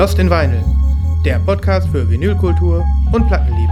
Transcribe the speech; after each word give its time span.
Lost 0.00 0.18
in 0.18 0.30
Vinyl, 0.30 0.64
der 1.26 1.38
Podcast 1.40 1.86
für 1.90 2.08
Vinylkultur 2.08 2.82
und 3.12 3.26
Plattenliebe. 3.26 3.70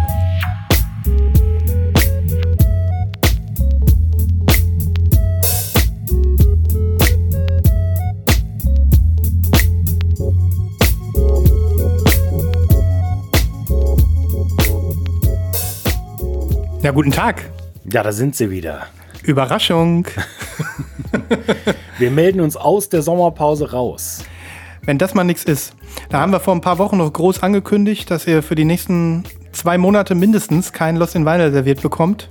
Ja, 16.82 16.90
guten 16.90 17.10
Tag. 17.10 17.50
Ja, 17.90 18.02
da 18.02 18.12
sind 18.12 18.36
sie 18.36 18.50
wieder. 18.50 18.88
Überraschung. 19.22 20.06
Wir 21.98 22.10
melden 22.10 22.42
uns 22.42 22.54
aus 22.54 22.90
der 22.90 23.00
Sommerpause 23.00 23.70
raus. 23.70 24.22
Wenn 24.82 24.98
das 24.98 25.14
mal 25.14 25.24
nichts 25.24 25.44
ist. 25.44 25.77
Da 26.10 26.20
haben 26.20 26.32
wir 26.32 26.40
vor 26.40 26.54
ein 26.54 26.60
paar 26.62 26.78
Wochen 26.78 26.96
noch 26.96 27.12
groß 27.12 27.42
angekündigt, 27.42 28.10
dass 28.10 28.26
ihr 28.26 28.42
für 28.42 28.54
die 28.54 28.64
nächsten 28.64 29.24
zwei 29.52 29.76
Monate 29.76 30.14
mindestens 30.14 30.72
kein 30.72 30.96
Lost 30.96 31.14
in 31.14 31.26
Vinyl 31.26 31.52
serviert 31.52 31.82
bekommt. 31.82 32.30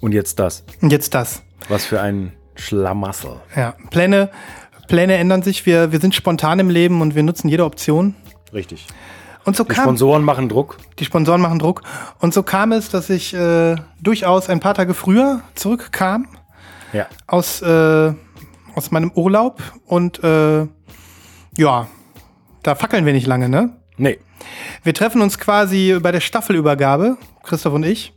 Und 0.00 0.12
jetzt 0.12 0.38
das. 0.38 0.64
Und 0.80 0.92
jetzt 0.92 1.14
das. 1.14 1.42
Was 1.68 1.84
für 1.84 2.00
ein 2.00 2.32
Schlamassel. 2.54 3.40
Ja, 3.56 3.74
Pläne, 3.90 4.30
Pläne 4.86 5.14
ändern 5.16 5.42
sich. 5.42 5.66
Wir, 5.66 5.90
wir 5.90 5.98
sind 6.00 6.14
spontan 6.14 6.60
im 6.60 6.70
Leben 6.70 7.00
und 7.00 7.16
wir 7.16 7.22
nutzen 7.24 7.48
jede 7.48 7.64
Option. 7.64 8.14
Richtig. 8.52 8.86
Und 9.44 9.56
so 9.56 9.64
Die 9.64 9.72
kam, 9.74 9.84
Sponsoren 9.84 10.22
machen 10.22 10.48
Druck. 10.48 10.78
die 10.98 11.04
Sponsoren 11.04 11.40
machen 11.40 11.58
Druck. 11.58 11.82
Und 12.20 12.32
so 12.32 12.42
kam 12.44 12.70
es, 12.72 12.90
dass 12.90 13.10
ich 13.10 13.34
äh, 13.34 13.74
durchaus 14.00 14.48
ein 14.48 14.60
paar 14.60 14.74
Tage 14.74 14.94
früher 14.94 15.40
zurückkam 15.54 16.28
Ja. 16.92 17.06
aus, 17.26 17.60
äh, 17.62 18.12
aus 18.74 18.90
meinem 18.92 19.10
Urlaub. 19.12 19.60
Und 19.84 20.22
äh, 20.22 20.66
ja, 21.56 21.86
da 22.66 22.74
fackeln 22.74 23.06
wir 23.06 23.12
nicht 23.12 23.26
lange, 23.26 23.48
ne? 23.48 23.76
Nee. 23.96 24.18
Wir 24.82 24.92
treffen 24.92 25.22
uns 25.22 25.38
quasi 25.38 25.98
bei 26.00 26.12
der 26.12 26.20
Staffelübergabe, 26.20 27.16
Christoph 27.44 27.74
und 27.74 27.84
ich. 27.84 28.12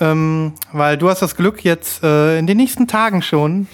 Ähm, 0.00 0.54
weil 0.72 0.98
du 0.98 1.08
hast 1.08 1.22
das 1.22 1.36
Glück, 1.36 1.64
jetzt 1.64 2.02
äh, 2.02 2.38
in 2.38 2.46
den 2.46 2.56
nächsten 2.56 2.86
Tagen 2.86 3.22
schon 3.22 3.66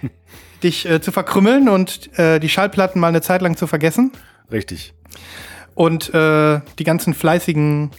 dich 0.62 0.88
äh, 0.88 1.00
zu 1.00 1.12
verkrümmeln 1.12 1.68
und 1.68 2.16
äh, 2.18 2.38
die 2.40 2.48
Schallplatten 2.48 3.00
mal 3.00 3.08
eine 3.08 3.22
Zeit 3.22 3.42
lang 3.42 3.56
zu 3.56 3.66
vergessen. 3.66 4.12
Richtig. 4.50 4.94
Und 5.74 6.12
äh, 6.14 6.60
die 6.78 6.84
ganzen 6.84 7.14
fleißigen 7.14 7.90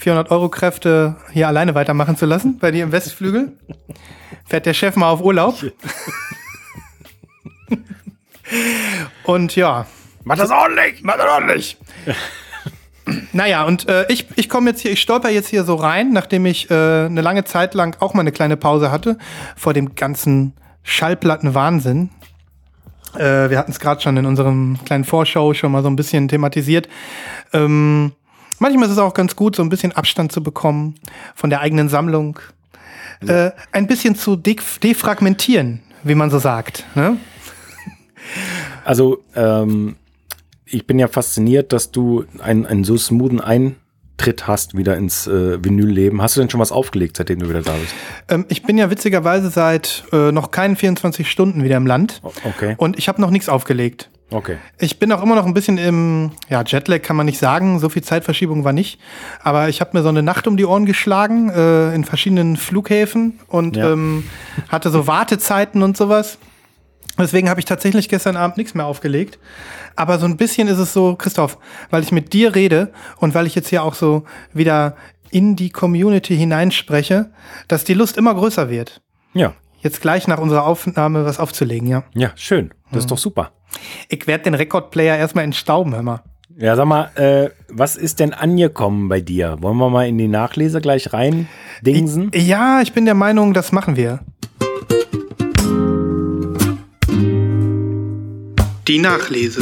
400-Euro-Kräfte 0.00 1.16
hier 1.32 1.48
alleine 1.48 1.74
weitermachen 1.74 2.16
zu 2.16 2.26
lassen, 2.26 2.58
bei 2.58 2.70
dir 2.70 2.84
im 2.84 2.92
Westflügel. 2.92 3.56
Fährt 4.44 4.66
der 4.66 4.74
Chef 4.74 4.96
mal 4.96 5.10
auf 5.10 5.20
Urlaub. 5.20 5.56
und 9.24 9.54
ja, 9.54 9.86
Mach 10.24 10.36
das 10.36 10.50
ordentlich! 10.50 11.02
Mach 11.02 11.16
das 11.16 11.26
ordentlich! 11.26 11.78
Naja, 13.32 13.64
und 13.64 13.88
äh, 13.88 14.06
ich, 14.08 14.28
ich 14.36 14.48
komme 14.48 14.70
jetzt 14.70 14.80
hier, 14.80 14.92
ich 14.92 15.00
stolper 15.00 15.28
jetzt 15.28 15.48
hier 15.48 15.64
so 15.64 15.74
rein, 15.74 16.12
nachdem 16.12 16.46
ich 16.46 16.70
äh, 16.70 16.74
eine 17.06 17.20
lange 17.20 17.44
Zeit 17.44 17.74
lang 17.74 17.96
auch 18.00 18.14
mal 18.14 18.20
eine 18.20 18.30
kleine 18.30 18.56
Pause 18.56 18.92
hatte 18.92 19.18
vor 19.56 19.74
dem 19.74 19.96
ganzen 19.96 20.52
Schallplattenwahnsinn. 20.84 22.10
Äh, 23.14 23.50
wir 23.50 23.58
hatten 23.58 23.72
es 23.72 23.80
gerade 23.80 24.00
schon 24.00 24.16
in 24.16 24.24
unserem 24.24 24.78
kleinen 24.84 25.04
Vorschau 25.04 25.52
schon 25.52 25.72
mal 25.72 25.82
so 25.82 25.88
ein 25.88 25.96
bisschen 25.96 26.28
thematisiert. 26.28 26.88
Ähm, 27.52 28.12
manchmal 28.60 28.86
ist 28.86 28.92
es 28.92 28.98
auch 28.98 29.14
ganz 29.14 29.36
gut, 29.36 29.56
so 29.56 29.62
ein 29.62 29.68
bisschen 29.68 29.92
Abstand 29.92 30.32
zu 30.32 30.42
bekommen 30.42 30.94
von 31.34 31.50
der 31.50 31.60
eigenen 31.60 31.88
Sammlung. 31.88 32.38
Äh, 33.26 33.50
ein 33.70 33.86
bisschen 33.86 34.16
zu 34.16 34.36
de 34.36 34.56
defragmentieren, 34.82 35.80
wie 36.02 36.14
man 36.14 36.30
so 36.30 36.38
sagt. 36.38 36.84
Ne? 36.94 37.16
Also, 38.84 39.22
ähm, 39.36 39.96
ich 40.72 40.86
bin 40.86 40.98
ja 40.98 41.08
fasziniert, 41.08 41.72
dass 41.72 41.90
du 41.90 42.24
einen, 42.42 42.66
einen 42.66 42.84
so 42.84 42.96
smoothen 42.96 43.40
Eintritt 43.40 44.46
hast 44.46 44.76
wieder 44.76 44.96
ins 44.96 45.26
äh, 45.26 45.62
Vinylleben. 45.64 46.22
Hast 46.22 46.36
du 46.36 46.40
denn 46.40 46.50
schon 46.50 46.60
was 46.60 46.72
aufgelegt, 46.72 47.16
seitdem 47.16 47.40
du 47.40 47.48
wieder 47.48 47.62
da 47.62 47.72
bist? 47.74 47.94
Ähm, 48.28 48.46
ich 48.48 48.62
bin 48.62 48.78
ja 48.78 48.90
witzigerweise 48.90 49.50
seit 49.50 50.04
äh, 50.12 50.32
noch 50.32 50.50
keinen 50.50 50.76
24 50.76 51.30
Stunden 51.30 51.62
wieder 51.64 51.76
im 51.76 51.86
Land. 51.86 52.20
Okay. 52.44 52.74
Und 52.78 52.98
ich 52.98 53.08
habe 53.08 53.20
noch 53.20 53.30
nichts 53.30 53.48
aufgelegt. 53.48 54.08
Okay. 54.30 54.56
Ich 54.78 54.98
bin 54.98 55.12
auch 55.12 55.22
immer 55.22 55.34
noch 55.34 55.44
ein 55.44 55.52
bisschen 55.52 55.76
im 55.76 56.30
ja, 56.48 56.62
Jetlag, 56.66 57.02
kann 57.02 57.16
man 57.16 57.26
nicht 57.26 57.38
sagen. 57.38 57.78
So 57.78 57.90
viel 57.90 58.02
Zeitverschiebung 58.02 58.64
war 58.64 58.72
nicht. 58.72 58.98
Aber 59.42 59.68
ich 59.68 59.82
habe 59.82 59.90
mir 59.92 60.02
so 60.02 60.08
eine 60.08 60.22
Nacht 60.22 60.46
um 60.46 60.56
die 60.56 60.64
Ohren 60.64 60.86
geschlagen 60.86 61.50
äh, 61.50 61.94
in 61.94 62.04
verschiedenen 62.04 62.56
Flughäfen 62.56 63.40
und 63.48 63.76
Ja. 63.76 63.92
ähm, 63.92 64.24
hatte 64.70 64.88
so 64.88 65.06
Wartezeiten 65.06 65.82
und 65.82 65.98
sowas. 65.98 66.38
Deswegen 67.18 67.50
habe 67.50 67.60
ich 67.60 67.66
tatsächlich 67.66 68.08
gestern 68.08 68.36
Abend 68.36 68.56
nichts 68.56 68.74
mehr 68.74 68.86
aufgelegt. 68.86 69.38
Aber 69.96 70.18
so 70.18 70.26
ein 70.26 70.36
bisschen 70.36 70.68
ist 70.68 70.78
es 70.78 70.92
so, 70.92 71.14
Christoph, 71.14 71.58
weil 71.90 72.02
ich 72.02 72.12
mit 72.12 72.32
dir 72.32 72.54
rede 72.54 72.92
und 73.18 73.34
weil 73.34 73.46
ich 73.46 73.54
jetzt 73.54 73.68
hier 73.68 73.82
auch 73.82 73.94
so 73.94 74.24
wieder 74.52 74.96
in 75.30 75.56
die 75.56 75.70
Community 75.70 76.36
hineinspreche, 76.36 77.30
dass 77.68 77.84
die 77.84 77.94
Lust 77.94 78.16
immer 78.16 78.34
größer 78.34 78.70
wird. 78.70 79.02
Ja. 79.34 79.54
Jetzt 79.80 80.00
gleich 80.00 80.28
nach 80.28 80.38
unserer 80.38 80.64
Aufnahme 80.64 81.24
was 81.24 81.40
aufzulegen, 81.40 81.88
ja. 81.88 82.04
Ja, 82.14 82.30
schön. 82.36 82.72
Das 82.92 83.00
ist 83.00 83.10
doch 83.10 83.18
super. 83.18 83.50
Ich 84.08 84.26
werde 84.26 84.44
den 84.44 84.54
Rekordplayer 84.54 85.16
erstmal 85.16 85.44
entstauben, 85.44 85.94
hör 85.94 86.02
mal. 86.02 86.22
Ja, 86.56 86.76
sag 86.76 86.84
mal, 86.86 87.10
äh, 87.16 87.50
was 87.68 87.96
ist 87.96 88.20
denn 88.20 88.34
angekommen 88.34 89.08
bei 89.08 89.20
dir? 89.20 89.56
Wollen 89.60 89.78
wir 89.78 89.88
mal 89.88 90.06
in 90.06 90.18
die 90.18 90.28
Nachlese 90.28 90.80
gleich 90.80 91.12
rein 91.12 91.48
dingsen? 91.80 92.30
Ja, 92.34 92.80
ich 92.82 92.92
bin 92.92 93.06
der 93.06 93.14
Meinung, 93.14 93.54
das 93.54 93.72
machen 93.72 93.96
wir. 93.96 94.20
Die 98.88 98.98
Nachlese. 98.98 99.60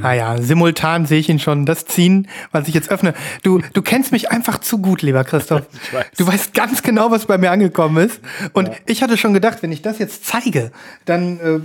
Ah 0.00 0.14
ja, 0.14 0.40
simultan 0.40 1.04
sehe 1.04 1.18
ich 1.18 1.28
ihn 1.28 1.38
schon, 1.38 1.66
das 1.66 1.84
Ziehen, 1.84 2.28
was 2.50 2.68
ich 2.68 2.74
jetzt 2.74 2.90
öffne. 2.90 3.12
Du, 3.42 3.60
du 3.74 3.82
kennst 3.82 4.10
mich 4.10 4.30
einfach 4.30 4.58
zu 4.58 4.78
gut, 4.78 5.02
lieber 5.02 5.22
Christoph. 5.24 5.66
Ich 5.84 5.92
weiß. 5.92 6.06
Du 6.16 6.26
weißt 6.26 6.54
ganz 6.54 6.82
genau, 6.82 7.10
was 7.10 7.26
bei 7.26 7.36
mir 7.36 7.50
angekommen 7.50 8.06
ist. 8.06 8.20
Und 8.54 8.70
ich 8.86 9.02
hatte 9.02 9.18
schon 9.18 9.34
gedacht, 9.34 9.62
wenn 9.62 9.70
ich 9.70 9.82
das 9.82 9.98
jetzt 9.98 10.24
zeige, 10.24 10.72
dann 11.04 11.40
äh, 11.40 11.60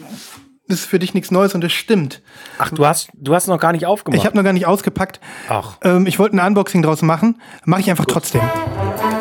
ist 0.67 0.85
für 0.85 0.99
dich 0.99 1.13
nichts 1.13 1.31
Neues 1.31 1.55
und 1.55 1.63
es 1.63 1.71
stimmt. 1.71 2.21
Ach, 2.59 2.69
du 2.71 2.85
hast, 2.85 3.09
du 3.13 3.33
hast 3.33 3.47
noch 3.47 3.59
gar 3.59 3.71
nicht 3.71 3.85
aufgemacht. 3.85 4.19
Ich 4.19 4.25
habe 4.25 4.35
noch 4.35 4.43
gar 4.43 4.53
nicht 4.53 4.65
ausgepackt. 4.67 5.19
Ach. 5.49 5.77
Ähm, 5.83 6.05
ich 6.07 6.19
wollte 6.19 6.35
ein 6.35 6.45
Unboxing 6.45 6.81
draus 6.81 7.01
machen. 7.01 7.41
Mache 7.65 7.81
ich 7.81 7.89
einfach 7.89 8.05
trotzdem. 8.05 8.41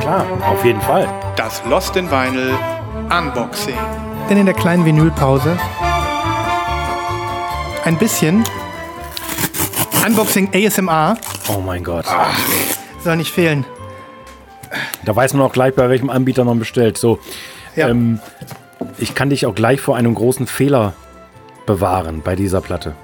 Klar, 0.00 0.26
auf 0.50 0.64
jeden 0.64 0.80
Fall. 0.80 1.08
Das 1.36 1.62
Lost 1.68 1.96
in 1.96 2.10
Vinyl 2.10 2.54
Unboxing. 3.16 3.74
Denn 4.28 4.38
in 4.38 4.46
der 4.46 4.54
kleinen 4.54 4.84
Vinylpause 4.84 5.56
ein 7.84 7.96
bisschen 7.98 8.42
Unboxing 10.04 10.50
ASMR 10.52 11.16
Oh 11.48 11.60
mein 11.60 11.84
Gott. 11.84 12.06
soll 13.04 13.16
nicht 13.16 13.32
fehlen. 13.32 13.64
Da 15.04 15.14
weiß 15.14 15.32
man 15.34 15.42
auch 15.46 15.52
gleich, 15.52 15.74
bei 15.74 15.88
welchem 15.88 16.10
Anbieter 16.10 16.44
man 16.44 16.58
bestellt. 16.58 16.98
So, 16.98 17.20
Ja. 17.76 17.88
ähm, 17.88 18.18
ich 18.98 19.14
kann 19.14 19.30
dich 19.30 19.46
auch 19.46 19.54
gleich 19.54 19.80
vor 19.80 19.96
einem 19.96 20.14
großen 20.14 20.46
Fehler 20.48 20.94
bewahren 21.66 22.22
bei 22.22 22.36
dieser 22.36 22.60
Platte, 22.60 22.94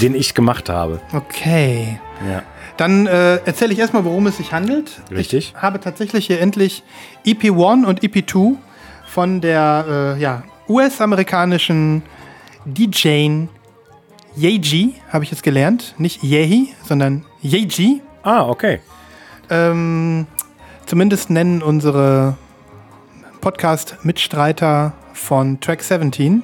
den 0.00 0.14
ich 0.14 0.34
gemacht 0.34 0.68
habe. 0.68 1.00
Okay. 1.12 1.98
Ja. 2.28 2.42
Dann 2.76 3.06
äh, 3.06 3.36
erzähle 3.44 3.72
ich 3.72 3.78
erstmal, 3.78 4.04
worum 4.04 4.26
es 4.26 4.38
sich 4.38 4.52
handelt. 4.52 5.00
Richtig. 5.10 5.54
Ich 5.54 5.62
habe 5.62 5.80
tatsächlich 5.80 6.26
hier 6.26 6.40
endlich 6.40 6.82
EP1 7.24 7.84
und 7.84 8.02
EP2 8.02 8.56
von 9.06 9.40
der 9.40 10.16
äh, 10.16 10.20
ja, 10.20 10.42
US-amerikanischen 10.68 12.02
DJ 12.64 13.46
Yeji, 14.36 14.94
habe 15.10 15.22
ich 15.22 15.30
jetzt 15.30 15.44
gelernt. 15.44 15.94
Nicht 15.98 16.24
Yehi, 16.24 16.74
sondern 16.82 17.24
Yeji. 17.40 18.02
Ah, 18.24 18.48
okay. 18.48 18.80
Ähm, 19.48 20.26
zumindest 20.86 21.30
nennen 21.30 21.62
unsere 21.62 22.36
Podcast-Mitstreiter 23.40 24.92
von 25.12 25.60
Track 25.60 25.82
17 25.82 26.42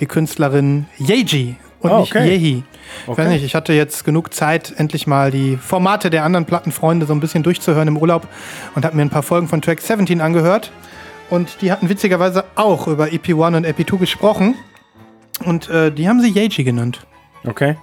die 0.00 0.06
Künstlerin 0.06 0.86
Yeji 0.98 1.56
und 1.80 1.96
nicht 2.00 2.14
okay. 2.14 2.28
Yehi. 2.28 2.62
Ich 3.02 3.08
Okay. 3.08 3.22
weiß 3.22 3.28
nicht, 3.30 3.44
ich 3.44 3.54
hatte 3.54 3.72
jetzt 3.74 4.04
genug 4.04 4.32
Zeit, 4.32 4.72
endlich 4.76 5.06
mal 5.06 5.30
die 5.30 5.56
Formate 5.58 6.08
der 6.10 6.24
anderen 6.24 6.46
Plattenfreunde 6.46 7.06
so 7.06 7.12
ein 7.12 7.20
bisschen 7.20 7.42
durchzuhören 7.42 7.86
im 7.88 7.96
Urlaub 7.98 8.26
und 8.74 8.84
habe 8.84 8.96
mir 8.96 9.02
ein 9.02 9.10
paar 9.10 9.22
Folgen 9.22 9.46
von 9.48 9.60
Track 9.60 9.80
17 9.80 10.20
angehört. 10.20 10.72
Und 11.30 11.60
die 11.60 11.70
hatten 11.70 11.88
witzigerweise 11.90 12.44
auch 12.54 12.88
über 12.88 13.06
EP1 13.06 13.56
und 13.58 13.66
EP2 13.66 13.98
gesprochen. 13.98 14.54
Und 15.44 15.68
äh, 15.68 15.92
die 15.92 16.08
haben 16.08 16.20
sie 16.22 16.30
Yeji 16.30 16.64
genannt. 16.64 17.06
Okay. 17.46 17.76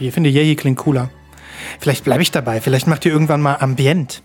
Ich 0.00 0.12
finde, 0.12 0.28
Yehi 0.28 0.56
klingt 0.56 0.78
cooler. 0.78 1.08
Vielleicht 1.78 2.02
bleibe 2.02 2.22
ich 2.22 2.32
dabei. 2.32 2.60
Vielleicht 2.60 2.88
macht 2.88 3.04
ihr 3.06 3.12
irgendwann 3.12 3.40
mal 3.40 3.54
Ambient. 3.60 4.22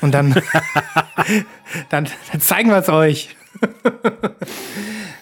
Und 0.00 0.12
dann, 0.14 0.34
dann, 1.90 2.08
dann 2.32 2.40
zeigen 2.40 2.70
wir 2.70 2.78
es 2.78 2.88
euch. 2.88 3.36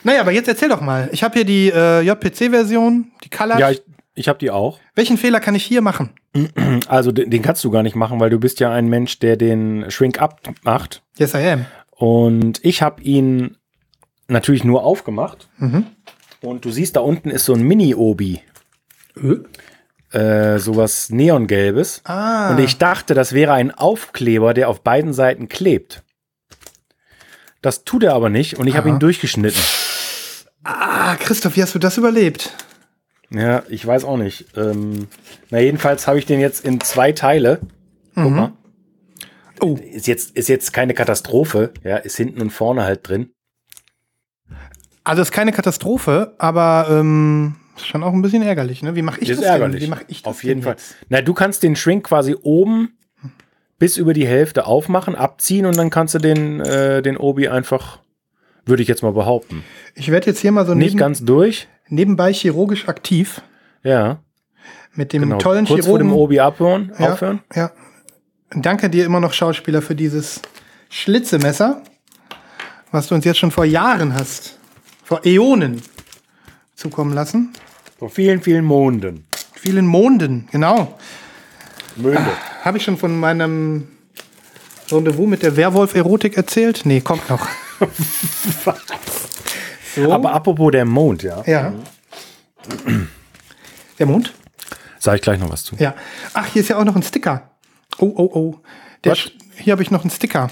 Naja, 0.05 0.21
aber 0.21 0.33
jetzt 0.33 0.49
erzähl 0.49 0.69
doch 0.69 0.81
mal. 0.81 1.09
Ich 1.13 1.23
habe 1.23 1.35
hier 1.35 1.45
die 1.45 1.71
äh, 1.71 2.01
JPC-Version, 2.03 3.13
die 3.25 3.31
Color. 3.31 3.59
Ja, 3.59 3.71
ich, 3.71 3.83
ich 4.15 4.29
habe 4.29 4.39
die 4.39 4.51
auch. 4.51 4.79
Welchen 4.95 5.17
Fehler 5.19 5.41
kann 5.41 5.55
ich 5.55 5.65
hier 5.65 5.83
machen? 5.83 6.11
Also 6.89 7.13
den, 7.13 7.31
den 7.31 7.43
kannst 7.43 7.65
du 7.65 7.71
gar 7.71 7.83
nicht 7.83 7.97
machen, 7.97 8.21
weil 8.21 8.31
du 8.31 8.39
bist 8.39 8.61
ja 8.61 8.73
ein 8.73 8.89
Mensch, 8.89 9.19
der 9.19 9.37
den 9.37 9.91
Shrink 9.91 10.21
Up 10.21 10.41
macht. 10.63 11.03
Yes, 11.17 11.35
I 11.35 11.49
am. 11.49 11.67
Und 11.91 12.65
ich 12.65 12.81
habe 12.81 13.03
ihn 13.03 13.57
natürlich 14.29 14.65
nur 14.65 14.85
aufgemacht. 14.85 15.49
Und 16.41 16.65
du 16.65 16.71
siehst, 16.71 16.97
da 16.97 17.01
unten 17.01 17.31
ist 17.31 17.45
so 17.45 17.55
ein 17.55 17.63
Mini-Obi. 17.63 18.41
Äh, 20.13 20.59
sowas 20.59 21.11
Neongelbes. 21.11 22.03
Ah. 22.05 22.51
Und 22.51 22.61
ich 22.61 22.79
dachte, 22.79 23.15
das 23.15 23.33
wäre 23.33 23.53
ein 23.53 23.73
Aufkleber, 23.73 24.55
der 24.55 24.69
auf 24.69 24.83
beiden 24.83 25.13
Seiten 25.13 25.49
klebt. 25.49 26.05
Das 27.61 27.85
tut 27.85 28.05
er 28.05 28.15
aber 28.15 28.31
nicht 28.31 28.59
und 28.59 28.69
ich 28.69 28.77
habe 28.77 28.89
ihn 28.89 29.01
durchgeschnitten. 29.01 29.61
Ah, 30.71 31.17
Christoph, 31.17 31.57
wie 31.57 31.63
hast 31.63 31.75
du 31.75 31.79
das 31.79 31.97
überlebt? 31.97 32.53
Ja, 33.31 33.63
ich 33.71 33.87
weiß 33.87 34.05
auch 34.05 34.19
nicht. 34.19 34.47
Ähm, 34.55 35.09
na, 35.49 35.61
jedenfalls 35.61 36.07
habe 36.07 36.19
ich 36.19 36.27
den 36.27 36.41
jetzt 36.41 36.63
in 36.63 36.79
zwei 36.81 37.13
Teile. 37.13 37.61
Guck 38.15 38.31
mal. 38.31 38.53
Oh. 39.63 39.77
Ist 39.77 40.07
jetzt, 40.07 40.37
ist 40.37 40.49
jetzt 40.49 40.75
keine 40.75 40.93
Katastrophe. 40.93 41.73
Ja, 41.85 41.97
ist 41.97 42.19
hinten 42.19 42.43
und 42.43 42.51
vorne 42.51 42.85
halt 42.85 43.09
drin. 43.09 43.31
Also 45.05 45.23
ist 45.23 45.33
keine 45.33 45.53
Katastrophe, 45.53 46.35
aber 46.37 46.89
ähm, 46.91 47.57
ist 47.77 47.87
schon 47.87 48.03
auch 48.03 48.13
ein 48.13 48.21
bisschen 48.21 48.43
ärgerlich, 48.43 48.83
ne? 48.83 48.95
Wie 48.95 49.01
mache 49.01 49.21
ich 49.21 49.29
das 49.29 49.41
ärgerlich. 49.41 49.81
denn? 49.81 49.87
Wie 49.87 49.91
mache 49.91 50.05
ich 50.09 50.23
das 50.23 50.31
Auf 50.31 50.45
jeden 50.45 50.63
Fall. 50.63 50.75
Jetzt? 50.75 50.97
Na, 51.09 51.23
du 51.23 51.33
kannst 51.33 51.63
den 51.63 51.77
Shrink 51.77 52.05
quasi 52.05 52.37
oben 52.43 52.99
bis 53.79 53.97
über 53.97 54.13
die 54.13 54.27
Hälfte 54.27 54.67
aufmachen, 54.67 55.15
abziehen 55.15 55.65
und 55.65 55.79
dann 55.79 55.89
kannst 55.89 56.15
du 56.15 56.19
den, 56.19 56.61
äh, 56.61 57.01
den 57.01 57.17
Obi 57.17 57.49
einfach, 57.49 58.01
würde 58.69 58.83
ich 58.83 58.89
jetzt 58.89 59.03
mal 59.03 59.13
behaupten. 59.13 59.65
Ich 59.95 60.11
werde 60.11 60.27
jetzt 60.27 60.41
hier 60.41 60.53
mal 60.53 60.67
so 60.67 60.75
Nicht 60.75 60.91
neben, 60.91 60.99
ganz 60.99 61.25
durch. 61.25 61.69
nebenbei 61.89 62.33
chirurgisch 62.33 62.89
aktiv 62.89 63.43
Ja, 63.83 64.19
mit 64.95 65.13
dem 65.13 65.23
genau. 65.23 65.39
tollen 65.39 65.67
Kurz 65.67 65.87
vor 65.87 65.99
dem 65.99 66.09
Chirurgen. 66.09 66.23
Obi 66.25 66.41
abhören, 66.41 66.93
ja, 66.99 67.13
aufhören. 67.13 67.41
Ja. 67.55 67.71
Danke 68.51 68.89
dir 68.91 69.05
immer 69.05 69.21
noch, 69.21 69.33
Schauspieler, 69.33 69.83
für 69.83 69.95
dieses 69.95 70.41
Schlitzemesser, 70.89 71.83
was 72.91 73.09
du 73.09 73.15
uns 73.15 73.25
jetzt 73.25 73.39
schon 73.39 73.51
vor 73.51 73.65
Jahren 73.65 74.15
hast, 74.15 74.59
vor 75.05 75.25
Äonen 75.25 75.83
zukommen 76.75 77.13
lassen. 77.13 77.53
Vor 77.99 78.09
vielen, 78.11 78.41
vielen 78.41 78.65
Monden. 78.65 79.27
Vielen 79.55 79.87
Monden, 79.87 80.49
genau. 80.51 80.99
Monde. 81.97 82.21
Habe 82.63 82.79
ich 82.79 82.85
schon 82.85 82.97
von 82.97 83.19
meinem 83.19 83.89
Rendezvous 84.91 85.29
mit 85.29 85.43
der 85.43 85.57
Werwolf-Erotik 85.57 86.37
erzählt? 86.37 86.83
Nee, 86.85 87.01
kommt 87.01 87.29
noch. 87.29 87.47
So. 89.95 90.13
Aber 90.13 90.33
apropos 90.33 90.73
der 90.73 90.85
Mond, 90.85 91.23
ja. 91.23 91.43
ja. 91.47 91.73
Der 93.99 94.07
Mond? 94.07 94.35
Sag 94.99 95.17
ich 95.17 95.23
gleich 95.23 95.39
noch 95.39 95.51
was 95.51 95.65
zu. 95.65 95.77
Ja. 95.77 95.95
Ach, 96.35 96.47
hier 96.47 96.63
ist 96.63 96.69
ja 96.69 96.79
auch 96.79 96.85
noch 96.85 96.97
ein 96.97 97.03
Sticker. 97.03 97.51
Oh, 97.99 98.13
oh, 98.17 98.31
oh. 98.35 98.61
Der 99.05 99.17
hier 99.57 99.73
habe 99.73 99.83
ich 99.83 99.91
noch 99.91 100.03
einen 100.03 100.11
Sticker. 100.11 100.51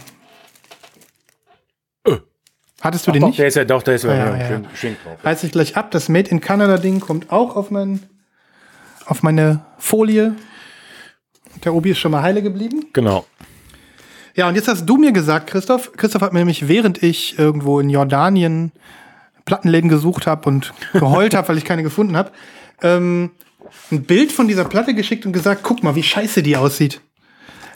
Hattest 2.87 3.07
du 3.07 3.11
den 3.11 3.23
Doch, 3.23 3.29
nicht? 3.29 3.39
der 3.39 3.49
ist 3.49 3.57
ja, 3.57 3.65
doch, 3.65 3.83
der 3.83 3.95
ist 3.95 4.05
ja, 4.05 4.15
ja, 4.15 4.37
ja, 4.37 4.51
ja. 4.51 4.63
schön. 4.75 4.97
Reiß 5.25 5.43
ich 5.45 5.51
gleich 5.53 5.77
ab. 5.77 5.91
Das 5.91 6.09
Made 6.09 6.31
in 6.31 6.41
Canada 6.41 6.77
Ding 6.77 7.01
kommt 7.01 7.33
auch 7.33 7.57
auf, 7.57 7.71
mein, 7.71 8.03
auf 9.07 9.23
meine 9.23 9.65
Folie. 9.79 10.37
Der 11.65 11.75
Obi 11.75 11.91
ist 11.91 11.99
schon 11.99 12.13
mal 12.13 12.23
heile 12.23 12.43
geblieben. 12.43 12.87
Genau. 12.93 13.27
Ja, 14.37 14.49
und 14.49 14.55
jetzt 14.55 14.69
hast 14.69 14.85
du 14.85 14.99
mir 14.99 15.13
gesagt, 15.13 15.47
Christoph. 15.49 15.93
Christoph 15.97 16.21
hat 16.21 16.35
mir 16.35 16.41
nämlich, 16.41 16.69
während 16.69 17.03
ich 17.03 17.39
irgendwo 17.39 17.81
in 17.81 17.89
Jordanien 17.89 18.71
Plattenläden 19.47 19.89
gesucht 19.89 20.27
habe 20.27 20.47
und 20.49 20.75
geheult 20.93 21.35
habe, 21.35 21.49
weil 21.49 21.57
ich 21.57 21.65
keine 21.65 21.83
gefunden 21.83 22.17
habe, 22.17 22.31
ähm, 22.83 23.31
ein 23.91 24.03
Bild 24.03 24.33
von 24.33 24.47
dieser 24.47 24.65
Platte 24.65 24.95
geschickt 24.95 25.25
und 25.25 25.33
gesagt, 25.33 25.63
guck 25.63 25.83
mal, 25.83 25.95
wie 25.95 26.03
scheiße 26.03 26.43
die 26.43 26.57
aussieht. 26.57 27.01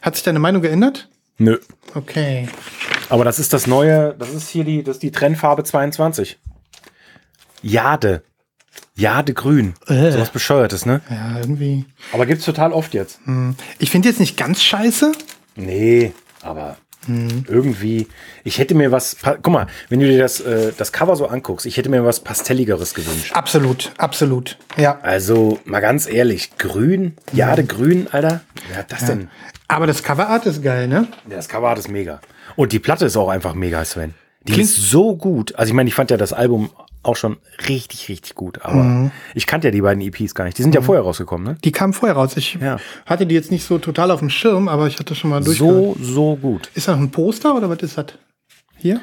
Hat 0.03 0.17
sich 0.17 0.25
deine 0.25 0.39
Meinung 0.39 0.61
geändert? 0.61 1.09
Nö. 1.39 1.59
Okay. 1.95 2.47
Aber 3.09 3.25
das 3.25 3.39
ist 3.39 3.55
das 3.55 3.67
neue, 3.67 4.15
das 4.19 4.29
ist 4.31 4.51
hier 4.51 4.65
die, 4.65 4.83
das 4.83 4.97
ist 4.97 5.03
die 5.03 5.13
Trennfarbe 5.13 5.65
22. 5.65 6.39
Jade. 7.63 8.23
Jadegrün. 8.97 9.75
Äh. 9.87 10.13
So 10.13 10.21
was 10.21 10.31
Bescheuertes, 10.31 10.85
ne? 10.85 11.01
Ja, 11.09 11.39
irgendwie. 11.39 11.87
Aber 12.13 12.27
gibt's 12.27 12.45
total 12.45 12.73
oft 12.73 12.93
jetzt. 12.93 13.21
Ich 13.79 13.91
finde 13.91 14.09
jetzt 14.09 14.21
nicht 14.21 14.37
ganz 14.37 14.63
scheiße. 14.63 15.13
Nee, 15.57 16.13
aber 16.43 16.77
irgendwie. 17.49 18.09
Ich 18.45 18.59
hätte 18.59 18.75
mir 18.75 18.93
was. 18.93 19.17
Guck 19.23 19.49
mal, 19.49 19.67
wenn 19.89 20.01
du 20.01 20.07
dir 20.07 20.19
das, 20.19 20.41
äh, 20.41 20.73
das 20.77 20.93
Cover 20.93 21.17
so 21.17 21.27
anguckst, 21.27 21.65
ich 21.67 21.77
hätte 21.77 21.89
mir 21.89 22.05
was 22.05 22.21
Pastelligeres 22.21 22.95
gewünscht. 22.95 23.33
Absolut, 23.35 23.93
absolut. 23.97 24.59
Ja. 24.77 24.99
Also, 25.03 25.59
mal 25.65 25.81
ganz 25.81 26.07
ehrlich, 26.07 26.57
grün, 26.59 27.17
Jadegrün, 27.33 28.09
Alter. 28.13 28.43
Wer 28.69 28.79
hat 28.79 28.93
das 28.93 29.07
denn? 29.07 29.29
Aber 29.69 29.87
das 29.87 30.03
Coverart 30.03 30.47
ist 30.47 30.63
geil, 30.63 30.89
ne? 30.89 31.09
Ja, 31.29 31.37
das 31.37 31.49
Cover 31.49 31.75
ist 31.77 31.89
mega. 31.89 32.21
Und 32.57 32.73
die 32.73 32.79
Platte 32.81 33.07
ist 33.07 33.17
auch 33.17 33.29
einfach 33.29 33.55
mega, 33.55 33.85
Sven. 33.85 34.15
Die 34.43 34.53
Klingt- 34.53 34.69
ist 34.69 34.77
so 34.77 35.17
gut. 35.17 35.55
Also 35.57 35.71
ich 35.71 35.75
meine, 35.75 35.89
ich 35.89 35.95
fand 35.95 36.11
ja 36.11 36.17
das 36.17 36.33
Album 36.33 36.71
auch 37.03 37.17
schon 37.17 37.39
richtig, 37.69 38.09
richtig 38.09 38.35
gut. 38.35 38.63
Aber 38.63 39.11
ich 39.35 39.47
kannte 39.47 39.69
ja 39.69 39.73
die 39.73 39.81
beiden 39.81 40.03
EPs 40.03 40.35
gar 40.35 40.45
nicht. 40.45 40.59
Die 40.59 40.63
sind 40.63 40.75
ja 40.75 40.83
vorher 40.83 41.03
rausgekommen, 41.03 41.47
ne? 41.47 41.59
Die 41.65 41.73
kam 41.73 41.93
vorher 41.95 42.15
raus. 42.17 42.37
Ich 42.37 42.55
Ja. 42.61 42.79
hatte 43.07 43.27
die 43.27 43.35
jetzt 43.35 43.51
nicht 43.51 43.65
so 43.65 43.79
total 43.79 44.11
auf 44.11 44.21
dem 44.21 44.29
Schirm, 44.31 44.69
aber 44.69 44.87
ich 44.87 44.99
hatte 44.99 45.15
schon 45.15 45.31
mal 45.31 45.43
durch. 45.43 45.59
So, 45.59 45.97
so 46.01 46.37
gut. 46.37 46.71
Ist 46.75 46.89
da 46.89 46.93
noch 46.93 47.01
ein 47.01 47.11
Poster 47.11 47.55
oder 47.55 47.71
was 47.71 47.79
ist 47.79 47.97
das? 47.97 48.07
Hier? 48.77 49.01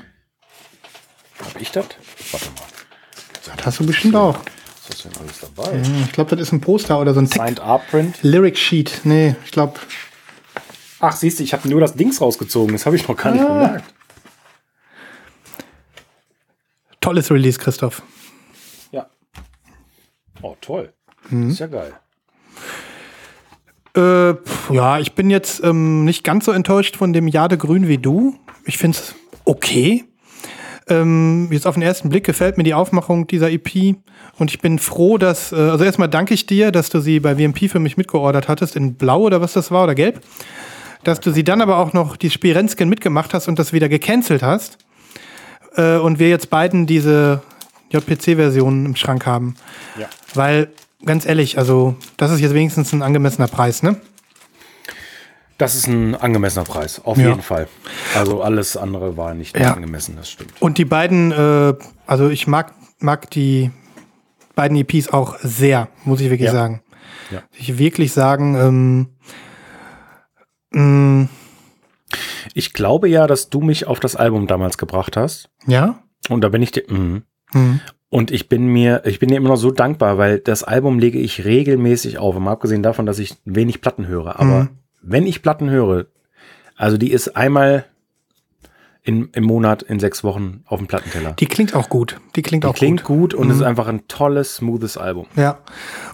Hab 1.40 1.60
ich 1.62 1.72
das? 1.72 1.86
Warte 2.32 2.46
mal. 2.48 3.56
Das 3.58 3.66
hast 3.66 3.80
du 3.80 3.86
bestimmt 3.86 4.16
auch. 4.16 4.38
Was 4.88 4.96
ist 4.96 5.06
denn 5.06 5.12
alles 5.20 5.40
dabei? 5.40 5.72
Hm, 5.84 6.04
Ich 6.06 6.12
glaube, 6.12 6.36
das 6.36 6.48
ist 6.48 6.52
ein 6.54 6.62
Poster 6.62 7.00
oder 7.00 7.14
so 7.14 7.20
ein. 7.20 7.28
Signed 7.28 7.60
Art 7.60 7.88
Print. 7.90 8.18
Lyric 8.22 8.58
Sheet. 8.58 9.02
Nee, 9.04 9.36
ich 9.46 9.52
glaube. 9.52 9.80
Ach, 11.00 11.16
siehst 11.16 11.40
du, 11.40 11.44
ich 11.44 11.54
habe 11.54 11.68
nur 11.70 11.80
das 11.82 11.94
Dings 11.96 12.22
rausgezogen. 12.22 12.74
Das 12.74 12.86
habe 12.86 12.96
ich 12.96 13.08
noch 13.08 13.16
gar 13.18 13.32
nicht 13.32 13.44
Ah. 13.44 13.78
Tolles 17.08 17.32
Release, 17.32 17.58
Christoph. 17.58 18.02
Ja. 18.92 19.08
Oh, 20.42 20.58
toll. 20.60 20.92
Mhm. 21.30 21.52
Ist 21.52 21.60
ja 21.60 21.68
geil. 21.68 21.94
Äh, 23.96 24.34
pf, 24.34 24.72
ja, 24.72 25.00
ich 25.00 25.14
bin 25.14 25.30
jetzt 25.30 25.64
ähm, 25.64 26.04
nicht 26.04 26.26
ganz 26.26 26.44
so 26.44 26.52
enttäuscht 26.52 26.98
von 26.98 27.14
dem 27.14 27.30
Jadegrün 27.30 27.88
wie 27.88 27.98
du. 27.98 28.36
Ich 28.66 28.78
finde 28.78 28.98
es 28.98 29.16
okay. 29.46 30.04
Ähm, 30.90 31.48
jetzt 31.50 31.66
auf 31.66 31.76
den 31.76 31.84
ersten 31.84 32.10
Blick 32.10 32.26
gefällt 32.26 32.58
mir 32.58 32.66
die 32.66 32.74
Aufmachung 32.74 33.26
dieser 33.26 33.50
EP 33.52 33.96
und 34.38 34.52
ich 34.52 34.60
bin 34.60 34.78
froh, 34.78 35.18
dass, 35.18 35.54
äh, 35.54 35.56
also 35.56 35.86
erstmal 35.86 36.10
danke 36.10 36.34
ich 36.34 36.46
dir, 36.46 36.74
dass 36.74 36.90
du 36.90 37.00
sie 37.00 37.22
bei 37.22 37.38
WMP 37.38 37.70
für 37.70 37.80
mich 37.80 37.96
mitgeordert 37.96 38.50
hattest, 38.50 38.76
in 38.76 38.96
blau 38.96 39.22
oder 39.22 39.40
was 39.40 39.54
das 39.54 39.72
war 39.72 39.86
oder 39.86 39.96
gelb. 39.96 40.20
Dass 41.06 41.22
du 41.22 41.32
sie 41.32 41.46
dann 41.46 41.62
aber 41.62 41.78
auch 41.78 41.94
noch 41.94 42.18
die 42.18 42.30
Spirenskin 42.30 42.90
mitgemacht 42.90 43.34
hast 43.34 43.48
und 43.48 43.58
das 43.60 43.72
wieder 43.72 43.88
gecancelt 43.88 44.44
hast. 44.44 44.78
Äh, 45.78 45.98
und 45.98 46.20
wir 46.20 46.30
jetzt 46.30 46.50
beiden 46.50 46.86
diese 46.88 47.42
JPC-Version 47.92 48.86
im 48.86 48.96
Schrank 48.96 49.26
haben. 49.26 49.56
Ja. 49.98 50.08
Weil, 50.34 50.70
ganz 51.06 51.26
ehrlich, 51.26 51.58
also, 51.58 51.96
das 52.18 52.32
ist 52.32 52.42
jetzt 52.42 52.54
wenigstens 52.54 52.92
ein 52.94 53.02
angemessener 53.02 53.48
Preis, 53.48 53.84
ne? 53.84 54.02
Das 55.58 55.74
ist 55.74 55.88
ein 55.88 56.14
angemessener 56.16 56.66
Preis, 56.66 57.02
auf 57.04 57.18
Ja. 57.18 57.30
jeden 57.30 57.42
Fall. 57.42 57.68
Also 58.16 58.44
alles 58.44 58.78
andere 58.78 59.18
war 59.18 59.34
nicht 59.34 59.58
Ja. 59.58 59.74
angemessen, 59.74 60.16
das 60.16 60.30
stimmt. 60.30 60.54
Und 60.60 60.78
die 60.78 60.86
beiden, 60.86 61.32
äh, 61.32 61.74
also 62.06 62.30
ich 62.30 62.46
mag, 62.46 62.74
mag 63.00 63.30
die 63.32 63.72
beiden 64.56 64.78
EPs 64.78 65.10
auch 65.10 65.38
sehr, 65.42 65.88
muss 66.04 66.20
ich 66.22 66.30
wirklich 66.30 66.48
Ja. 66.48 66.54
sagen. 66.54 66.82
Ja. 67.32 67.42
Ich 67.54 67.78
wirklich 67.80 68.12
sagen, 68.14 68.56
ähm, 68.56 69.08
mh, 71.24 71.28
Ich 72.58 72.74
glaube 72.74 73.08
ja, 73.08 73.28
dass 73.28 73.50
du 73.50 73.62
mich 73.62 73.86
auf 73.88 74.00
das 74.00 74.16
Album 74.16 74.48
damals 74.48 74.78
gebracht 74.78 75.16
hast. 75.16 75.50
ja, 75.68 76.00
Und 76.30 76.42
da 76.44 76.50
bin 76.50 76.62
ich 76.64 76.72
dir. 76.72 76.84
mhm. 76.90 77.24
Mhm. 77.54 77.80
Und 78.10 78.32
ich 78.32 78.48
bin 78.50 78.68
mir, 78.68 79.02
ich 79.06 79.20
bin 79.20 79.30
dir 79.30 79.36
immer 79.36 79.50
noch 79.50 79.58
so 79.58 79.70
dankbar, 79.70 80.18
weil 80.18 80.40
das 80.40 80.64
Album 80.64 80.98
lege 80.98 81.20
ich 81.20 81.44
regelmäßig 81.46 82.18
auf. 82.20 82.38
Mal 82.40 82.52
abgesehen 82.54 82.82
davon, 82.82 83.06
dass 83.06 83.20
ich 83.20 83.36
wenig 83.46 83.82
Platten 83.82 84.08
höre. 84.08 84.40
Aber 84.40 84.64
Mhm. 84.64 84.70
wenn 85.02 85.28
ich 85.28 85.42
Platten 85.42 85.70
höre, 85.70 86.06
also 86.78 86.98
die 86.98 87.12
ist 87.12 87.36
einmal 87.36 87.86
in, 89.08 89.30
im 89.34 89.46
Monat, 89.46 89.82
in 89.84 90.00
sechs 90.00 90.24
Wochen 90.24 90.62
auf 90.68 90.80
dem 90.80 90.88
Plattenteller. 90.88 91.32
die 91.40 91.46
klingt 91.46 91.74
auch 91.74 91.88
gut. 91.90 92.20
Die 92.36 92.42
klingt 92.42 92.64
Die 92.64 92.68
auch 92.68 92.76
klingt 92.76 93.04
gut. 93.04 93.32
gut, 93.32 93.34
und 93.34 93.50
es 93.50 93.58
ist 93.58 93.64
einfach 93.64 93.88
ein 93.88 94.08
tolles, 94.08 94.56
smoothes 94.58 94.98
Album. 94.98 95.26
Ja. 95.36 95.58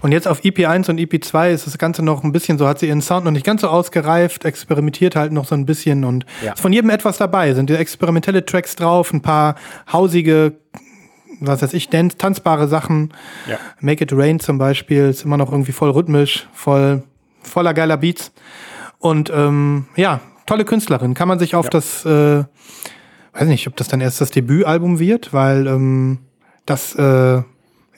Und 0.01 0.11
jetzt 0.11 0.27
auf 0.27 0.41
EP1 0.41 0.89
und 0.89 0.99
EP2 0.99 1.49
ist 1.51 1.65
das 1.67 1.77
Ganze 1.77 2.03
noch 2.03 2.23
ein 2.23 2.31
bisschen 2.31 2.57
so, 2.57 2.67
hat 2.67 2.79
sie 2.79 2.87
ihren 2.87 3.01
Sound 3.01 3.25
noch 3.25 3.31
nicht 3.31 3.45
ganz 3.45 3.61
so 3.61 3.67
ausgereift, 3.67 4.45
experimentiert 4.45 5.15
halt 5.15 5.31
noch 5.33 5.45
so 5.45 5.55
ein 5.55 5.65
bisschen 5.65 6.03
und 6.05 6.25
Ja. 6.45 6.53
ist 6.53 6.61
von 6.61 6.71
jedem 6.71 6.91
etwas 6.91 7.17
dabei. 7.17 7.53
Sind 7.53 7.69
die 7.69 7.75
experimentelle 7.75 8.45
Tracks 8.45 8.75
drauf, 8.75 9.11
ein 9.11 9.21
paar 9.21 9.55
hausige, 9.91 10.53
was 11.39 11.61
weiß 11.63 11.73
ich, 11.73 11.89
dance, 11.89 12.17
tanzbare 12.17 12.67
Sachen. 12.67 13.11
Ja. 13.49 13.57
Make 13.79 14.03
It 14.03 14.13
Rain 14.13 14.39
zum 14.39 14.59
Beispiel 14.59 15.09
ist 15.09 15.25
immer 15.25 15.37
noch 15.37 15.51
irgendwie 15.51 15.71
voll 15.71 15.89
rhythmisch, 15.89 16.47
voll, 16.53 17.03
voller 17.41 17.73
geiler 17.73 17.97
Beats. 17.97 18.31
Und 18.99 19.31
ähm, 19.35 19.87
ja, 19.95 20.21
tolle 20.45 20.65
Künstlerin. 20.65 21.13
Kann 21.13 21.27
man 21.27 21.39
sich 21.39 21.55
auf 21.55 21.65
Ja. 21.65 21.69
das, 21.71 22.05
äh, 22.05 22.43
weiß 23.33 23.47
nicht, 23.47 23.67
ob 23.67 23.75
das 23.75 23.87
dann 23.87 24.01
erst 24.01 24.21
das 24.21 24.31
Debütalbum 24.31 24.99
wird, 24.99 25.33
weil 25.33 25.67
ähm, 25.67 26.19
das 26.65 26.95
äh, 26.95 27.41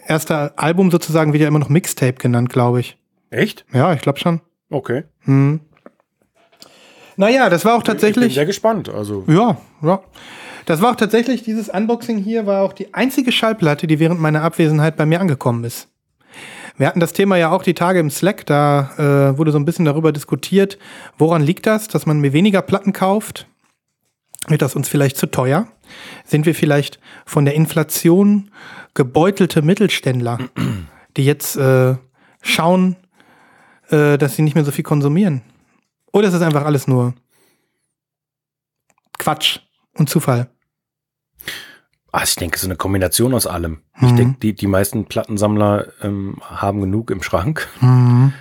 erste 0.07 0.57
Album 0.57 0.91
sozusagen 0.91 1.33
wird 1.33 1.41
ja 1.41 1.47
immer 1.47 1.59
noch 1.59 1.69
Mixtape 1.69 2.13
genannt, 2.13 2.49
glaube 2.49 2.79
ich. 2.79 2.97
Echt? 3.31 3.65
Ja, 3.73 3.93
ich 3.93 4.01
glaube 4.01 4.19
schon. 4.19 4.41
Okay. 4.69 5.03
Naja, 7.17 7.49
das 7.49 7.65
war 7.65 7.73
auch 7.73 7.79
Ich 7.79 7.83
bin 7.85 7.93
tatsächlich. 7.93 8.33
sehr 8.33 8.45
gespannt. 8.45 8.89
Also, 8.89 9.23
Ja, 9.27 9.57
ja. 9.81 10.01
Das 10.65 10.81
war 10.81 10.91
auch 10.91 10.95
tatsächlich, 10.95 11.43
dieses 11.43 11.69
Unboxing 11.69 12.17
hier 12.17 12.47
war 12.47 12.63
auch 12.63 12.73
die 12.73 12.91
einzige 12.93 13.31
Schallplatte, 13.31 13.85
die 13.85 13.99
während 13.99 14.19
meiner 14.19 14.41
Abwesenheit 14.41 14.95
bei 14.97 15.05
mir 15.05 15.21
angekommen 15.21 15.63
ist. 15.63 15.87
Wir 16.77 16.87
hatten 16.87 16.99
das 16.99 17.13
Thema 17.13 17.37
ja 17.37 17.51
auch 17.51 17.63
die 17.63 17.73
Tage 17.73 17.99
im 17.99 18.09
Slack, 18.09 18.45
da 18.45 18.91
äh, 18.97 19.37
wurde 19.37 19.51
so 19.51 19.57
ein 19.57 19.65
bisschen 19.65 19.85
darüber 19.85 20.11
diskutiert, 20.11 20.77
woran 21.17 21.41
liegt 21.41 21.65
das, 21.65 21.87
dass 21.87 22.05
man 22.05 22.19
mir 22.19 22.33
weniger 22.33 22.61
Platten 22.61 22.91
kauft? 22.91 23.47
Wird 24.47 24.61
das 24.61 24.75
uns 24.75 24.89
vielleicht 24.89 25.17
zu 25.17 25.27
teuer? 25.27 25.67
Sind 26.25 26.45
wir 26.45 26.53
vielleicht 26.53 26.99
von 27.25 27.45
der 27.45 27.55
Inflation 27.55 28.51
gebeutelte 28.93 29.61
Mittelständler, 29.61 30.37
die 31.17 31.25
jetzt 31.25 31.55
äh, 31.55 31.95
schauen, 32.41 32.97
äh, 33.89 34.17
dass 34.17 34.35
sie 34.35 34.41
nicht 34.41 34.55
mehr 34.55 34.65
so 34.65 34.71
viel 34.71 34.83
konsumieren? 34.83 35.41
Oder 36.11 36.27
ist 36.27 36.33
es 36.33 36.41
einfach 36.41 36.65
alles 36.65 36.87
nur 36.87 37.13
Quatsch 39.17 39.59
und 39.93 40.09
Zufall? 40.09 40.49
Ah, 42.15 42.23
ich 42.23 42.35
denke, 42.35 42.55
es 42.55 42.63
ist 42.63 42.69
eine 42.69 42.77
Kombination 42.77 43.33
aus 43.33 43.45
allem. 43.45 43.81
Mhm. 43.99 44.07
Ich 44.07 44.13
denke, 44.13 44.39
die, 44.41 44.55
die 44.55 44.67
meisten 44.67 45.03
Plattensammler 45.03 45.87
ähm, 46.01 46.37
haben 46.41 46.79
genug 46.79 47.11
im 47.11 47.21
Schrank. 47.21 47.67
Mhm. 47.81 48.31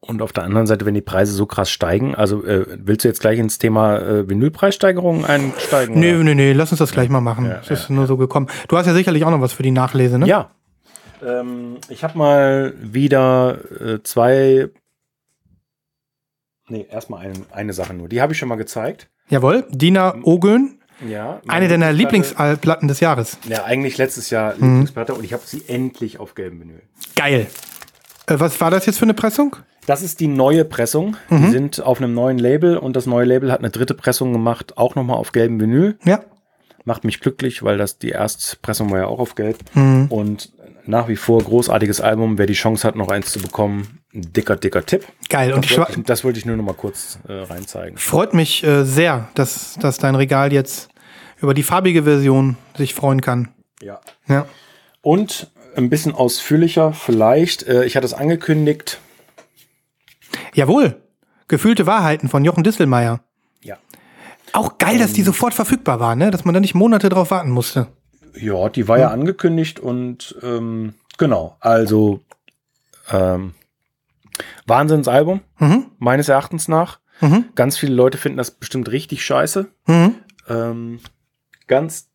Und 0.00 0.20
auf 0.20 0.34
der 0.34 0.44
anderen 0.44 0.66
Seite, 0.66 0.84
wenn 0.84 0.92
die 0.92 1.00
Preise 1.00 1.32
so 1.32 1.46
krass 1.46 1.70
steigen, 1.70 2.14
also 2.14 2.44
äh, 2.44 2.66
willst 2.84 3.04
du 3.04 3.08
jetzt 3.08 3.20
gleich 3.20 3.38
ins 3.38 3.58
Thema 3.58 3.98
äh, 3.98 4.28
Vinylpreissteigerungen 4.28 5.24
einsteigen? 5.24 5.98
Nee, 5.98 6.16
oder? 6.16 6.24
nee, 6.24 6.34
nee, 6.34 6.52
lass 6.52 6.70
uns 6.70 6.80
das 6.80 6.92
gleich 6.92 7.08
mal 7.08 7.22
machen. 7.22 7.46
Ja, 7.46 7.60
Es 7.60 7.70
ist 7.70 7.88
nur 7.88 8.06
so 8.06 8.18
gekommen. 8.18 8.48
Du 8.68 8.76
hast 8.76 8.84
ja 8.84 8.92
sicherlich 8.92 9.24
auch 9.24 9.30
noch 9.30 9.40
was 9.40 9.54
für 9.54 9.62
die 9.62 9.70
Nachlese, 9.70 10.18
ne? 10.18 10.26
Ja. 10.26 10.50
Ähm, 11.24 11.78
ich 11.88 12.04
habe 12.04 12.18
mal 12.18 12.74
wieder 12.78 13.58
äh, 13.80 14.02
zwei. 14.02 14.68
Nee, 16.68 16.86
erstmal 16.90 17.24
eine, 17.24 17.34
eine 17.52 17.72
Sache 17.72 17.94
nur. 17.94 18.10
Die 18.10 18.20
habe 18.20 18.34
ich 18.34 18.38
schon 18.38 18.50
mal 18.50 18.56
gezeigt. 18.56 19.08
Jawohl, 19.30 19.64
Dina 19.70 20.16
Ogön, 20.24 20.81
Ja. 21.06 21.40
eine 21.48 21.68
deiner 21.68 21.90
Lieblingsplatte- 21.92 22.42
Lieblingsplatten 22.50 22.88
des 22.88 23.00
Jahres. 23.00 23.38
Ja, 23.48 23.64
eigentlich 23.64 23.98
letztes 23.98 24.30
Jahr 24.30 24.54
Mhm. 24.56 24.60
Lieblingsplatte 24.62 25.14
und 25.14 25.24
ich 25.24 25.32
habe 25.32 25.42
sie 25.46 25.62
endlich 25.68 26.20
auf 26.20 26.34
gelbem 26.34 26.60
Vinyl. 26.60 26.82
Geil. 27.16 27.46
Äh, 28.26 28.34
was 28.38 28.60
war 28.60 28.70
das 28.70 28.86
jetzt 28.86 28.98
für 28.98 29.04
eine 29.04 29.14
Pressung? 29.14 29.56
Das 29.86 30.00
ist 30.02 30.20
die 30.20 30.28
neue 30.28 30.64
Pressung. 30.64 31.16
Die 31.28 31.34
Mhm. 31.34 31.50
sind 31.50 31.80
auf 31.82 31.98
einem 31.98 32.14
neuen 32.14 32.38
Label 32.38 32.76
und 32.78 32.94
das 32.94 33.06
neue 33.06 33.24
Label 33.24 33.50
hat 33.50 33.58
eine 33.58 33.70
dritte 33.70 33.94
Pressung 33.94 34.32
gemacht, 34.32 34.78
auch 34.78 34.94
nochmal 34.94 35.16
auf 35.16 35.32
gelbem 35.32 35.60
Vinyl. 35.60 35.98
Ja. 36.04 36.20
Macht 36.84 37.04
mich 37.04 37.20
glücklich, 37.20 37.62
weil 37.64 37.78
das 37.78 37.98
die 37.98 38.10
Erstpressung 38.10 38.90
war 38.90 38.98
ja 39.00 39.06
auch 39.06 39.18
auf 39.18 39.34
gelb. 39.34 39.58
Mhm. 39.74 40.06
Und 40.08 40.52
nach 40.86 41.08
wie 41.08 41.16
vor 41.16 41.42
großartiges 41.42 42.00
Album. 42.00 42.38
Wer 42.38 42.46
die 42.46 42.54
Chance 42.54 42.86
hat, 42.86 42.96
noch 42.96 43.08
eins 43.08 43.32
zu 43.32 43.40
bekommen, 43.40 44.00
ein 44.14 44.32
dicker, 44.32 44.56
dicker 44.56 44.84
Tipp. 44.84 45.06
Geil. 45.28 45.52
Und 45.52 45.70
Das 45.70 45.78
wollte 45.78 45.92
ich, 45.98 46.04
das 46.04 46.24
wollte 46.24 46.38
ich 46.38 46.46
nur 46.46 46.56
noch 46.56 46.64
mal 46.64 46.74
kurz 46.74 47.18
äh, 47.28 47.32
reinzeigen. 47.32 47.98
freut 47.98 48.34
mich 48.34 48.64
äh, 48.64 48.84
sehr, 48.84 49.28
dass, 49.34 49.74
dass 49.80 49.98
dein 49.98 50.14
Regal 50.14 50.52
jetzt 50.52 50.88
über 51.40 51.54
die 51.54 51.62
farbige 51.62 52.04
Version 52.04 52.56
sich 52.76 52.94
freuen 52.94 53.20
kann. 53.20 53.48
Ja. 53.80 54.00
Ja. 54.28 54.46
Und 55.00 55.50
ein 55.76 55.90
bisschen 55.90 56.14
ausführlicher 56.14 56.92
vielleicht. 56.92 57.66
Äh, 57.66 57.84
ich 57.84 57.96
hatte 57.96 58.06
es 58.06 58.14
angekündigt. 58.14 59.00
Jawohl. 60.54 61.02
Gefühlte 61.48 61.86
Wahrheiten 61.86 62.28
von 62.28 62.44
Jochen 62.44 62.64
Distelmeier. 62.64 63.20
Ja. 63.62 63.76
Auch 64.52 64.78
geil, 64.78 64.98
dass 64.98 65.12
die 65.12 65.22
sofort 65.22 65.54
verfügbar 65.54 66.00
war, 66.00 66.14
ne? 66.16 66.30
Dass 66.30 66.44
man 66.44 66.54
da 66.54 66.60
nicht 66.60 66.74
Monate 66.74 67.08
drauf 67.08 67.30
warten 67.30 67.50
musste. 67.50 67.88
Ja, 68.34 68.68
die 68.68 68.88
war 68.88 68.98
ja 68.98 69.10
angekündigt 69.10 69.78
und 69.80 70.36
ähm, 70.42 70.94
genau, 71.18 71.56
also 71.60 72.20
ähm, 73.10 73.54
Wahnsinnsalbum, 74.66 75.40
Mhm. 75.58 75.86
meines 75.98 76.28
Erachtens 76.28 76.68
nach. 76.68 76.98
Mhm. 77.20 77.46
Ganz 77.54 77.76
viele 77.78 77.94
Leute 77.94 78.18
finden 78.18 78.38
das 78.38 78.50
bestimmt 78.50 78.90
richtig 78.90 79.24
scheiße. 79.24 79.68
Mhm. 79.86 80.14
Ähm, 80.48 81.00
ganz, 81.68 82.08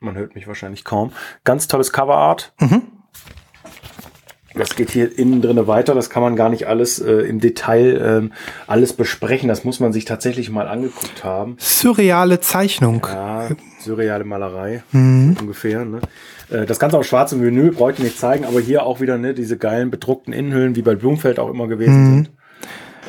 man 0.00 0.14
hört 0.16 0.34
mich 0.34 0.46
wahrscheinlich 0.46 0.84
kaum, 0.84 1.12
ganz 1.44 1.66
tolles 1.66 1.92
Coverart. 1.92 2.52
Mhm. 2.60 2.82
Das 4.54 4.76
geht 4.76 4.90
hier 4.90 5.18
innen 5.18 5.40
drinne 5.40 5.66
weiter. 5.66 5.94
Das 5.94 6.10
kann 6.10 6.22
man 6.22 6.36
gar 6.36 6.48
nicht 6.50 6.66
alles 6.66 6.98
äh, 6.98 7.10
im 7.22 7.40
Detail 7.40 8.00
ähm, 8.04 8.32
alles 8.66 8.92
besprechen. 8.92 9.48
Das 9.48 9.64
muss 9.64 9.80
man 9.80 9.92
sich 9.92 10.04
tatsächlich 10.04 10.50
mal 10.50 10.68
angeguckt 10.68 11.24
haben. 11.24 11.56
Surreale 11.58 12.40
Zeichnung. 12.40 13.06
Ja, 13.10 13.48
surreale 13.80 14.24
Malerei 14.24 14.82
Mhm. 14.92 15.36
ungefähr. 15.40 15.84
Ne? 15.84 16.00
Äh, 16.50 16.66
Das 16.66 16.78
Ganze 16.78 16.98
auf 16.98 17.06
schwarzem 17.06 17.42
Vinyl 17.42 17.72
brauche 17.72 17.92
ich 17.92 17.98
nicht 17.98 18.18
zeigen, 18.18 18.44
aber 18.44 18.60
hier 18.60 18.84
auch 18.84 19.00
wieder 19.00 19.16
ne, 19.18 19.32
diese 19.34 19.56
geilen 19.56 19.90
bedruckten 19.90 20.32
Innenhüllen, 20.34 20.76
wie 20.76 20.82
bei 20.82 20.94
Blumfeld 20.94 21.38
auch 21.38 21.48
immer 21.48 21.66
gewesen 21.68 22.02
Mhm. 22.04 22.14
sind. 22.14 22.30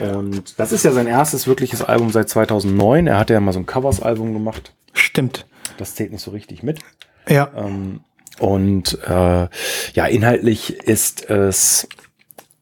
Und 0.01 0.59
das 0.59 0.71
ist 0.71 0.83
ja 0.85 0.91
sein 0.91 1.07
erstes 1.07 1.45
wirkliches 1.45 1.83
Album 1.83 2.09
seit 2.09 2.27
2009. 2.29 3.05
Er 3.07 3.19
hatte 3.19 3.33
ja 3.33 3.39
mal 3.39 3.51
so 3.51 3.59
ein 3.59 3.65
Covers-Album 3.67 4.33
gemacht. 4.33 4.73
Stimmt. 4.93 5.45
Das 5.77 5.93
zählt 5.95 6.11
nicht 6.11 6.23
so 6.23 6.31
richtig 6.31 6.63
mit. 6.63 6.79
Ja. 7.27 7.49
Ähm, 7.55 7.99
und 8.39 8.97
äh, 9.07 9.47
ja, 9.93 10.05
inhaltlich 10.05 10.73
ist 10.73 11.29
es 11.29 11.87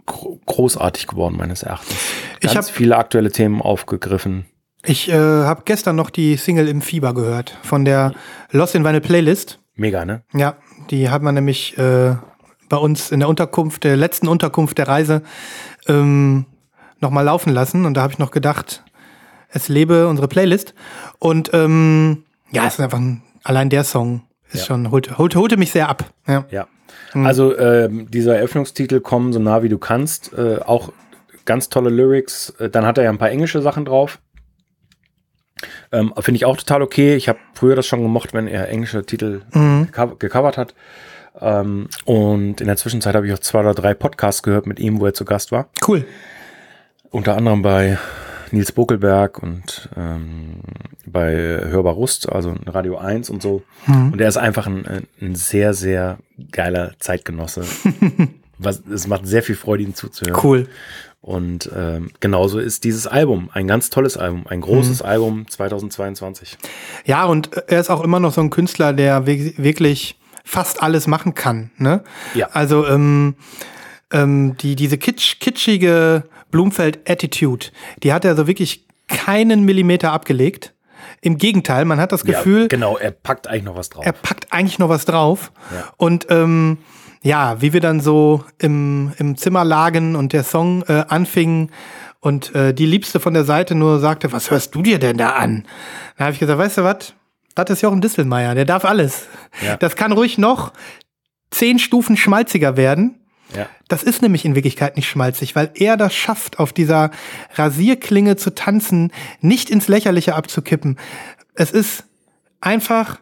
gro 0.06 0.40
großartig 0.46 1.08
geworden, 1.08 1.38
meines 1.38 1.64
Erachtens. 1.64 1.96
Ich 2.42 2.54
Ganz 2.54 2.68
hab- 2.70 2.76
viele 2.76 2.98
aktuelle 2.98 3.32
Themen 3.32 3.62
aufgegriffen. 3.62 4.46
Ich 4.84 5.10
äh, 5.10 5.14
habe 5.14 5.62
gestern 5.66 5.96
noch 5.96 6.10
die 6.10 6.38
Single 6.38 6.68
im 6.68 6.82
Fieber 6.82 7.14
gehört 7.14 7.58
von 7.62 7.86
der 7.86 8.14
Lost 8.50 8.74
in 8.74 8.84
Vinyl 8.84 9.00
Playlist. 9.02 9.60
Mega, 9.76 10.06
ne? 10.06 10.24
Ja, 10.34 10.56
die 10.90 11.10
hat 11.10 11.22
man 11.22 11.36
nämlich 11.36 11.78
äh, 11.78 12.16
bei 12.68 12.78
uns 12.78 13.12
in 13.12 13.20
der 13.20 13.30
Unterkunft, 13.30 13.84
der 13.84 13.96
letzten 13.96 14.28
Unterkunft 14.28 14.78
der 14.80 14.88
Reise, 14.88 15.22
ähm, 15.88 16.46
nochmal 17.00 17.26
laufen 17.26 17.54
lassen. 17.54 17.86
Und 17.86 17.94
da 17.96 18.02
habe 18.02 18.14
ich 18.14 18.20
noch 18.20 18.32
gedacht, 18.32 18.84
es 19.50 19.70
lebe 19.70 20.08
unsere 20.08 20.28
Playlist. 20.28 20.74
Und 21.20 21.52
ähm, 21.54 22.24
ja, 22.52 22.66
es 22.66 22.74
ist 22.74 22.80
einfach 22.80 22.98
ein, 23.00 23.22
allein 23.44 23.70
der 23.70 23.84
Song 23.84 24.24
ist 24.52 24.62
Ja. 24.62 24.66
schon, 24.68 24.92
holte, 24.92 25.18
holte, 25.18 25.40
holte 25.40 25.58
mich 25.58 25.72
sehr 25.72 25.90
ab. 25.90 26.06
Ja. 26.28 26.46
Ja. 26.52 26.68
Also 27.14 27.58
ähm, 27.58 28.10
dieser 28.10 28.38
Eröffnungstitel 28.38 29.00
Komm 29.02 29.34
so 29.34 29.40
nah 29.40 29.64
wie 29.64 29.70
du 29.70 29.78
kannst, 29.78 30.34
äh, 30.34 30.60
auch 30.66 30.92
ganz 31.46 31.70
tolle 31.70 31.90
Lyrics. 31.90 32.52
Äh, 32.60 32.70
Dann 32.70 32.86
hat 32.86 32.98
er 32.98 33.04
ja 33.06 33.10
ein 33.10 33.18
paar 33.18 33.32
englische 33.32 33.62
Sachen 33.62 33.86
drauf. 33.86 34.20
Ähm, 35.92 36.14
Finde 36.20 36.38
ich 36.38 36.46
auch 36.46 36.58
total 36.58 36.82
okay. 36.82 37.16
Ich 37.16 37.28
habe 37.30 37.40
früher 37.54 37.76
das 37.76 37.86
schon 37.86 38.02
gemocht, 38.02 38.34
wenn 38.34 38.48
er 38.48 38.70
englische 38.70 39.06
Titel 39.06 39.42
geco- 39.54 40.18
gecovert 40.18 40.58
hat. 40.58 40.74
Ähm, 41.40 41.88
und 42.06 42.62
in 42.62 42.68
der 42.68 42.78
Zwischenzeit 42.78 43.16
habe 43.16 43.28
ich 43.28 43.34
auch 43.34 43.40
zwei 43.40 43.60
oder 43.60 43.74
drei 43.74 43.94
Podcasts 43.94 44.42
gehört 44.44 44.66
mit 44.68 44.80
ihm, 44.80 45.00
wo 45.00 45.06
er 45.06 45.14
zu 45.14 45.24
Gast 45.26 45.52
war. 45.52 45.70
Cool. 45.86 46.06
Unter 47.10 47.36
anderem 47.38 47.62
bei 47.62 47.98
Nils 48.54 48.72
Bokelberg 48.72 49.42
und 49.42 49.90
ähm, 49.96 50.62
bei 51.06 51.34
Hörbar 51.36 51.94
Rust, 51.94 52.30
also 52.32 52.56
Radio 52.66 52.98
1 52.98 53.30
und 53.30 53.42
so. 53.42 53.64
Und 53.88 54.22
er 54.22 54.28
ist 54.28 54.38
einfach 54.38 54.68
ein, 54.68 55.08
ein 55.22 55.36
sehr, 55.36 55.74
sehr 55.74 56.18
geiler 56.52 56.92
Zeitgenosse. 57.00 57.64
Was, 58.58 58.84
es 58.94 59.08
macht 59.08 59.26
sehr 59.26 59.42
viel 59.42 59.56
Freude, 59.56 59.84
ihm 59.84 59.96
zuzuhören. 59.96 60.40
Cool. 60.44 60.68
Und 61.22 61.70
ähm, 61.76 62.12
genauso 62.20 62.60
ist 62.60 62.84
dieses 62.84 63.06
Album 63.06 63.50
ein 63.54 63.68
ganz 63.68 63.92
tolles 63.92 64.18
Album, 64.18 64.46
ein 64.48 64.62
großes 64.62 65.04
Album 65.04 65.48
2022. 65.48 66.58
Ja, 67.06 67.26
und 67.26 67.56
er 67.68 67.80
ist 67.80 67.92
auch 67.92 68.04
immer 68.04 68.20
noch 68.20 68.34
so 68.34 68.42
ein 68.42 68.50
Künstler, 68.50 68.92
der 68.92 69.28
wirklich 69.28 70.20
fast 70.44 70.82
alles 70.82 71.06
machen 71.06 71.36
kann. 71.36 71.70
Ne? 71.78 72.04
Ja. 72.34 72.50
Also 72.54 72.88
ähm, 72.88 73.36
ähm, 74.12 74.58
die, 74.58 74.76
diese 74.76 74.98
kitsch, 74.98 75.40
kitschige 75.40 76.24
Blumfeld-Attitude, 76.52 77.68
die 78.04 78.14
hat 78.14 78.26
er 78.26 78.36
so 78.36 78.48
wirklich 78.48 78.86
keinen 79.08 79.64
Millimeter 79.66 80.12
abgelegt. 80.12 80.74
Im 81.22 81.38
Gegenteil, 81.38 81.86
man 81.86 82.00
hat 82.00 82.12
das 82.12 82.24
Gefühl, 82.24 82.64
ja, 82.64 82.68
genau, 82.68 82.98
er 82.98 83.12
packt 83.12 83.48
eigentlich 83.48 83.64
noch 83.64 83.76
was 83.76 83.90
drauf. 83.90 84.06
er 84.06 84.12
packt 84.12 84.52
eigentlich 84.52 84.80
noch 84.80 84.90
was 84.90 85.06
drauf. 85.06 85.52
Ja. 85.74 85.92
Und 85.98 86.28
ähm, 86.30 86.78
ja, 87.24 87.62
wie 87.62 87.74
wir 87.74 87.82
dann 87.82 88.00
so 88.00 88.44
im, 88.58 89.14
im 89.18 89.38
Zimmer 89.38 89.64
lagen 89.64 90.16
und 90.16 90.34
der 90.34 90.44
Song 90.44 90.84
äh, 90.88 91.06
anfing 91.08 91.70
und 92.20 92.54
äh, 92.56 92.74
die 92.74 92.86
Liebste 92.86 93.20
von 93.20 93.34
der 93.34 93.44
Seite 93.44 93.76
nur 93.76 94.00
sagte, 94.00 94.32
was 94.32 94.52
hörst 94.52 94.74
du 94.76 94.82
dir 94.82 95.00
denn 95.00 95.18
da 95.18 95.30
an? 95.30 95.66
Dann 96.18 96.26
habe 96.26 96.34
ich 96.34 96.40
gesagt, 96.40 96.60
weißt 96.60 96.78
du 96.80 96.84
was? 96.84 97.14
Das 97.56 97.70
ist 97.70 97.82
Jochen 97.82 98.02
Distelmeier, 98.02 98.56
der 98.56 98.66
darf 98.66 98.86
alles. 98.86 99.28
Ja. 99.66 99.78
Das 99.78 99.96
kann 99.96 100.12
ruhig 100.12 100.38
noch 100.38 100.72
zehn 101.52 101.80
Stufen 101.80 102.16
schmalziger 102.18 102.78
werden. 102.78 103.21
Ja. 103.56 103.68
Das 103.88 104.04
ist 104.04 104.22
nämlich 104.22 104.46
in 104.46 104.56
Wirklichkeit 104.56 104.96
nicht 104.96 105.10
schmalzig, 105.10 105.56
weil 105.56 105.72
er 105.76 105.98
das 105.98 106.14
schafft, 106.14 106.60
auf 106.60 106.74
dieser 106.74 107.12
Rasierklinge 107.56 108.36
zu 108.36 108.54
tanzen, 108.56 109.12
nicht 109.42 109.70
ins 109.70 109.88
Lächerliche 109.88 110.36
abzukippen. 110.36 110.98
Es 111.54 111.72
ist 111.72 112.06
einfach, 112.62 113.20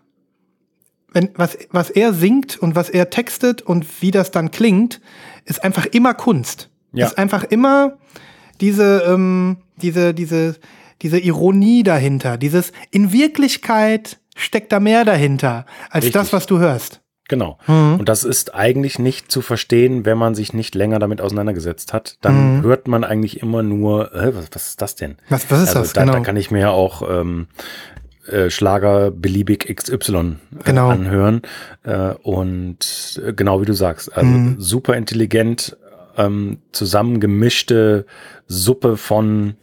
wenn, 1.11 1.29
was, 1.35 1.57
was 1.71 1.89
er 1.89 2.13
singt 2.13 2.57
und 2.57 2.75
was 2.75 2.89
er 2.89 3.09
textet 3.09 3.61
und 3.61 4.01
wie 4.01 4.11
das 4.11 4.31
dann 4.31 4.51
klingt, 4.51 5.01
ist 5.45 5.63
einfach 5.63 5.85
immer 5.85 6.13
Kunst. 6.13 6.69
Ja. 6.91 7.07
Ist 7.07 7.17
einfach 7.17 7.43
immer 7.43 7.97
diese, 8.61 9.03
ähm, 9.07 9.57
diese, 9.77 10.13
diese, 10.13 10.57
diese 11.01 11.19
Ironie 11.19 11.83
dahinter. 11.83 12.37
Dieses, 12.37 12.71
in 12.91 13.11
Wirklichkeit 13.11 14.19
steckt 14.35 14.71
da 14.71 14.79
mehr 14.79 15.05
dahinter, 15.05 15.65
als 15.89 16.05
Richtig. 16.05 16.13
das, 16.13 16.33
was 16.33 16.45
du 16.45 16.59
hörst. 16.59 17.01
Genau. 17.29 17.57
Mhm. 17.67 17.95
Und 17.99 18.09
das 18.09 18.25
ist 18.25 18.53
eigentlich 18.53 18.99
nicht 18.99 19.31
zu 19.31 19.41
verstehen, 19.41 20.03
wenn 20.05 20.17
man 20.17 20.35
sich 20.35 20.51
nicht 20.53 20.75
länger 20.75 20.99
damit 20.99 21.21
auseinandergesetzt 21.21 21.93
hat. 21.93 22.17
Dann 22.21 22.61
hört 22.63 22.87
man 22.89 23.05
eigentlich 23.05 23.41
immer 23.41 23.63
nur, 23.63 24.13
äh, 24.13 24.35
was, 24.35 24.47
was 24.51 24.67
ist 24.69 24.81
das 24.81 24.95
denn? 24.95 25.15
Was, 25.29 25.49
was 25.49 25.59
Mhm. 25.59 25.63
ist 25.63 25.69
also 25.69 25.79
das? 25.81 25.93
da, 25.93 26.01
genau. 26.01 26.13
da 26.13 26.19
kann 26.19 26.35
ich 26.35 26.51
mir 26.51 26.59
ja 26.59 26.71
auch 26.71 27.01
ähm, 27.09 27.47
äh, 28.27 28.49
Schlager 28.49 29.11
beliebig 29.11 29.73
XY 29.73 30.15
äh, 30.15 30.63
Genau. 30.65 30.89
anhören. 30.89 31.43
Äh, 31.83 32.13
und 32.23 33.21
äh, 33.25 33.31
genau 33.33 33.61
wie 33.61 33.65
du 33.65 33.73
sagst, 33.73 34.11
also 34.15 34.29
Mhm. 34.29 34.55
super 34.59 34.97
intelligent 34.97 35.77
ähm, 36.17 36.57
zusammengemischte 36.71 38.05
Suppe 38.47 38.97
von 38.97 39.55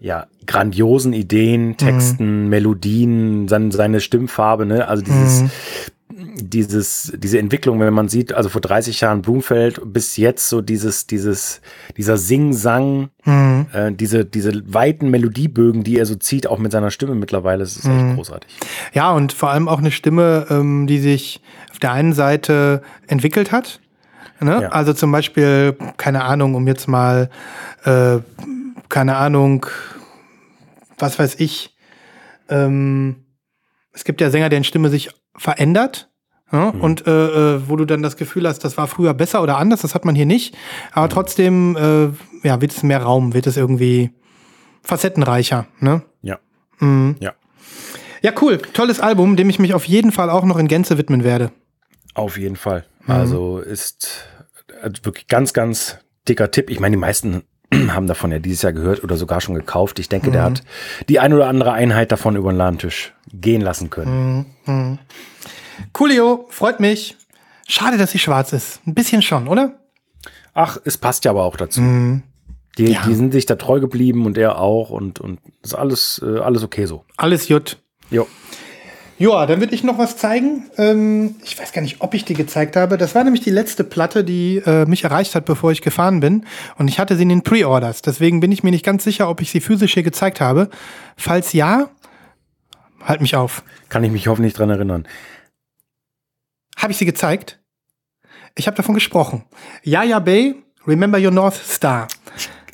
ja, 0.00 0.26
grandiosen 0.46 1.10
Mhm. 1.12 1.16
Ideen, 1.18 1.76
Texten, 1.76 2.48
Melodien, 2.48 3.48
sein, 3.48 3.70
seine 3.70 4.00
Stimmfarbe, 4.00 4.66
ne? 4.66 4.86
Also 4.86 5.02
dieses, 5.02 5.42
Mhm. 5.42 5.50
Dieses, 6.36 7.12
diese 7.16 7.38
Entwicklung, 7.38 7.78
wenn 7.80 7.94
man 7.94 8.08
sieht, 8.08 8.32
also 8.32 8.48
vor 8.48 8.60
30 8.60 9.00
Jahren 9.00 9.22
Blumfeld 9.22 9.80
bis 9.84 10.16
jetzt 10.16 10.48
so 10.48 10.60
dieses, 10.60 11.06
dieses, 11.06 11.60
dieser 11.96 12.16
Sing-Sang, 12.16 13.10
Mhm. 13.24 13.66
äh, 13.72 13.92
diese, 13.92 14.24
diese 14.24 14.52
weiten 14.72 15.10
Melodiebögen, 15.10 15.84
die 15.84 15.98
er 15.98 16.06
so 16.06 16.14
zieht, 16.16 16.46
auch 16.46 16.58
mit 16.58 16.72
seiner 16.72 16.90
Stimme 16.90 17.14
mittlerweile, 17.14 17.60
das 17.60 17.76
ist 17.76 17.84
Mhm. 17.86 18.08
echt 18.08 18.16
großartig. 18.16 18.50
Ja, 18.92 19.12
und 19.12 19.32
vor 19.32 19.50
allem 19.50 19.68
auch 19.68 19.78
eine 19.78 19.90
Stimme, 19.92 20.46
ähm, 20.50 20.86
die 20.86 20.98
sich 20.98 21.40
auf 21.70 21.78
der 21.78 21.92
einen 21.92 22.12
Seite 22.12 22.82
entwickelt 23.06 23.52
hat. 23.52 23.80
Ne? 24.40 24.62
Ja. 24.62 24.68
Also 24.70 24.92
zum 24.92 25.12
Beispiel, 25.12 25.76
keine 25.96 26.24
Ahnung, 26.24 26.54
um 26.54 26.66
jetzt 26.66 26.88
mal, 26.88 27.30
äh, 27.84 28.18
keine 28.88 29.16
Ahnung, 29.16 29.66
was 30.98 31.18
weiß 31.18 31.36
ich, 31.38 31.76
ähm, 32.48 33.24
es 33.92 34.04
gibt 34.04 34.20
ja 34.20 34.30
Sänger, 34.30 34.48
deren 34.48 34.64
Stimme 34.64 34.90
sich 34.90 35.10
verändert. 35.36 36.10
Ja? 36.54 36.72
Mhm. 36.72 36.80
Und 36.80 37.06
äh, 37.06 37.10
äh, 37.56 37.68
wo 37.68 37.76
du 37.76 37.84
dann 37.84 38.02
das 38.02 38.16
Gefühl 38.16 38.46
hast, 38.48 38.60
das 38.64 38.76
war 38.78 38.86
früher 38.86 39.12
besser 39.12 39.42
oder 39.42 39.58
anders, 39.58 39.82
das 39.82 39.94
hat 39.94 40.04
man 40.04 40.14
hier 40.14 40.24
nicht. 40.26 40.56
Aber 40.92 41.08
trotzdem 41.08 41.76
äh, 41.76 42.46
ja, 42.46 42.60
wird 42.60 42.72
es 42.72 42.82
mehr 42.82 43.02
Raum, 43.02 43.34
wird 43.34 43.46
es 43.46 43.56
irgendwie 43.56 44.10
facettenreicher. 44.82 45.66
Ne? 45.80 46.02
Ja. 46.22 46.38
Mhm. 46.78 47.16
Ja. 47.20 47.32
Ja, 48.22 48.32
cool. 48.40 48.58
Tolles 48.72 49.00
Album, 49.00 49.36
dem 49.36 49.50
ich 49.50 49.58
mich 49.58 49.74
auf 49.74 49.84
jeden 49.86 50.12
Fall 50.12 50.30
auch 50.30 50.44
noch 50.44 50.56
in 50.56 50.68
Gänze 50.68 50.96
widmen 50.96 51.24
werde. 51.24 51.50
Auf 52.14 52.38
jeden 52.38 52.56
Fall. 52.56 52.84
Mhm. 53.06 53.10
Also 53.12 53.58
ist 53.58 54.24
äh, 54.82 54.90
wirklich 55.02 55.26
ganz, 55.26 55.52
ganz 55.52 55.98
dicker 56.28 56.50
Tipp. 56.50 56.70
Ich 56.70 56.80
meine, 56.80 56.96
die 56.96 57.00
meisten 57.00 57.42
haben 57.88 58.06
davon 58.06 58.30
ja 58.32 58.38
dieses 58.38 58.62
Jahr 58.62 58.72
gehört 58.72 59.02
oder 59.04 59.16
sogar 59.16 59.40
schon 59.40 59.54
gekauft. 59.54 59.98
Ich 59.98 60.08
denke, 60.08 60.30
der 60.30 60.42
Mhm. 60.42 60.46
hat 60.46 60.62
die 61.08 61.18
ein 61.18 61.32
oder 61.34 61.48
andere 61.48 61.72
Einheit 61.72 62.12
davon 62.12 62.36
über 62.36 62.52
den 62.52 62.56
Ladentisch 62.58 63.12
gehen 63.32 63.60
lassen 63.60 63.90
können. 63.90 64.46
Coolio, 65.92 66.46
freut 66.50 66.80
mich. 66.80 67.16
Schade, 67.66 67.96
dass 67.96 68.10
sie 68.12 68.18
schwarz 68.18 68.52
ist. 68.52 68.80
Ein 68.86 68.94
bisschen 68.94 69.22
schon, 69.22 69.48
oder? 69.48 69.74
Ach, 70.52 70.78
es 70.84 70.98
passt 70.98 71.24
ja 71.24 71.30
aber 71.30 71.44
auch 71.44 71.56
dazu. 71.56 71.80
Mhm. 71.80 72.22
Die, 72.78 72.86
Ja. 72.92 73.02
die 73.06 73.14
sind 73.14 73.32
sich 73.32 73.46
da 73.46 73.54
treu 73.56 73.80
geblieben 73.80 74.26
und 74.26 74.36
er 74.36 74.58
auch 74.58 74.90
und, 74.90 75.20
und 75.20 75.38
ist 75.62 75.74
alles, 75.74 76.20
äh, 76.24 76.38
alles 76.40 76.62
okay 76.64 76.86
so. 76.86 77.04
Alles 77.16 77.48
jut. 77.48 77.78
Jo. 78.10 78.26
Ja, 79.16 79.46
dann 79.46 79.60
würde 79.60 79.74
ich 79.76 79.84
noch 79.84 79.96
was 79.96 80.16
zeigen. 80.16 80.68
Ähm, 80.76 81.36
ich 81.44 81.56
weiß 81.58 81.72
gar 81.72 81.82
nicht, 81.82 82.00
ob 82.00 82.14
ich 82.14 82.24
die 82.24 82.34
gezeigt 82.34 82.74
habe. 82.74 82.98
Das 82.98 83.14
war 83.14 83.22
nämlich 83.22 83.42
die 83.44 83.50
letzte 83.50 83.84
Platte, 83.84 84.24
die 84.24 84.56
äh, 84.66 84.86
mich 84.86 85.04
erreicht 85.04 85.36
hat, 85.36 85.44
bevor 85.44 85.70
ich 85.70 85.82
gefahren 85.82 86.18
bin. 86.18 86.44
Und 86.78 86.88
ich 86.88 86.98
hatte 86.98 87.14
sie 87.16 87.22
in 87.22 87.28
den 87.28 87.42
Pre-Orders. 87.42 88.02
Deswegen 88.02 88.40
bin 88.40 88.50
ich 88.50 88.64
mir 88.64 88.72
nicht 88.72 88.84
ganz 88.84 89.04
sicher, 89.04 89.28
ob 89.30 89.40
ich 89.40 89.50
sie 89.52 89.60
physisch 89.60 89.94
hier 89.94 90.02
gezeigt 90.02 90.40
habe. 90.40 90.68
Falls 91.16 91.52
ja, 91.52 91.90
halt 93.04 93.20
mich 93.20 93.36
auf. 93.36 93.62
Kann 93.88 94.02
ich 94.02 94.10
mich 94.10 94.26
hoffentlich 94.26 94.52
dran 94.54 94.70
erinnern. 94.70 95.06
Habe 96.76 96.92
ich 96.92 96.98
sie 96.98 97.06
gezeigt? 97.06 97.60
Ich 98.56 98.66
habe 98.66 98.76
davon 98.76 98.94
gesprochen. 98.94 99.44
Yaya 99.82 100.18
Bay, 100.18 100.54
Remember 100.86 101.18
Your 101.18 101.30
North 101.30 101.54
Star. 101.54 102.08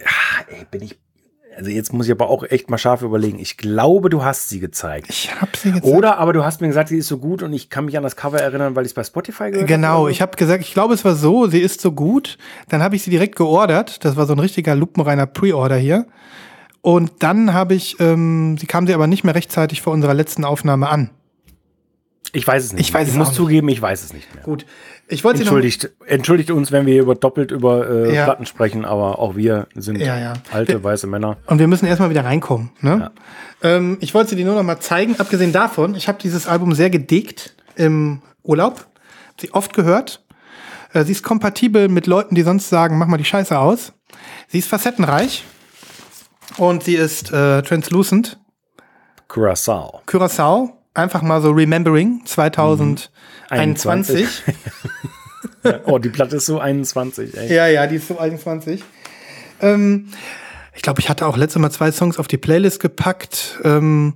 Ah, 0.04 0.44
ey, 0.48 0.66
bin 0.70 0.82
ich. 0.82 0.98
Also 1.56 1.70
jetzt 1.70 1.92
muss 1.92 2.06
ich 2.06 2.12
aber 2.12 2.30
auch 2.30 2.44
echt 2.44 2.70
mal 2.70 2.78
scharf 2.78 3.02
überlegen. 3.02 3.38
Ich 3.38 3.56
glaube, 3.58 4.08
du 4.08 4.24
hast 4.24 4.48
sie 4.48 4.60
gezeigt. 4.60 5.08
Ich 5.10 5.34
habe 5.40 5.50
sie 5.56 5.72
gezeigt. 5.72 5.84
Oder 5.94 6.16
aber 6.18 6.32
du 6.32 6.42
hast 6.44 6.60
mir 6.62 6.68
gesagt, 6.68 6.88
sie 6.88 6.96
ist 6.96 7.08
so 7.08 7.18
gut 7.18 7.42
und 7.42 7.52
ich 7.52 7.68
kann 7.68 7.84
mich 7.84 7.96
an 7.98 8.02
das 8.02 8.16
Cover 8.16 8.40
erinnern, 8.40 8.74
weil 8.76 8.84
ich 8.84 8.90
es 8.90 8.94
bei 8.94 9.04
Spotify 9.04 9.50
gehört 9.50 9.68
Genau, 9.68 10.00
habe. 10.00 10.10
ich 10.10 10.22
habe 10.22 10.36
gesagt, 10.36 10.62
ich 10.62 10.72
glaube, 10.72 10.94
es 10.94 11.04
war 11.04 11.14
so, 11.14 11.48
sie 11.48 11.60
ist 11.60 11.80
so 11.82 11.92
gut. 11.92 12.38
Dann 12.68 12.82
habe 12.82 12.96
ich 12.96 13.02
sie 13.02 13.10
direkt 13.10 13.36
geordert. 13.36 14.04
Das 14.04 14.16
war 14.16 14.26
so 14.26 14.32
ein 14.32 14.38
richtiger 14.38 14.74
lupenreiner 14.74 15.26
Pre-Order 15.26 15.76
hier. 15.76 16.06
Und 16.82 17.22
dann 17.22 17.52
habe 17.52 17.74
ich, 17.74 18.00
ähm, 18.00 18.56
sie 18.58 18.66
kam 18.66 18.86
sie 18.86 18.94
aber 18.94 19.06
nicht 19.06 19.24
mehr 19.24 19.34
rechtzeitig 19.34 19.82
vor 19.82 19.92
unserer 19.92 20.14
letzten 20.14 20.46
Aufnahme 20.46 20.88
an. 20.88 21.10
Ich 22.32 22.46
weiß 22.46 22.64
es 22.64 22.72
nicht. 22.72 22.88
Ich 22.88 22.94
weiß 22.94 23.08
es 23.08 23.14
ich 23.14 23.18
muss 23.18 23.32
zugeben, 23.32 23.68
ich 23.68 23.80
weiß 23.82 24.04
es 24.04 24.12
nicht 24.12 24.32
mehr. 24.34 24.44
Gut, 24.44 24.64
ich 25.08 25.24
wollte. 25.24 25.40
Entschuldigt, 25.40 25.90
entschuldigt 26.06 26.50
uns, 26.52 26.70
wenn 26.70 26.86
wir 26.86 27.00
über, 27.02 27.14
doppelt 27.16 27.50
über 27.50 27.88
äh, 27.88 28.14
Ja. 28.14 28.24
Platten 28.24 28.46
sprechen, 28.46 28.84
aber 28.84 29.18
auch 29.18 29.34
wir 29.36 29.66
sind 29.74 29.98
Ja, 29.98 30.18
ja. 30.18 30.34
alte, 30.52 30.74
Wir- 30.74 30.84
weiße 30.84 31.06
Männer. 31.06 31.38
Und 31.46 31.58
wir 31.58 31.66
müssen 31.66 31.86
erstmal 31.86 32.10
wieder 32.10 32.24
reinkommen. 32.24 32.70
Ne? 32.80 33.10
Ähm, 33.62 33.98
ich 34.00 34.14
wollte 34.14 34.30
sie 34.30 34.36
dir 34.36 34.44
nur 34.46 34.54
noch 34.54 34.62
mal 34.62 34.78
zeigen. 34.80 35.16
Abgesehen 35.18 35.52
davon, 35.52 35.94
ich 35.94 36.06
habe 36.08 36.18
dieses 36.22 36.46
Album 36.46 36.72
sehr 36.74 36.90
gedickt 36.90 37.54
im 37.74 38.22
Urlaub. 38.42 38.86
Sie 39.40 39.52
oft 39.52 39.72
gehört. 39.74 40.24
Äh, 40.92 41.04
sie 41.04 41.12
ist 41.12 41.22
kompatibel 41.24 41.88
mit 41.88 42.06
Leuten, 42.06 42.34
die 42.34 42.42
sonst 42.42 42.68
sagen, 42.68 42.96
mach 42.98 43.06
mal 43.08 43.16
die 43.16 43.24
Scheiße 43.24 43.58
aus. 43.58 43.92
Sie 44.48 44.58
ist 44.58 44.68
facettenreich. 44.68 45.44
Und 46.58 46.84
sie 46.84 46.94
ist 46.94 47.32
äh, 47.32 47.62
translucent. 47.62 48.38
Curacao. 49.28 50.02
Curaçao. 50.06 50.70
Einfach 50.94 51.22
mal 51.22 51.40
so 51.40 51.50
Remembering 51.50 52.22
2021. 52.24 54.42
Oh, 55.84 55.98
die 55.98 56.08
Platte 56.08 56.36
ist 56.36 56.46
so 56.46 56.58
21, 56.58 57.36
ey. 57.36 57.54
Ja, 57.54 57.66
ja, 57.66 57.86
die 57.86 57.96
ist 57.96 58.08
so 58.08 58.18
21. 58.18 58.82
Ähm, 59.60 60.08
ich 60.74 60.80
glaube, 60.80 61.00
ich 61.00 61.10
hatte 61.10 61.26
auch 61.26 61.36
letztes 61.36 61.60
Mal 61.60 61.70
zwei 61.70 61.92
Songs 61.92 62.18
auf 62.18 62.28
die 62.28 62.38
Playlist 62.38 62.80
gepackt. 62.80 63.58
Ähm, 63.62 64.14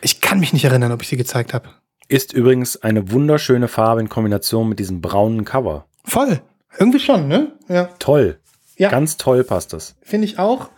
ich 0.00 0.22
kann 0.22 0.40
mich 0.40 0.54
nicht 0.54 0.64
erinnern, 0.64 0.90
ob 0.92 1.02
ich 1.02 1.08
sie 1.08 1.18
gezeigt 1.18 1.52
habe. 1.52 1.68
Ist 2.08 2.32
übrigens 2.32 2.82
eine 2.82 3.12
wunderschöne 3.12 3.68
Farbe 3.68 4.00
in 4.00 4.08
Kombination 4.08 4.70
mit 4.70 4.78
diesem 4.78 5.02
braunen 5.02 5.44
Cover. 5.44 5.84
Voll. 6.04 6.40
Irgendwie 6.78 7.00
schon, 7.00 7.28
ne? 7.28 7.52
Ja, 7.68 7.90
Toll. 7.98 8.38
Ja. 8.78 8.88
Ganz 8.88 9.18
toll 9.18 9.44
passt 9.44 9.74
das. 9.74 9.96
finde 10.02 10.26
ich 10.26 10.38
auch. 10.38 10.70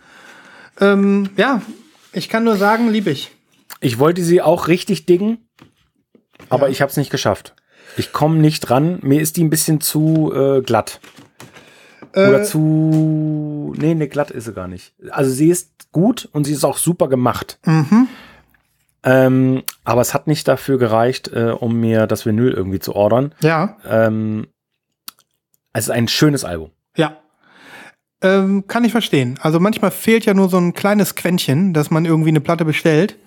Ähm, 0.81 1.29
ja, 1.37 1.61
ich 2.11 2.27
kann 2.27 2.43
nur 2.43 2.57
sagen, 2.57 2.89
liebe 2.89 3.09
ich. 3.11 3.31
Ich 3.81 3.99
wollte 3.99 4.23
sie 4.23 4.41
auch 4.41 4.67
richtig 4.69 5.05
diggen, 5.05 5.49
aber 6.49 6.69
ich 6.69 6.81
habe 6.81 6.89
es 6.89 6.97
nicht 6.97 7.11
geschafft. 7.11 7.55
Ich 7.97 8.13
komme 8.13 8.37
nicht 8.37 8.69
ran. 8.69 8.99
Mir 9.01 9.19
ist 9.21 9.35
die 9.37 9.43
ein 9.43 9.49
bisschen 9.49 9.81
zu 9.81 10.31
äh, 10.33 10.61
glatt. 10.61 11.01
Oder 12.13 12.43
zu. 12.43 13.73
Nee, 13.77 13.95
nee, 13.95 14.07
glatt 14.07 14.31
ist 14.31 14.45
sie 14.45 14.53
gar 14.53 14.67
nicht. 14.67 14.93
Also 15.09 15.31
sie 15.31 15.49
ist 15.49 15.91
gut 15.91 16.29
und 16.31 16.45
sie 16.45 16.53
ist 16.53 16.63
auch 16.63 16.77
super 16.77 17.07
gemacht. 17.09 17.59
Mhm. 17.65 18.07
Ähm, 19.03 19.63
aber 19.83 20.01
es 20.01 20.13
hat 20.13 20.27
nicht 20.27 20.47
dafür 20.47 20.77
gereicht, 20.77 21.29
äh, 21.33 21.51
um 21.57 21.79
mir 21.79 22.05
das 22.07 22.25
Vinyl 22.25 22.51
irgendwie 22.51 22.79
zu 22.79 22.95
ordern. 22.95 23.33
Ja, 23.41 23.77
Ähm, 23.89 24.47
es 25.73 25.85
ist 25.85 25.89
ein 25.91 26.07
schönes 26.07 26.43
Album. 26.45 26.71
ja. 26.95 27.17
Ähm, 28.23 28.67
kann 28.67 28.83
ich 28.83 28.91
verstehen. 28.91 29.39
Also 29.41 29.59
manchmal 29.59 29.89
fehlt 29.89 30.25
ja 30.25 30.35
nur 30.35 30.47
so 30.47 30.57
ein 30.57 30.73
kleines 30.73 31.15
Quäntchen, 31.15 31.73
dass 31.73 31.89
man 31.89 32.05
irgendwie 32.05 32.29
eine 32.29 32.39
Platte 32.39 32.65
bestellt 32.65 33.17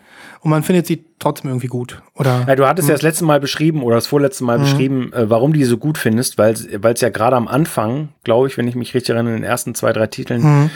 und 0.45 0.51
man 0.51 0.63
findet 0.63 0.87
sie 0.87 1.05
trotzdem 1.19 1.51
irgendwie 1.51 1.67
gut. 1.67 2.01
Oder 2.15 2.45
Ja, 2.47 2.55
du 2.55 2.67
hattest 2.69 2.89
ja 2.89 2.95
das 2.95 3.03
letzte 3.03 3.25
Mal 3.25 3.41
beschrieben 3.41 3.83
oder 3.83 3.97
das 3.97 4.07
vorletzte 4.07 4.45
Mal 4.45 4.59
beschrieben, 4.59 5.13
äh, 5.13 5.29
warum 5.29 5.53
du 5.53 5.59
die 5.59 5.65
so 5.65 5.79
gut 5.79 5.99
findest, 5.99 6.39
weil 6.39 6.53
es 6.55 7.01
ja 7.01 7.09
gerade 7.09 7.35
am 7.37 7.49
Anfang, 7.49 8.11
glaube 8.23 8.47
ich, 8.47 8.57
wenn 8.59 8.69
ich 8.69 8.75
mich 8.77 8.95
richtig 8.95 9.15
erinnere, 9.15 9.35
in 9.35 9.41
den 9.43 9.49
ersten 9.51 9.75
zwei, 9.75 9.93
drei 9.93 10.07
Titeln 10.07 10.43
Mhm. 10.43 10.71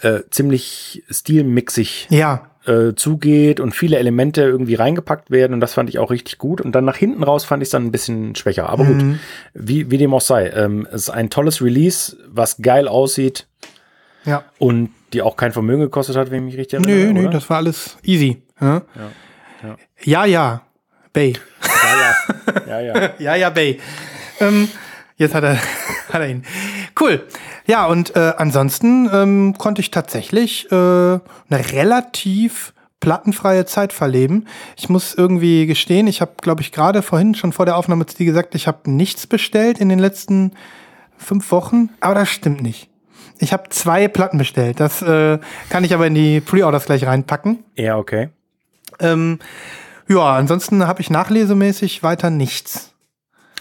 äh, 0.00 0.20
ziemlich 0.30 1.02
stilmixig 1.10 2.06
ja, 2.10 2.50
äh, 2.66 2.94
zugeht 2.94 3.58
und 3.60 3.74
viele 3.74 3.96
Elemente 3.98 4.42
irgendwie 4.42 4.74
reingepackt 4.76 5.30
werden 5.30 5.54
und 5.54 5.60
das 5.60 5.74
fand 5.74 5.88
ich 5.88 5.98
auch 5.98 6.10
richtig 6.12 6.38
gut 6.38 6.60
und 6.60 6.72
dann 6.72 6.84
nach 6.84 6.96
hinten 6.96 7.22
raus 7.24 7.44
fand 7.44 7.62
ich 7.62 7.66
es 7.66 7.70
dann 7.70 7.84
ein 7.86 7.90
bisschen 7.92 8.36
schwächer. 8.36 8.68
Aber 8.68 8.84
Mhm. 8.84 8.88
gut, 9.12 9.18
wie, 9.54 9.90
wie 9.90 9.98
dem 9.98 10.14
auch 10.14 10.20
sei, 10.20 10.48
ähm, 10.50 10.86
es 10.92 11.02
ist 11.02 11.10
ein 11.10 11.30
tolles 11.30 11.60
Release, 11.62 12.16
was 12.28 12.58
geil 12.62 12.86
aussieht 12.86 13.46
ja. 14.24 14.44
und 14.58 14.90
die 15.12 15.22
auch 15.22 15.36
kein 15.36 15.52
Vermögen 15.52 15.82
gekostet 15.82 16.16
hat, 16.16 16.30
wenn 16.30 16.40
ich 16.40 16.54
mich 16.54 16.60
richtig 16.60 16.80
erinnere. 16.80 17.06
Nö, 17.06 17.12
nö, 17.12 17.20
oder? 17.22 17.30
das 17.30 17.48
war 17.48 17.58
alles 17.58 17.96
easy. 18.02 18.42
Ja, 18.60 18.82
ja. 19.62 19.76
ja, 20.02 20.24
ja. 20.24 20.62
Bay. 21.12 21.34
ja, 21.64 22.14
ja, 22.66 22.80
ja, 22.80 22.94
ja. 22.94 23.10
Ja, 23.18 23.34
ja, 23.34 23.50
Bay. 23.50 23.80
Ähm, 24.40 24.68
jetzt 25.16 25.34
hat 25.34 25.44
er, 25.44 25.56
hat 26.12 26.20
er 26.20 26.28
ihn. 26.28 26.44
Cool. 26.98 27.26
Ja, 27.66 27.86
und 27.86 28.16
äh, 28.16 28.34
ansonsten 28.36 29.10
ähm, 29.12 29.54
konnte 29.58 29.80
ich 29.80 29.90
tatsächlich 29.90 30.70
äh, 30.70 30.74
eine 30.74 31.20
relativ 31.50 32.72
plattenfreie 33.00 33.64
Zeit 33.64 33.92
verleben. 33.92 34.46
Ich 34.76 34.88
muss 34.88 35.14
irgendwie 35.14 35.66
gestehen, 35.66 36.06
ich 36.06 36.20
habe, 36.20 36.32
glaube 36.40 36.62
ich, 36.62 36.72
gerade 36.72 37.02
vorhin 37.02 37.34
schon 37.34 37.52
vor 37.52 37.66
der 37.66 37.76
Aufnahme 37.76 38.06
zu 38.06 38.16
dir 38.16 38.26
gesagt, 38.26 38.54
ich 38.54 38.66
habe 38.66 38.90
nichts 38.90 39.26
bestellt 39.26 39.78
in 39.78 39.88
den 39.88 39.98
letzten 39.98 40.52
fünf 41.16 41.50
Wochen, 41.52 41.90
aber 42.00 42.14
das 42.14 42.28
stimmt 42.28 42.62
nicht. 42.62 42.87
Ich 43.38 43.52
habe 43.52 43.68
zwei 43.70 44.08
Platten 44.08 44.38
bestellt. 44.38 44.80
Das 44.80 45.00
äh, 45.02 45.38
kann 45.70 45.84
ich 45.84 45.94
aber 45.94 46.06
in 46.06 46.14
die 46.14 46.40
Pre-Orders 46.40 46.86
gleich 46.86 47.06
reinpacken. 47.06 47.64
Ja, 47.74 47.96
okay. 47.96 48.30
Ähm, 49.00 49.38
ja, 50.08 50.34
ansonsten 50.34 50.86
habe 50.86 51.00
ich 51.00 51.10
nachlesemäßig 51.10 52.02
weiter 52.02 52.30
nichts. 52.30 52.94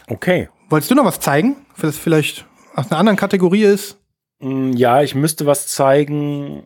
Okay. 0.08 0.50
Wolltest 0.70 0.90
du 0.92 0.96
noch 0.96 1.06
was 1.06 1.20
zeigen, 1.20 1.56
für 1.76 1.86
das 1.86 1.98
vielleicht 1.98 2.46
aus 2.76 2.90
einer 2.92 3.00
anderen 3.00 3.18
Kategorie 3.18 3.64
ist? 3.64 3.98
Mm, 4.40 4.72
Ja, 4.74 5.02
ich 5.02 5.16
müsste 5.16 5.46
was 5.46 5.68
zeigen. 5.68 6.64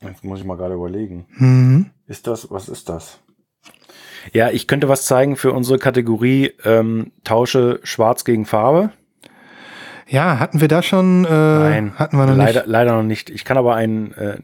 Jetzt 0.00 0.24
muss 0.24 0.40
ich 0.40 0.44
mal 0.44 0.56
gerade 0.56 0.74
überlegen. 0.74 1.26
Mhm. 1.36 1.90
Ist 2.06 2.26
das, 2.26 2.50
was 2.50 2.68
ist 2.68 2.88
das? 2.88 3.18
Ja, 4.32 4.50
ich 4.50 4.66
könnte 4.66 4.88
was 4.88 5.04
zeigen 5.06 5.36
für 5.36 5.52
unsere 5.52 5.78
Kategorie 5.78 6.52
ähm, 6.64 7.12
Tausche 7.24 7.80
Schwarz 7.82 8.24
gegen 8.24 8.46
Farbe. 8.46 8.90
Ja, 10.08 10.38
hatten 10.38 10.60
wir 10.60 10.68
da 10.68 10.82
schon? 10.82 11.24
Äh, 11.24 11.28
Nein, 11.28 11.92
hatten 11.96 12.16
wir 12.16 12.26
noch 12.26 12.36
leider, 12.36 12.60
nicht. 12.60 12.66
leider 12.70 12.92
noch 12.92 13.02
nicht. 13.02 13.28
Ich 13.30 13.44
kann 13.44 13.58
aber 13.58 13.74
einen 13.74 14.12
äh, 14.14 14.38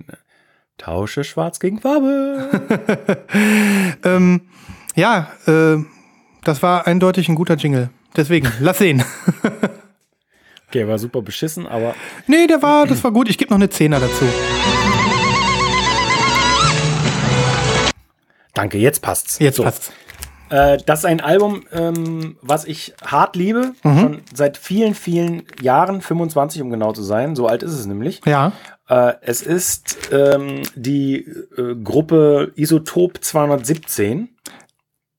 Tausche 0.77 1.25
Schwarz 1.25 1.61
gegen 1.61 1.81
Farbe. 1.81 2.51
Ähm, 4.05 4.43
ja, 4.95 5.29
äh, 5.47 5.77
das 6.45 6.63
war 6.63 6.87
eindeutig 6.87 7.29
ein 7.29 7.35
guter 7.35 7.55
Jingle. 7.55 7.89
Deswegen, 8.17 8.51
lass 8.61 8.79
sehen. 8.79 9.03
okay, 10.69 10.87
war 10.87 10.99
super 10.99 11.23
beschissen, 11.23 11.67
aber 11.67 11.95
nee, 12.27 12.47
der 12.47 12.61
war, 12.63 12.87
das 12.87 13.03
war 13.03 13.11
gut. 13.13 13.29
Ich 13.31 13.39
gebe 13.39 13.51
noch 13.51 13.59
eine 13.59 13.71
Zehner 13.71 14.01
dazu. 14.01 14.25
danke, 18.53 18.79
jetzt 18.79 19.01
passt's. 19.03 19.39
Jetzt 19.39 19.57
So. 19.57 19.63
passt's. 19.65 19.93
Äh, 20.51 20.79
das 20.87 21.01
ist 21.01 21.05
ein 21.07 21.21
Album, 21.21 21.65
ähm, 21.73 22.37
was 22.43 22.65
ich 22.65 22.95
hart 23.05 23.35
liebe, 23.37 23.73
Mhm. 23.83 23.99
schon 23.99 24.23
seit 24.35 24.57
vielen, 24.57 24.95
vielen 24.95 25.43
Jahren, 25.61 26.01
25 26.03 26.61
um 26.63 26.71
genau 26.71 26.93
zu 26.93 27.03
sein, 27.03 27.35
so 27.35 27.47
alt 27.47 27.63
ist 27.63 27.73
es 27.73 27.87
nämlich. 27.87 28.21
Ja. 28.27 28.53
Äh, 28.89 29.15
es 29.23 29.41
ist 29.43 30.11
ähm, 30.13 30.63
die 30.75 31.17
äh, 31.57 31.75
Gruppe 31.83 32.53
Isotop 32.57 33.25
217. 33.25 34.29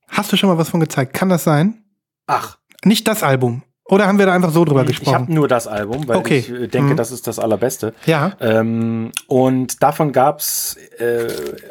Hast 0.08 0.32
du 0.32 0.38
schon 0.38 0.50
mal 0.50 0.58
was 0.58 0.70
von 0.70 0.80
gezeigt? 0.80 1.14
Kann 1.14 1.30
das 1.30 1.44
sein? 1.44 1.84
Ach, 2.28 2.58
Nicht 2.84 3.08
das 3.08 3.24
Album. 3.24 3.64
Oder 3.88 4.08
haben 4.08 4.18
wir 4.18 4.26
da 4.26 4.34
einfach 4.34 4.50
so 4.52 4.66
drüber 4.66 4.82
ich 4.82 4.88
habe 4.96 5.00
gesprochen? 5.00 5.26
nur 5.34 5.48
das 5.48 5.68
Album, 5.68 6.08
weil 6.08 6.18
Okay. 6.18 6.40
ich 6.40 6.50
äh, 6.50 6.68
denke, 6.68 6.94
Mhm. 6.94 6.98
das 6.98 7.12
ist 7.12 7.28
das 7.28 7.38
allerbeste. 7.38 7.94
Ja. 8.08 8.32
Ähm, 8.42 9.12
und 9.28 9.84
davon 9.84 10.12
gab's, 10.12 10.76
äh, 10.98 11.28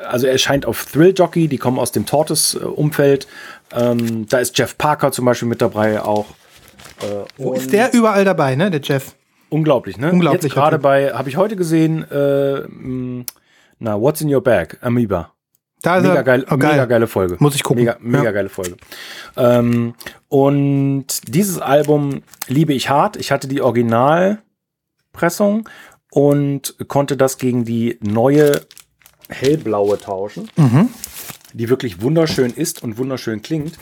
also 0.08 0.26
er 0.26 0.32
erscheint 0.32 0.64
auf 0.64 0.84
Thrill 0.86 1.12
Jockey, 1.16 1.48
die 1.48 1.58
kommen 1.58 1.78
aus 1.80 1.90
dem 1.90 2.06
Tortoise-Umfeld. 2.06 3.26
Ähm, 3.74 4.26
da 4.28 4.38
ist 4.38 4.56
Jeff 4.56 4.78
Parker 4.78 5.10
zum 5.10 5.24
Beispiel 5.24 5.48
mit 5.48 5.60
dabei 5.60 6.00
auch. 6.02 6.26
Äh, 7.00 7.24
Wo 7.36 7.54
ist 7.54 7.72
der 7.72 7.92
überall 7.92 8.24
dabei, 8.24 8.54
ne? 8.54 8.70
Der 8.70 8.80
Jeff. 8.80 9.16
Unglaublich, 9.50 9.98
ne? 9.98 10.12
Unglaublich, 10.12 10.52
gerade 10.52 10.78
bei, 10.78 11.12
habe 11.12 11.28
ich 11.28 11.36
heute 11.36 11.56
gesehen, 11.56 12.08
äh, 12.10 12.62
na, 13.80 14.00
What's 14.00 14.20
in 14.20 14.32
Your 14.32 14.42
Bag? 14.42 14.78
Amoeba. 14.82 15.30
Da 15.82 16.00
Mega, 16.00 16.14
er. 16.14 16.22
geil, 16.22 16.46
Oh, 16.50 16.54
mega 16.56 16.84
geile 16.86 17.06
Folge. 17.06 17.36
Muss 17.40 17.54
ich 17.54 17.62
gucken. 17.62 17.84
Mega, 17.84 17.96
mega 18.00 18.24
Ja. 18.24 18.30
geile 18.32 18.48
Folge. 18.48 18.76
Ähm, 19.36 19.94
und 20.28 21.06
dieses 21.28 21.58
Album 21.58 22.22
liebe 22.48 22.72
ich 22.72 22.88
hart. 22.88 23.16
Ich 23.16 23.30
hatte 23.30 23.48
die 23.48 23.60
Originalpressung 23.60 25.68
und 26.10 26.74
konnte 26.88 27.16
das 27.16 27.38
gegen 27.38 27.64
die 27.64 27.98
neue 28.00 28.62
hellblaue 29.28 29.98
tauschen, 29.98 30.50
Mhm. 30.56 30.88
die 31.52 31.68
wirklich 31.68 32.00
wunderschön 32.02 32.50
ist 32.52 32.82
und 32.82 32.98
wunderschön 32.98 33.42
klingt. 33.42 33.78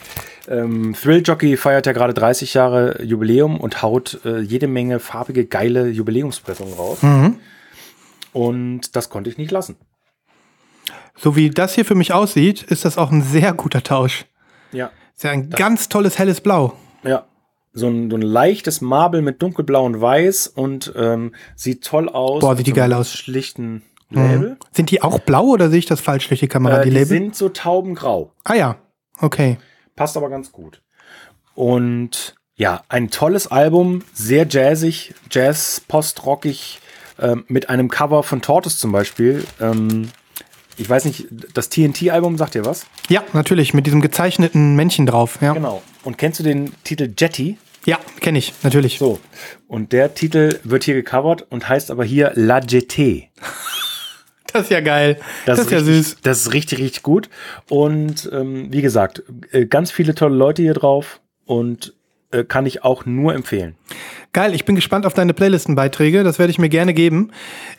Ähm, 0.49 0.95
Thrill 1.01 1.23
Jockey 1.25 1.57
feiert 1.57 1.87
ja 1.87 1.93
gerade 1.93 2.15
30 2.15 2.55
Jahre 2.55 3.03
Jubiläum 3.03 3.61
und 3.61 3.83
haut 3.83 4.21
äh, 4.25 4.41
jede 4.41 4.67
Menge 4.67 4.99
farbige, 4.99 5.47
geile 5.47 5.89
Jubiläumspressungen 5.89 6.75
raus. 6.75 7.03
Mhm. 7.03 7.37
Und 8.33 8.97
das 8.97 9.09
konnte 9.09 9.31
ich 9.31 9.39
nicht 9.39 9.51
lassen. 9.53 9.77
So 11.17 11.37
wie 11.37 11.51
das 11.51 11.75
hier 11.75 11.85
für 11.85 11.95
mich 11.95 12.13
aussieht, 12.13 12.63
ist 12.63 12.85
das 12.85 12.99
auch 12.99 13.11
ein 13.11 13.23
sehr 13.23 13.53
guter 13.53 13.83
Tausch. 13.83 14.25
Ja. 14.73 14.91
Ist 15.15 15.25
ja 15.25 15.31
ein 15.31 15.51
ganz 15.51 15.89
tolles 15.89 16.19
helles 16.19 16.41
Blau. 16.41 16.73
Ja. 17.05 17.27
So 17.75 17.89
ein, 17.89 18.11
so 18.11 18.17
ein 18.17 18.23
leichtes 18.23 18.81
Marble 18.83 19.23
mit 19.23 19.41
dunkelblau 19.41 19.85
und 19.85 20.01
weiß 20.01 20.47
und 20.49 20.93
ähm, 20.97 21.35
sieht 21.57 21.85
toll 21.85 22.09
aus. 22.09 22.41
Boah, 22.41 22.57
sieht 22.57 22.67
die 22.67 22.71
so 22.73 22.77
geil 22.77 22.93
aus. 22.93 23.13
Schlichten 23.13 23.83
Label. 24.11 24.51
Mhm. 24.51 24.57
Sind 24.73 24.91
die 24.91 25.01
auch 25.03 25.21
blau 25.21 25.45
oder 25.47 25.71
sehe 25.71 25.79
ich 25.79 25.87
das 25.87 26.01
falsch 26.01 26.29
durch 26.29 26.41
die 26.41 26.49
Kamera, 26.49 26.81
Äh, 26.81 26.85
die 26.85 26.91
die 26.91 26.95
Label? 26.97 27.07
sind 27.09 27.35
so 27.37 27.49
taubengrau. 27.49 28.33
ah 28.45 28.55
ja, 28.55 28.77
okay. 29.21 29.57
Passt 29.97 30.17
aber 30.19 30.29
ganz 30.29 30.53
gut. 30.53 30.83
Und 31.55 32.35
ja, 32.57 32.83
ein 32.89 33.11
tolles 33.11 33.47
Album, 33.47 34.03
sehr 34.13 34.47
jazzig, 34.49 35.15
Jazz, 35.31 35.81
postrockig, 35.89 36.81
ähm, 37.19 37.45
mit 37.49 37.69
einem 37.71 37.89
Cover 37.89 38.23
von 38.23 38.43
Tortoise 38.43 38.77
zum 38.79 38.93
Beispiel. 38.93 39.45
Ähm, 39.61 40.11
ich 40.77 40.89
weiß 40.89 41.05
nicht, 41.05 41.27
das 41.55 41.69
TNT-Album 41.69 42.39
sagt 42.39 42.55
dir 42.55 42.65
was? 42.65 42.87
Ja, 43.09 43.23
natürlich, 43.33 43.75
mit 43.75 43.87
diesem 43.87 44.01
gezeichneten 44.01 44.75
Männchen 44.77 45.07
drauf. 45.07 45.39
Ja, 45.41 45.53
Genau. 45.53 45.83
Und 46.05 46.19
kennst 46.19 46.41
du 46.41 46.45
den 46.45 46.73
Titel 46.85 47.13
Jetty? 47.17 47.59
ja 47.85 47.99
kenne 48.21 48.39
ich, 48.39 48.53
natürlich. 48.63 48.99
So. 48.99 49.19
Und 49.69 49.93
der 49.93 50.15
Titel 50.15 50.59
wird 50.65 50.85
hier 50.85 50.95
gecovert 50.95 51.47
und 51.51 51.69
heißt 51.69 51.91
aber 51.91 52.05
hier 52.05 52.33
La 52.35 52.59
Jetée. 52.59 53.29
Das 54.53 54.65
ist 54.65 54.71
ja 54.71 54.81
geil. 54.81 55.19
Das, 55.47 55.59
ist 55.59 55.71
ja 55.71 55.79
richtig, 55.79 55.95
süß. 55.95 56.17
Das 56.23 56.41
ist 56.41 56.53
richtig, 56.53 56.79
richtig 56.79 57.03
gut. 57.03 57.31
Und 57.71 58.29
ähm, 58.33 58.71
wie 58.71 58.83
gesagt, 58.83 59.23
äh, 59.51 59.65
ganz 59.65 59.91
viele 59.91 60.15
tolle 60.15 60.37
Leute 60.37 60.61
hier 60.61 60.75
drauf 60.75 61.21
und 61.47 61.95
kann 62.49 62.67
ich 62.67 62.83
auch 62.85 63.05
nur 63.07 63.35
empfehlen. 63.35 63.75
Geil, 64.33 64.55
ich 64.55 64.65
bin 64.65 64.75
gespannt 64.75 65.05
auf 65.07 65.13
deine 65.15 65.35
Playlistenbeiträge. 65.35 66.25
Das 66.25 66.39
werde 66.39 66.51
ich 66.51 66.59
mir 66.59 66.69
gerne 66.71 66.95
geben. 66.95 67.31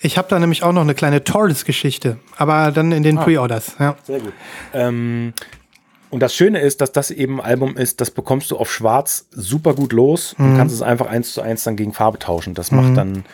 Ich 0.02 0.18
habe 0.18 0.28
da 0.30 0.38
nämlich 0.40 0.62
auch 0.64 0.72
noch 0.74 0.82
eine 0.82 0.94
kleine 0.94 1.24
Torres-Geschichte, 1.24 2.18
aber 2.38 2.72
dann 2.72 2.92
in 2.92 3.02
den 3.04 3.18
Pre-Orders. 3.18 3.76
Ja. 3.80 3.96
Sehr 4.04 4.20
gut. 4.20 4.34
Ähm, 4.74 5.34
und 6.12 6.20
das 6.20 6.36
Schöne 6.36 6.60
ist, 6.60 6.80
dass 6.82 6.92
das 6.92 7.10
eben 7.10 7.42
ein 7.42 7.46
Album 7.48 7.76
ist, 7.76 8.00
das 8.02 8.12
bekommst 8.12 8.52
du 8.52 8.58
auf 8.58 8.72
Schwarz 8.72 9.26
super 9.32 9.74
gut 9.74 9.94
los 9.94 10.36
Mhm. 10.38 10.46
und 10.46 10.58
kannst 10.58 10.76
es 10.76 10.84
einfach 10.84 11.08
eins 11.08 11.34
zu 11.34 11.42
eins 11.42 11.64
dann 11.64 11.76
gegen 11.76 11.92
Farbe 11.92 12.20
tauschen. 12.20 12.54
Das 12.54 12.72
macht 12.72 12.96
dann, 12.96 13.26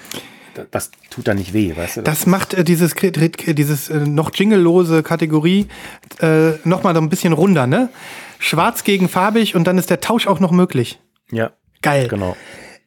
das, 0.53 0.67
das 0.71 0.91
tut 1.09 1.27
dann 1.27 1.35
nicht 1.37 1.51
weh, 1.51 1.75
weißt 1.75 1.97
du? 1.97 2.01
Das 2.03 2.25
macht 2.25 2.53
äh, 2.53 2.63
dieses, 2.63 2.95
dieses 2.95 3.89
äh, 3.89 3.97
noch 3.97 4.31
jinglelose 4.33 5.03
Kategorie 5.03 5.67
äh, 6.21 6.51
noch 6.63 6.83
mal 6.83 6.95
so 6.95 7.01
ein 7.01 7.09
bisschen 7.09 7.33
runder, 7.33 7.67
ne? 7.67 7.89
Schwarz 8.41 8.85
gegen 8.85 9.09
farbig 9.09 9.55
und 9.55 9.65
dann 9.65 9.77
ist 9.77 9.89
der 9.89 9.99
Tausch 9.99 10.25
auch 10.27 10.39
noch 10.39 10.51
möglich. 10.51 11.01
Ja, 11.31 11.51
Geil. 11.81 12.07
genau. 12.07 12.35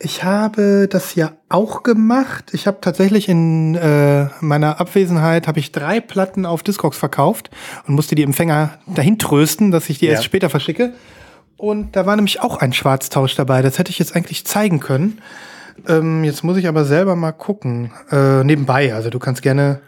Ich 0.05 0.24
habe 0.24 0.88
das 0.90 1.14
ja 1.14 1.33
auch 1.48 1.85
gemacht. 1.85 2.50
Ich 2.52 2.66
habe 2.66 2.78
tatsächlich 2.81 3.28
in 3.28 3.76
äh, 3.76 4.26
meiner 4.40 4.81
Abwesenheit 4.81 5.46
habe 5.46 5.61
ich 5.61 5.70
drei 5.70 6.00
Platten 6.00 6.44
auf 6.44 6.64
Discogs 6.64 6.96
verkauft 6.98 7.50
und 7.87 7.94
musste 7.94 8.16
die 8.16 8.24
Empfänger 8.24 8.78
dahin 8.88 9.18
trösten, 9.18 9.70
dass 9.70 9.88
ich 9.88 10.00
die 10.00 10.07
Ja. 10.07 10.12
erst 10.12 10.24
später 10.24 10.50
verschicke. 10.50 10.92
Und 11.57 11.94
da 11.94 12.05
war 12.05 12.16
nämlich 12.16 12.40
auch 12.40 12.57
ein 12.57 12.72
Schwarztausch 12.72 13.37
dabei. 13.37 13.62
Das 13.62 13.78
hätte 13.78 13.90
ich 13.90 14.00
jetzt 14.00 14.16
eigentlich 14.16 14.44
zeigen 14.44 14.81
können. 14.81 15.20
Ähm, 15.87 16.24
jetzt 16.24 16.42
muss 16.42 16.57
ich 16.57 16.66
aber 16.66 16.85
selber 16.85 17.14
mal 17.14 17.31
gucken. 17.31 17.92
Äh, 18.11 18.42
nebenbei. 18.42 18.92
Also 18.94 19.09
du 19.09 19.20
kannst 19.20 19.40
gerne 19.42 19.81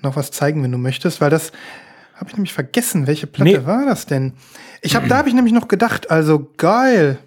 noch 0.00 0.16
was 0.16 0.30
zeigen, 0.30 0.62
wenn 0.62 0.72
du 0.72 0.78
möchtest, 0.78 1.20
weil 1.20 1.28
das 1.28 1.52
habe 2.14 2.30
ich 2.30 2.36
nämlich 2.36 2.54
vergessen. 2.54 3.06
Welche 3.06 3.26
Platte 3.26 3.50
Nee. 3.50 3.66
war 3.66 3.84
das 3.84 4.06
denn? 4.06 4.32
Ich 4.80 4.96
habe, 4.96 5.08
da 5.08 5.18
habe 5.18 5.28
ich 5.28 5.34
nämlich 5.34 5.52
noch 5.52 5.68
gedacht. 5.68 6.10
Also 6.10 6.50
geil. 6.56 7.18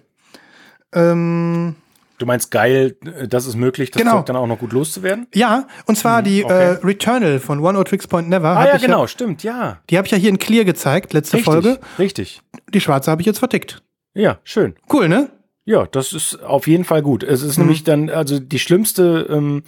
Ähm, 0.94 1.76
Du 2.18 2.26
meinst 2.26 2.52
geil, 2.52 2.94
äh, 3.18 3.26
das 3.26 3.46
ist 3.46 3.56
möglich, 3.56 3.90
das 3.90 4.00
Genau. 4.00 4.18
Zeug 4.18 4.26
dann 4.26 4.36
auch 4.36 4.46
noch 4.46 4.58
gut 4.58 4.72
loszuwerden? 4.72 5.26
Ja, 5.34 5.66
und 5.86 5.96
zwar 5.98 6.22
die 6.22 6.40
Hm, 6.40 6.44
okay. 6.44 6.54
äh, 6.74 6.86
Returnal 6.86 7.40
von 7.40 7.58
One 7.58 7.76
O 7.78 7.82
Tricks 7.82 8.06
Point 8.06 8.28
Never. 8.28 8.48
Ah 8.56 8.66
ja, 8.68 8.76
genau, 8.76 9.06
stimmt, 9.08 9.42
ja. 9.42 9.80
die 9.90 9.96
habe 9.98 10.06
ich 10.06 10.12
ja 10.12 10.18
hier 10.18 10.28
in 10.30 10.38
Clear 10.38 10.64
gezeigt, 10.64 11.14
letzte 11.14 11.38
Richtig, 11.38 11.44
Folge. 11.52 11.80
richtig. 11.98 12.40
Die 12.72 12.80
schwarze 12.80 13.10
habe 13.10 13.22
ich 13.22 13.26
jetzt 13.26 13.40
vertickt. 13.40 13.82
Ja, 14.14 14.38
schön. 14.44 14.76
Cool, 14.92 15.08
ne? 15.08 15.30
Ja, 15.64 15.86
das 15.86 16.12
ist 16.12 16.42
auf 16.44 16.66
jeden 16.68 16.84
Fall 16.84 17.02
gut. 17.02 17.22
Es 17.24 17.42
ist 17.42 17.56
nämlich 17.58 17.82
dann, 17.82 18.08
also 18.10 18.38
die 18.38 18.58
schlimmste, 18.60 19.26
ähm, 19.30 19.62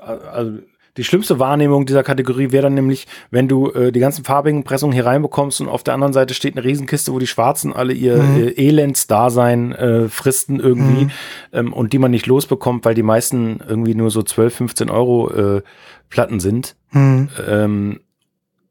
äh, 0.00 0.06
also 0.10 0.52
die 0.96 1.04
schlimmste 1.04 1.38
Wahrnehmung 1.38 1.86
dieser 1.86 2.02
Kategorie 2.02 2.52
wäre 2.52 2.64
dann 2.64 2.74
nämlich, 2.74 3.06
wenn 3.30 3.48
du 3.48 3.70
äh, 3.72 3.90
die 3.90 4.00
ganzen 4.00 4.24
farbigen 4.24 4.62
Pressungen 4.64 4.92
hier 4.94 5.06
reinbekommst 5.06 5.60
und 5.60 5.68
auf 5.68 5.82
der 5.82 5.94
anderen 5.94 6.12
Seite 6.12 6.34
steht 6.34 6.56
eine 6.56 6.64
Riesenkiste, 6.64 7.12
wo 7.12 7.18
die 7.18 7.26
Schwarzen 7.26 7.72
alle 7.72 7.92
ihr 7.92 8.16
Mhm. 8.16 8.36
äh, 8.36 8.50
Elendsdasein 8.50 9.72
äh, 9.72 10.08
fristen 10.08 10.60
irgendwie 10.60 11.08
ähm, 11.52 11.72
und 11.72 11.92
die 11.92 11.98
man 11.98 12.10
nicht 12.10 12.26
losbekommt, 12.26 12.84
weil 12.84 12.94
die 12.94 13.02
meisten 13.02 13.60
irgendwie 13.66 13.94
nur 13.94 14.10
so 14.10 14.22
12, 14.22 14.54
15 14.54 14.90
Euro 14.90 15.30
äh, 15.30 15.62
Platten 16.10 16.38
sind. 16.38 16.76
Hm. 16.90 17.28
Ähm, 17.48 18.00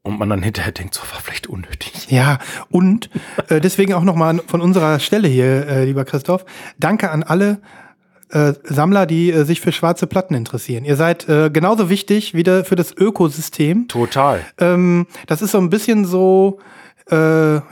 und 0.02 0.18
man 0.18 0.28
dann 0.28 0.42
hinterher 0.42 0.72
denkt, 0.72 0.92
so 0.94 1.00
war 1.00 1.20
vielleicht 1.22 1.46
unnötig. 1.46 2.10
Ja, 2.10 2.38
und 2.70 3.08
äh, 3.48 3.58
deswegen 3.60 3.94
auch 3.94 4.02
nochmal 4.04 4.38
von 4.46 4.60
unserer 4.60 4.98
Stelle 5.00 5.28
hier, 5.28 5.66
äh, 5.66 5.84
lieber 5.86 6.04
Christoph, 6.04 6.44
danke 6.78 7.10
an 7.10 7.22
alle 7.22 7.60
äh, 8.34 8.54
Sammler, 8.64 9.06
die 9.06 9.30
äh, 9.30 9.44
sich 9.44 9.60
für 9.60 9.72
schwarze 9.72 10.06
Platten 10.06 10.34
interessieren. 10.34 10.84
Ihr 10.84 10.96
seid 10.96 11.28
äh, 11.28 11.50
genauso 11.50 11.88
wichtig 11.88 12.34
wie 12.34 12.42
der, 12.42 12.64
für 12.64 12.74
das 12.74 12.94
Ökosystem. 12.96 13.86
Total. 13.88 14.40
Ähm, 14.58 15.06
das 15.28 15.40
ist 15.40 15.52
so 15.52 15.58
ein 15.58 15.70
bisschen 15.70 16.04
so, 16.04 16.58
äh, 17.10 17.16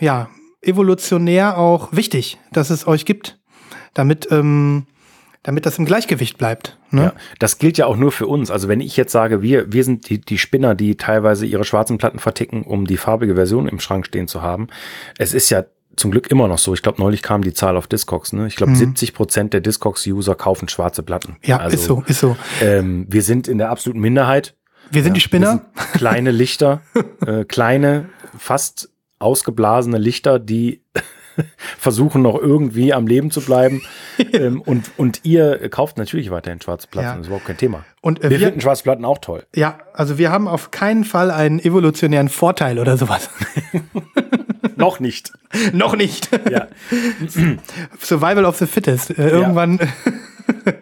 ja, 0.05 0.29
evolutionär 0.61 1.59
auch 1.59 1.93
wichtig, 1.93 2.39
dass 2.53 2.71
es 2.71 2.87
euch 2.87 3.05
gibt, 3.05 3.41
damit, 3.95 4.29
ähm, 4.31 4.87
damit 5.43 5.67
das 5.67 5.79
im 5.79 5.85
Gleichgewicht 5.85 6.39
bleibt. 6.39 6.79
Ne? 6.91 7.03
Ja, 7.03 7.13
das 7.41 7.59
gilt 7.59 7.77
ja 7.77 7.87
auch 7.87 7.97
nur 7.97 8.13
für 8.13 8.29
uns. 8.29 8.53
Also 8.53 8.69
wenn 8.69 8.81
ich 8.81 8.97
jetzt 8.97 9.11
sage, 9.11 9.43
wir, 9.43 9.73
wir 9.73 9.83
sind 9.83 10.09
die, 10.09 10.21
die 10.21 10.39
Spinner, 10.39 10.77
die 10.77 10.97
teilweise 10.97 11.45
ihre 11.45 11.65
schwarzen 11.65 11.99
Platten 11.99 12.21
verticken, 12.21 12.63
um 12.63 12.87
die 12.87 12.97
farbige 12.97 13.35
Version 13.35 13.67
im 13.67 13.81
Schrank 13.81 14.07
stehen 14.07 14.29
zu 14.29 14.43
haben. 14.43 14.69
Es 15.19 15.35
ist 15.35 15.51
ja 15.51 15.65
zum 15.97 16.11
Glück 16.11 16.31
immer 16.31 16.49
noch 16.49 16.59
so. 16.59 16.73
Ich 16.75 16.83
glaube, 16.83 17.01
neulich 17.01 17.23
kam 17.23 17.43
die 17.43 17.53
Zahl 17.53 17.77
auf 17.77 17.87
Discogs. 17.87 18.33
Ne? 18.33 18.47
Ich 18.47 18.57
glaube, 18.57 18.75
70 18.75 19.15
Prozent 19.15 19.53
der 19.53 19.61
Discogs-User 19.61 20.35
kaufen 20.35 20.69
schwarze 20.69 21.03
Platten. 21.03 21.33
Mhm. 21.33 21.37
Ja, 21.45 21.57
also, 21.59 21.75
ist 21.77 21.85
so, 21.85 22.03
ist 22.07 22.21
so. 22.21 22.37
Ähm, 22.61 23.07
wir 23.09 23.23
sind 23.23 23.49
in 23.49 23.59
der 23.59 23.71
absoluten 23.71 24.01
Minderheit. 24.01 24.55
Wir 24.91 25.03
sind 25.03 25.15
die 25.15 25.19
Wir 25.21 25.23
Spinner. 25.23 25.51
sind 25.77 25.93
kleine 25.95 26.31
Lichter, 26.31 26.81
äh, 27.27 27.45
kleine, 27.45 28.07
fast 28.39 28.91
ausgeblasene 29.19 29.99
Lichter, 29.99 30.39
die 30.39 30.83
versuchen 31.79 32.21
noch 32.23 32.39
irgendwie 32.39 32.93
am 32.93 33.07
Leben 33.07 33.31
zu 33.31 33.41
bleiben. 33.41 33.81
ähm, 34.33 34.61
und, 34.61 34.91
und 34.99 35.21
ihr 35.25 35.69
kauft 35.71 35.97
natürlich 35.97 36.31
weiterhin 36.31 36.61
schwarze 36.61 36.89
Platten, 36.89 37.07
Ja. 37.07 37.13
das 37.15 37.21
ist 37.23 37.27
überhaupt 37.29 37.47
kein 37.47 37.57
Thema. 37.57 37.85
Und 38.03 38.21
äh, 38.21 38.25
Wir 38.31 38.41
wir, 38.41 38.47
finden 38.49 38.61
schwarze 38.61 38.83
Platten 38.83 39.05
auch 39.05 39.19
toll. 39.19 39.45
ja, 39.55 39.79
also 39.95 40.19
wir 40.19 40.31
haben 40.31 40.49
auf 40.49 40.71
keinen 40.73 41.05
Fall 41.05 41.31
einen 41.31 41.59
evolutionären 41.61 42.29
Vorteil 42.29 42.79
oder 42.79 42.97
sowas. 42.99 43.31
Noch 44.83 45.01
nicht. 45.01 45.33
Noch 45.73 45.97
nicht. 45.97 46.29
Ja. 46.51 46.67
Survival 48.01 48.45
of 48.47 48.57
the 48.57 48.67
Fittest. 48.67 49.11
Äh, 49.11 49.29
irgendwann. 49.29 49.79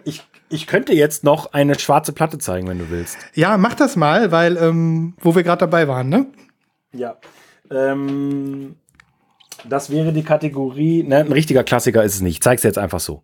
Ich, 0.04 0.22
ich 0.48 0.66
könnte 0.66 0.92
jetzt 0.94 1.24
noch 1.24 1.52
eine 1.52 1.78
schwarze 1.78 2.12
Platte 2.12 2.38
zeigen, 2.38 2.68
wenn 2.68 2.78
du 2.78 2.88
willst. 2.88 3.18
Ja, 3.34 3.58
mach 3.58 3.74
das 3.74 3.96
mal, 3.96 4.30
weil, 4.30 4.56
ähm, 4.56 5.14
wo 5.20 5.34
wir 5.34 5.42
gerade 5.42 5.60
dabei 5.60 5.88
waren, 5.88 6.08
ne? 6.08 6.26
Ja. 6.92 7.16
Ähm, 7.70 8.76
das 9.68 9.90
wäre 9.90 10.12
die 10.12 10.22
Kategorie. 10.22 11.02
Ne, 11.02 11.18
ein 11.18 11.32
richtiger 11.32 11.64
Klassiker 11.64 12.02
ist 12.02 12.14
es 12.14 12.20
nicht. 12.20 12.36
Ich 12.36 12.42
zeig's 12.42 12.62
jetzt 12.62 12.78
einfach 12.78 13.00
so. 13.00 13.22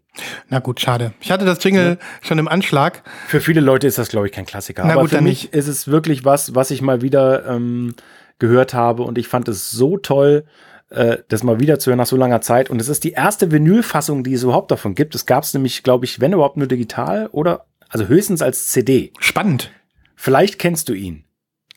Na 0.48 0.58
gut, 0.58 0.80
schade. 0.80 1.12
Ich 1.20 1.30
hatte 1.30 1.44
das 1.44 1.62
Jingle 1.62 1.98
schon 2.22 2.38
im 2.38 2.48
Anschlag. 2.48 3.02
Für 3.28 3.40
viele 3.40 3.60
Leute 3.60 3.86
ist 3.86 3.98
das, 3.98 4.08
glaube 4.08 4.26
ich, 4.26 4.32
kein 4.32 4.46
Klassiker. 4.46 4.84
Na 4.84 4.92
Aber 4.92 5.02
gut, 5.02 5.10
für 5.10 5.16
dann 5.16 5.24
mich 5.24 5.52
ist 5.52 5.68
es 5.68 5.88
wirklich 5.88 6.24
was, 6.24 6.54
was 6.54 6.70
ich 6.70 6.82
mal 6.82 7.02
wieder 7.02 7.46
ähm, 7.46 7.94
gehört 8.38 8.74
habe 8.74 9.02
und 9.02 9.18
ich 9.18 9.28
fand 9.28 9.48
es 9.48 9.70
so 9.70 9.96
toll, 9.96 10.44
äh, 10.90 11.18
das 11.29 11.42
mal 11.42 11.61
wieder 11.61 11.79
zu 11.79 11.90
hören 11.90 11.99
nach 11.99 12.07
so 12.07 12.16
langer 12.16 12.40
Zeit. 12.40 12.70
Und 12.70 12.81
es 12.81 12.88
ist 12.88 13.05
die 13.05 13.12
erste 13.12 13.51
Vinylfassung, 13.51 14.25
die 14.25 14.35
es 14.35 14.42
überhaupt 14.42 14.70
davon 14.70 14.94
gibt. 14.94 15.14
Es 15.14 15.27
gab 15.27 15.44
es 15.44 15.55
nämlich, 15.55 15.83
glaube 15.83 16.05
ich, 16.05 16.20
wenn 16.20 16.33
überhaupt 16.33 16.57
nur 16.57 16.66
digital 16.66 17.29
oder 17.29 17.66
also 17.88 18.07
höchstens 18.09 18.42
als 18.42 18.68
CD. 18.70 19.12
Spannend. 19.18 19.70
Vielleicht 20.14 20.59
kennst 20.59 20.88
du 20.88 20.94
ihn. 20.94 21.25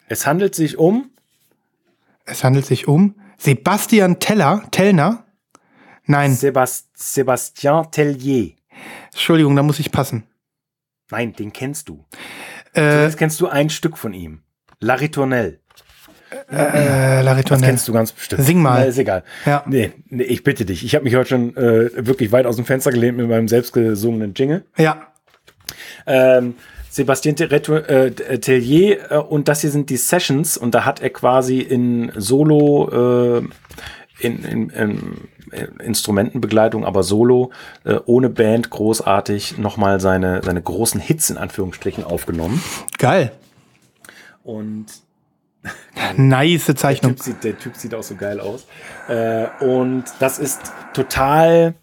Es 0.08 0.26
handelt 0.26 0.56
sich 0.56 0.78
um 0.78 1.12
Es 2.26 2.43
handelt 2.43 2.65
sich 2.65 2.88
um 2.88 3.15
Sebastian 3.38 4.19
Teller, 4.19 4.63
Tellner. 4.72 5.26
Nein, 6.06 6.34
Sebast 6.34 6.89
Sebastien 6.95 7.89
Tellier. 7.91 8.54
Entschuldigung, 9.12 9.56
da 9.56 9.63
muss 9.63 9.80
ich 9.80 9.91
passen. 9.91 10.24
Nein, 11.12 11.34
den 11.34 11.54
kennst 11.54 11.89
du. 11.89 12.06
Äh, 12.76 13.04
Jetzt 13.04 13.17
kennst 13.17 13.39
du 13.41 13.48
ein 13.48 13.69
Stück 13.69 13.98
von 13.98 14.13
ihm. 14.13 14.43
La 14.80 14.95
Ritournelle. 14.95 15.60
Äh, 16.51 17.21
La 17.21 17.23
Das 17.23 17.37
Ritournelle. 17.37 17.67
kennst 17.71 17.87
du 17.87 17.93
ganz 17.93 18.11
bestimmt. 18.11 18.43
Sing 18.43 18.61
mal. 18.61 18.79
Na, 18.81 18.85
ist 18.85 18.97
egal. 18.97 19.23
Ja. 19.45 19.63
Nee, 19.67 19.91
nee, 20.09 20.23
ich 20.23 20.43
bitte 20.43 20.65
dich. 20.65 20.83
Ich 20.85 20.95
habe 20.95 21.03
mich 21.03 21.15
heute 21.15 21.29
schon 21.29 21.55
äh, 21.57 21.89
wirklich 22.05 22.31
weit 22.31 22.45
aus 22.45 22.55
dem 22.55 22.65
Fenster 22.65 22.91
gelehnt 22.91 23.17
mit 23.17 23.27
meinem 23.27 23.47
selbstgesungenen 23.47 24.33
Jingle. 24.35 24.63
Ja, 24.77 25.07
Ähm, 26.05 26.55
Terretto- 26.97 27.77
äh, 27.77 28.11
Tellier 28.39 29.11
äh, 29.11 29.17
und 29.17 29.47
das 29.47 29.61
hier 29.61 29.69
sind 29.69 29.89
die 29.89 29.97
Sessions 29.97 30.57
und 30.57 30.73
da 30.75 30.85
hat 30.85 31.01
er 31.01 31.09
quasi 31.11 31.59
in 31.59 32.11
Solo 32.15 33.37
äh, 33.39 33.43
in, 34.19 34.43
in, 34.43 34.69
in, 34.71 35.13
in 35.51 35.79
Instrumentenbegleitung, 35.79 36.83
aber 36.85 37.03
Solo 37.03 37.51
äh, 37.85 37.95
ohne 38.05 38.29
Band 38.29 38.69
großartig 38.69 39.57
nochmal 39.57 39.99
seine, 40.01 40.41
seine 40.43 40.61
großen 40.61 40.99
Hits 40.99 41.29
in 41.29 41.37
Anführungsstrichen 41.37 42.03
aufgenommen. 42.03 42.61
geil. 42.97 43.31
Und 44.43 44.87
Nice 46.15 46.65
Der 46.67 46.76
Zeichnung. 46.76 47.15
typ, 47.15 47.24
sieht, 47.24 47.43
der 47.43 47.58
Typ 47.58 47.76
sieht 47.76 47.93
auch 47.93 48.04
so 48.04 48.15
geil 48.15 48.39
aus. 48.39 48.65
Äh, 49.08 49.48
und 49.63 50.06
das 50.19 50.39
ist 50.39 50.62
total 50.93 51.76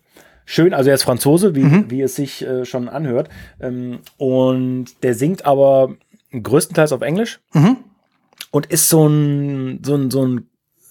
schön. 0.45 0.73
Also 0.75 0.89
er 0.91 0.95
ist 0.95 1.03
Franzose, 1.03 1.55
wie, 1.55 1.91
wie 1.91 2.03
es 2.03 2.15
sich 2.17 2.43
äh, 2.43 2.65
schon 2.65 2.89
anhört. 2.89 3.29
Ähm, 3.61 4.01
und 4.17 5.03
der 5.03 5.15
singt 5.15 5.45
aber 5.45 5.95
größtenteils 6.33 6.93
auf 6.93 7.03
Englisch. 7.03 7.41
Und 8.51 8.67
ist 8.67 8.89
so 8.89 9.07
ein, 9.07 9.81
so 9.85 9.95
ein, 9.95 10.11
so 10.11 10.25
ein, 10.27 10.49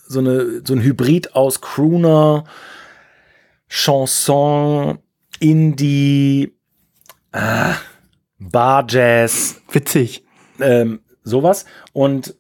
so 0.08 0.20
eine, 0.20 0.62
so 0.64 0.74
ein 0.74 0.82
Hybrid 0.84 1.36
aus 1.36 1.62
Crooner, 1.62 2.44
Chanson, 3.68 5.00
Indie, 5.40 6.54
ah, 7.32 7.76
Bar 8.40 8.86
Jazz, 8.88 9.62
Witzig. 9.72 10.24
ähm, 10.60 11.00
sowas. 11.24 11.66
Und 11.92 12.36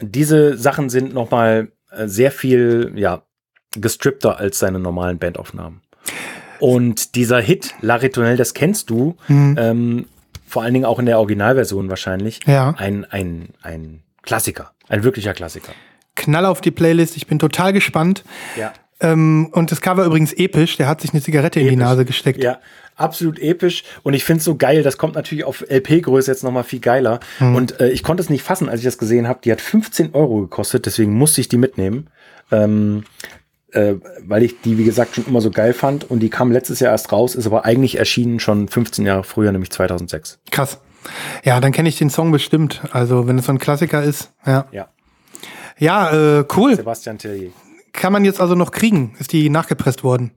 diese 0.00 0.56
Sachen 0.58 0.88
sind 0.90 1.14
nochmal 1.14 1.72
äh, 1.90 2.06
sehr 2.08 2.30
viel, 2.30 2.92
ja, 2.96 3.22
gestrippter 3.76 4.38
als 4.38 4.58
seine 4.58 4.78
normalen 4.78 5.18
Bandaufnahmen. 5.18 5.82
Und 6.58 7.14
dieser 7.14 7.40
Hit, 7.40 7.74
La 7.82 7.96
Ritournelle, 7.96 8.36
das 8.36 8.54
kennst 8.54 8.88
du, 8.88 9.16
ähm, 9.28 10.06
vor 10.46 10.62
allen 10.62 10.72
Dingen 10.72 10.86
auch 10.86 10.98
in 10.98 11.04
der 11.06 11.18
Originalversion 11.18 11.90
wahrscheinlich, 11.90 12.40
Ja. 12.46 12.74
ein, 12.78 13.04
ein, 13.04 13.50
ein 13.62 14.02
Klassiker, 14.22 14.72
ein 14.88 15.04
wirklicher 15.04 15.34
Klassiker. 15.34 15.72
Knall 16.14 16.46
auf 16.46 16.62
die 16.62 16.70
Playlist. 16.70 17.16
Ich 17.18 17.26
bin 17.26 17.38
total 17.38 17.74
gespannt. 17.74 18.24
Ja. 18.56 18.72
Ähm, 19.00 19.50
und 19.52 19.70
das 19.70 19.82
Cover 19.82 20.04
übrigens 20.06 20.32
episch. 20.32 20.78
Der 20.78 20.88
hat 20.88 21.02
sich 21.02 21.12
eine 21.12 21.20
Zigarette 21.20 21.60
in 21.60 21.66
die 21.66 21.74
Episch. 21.74 21.84
Nase 21.84 22.04
gesteckt. 22.06 22.42
Ja, 22.42 22.58
absolut 22.96 23.38
episch. 23.38 23.84
Und 24.02 24.14
ich 24.14 24.24
finde 24.24 24.38
es 24.38 24.44
so 24.44 24.56
geil. 24.56 24.82
Das 24.82 24.98
kommt 24.98 25.14
natürlich 25.14 25.44
auf 25.44 25.64
LP-Größe 25.68 26.30
jetzt 26.30 26.42
nochmal 26.42 26.64
viel 26.64 26.80
geiler. 26.80 27.20
Und 27.38 27.80
äh, 27.80 27.90
ich 27.90 28.02
konnte 28.02 28.22
es 28.22 28.30
nicht 28.30 28.42
fassen, 28.42 28.68
als 28.68 28.80
ich 28.80 28.84
das 28.84 28.98
gesehen 28.98 29.28
habe. 29.28 29.40
Die 29.44 29.52
hat 29.52 29.60
15 29.60 30.14
Euro 30.14 30.40
gekostet, 30.42 30.86
deswegen 30.86 31.12
musste 31.12 31.40
ich 31.40 31.48
die 31.48 31.58
mitnehmen. 31.58 32.08
Ähm, 32.50 33.04
äh, 33.72 33.94
weil 34.24 34.42
ich 34.42 34.60
die, 34.62 34.78
wie 34.78 34.84
gesagt, 34.84 35.14
schon 35.14 35.26
immer 35.26 35.40
so 35.40 35.50
geil 35.50 35.72
fand. 35.72 36.10
Und 36.10 36.20
die 36.20 36.30
kam 36.30 36.50
letztes 36.50 36.80
Jahr 36.80 36.92
erst 36.92 37.12
raus, 37.12 37.34
ist 37.34 37.46
aber 37.46 37.64
eigentlich 37.64 37.98
erschienen 37.98 38.40
schon 38.40 38.68
15 38.68 39.04
Jahre 39.04 39.24
früher, 39.24 39.52
nämlich 39.52 39.70
2006. 39.70 40.38
Krass. 40.50 40.80
Ja, 41.44 41.60
dann 41.60 41.72
kenne 41.72 41.88
ich 41.88 41.98
den 41.98 42.10
Song 42.10 42.32
bestimmt. 42.32 42.82
Also, 42.90 43.28
wenn 43.28 43.38
es 43.38 43.46
so 43.46 43.52
ein 43.52 43.58
Klassiker 43.58 44.02
ist. 44.02 44.32
Ja. 44.44 44.66
Ja, 44.72 44.88
Ja, 45.78 46.40
äh, 46.40 46.44
cool. 46.56 46.74
Sebastian 46.74 47.18
Tellier. 47.18 47.50
Kann 47.92 48.12
man 48.12 48.24
jetzt 48.24 48.40
also 48.40 48.54
noch 48.54 48.72
kriegen? 48.72 49.14
Ist 49.18 49.32
die 49.32 49.48
nachgepresst 49.50 50.04
worden? 50.04 50.32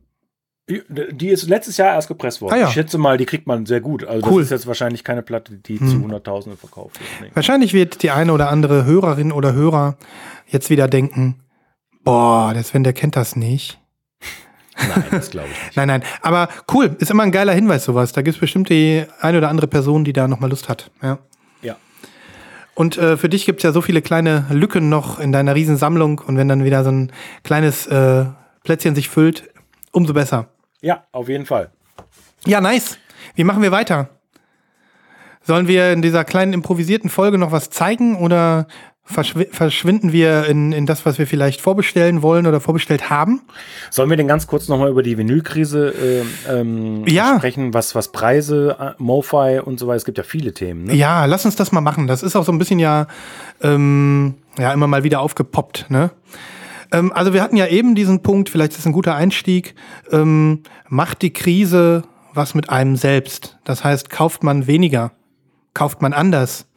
Die, 0.70 1.30
ist 1.30 1.48
letztes 1.50 1.78
Jahr 1.78 1.96
erst 1.96 2.08
gepresst 2.08 2.42
worden. 2.42 2.54
Ah, 2.54 2.58
ja. 2.58 2.68
Ich 2.68 2.74
schätze 2.74 3.00
mal, 3.00 3.18
die 3.18 3.26
kriegt 3.26 3.48
man 3.48 3.66
sehr 3.66 3.82
gut. 3.82 4.04
Also 4.04 4.28
Cool. 4.30 4.42
das 4.42 4.48
ist 4.48 4.52
jetzt 4.52 4.68
wahrscheinlich 4.68 5.04
keine 5.04 5.24
Platte, 5.24 5.58
die 5.58 5.80
zu 5.80 6.00
Hunderttausenden 6.02 6.60
verkauft 6.60 7.00
wird. 7.20 7.36
Wahrscheinlich 7.36 7.74
wird 7.74 8.04
die 8.04 8.12
eine 8.12 8.32
oder 8.34 8.50
andere 8.50 8.86
Hörerin 8.86 9.32
oder 9.32 9.54
Hörer 9.54 9.98
jetzt 10.48 10.70
wieder 10.70 10.88
denken, 10.88 11.40
boah, 12.04 12.54
der 12.54 12.64
Sven, 12.64 12.84
der 12.84 12.94
kennt 12.94 13.16
das 13.16 13.36
nicht. 13.36 13.80
Nein, 14.78 15.04
das 15.12 15.32
glaube 15.32 15.48
ich 15.52 15.66
nicht. 15.66 15.76
Nein, 15.76 15.88
nein. 15.88 16.04
Aber 16.22 16.48
cool, 16.72 16.96
ist 17.00 17.12
immer 17.12 17.24
ein 17.24 17.32
geiler 17.34 17.52
Hinweis, 17.54 17.84
sowas. 17.84 18.14
Da 18.14 18.22
gibt 18.22 18.36
es 18.36 18.40
bestimmt 18.40 18.70
die 18.70 19.04
eine 19.20 19.40
oder 19.40 19.50
andere 19.50 19.68
Person, 19.68 20.06
die 20.06 20.14
da 20.14 20.28
nochmal 20.28 20.52
Lust 20.52 20.70
hat. 20.70 20.90
Ja. 21.02 21.18
Ja. 21.62 21.76
Und 22.76 22.98
äh, 22.98 23.18
für 23.18 23.28
dich 23.28 23.46
gibt 23.46 23.60
es 23.60 23.64
ja 23.64 23.72
so 23.74 23.82
viele 23.82 24.02
kleine 24.02 24.46
Lücken 24.52 24.88
noch 24.88 25.20
in 25.20 25.32
deiner 25.34 25.54
Riesensammlung. 25.56 26.20
Und 26.20 26.38
wenn 26.38 26.48
dann 26.48 26.64
wieder 26.64 26.84
so 26.86 26.92
ein 26.92 27.12
kleines 27.44 27.88
äh, 27.88 28.26
Plätzchen 28.64 28.96
sich 28.96 29.10
füllt, 29.10 29.50
umso 29.92 30.14
besser. 30.14 30.48
Ja, 30.82 31.04
auf 31.12 31.30
jeden 31.30 31.46
Fall. 31.46 31.70
Ja, 32.46 32.62
nice. 32.62 32.98
Wie 33.36 33.44
machen 33.44 33.62
wir 33.62 33.72
weiter? 33.72 34.10
Sollen 35.42 35.68
wir 35.68 35.92
in 35.92 36.02
dieser 36.02 36.24
kleinen 36.26 36.54
improvisierten 36.54 37.10
Folge 37.10 37.38
noch 37.38 37.52
was 37.52 37.70
zeigen 37.70 38.16
oder 38.18 38.68
verschwi 39.04 39.48
verschwinden 39.52 40.12
wir 40.12 40.46
in, 40.46 40.72
in 40.72 40.86
das, 40.86 41.06
was 41.06 41.18
wir 41.18 41.26
vielleicht 41.26 41.62
vorbestellen 41.62 42.22
wollen 42.22 42.46
oder 42.46 42.62
vorbestellt 42.62 43.10
haben? 43.10 43.42
Sollen 43.90 44.10
wir 44.12 44.18
denn 44.18 44.28
ganz 44.28 44.46
kurz 44.46 44.68
nochmal 44.68 44.90
über 44.90 45.02
die 45.02 45.18
Vinylkrise 45.18 45.90
ähm, 45.90 46.28
ähm, 46.48 47.08
Ja. 47.08 47.38
sprechen, 47.38 47.74
was, 47.74 47.96
was 47.96 48.12
Preise, 48.12 48.78
äh, 48.80 49.02
MoFi 49.02 49.60
und 49.64 49.80
so 49.80 49.88
weiter, 49.88 49.98
es 49.98 50.06
gibt 50.06 50.20
ja 50.20 50.24
viele 50.24 50.54
Themen. 50.54 50.84
Ne? 50.84 50.94
Ja, 50.94 51.26
lass 51.26 51.46
uns 51.46 51.56
das 51.56 51.72
mal 51.72 51.82
machen. 51.82 52.06
Das 52.06 52.22
ist 52.22 52.36
auch 52.36 52.46
so 52.46 52.52
ein 52.52 52.60
bisschen 52.60 52.78
ja, 52.80 53.08
ähm, 53.62 54.36
ja 54.60 54.72
immer 54.72 54.88
mal 54.88 55.04
wieder 55.04 55.22
aufgepoppt. 55.22 55.88
Ne? 55.90 56.12
Ähm, 56.92 57.12
also 57.14 57.34
wir 57.34 57.42
hatten 57.42 57.58
ja 57.58 57.68
eben 57.68 57.96
diesen 57.96 58.22
Punkt, 58.22 58.50
vielleicht 58.50 58.74
ist 58.74 58.80
es 58.80 58.86
ein 58.86 58.94
guter 58.94 59.16
Einstieg, 59.16 59.76
ähm, 60.12 60.64
macht 60.88 61.22
die 61.22 61.34
Krise 61.34 62.04
was 62.34 62.54
mit 62.54 62.70
einem 62.70 62.96
selbst. 62.96 63.58
Das 63.64 63.84
heißt, 63.84 64.10
kauft 64.10 64.44
man 64.44 64.68
weniger, 64.68 65.12
kauft 65.74 66.02
man 66.02 66.14
anders. 66.14 66.68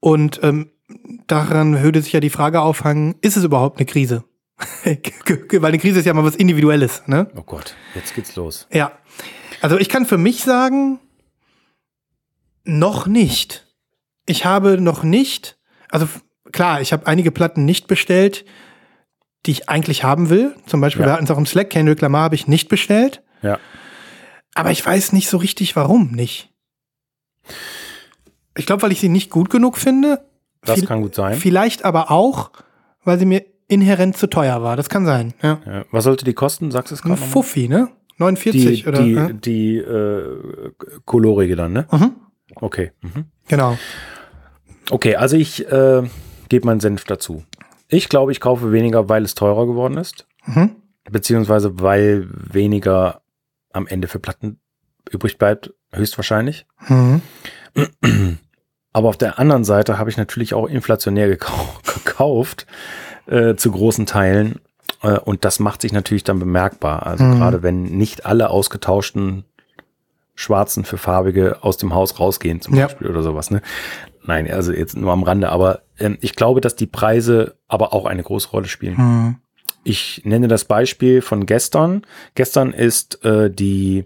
Und 0.00 0.40
ähm, 0.42 0.70
daran 1.26 1.82
würde 1.82 2.02
sich 2.02 2.12
ja 2.12 2.20
die 2.20 2.30
Frage 2.30 2.60
aufhängen, 2.60 3.14
ist 3.20 3.36
es 3.36 3.44
überhaupt 3.44 3.78
eine 3.78 3.86
Krise? 3.86 4.24
Weil 4.84 5.64
eine 5.64 5.78
Krise 5.78 5.98
ist 5.98 6.04
ja 6.04 6.14
mal 6.14 6.24
was 6.24 6.36
Individuelles. 6.36 7.02
Ne? 7.06 7.28
Oh 7.34 7.42
Gott, 7.42 7.74
jetzt 7.94 8.14
geht's 8.14 8.36
los. 8.36 8.66
Ja. 8.70 8.92
Also 9.60 9.78
ich 9.78 9.88
kann 9.88 10.06
für 10.06 10.18
mich 10.18 10.44
sagen, 10.44 11.00
noch 12.64 13.06
nicht. 13.06 13.66
Ich 14.26 14.44
habe 14.44 14.80
noch 14.80 15.02
nicht, 15.02 15.58
also 15.90 16.06
klar, 16.52 16.80
ich 16.80 16.92
habe 16.92 17.06
einige 17.06 17.30
Platten 17.30 17.64
nicht 17.64 17.88
bestellt, 17.88 18.44
die 19.46 19.50
ich 19.52 19.68
eigentlich 19.68 20.04
haben 20.04 20.30
will. 20.30 20.54
Zum 20.66 20.80
Beispiel, 20.80 21.02
Ja. 21.02 21.08
wir 21.08 21.12
hatten 21.14 21.24
es 21.24 21.30
auch 21.30 21.38
im 21.38 21.46
Slack, 21.46 21.70
Kendrick 21.70 22.00
Lamar 22.00 22.22
habe 22.24 22.34
ich 22.34 22.46
nicht 22.48 22.68
bestellt. 22.68 23.22
Ja. 23.42 23.58
Aber 24.54 24.70
ich 24.70 24.84
weiß 24.84 25.12
nicht 25.12 25.28
so 25.28 25.36
richtig, 25.36 25.74
warum 25.76 26.12
nicht. 26.12 26.50
Ich 28.56 28.66
glaube, 28.66 28.82
weil 28.82 28.92
ich 28.92 29.00
sie 29.00 29.08
nicht 29.08 29.30
gut 29.30 29.50
genug 29.50 29.76
finde. 29.78 30.24
Das 30.62 30.78
Viel- 30.78 30.86
kann 30.88 31.02
gut 31.02 31.14
sein. 31.14 31.36
Vielleicht 31.38 31.84
aber 31.84 32.10
auch, 32.10 32.50
weil 33.04 33.18
sie 33.18 33.26
mir 33.26 33.44
inhärent 33.68 34.16
zu 34.16 34.28
teuer 34.28 34.62
war. 34.62 34.76
Das 34.76 34.88
kann 34.88 35.04
sein. 35.04 35.34
Ja. 35.42 35.60
Ja. 35.66 35.84
Was 35.90 36.04
sollte 36.04 36.24
die 36.24 36.34
kosten? 36.34 36.70
Sagst 36.70 36.90
du 36.90 36.94
es 36.94 37.00
Ein 37.02 37.08
gerade 37.08 37.20
nochmal? 37.20 37.32
Fuffi, 37.32 37.68
ne? 37.68 37.88
49 38.18 38.82
Die, 38.82 38.88
oder? 38.88 39.02
die, 39.02 39.12
ja? 39.12 39.28
die 39.32 39.76
äh, 39.78 40.72
kolorige 41.04 41.56
dann, 41.56 41.72
ne? 41.72 41.86
Mhm. 41.90 42.12
Okay. 42.56 42.92
Mhm. 43.02 43.24
Genau. 43.48 43.76
Okay, 44.90 45.16
also 45.16 45.36
ich 45.36 45.66
äh, 45.70 46.02
gebe 46.48 46.66
meinen 46.66 46.80
Senf 46.80 47.04
dazu. 47.04 47.42
Ich 47.94 48.08
glaube, 48.08 48.32
ich 48.32 48.40
kaufe 48.40 48.72
weniger, 48.72 49.08
weil 49.08 49.22
es 49.24 49.34
teurer 49.34 49.66
geworden 49.66 49.96
ist. 49.98 50.26
Mhm. 50.46 50.76
Beziehungsweise 51.10 51.80
weil 51.80 52.28
weniger 52.32 53.20
am 53.72 53.86
Ende 53.86 54.08
für 54.08 54.18
Platten 54.18 54.58
übrig 55.10 55.38
bleibt, 55.38 55.72
höchstwahrscheinlich. 55.92 56.66
Mhm. 56.88 57.20
Aber 58.92 59.08
auf 59.08 59.16
der 59.16 59.38
anderen 59.38 59.64
Seite 59.64 59.98
habe 59.98 60.10
ich 60.10 60.16
natürlich 60.16 60.54
auch 60.54 60.66
inflationär 60.66 61.28
gekau 61.28 61.68
gekauft, 61.94 62.66
äh, 63.26 63.54
zu 63.54 63.70
großen 63.70 64.06
Teilen. 64.06 64.60
Äh, 65.02 65.18
und 65.18 65.44
das 65.44 65.58
macht 65.60 65.82
sich 65.82 65.92
natürlich 65.92 66.24
dann 66.24 66.38
bemerkbar. 66.38 67.06
Also 67.06 67.24
Mhm. 67.24 67.38
gerade 67.38 67.62
wenn 67.62 67.82
nicht 67.84 68.26
alle 68.26 68.50
ausgetauschten 68.50 69.44
schwarzen 70.36 70.84
für 70.84 70.98
farbige 70.98 71.58
aus 71.62 71.76
dem 71.76 71.94
Haus 71.94 72.18
rausgehen 72.18 72.60
zum 72.60 72.74
Ja. 72.74 72.86
Beispiel 72.86 73.06
oder 73.08 73.22
sowas. 73.22 73.50
Ne? 73.52 73.62
Nein, 74.26 74.50
also 74.50 74.72
jetzt 74.72 74.96
nur 74.96 75.12
am 75.12 75.22
Rande. 75.22 75.50
Aber 75.50 75.82
ähm, 75.98 76.18
ich 76.20 76.34
glaube, 76.34 76.60
dass 76.60 76.76
die 76.76 76.86
Preise 76.86 77.56
aber 77.68 77.92
auch 77.92 78.06
eine 78.06 78.22
große 78.22 78.48
Rolle 78.50 78.68
spielen. 78.68 78.96
Mhm. 78.96 79.36
Ich 79.84 80.22
nenne 80.24 80.48
das 80.48 80.64
Beispiel 80.64 81.20
von 81.20 81.44
gestern. 81.46 82.02
Gestern 82.34 82.72
ist 82.72 83.22
äh, 83.24 83.50
die 83.50 84.04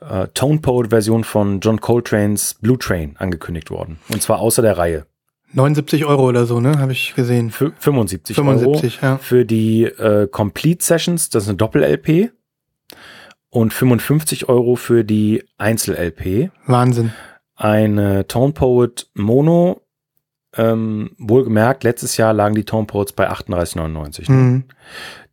äh, 0.00 0.26
Tone 0.34 0.58
Poet 0.58 0.90
Version 0.90 1.22
von 1.24 1.60
John 1.60 1.80
Coltrane's 1.80 2.54
Blue 2.54 2.78
Train 2.78 3.14
angekündigt 3.18 3.70
worden. 3.70 3.98
Und 4.08 4.22
zwar 4.22 4.40
außer 4.40 4.62
der 4.62 4.76
Reihe. 4.76 5.06
79 5.52 6.04
Euro 6.04 6.28
oder 6.28 6.44
so, 6.44 6.60
ne? 6.60 6.78
Habe 6.78 6.92
ich 6.92 7.14
gesehen. 7.14 7.50
Für 7.50 7.72
75, 7.78 8.36
75, 8.36 9.02
Euro 9.02 9.12
ja. 9.12 9.18
für 9.18 9.44
die 9.46 9.84
äh, 9.84 10.28
Complete 10.28 10.84
Sessions, 10.84 11.30
das 11.30 11.44
ist 11.44 11.48
eine 11.48 11.56
Doppel-LP. 11.56 12.32
Und 13.50 13.72
55 13.72 14.50
Euro 14.50 14.76
für 14.76 15.04
die 15.04 15.42
Einzel-LP. 15.56 16.50
Wahnsinn. 16.66 17.14
Eine 17.58 18.26
Tone 18.28 18.52
Poet 18.52 19.10
Mono. 19.14 19.82
Ähm, 20.56 21.10
wohlgemerkt, 21.18 21.84
letztes 21.84 22.16
Jahr 22.16 22.32
lagen 22.32 22.54
die 22.54 22.64
Tone 22.64 22.86
Poets 22.86 23.12
bei 23.12 23.28
38,99. 23.30 24.30
Mhm. 24.32 24.64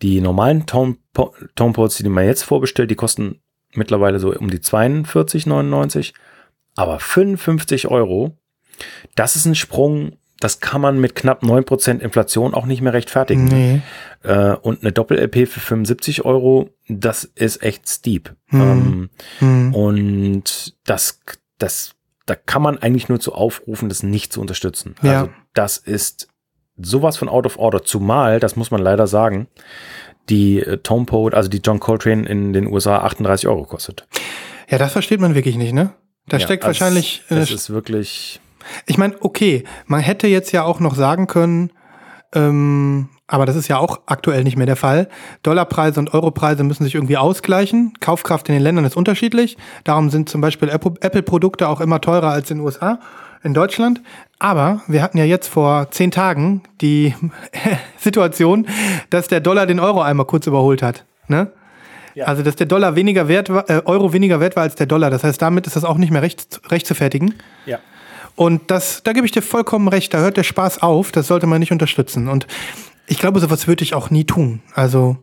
Die 0.02 0.20
normalen 0.20 0.66
Tone, 0.66 0.98
Po- 1.14 1.34
Tone 1.56 1.72
Poets, 1.72 1.98
die 1.98 2.10
man 2.10 2.26
jetzt 2.26 2.44
vorbestellt, 2.44 2.92
die 2.92 2.96
kosten 2.96 3.40
mittlerweile 3.74 4.20
so 4.20 4.34
um 4.34 4.50
die 4.50 4.60
42,99. 4.60 6.14
Aber 6.76 7.00
55 7.00 7.88
Euro, 7.88 8.38
das 9.16 9.36
ist 9.38 9.46
ein 9.46 9.56
Sprung, 9.56 10.18
das 10.42 10.60
kann 10.60 10.82
man 10.82 11.00
mit 11.00 11.16
knapp 11.16 11.44
9% 11.44 12.00
Inflation 12.02 12.54
auch 12.54 12.66
nicht 12.66 12.82
mehr 12.82 12.94
rechtfertigen. 12.94 13.46
Nee. 13.46 13.82
Äh, 14.24 14.56
und 14.58 14.82
eine 14.82 14.92
Doppel-LP 14.92 15.48
für 15.48 15.62
75 15.62 16.26
Euro, 16.26 16.72
das 16.90 17.24
ist 17.24 17.64
echt 17.64 17.88
steep. 17.88 18.36
Mhm. 18.50 18.62
Ähm, 18.62 19.10
Mhm. 19.40 19.74
und 19.74 20.76
das, 20.84 21.22
das, 21.58 21.96
da 22.26 22.36
kann 22.36 22.62
man 22.62 22.78
eigentlich 22.80 23.10
nur 23.10 23.20
zu 23.20 23.34
aufrufen, 23.34 23.90
das 23.90 24.04
nicht 24.04 24.34
zu 24.34 24.42
unterstützen. 24.42 24.96
Ja. 25.02 25.12
Also 25.22 25.30
das 25.54 25.78
ist 25.78 26.28
sowas 26.78 27.18
von 27.18 27.30
out 27.30 27.46
of 27.46 27.58
order. 27.58 27.84
Zumal, 27.84 28.40
das 28.40 28.56
muss 28.56 28.72
man 28.72 28.82
leider 28.82 29.08
sagen, 29.08 29.48
die 30.30 30.60
äh, 30.60 30.78
Tone 30.78 31.06
Poet, 31.06 31.34
also 31.36 31.50
die 31.50 31.60
John 31.64 31.80
Coltrane 31.80 32.28
in 32.28 32.52
den 32.54 32.68
USA 32.68 33.00
38 33.00 33.48
Euro 33.48 33.64
kostet. 33.64 34.08
Ja, 34.70 34.78
das 34.78 34.92
versteht 34.92 35.20
man 35.20 35.36
wirklich 35.36 35.56
nicht, 35.58 35.74
ne? 35.74 35.94
Da 36.28 36.38
Ja, 36.38 36.44
steckt 36.46 36.66
also 36.66 36.80
wahrscheinlich. 36.80 37.22
äh, 37.30 37.36
Das 37.36 37.52
ist 37.52 37.70
wirklich. 37.70 38.42
ich 38.88 38.98
meine, 38.98 39.16
okay, 39.22 39.64
man 39.86 40.00
hätte 40.02 40.26
jetzt 40.28 40.52
ja 40.52 40.64
auch 40.64 40.80
noch 40.80 40.96
sagen 40.96 41.28
können, 41.28 41.72
ähm, 42.34 43.10
aber 43.28 43.46
das 43.46 43.56
ist 43.56 43.68
ja 43.68 43.78
auch 43.78 44.02
aktuell 44.06 44.44
nicht 44.44 44.56
mehr 44.56 44.68
der 44.68 44.76
Fall. 44.76 45.08
Dollarpreise 45.42 46.00
und 46.00 46.14
Europreise 46.14 46.64
müssen 46.64 46.84
sich 46.84 46.96
irgendwie 46.96 47.18
ausgleichen. 47.18 47.94
Kaufkraft 48.00 48.48
in 48.50 48.54
den 48.54 48.62
Ländern 48.62 48.86
ist 48.86 48.96
unterschiedlich. 48.96 49.58
Darum 49.84 50.10
sind 50.10 50.30
zum 50.30 50.42
Beispiel 50.42 50.70
Apple- 50.70 50.94
Apple-Produkte 51.00 51.68
auch 51.68 51.82
immer 51.82 52.02
teurer 52.02 52.30
als 52.30 52.52
in 52.52 52.58
den 52.58 52.66
USA, 52.66 53.00
in 53.44 53.56
Deutschland. 53.56 54.02
Aber 54.38 54.82
wir 54.88 55.02
hatten 55.02 55.18
ja 55.18 55.24
jetzt 55.24 55.48
vor 55.48 55.90
zehn 55.90 56.12
Tagen 56.12 56.62
die 56.82 57.16
Situation, 57.98 58.68
dass 59.10 59.28
der 59.28 59.40
Dollar 59.40 59.66
den 59.66 59.80
Euro 59.80 60.02
einmal 60.02 60.28
kurz 60.28 60.46
überholt 60.46 60.84
hat. 60.84 61.04
Ne? 61.28 61.52
Ja. 62.14 62.26
Also, 62.26 62.44
dass 62.44 62.56
der 62.56 62.68
Dollar 62.68 62.96
weniger 62.96 63.28
wert 63.28 63.50
war, 63.50 63.70
äh, 63.70 63.82
Euro 63.86 64.14
weniger 64.14 64.40
wert 64.40 64.56
war 64.56 64.64
als 64.64 64.76
der 64.76 64.86
Dollar. 64.86 65.10
Das 65.10 65.24
heißt, 65.24 65.42
damit 65.42 65.66
ist 65.66 65.76
das 65.76 65.84
auch 65.84 65.98
nicht 65.98 66.12
mehr 66.12 66.22
recht, 66.22 66.62
recht 66.70 66.86
zu 66.86 66.94
fertigen. 66.94 67.34
Ja. 67.66 67.80
Und 68.36 68.70
das, 68.70 69.02
da 69.04 69.14
gebe 69.14 69.26
ich 69.26 69.32
dir 69.32 69.42
vollkommen 69.42 69.88
recht, 69.88 70.14
da 70.14 70.20
hört 70.20 70.38
der 70.38 70.44
Spaß 70.44 70.82
auf, 70.82 71.12
das 71.12 71.28
sollte 71.28 71.48
man 71.48 71.60
nicht 71.60 71.72
unterstützen. 71.72 72.28
Und 72.28 72.48
ich 73.08 73.20
glaube, 73.20 73.39
sowas 73.39 73.68
würde 73.68 73.84
ich 73.84 73.94
auch 73.94 74.10
nie 74.10 74.26
tun. 74.26 74.62
Also, 74.74 75.18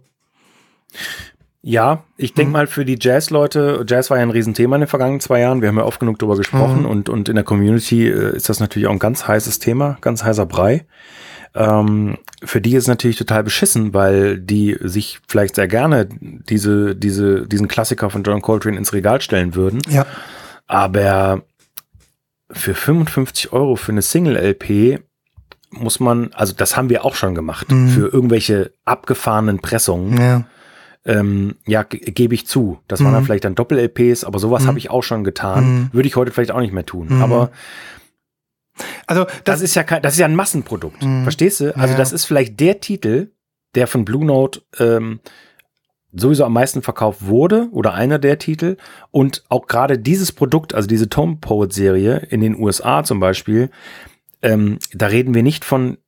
Ja, 1.65 2.03
ich 2.17 2.35
denke 2.35 2.53
mal 2.53 2.67
für 2.67 2.85
die 2.85 2.99
Jazz-Leute, 3.01 3.85
Jazz 3.87 4.11
war 4.11 4.17
ja 4.17 4.25
ein 4.25 4.31
Riesenthema 4.31 4.75
in 4.77 4.81
den 4.81 4.89
vergangenen 4.89 5.21
zwei 5.21 5.41
Jahren, 5.41 5.63
wir 5.63 5.69
haben 5.69 5.79
ja 5.79 5.85
oft 5.85 6.01
genug 6.01 6.19
darüber 6.19 6.37
gesprochen 6.37 6.85
und, 6.85 7.09
und 7.09 7.29
in 7.29 7.37
der 7.37 7.45
Community 7.45 8.09
äh, 8.09 8.37
ist 8.37 8.49
das 8.49 8.59
natürlich 8.59 8.89
auch 8.89 8.93
ein 8.93 8.99
ganz 8.99 9.29
heißes 9.29 9.61
Thema, 9.61 9.97
ganz 10.01 10.25
heißer 10.25 10.45
Brei. 10.45 10.87
Ähm, 11.55 12.19
für 12.43 12.61
die 12.61 12.75
ist 12.75 12.85
es 12.85 12.89
natürlich 12.89 13.17
total 13.17 13.45
beschissen, 13.45 13.95
weil 13.95 14.41
die 14.41 14.77
sich 14.81 15.21
vielleicht 15.29 15.55
sehr 15.55 15.69
gerne 15.69 16.09
diese, 16.09 16.97
diese, 16.97 17.47
diesen 17.47 17.69
Klassiker 17.69 18.11
von 18.11 18.25
John 18.25 18.43
Coltrane 18.43 18.77
ins 18.77 18.93
Regal 18.93 19.21
stellen 19.21 19.55
würden. 19.55 19.81
ja. 19.89 20.07
Aber 20.67 21.43
für 22.51 22.75
55 22.75 23.53
Euro 23.53 23.77
für 23.77 23.93
eine 23.93 24.03
Single-LP 24.03 25.01
muss 25.73 26.01
man, 26.01 26.33
also 26.35 26.53
das 26.55 26.77
haben 26.77 26.89
wir 26.91 27.05
auch 27.05 27.15
schon 27.15 27.35
gemacht, 27.35 27.71
Mhm. 27.71 27.89
für 27.89 28.09
irgendwelche 28.09 28.73
abgefahrenen 28.85 29.59
Pressungen. 29.61 30.19
Ja. 30.21 30.45
Ähm, 31.05 31.57
ja, 31.67 31.83
ge- 31.83 31.99
gebe 32.13 32.35
ich 32.35 32.47
zu. 32.47 32.79
Das 32.87 33.01
waren 33.01 33.11
Mhm. 33.11 33.15
dann 33.15 33.25
vielleicht 33.25 33.45
dann 33.45 33.55
Doppel-LPs, 33.57 34.23
aber 34.25 34.39
sowas 34.39 34.67
habe 34.69 34.79
ich 34.79 34.89
auch 34.91 35.03
schon 35.03 35.25
getan. 35.25 35.65
Mhm. 35.65 35.89
Würde 35.93 36.07
ich 36.07 36.15
heute 36.15 36.31
vielleicht 36.31 36.53
auch 36.53 36.61
nicht 36.61 36.73
mehr 36.73 36.87
tun. 36.87 37.09
Mhm. 37.11 37.23
Aber 37.23 37.51
Also, 39.07 39.25
das, 39.25 39.43
das, 39.45 39.61
ist 39.63 39.75
ja 39.75 39.83
kein, 39.83 40.01
das 40.03 40.15
ist 40.15 40.21
ja 40.21 40.27
ein 40.27 40.35
Massenprodukt. 40.37 41.03
Mhm. 41.03 41.25
Verstehst 41.25 41.61
du? 41.61 41.77
Also 41.77 41.93
Ja. 41.93 41.99
das 41.99 42.13
ist 42.13 42.25
vielleicht 42.25 42.59
der 42.61 42.81
Titel, 42.81 43.33
der 43.75 43.87
von 43.87 44.05
Blue 44.05 44.25
Note 44.25 44.63
ähm, 44.79 45.21
sowieso 46.15 46.45
am 46.45 46.53
meisten 46.53 46.83
verkauft 46.83 47.27
wurde 47.27 47.69
oder 47.73 47.95
einer 47.95 48.19
der 48.19 48.39
Titel 48.39 48.77
und 49.11 49.45
auch 49.49 49.67
gerade 49.67 49.99
dieses 49.99 50.31
Produkt, 50.33 50.75
also 50.75 50.87
diese 50.87 51.09
Tom 51.09 51.41
Poet 51.41 51.73
Serie 51.73 52.19
in 52.31 52.41
den 52.41 52.55
USA 52.59 53.03
zum 53.05 53.19
Beispiel, 53.21 53.71
ähm, 54.43 54.79
da 54.93 55.07
reden 55.07 55.35
wir 55.35 55.43
nicht 55.43 55.65
von 55.65 55.99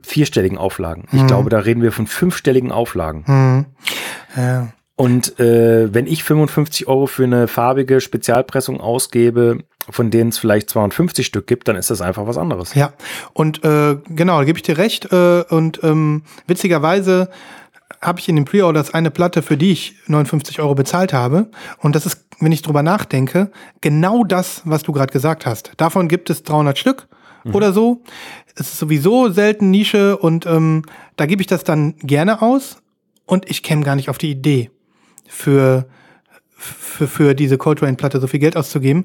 vierstelligen 0.00 0.58
Auflagen. 0.58 1.04
Ich 1.12 1.22
Mhm. 1.22 1.26
glaube, 1.26 1.50
da 1.50 1.58
reden 1.58 1.82
wir 1.82 1.92
von 1.92 2.06
fünfstelligen 2.06 2.72
Auflagen. 2.72 3.24
hm, 3.26 3.66
ja. 4.36 4.68
Und 4.96 5.38
äh, 5.38 5.94
wenn 5.94 6.08
ich 6.08 6.24
55 6.24 6.88
Euro 6.88 7.06
für 7.06 7.22
eine 7.22 7.46
farbige 7.46 8.00
Spezialpressung 8.00 8.80
ausgebe, 8.80 9.58
von 9.88 10.10
denen 10.10 10.30
es 10.30 10.38
vielleicht 10.38 10.68
250 10.70 11.24
Stück 11.24 11.46
gibt, 11.46 11.68
dann 11.68 11.76
ist 11.76 11.90
das 11.90 12.00
einfach 12.00 12.26
was 12.26 12.36
anderes. 12.36 12.74
Ja, 12.74 12.92
und 13.32 13.62
äh, 13.64 13.96
genau, 14.08 14.38
da 14.38 14.44
gebe 14.44 14.58
ich 14.58 14.64
dir 14.64 14.76
recht. 14.76 15.12
Äh, 15.12 15.42
und 15.50 15.78
ähm, 15.84 16.24
witzigerweise 16.48 17.28
habe 18.02 18.18
ich 18.18 18.28
in 18.28 18.34
den 18.36 18.44
Pre-Orders 18.44 18.92
eine 18.92 19.12
Platte, 19.12 19.42
für 19.42 19.56
die 19.56 19.70
ich 19.70 19.94
59 20.08 20.60
Euro 20.60 20.74
bezahlt 20.74 21.12
habe. 21.12 21.48
Und 21.78 21.94
das 21.94 22.04
ist, 22.04 22.26
wenn 22.40 22.50
ich 22.52 22.62
drüber 22.62 22.82
nachdenke, 22.82 23.52
genau 23.80 24.24
das, 24.24 24.62
was 24.64 24.82
du 24.82 24.90
gerade 24.92 25.12
gesagt 25.12 25.46
hast. 25.46 25.72
Davon 25.76 26.08
gibt 26.08 26.28
es 26.28 26.42
300 26.42 26.76
Stück 26.76 27.06
oder 27.54 27.72
so. 27.72 28.02
Es 28.54 28.68
ist 28.72 28.78
sowieso 28.78 29.28
selten 29.30 29.70
Nische 29.70 30.16
und 30.16 30.46
ähm, 30.46 30.82
da 31.16 31.26
gebe 31.26 31.42
ich 31.42 31.46
das 31.46 31.64
dann 31.64 31.96
gerne 31.98 32.42
aus. 32.42 32.82
Und 33.26 33.50
ich 33.50 33.62
käme 33.62 33.84
gar 33.84 33.94
nicht 33.94 34.08
auf 34.08 34.18
die 34.18 34.30
Idee, 34.30 34.70
für, 35.26 35.86
für, 36.56 37.06
für 37.06 37.34
diese 37.34 37.58
Coltrane-Platte 37.58 38.20
so 38.20 38.26
viel 38.26 38.40
Geld 38.40 38.56
auszugeben. 38.56 39.04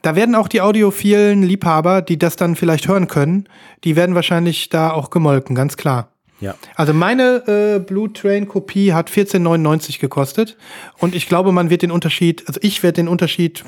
Da 0.00 0.16
werden 0.16 0.34
auch 0.34 0.48
die 0.48 0.60
audiophilen 0.60 1.42
Liebhaber, 1.42 2.02
die 2.02 2.18
das 2.18 2.36
dann 2.36 2.56
vielleicht 2.56 2.88
hören 2.88 3.06
können, 3.06 3.48
die 3.84 3.94
werden 3.94 4.14
wahrscheinlich 4.14 4.68
da 4.68 4.90
auch 4.90 5.10
gemolken, 5.10 5.54
ganz 5.54 5.76
klar. 5.76 6.08
Ja. 6.40 6.56
Also 6.74 6.92
meine 6.92 7.44
äh, 7.46 7.78
Blue 7.78 8.12
Train 8.12 8.48
Kopie 8.48 8.92
hat 8.92 9.08
14,99 9.08 10.00
gekostet 10.00 10.56
und 10.98 11.14
ich 11.14 11.28
glaube, 11.28 11.52
man 11.52 11.70
wird 11.70 11.82
den 11.82 11.92
Unterschied, 11.92 12.42
also 12.48 12.58
ich 12.64 12.82
werde 12.82 12.96
den 12.96 13.06
Unterschied 13.06 13.62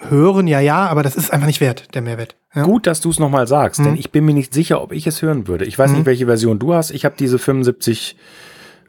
hören, 0.00 0.46
ja, 0.46 0.60
ja, 0.60 0.86
aber 0.86 1.02
das 1.02 1.16
ist 1.16 1.32
einfach 1.32 1.46
nicht 1.46 1.60
wert, 1.60 1.94
der 1.94 2.02
Mehrwert. 2.02 2.36
Ja? 2.54 2.62
Gut, 2.62 2.86
dass 2.86 3.00
du 3.00 3.10
es 3.10 3.18
nochmal 3.18 3.46
sagst, 3.46 3.80
Mhm. 3.80 3.84
denn 3.84 3.96
ich 3.96 4.10
bin 4.12 4.24
mir 4.24 4.34
nicht 4.34 4.54
sicher, 4.54 4.80
ob 4.82 4.92
ich 4.92 5.06
es 5.06 5.22
hören 5.22 5.48
würde. 5.48 5.64
Ich 5.64 5.78
weiß 5.78 5.90
nicht, 5.92 6.06
welche 6.06 6.26
Version 6.26 6.58
du 6.58 6.74
hast. 6.74 6.90
Ich 6.90 7.04
habe 7.04 7.14
diese 7.18 7.38
75 7.38 8.16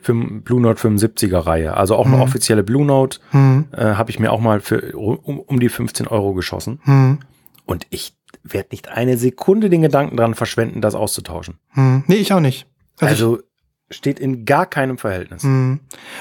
fünf- 0.01 0.43
Blue 0.45 0.61
Note 0.61 0.79
75er 0.79 1.39
Reihe, 1.45 1.75
also 1.75 1.95
auch 1.95 2.05
eine 2.05 2.21
offizielle 2.21 2.63
Blue 2.63 2.85
Note, 2.85 3.19
Mhm. 3.33 3.65
äh, 3.71 3.83
habe 3.95 4.11
ich 4.11 4.19
mir 4.19 4.31
auch 4.31 4.39
mal 4.39 4.61
für 4.61 4.95
um, 4.97 5.39
um 5.39 5.59
die 5.59 5.67
15 5.69 6.07
Euro 6.07 6.33
geschossen. 6.33 6.79
Hm. 6.83 7.19
Und 7.65 7.85
ich 7.89 8.13
werde 8.43 8.69
nicht 8.71 8.87
eine 8.89 9.17
Sekunde 9.17 9.69
den 9.69 9.81
Gedanken 9.81 10.15
dran 10.15 10.35
verschwenden, 10.35 10.79
das 10.81 10.95
auszutauschen. 10.95 11.55
Hm. 11.73 12.03
Nee, 12.07 12.15
ich 12.15 12.31
auch 12.33 12.39
nicht. 12.39 12.65
Also, 12.99 13.33
Also, 13.33 13.39
steht 13.91 14.19
in 14.19 14.45
gar 14.45 14.65
keinem 14.65 14.97
Verhältnis. 14.97 15.43
Mhm. 15.43 15.79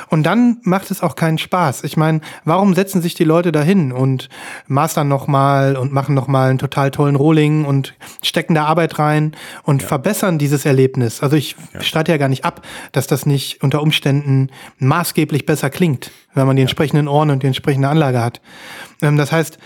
Und 0.08 0.22
dann 0.24 0.58
macht 0.62 0.90
es 0.90 1.02
auch 1.02 1.16
keinen 1.16 1.38
Spaß. 1.38 1.84
Ich 1.84 1.96
meine, 1.96 2.20
warum 2.44 2.74
setzen 2.74 3.02
sich 3.02 3.14
die 3.14 3.24
Leute 3.24 3.52
dahin 3.52 3.92
und 3.92 4.28
mastern 4.66 5.08
nochmal 5.08 5.76
und 5.76 5.92
machen 5.92 6.14
nochmal 6.14 6.50
einen 6.50 6.58
total 6.58 6.90
tollen 6.90 7.16
Rolling 7.16 7.64
und 7.64 7.94
stecken 8.22 8.54
da 8.54 8.64
Arbeit 8.64 8.98
rein 8.98 9.32
und 9.64 9.82
verbessern 9.82 10.38
dieses 10.38 10.64
Erlebnis? 10.64 11.22
Also 11.22 11.36
ich 11.36 11.56
streite 11.80 12.12
ja 12.12 12.18
gar 12.18 12.28
nicht 12.28 12.44
ab, 12.44 12.62
dass 12.92 13.06
das 13.06 13.26
nicht 13.26 13.62
unter 13.62 13.82
Umständen 13.82 14.48
maßgeblich 14.78 15.44
besser 15.44 15.68
klingt, 15.68 16.10
wenn 16.34 16.46
man 16.46 16.56
die 16.56 16.62
entsprechenden 16.62 17.06
Ohren 17.06 17.30
und 17.30 17.42
die 17.42 17.48
entsprechende 17.48 17.88
Anlage 17.88 18.22
hat. 18.22 18.40
Ähm, 19.02 19.16
das 19.18 19.30
heißt, 19.30 19.58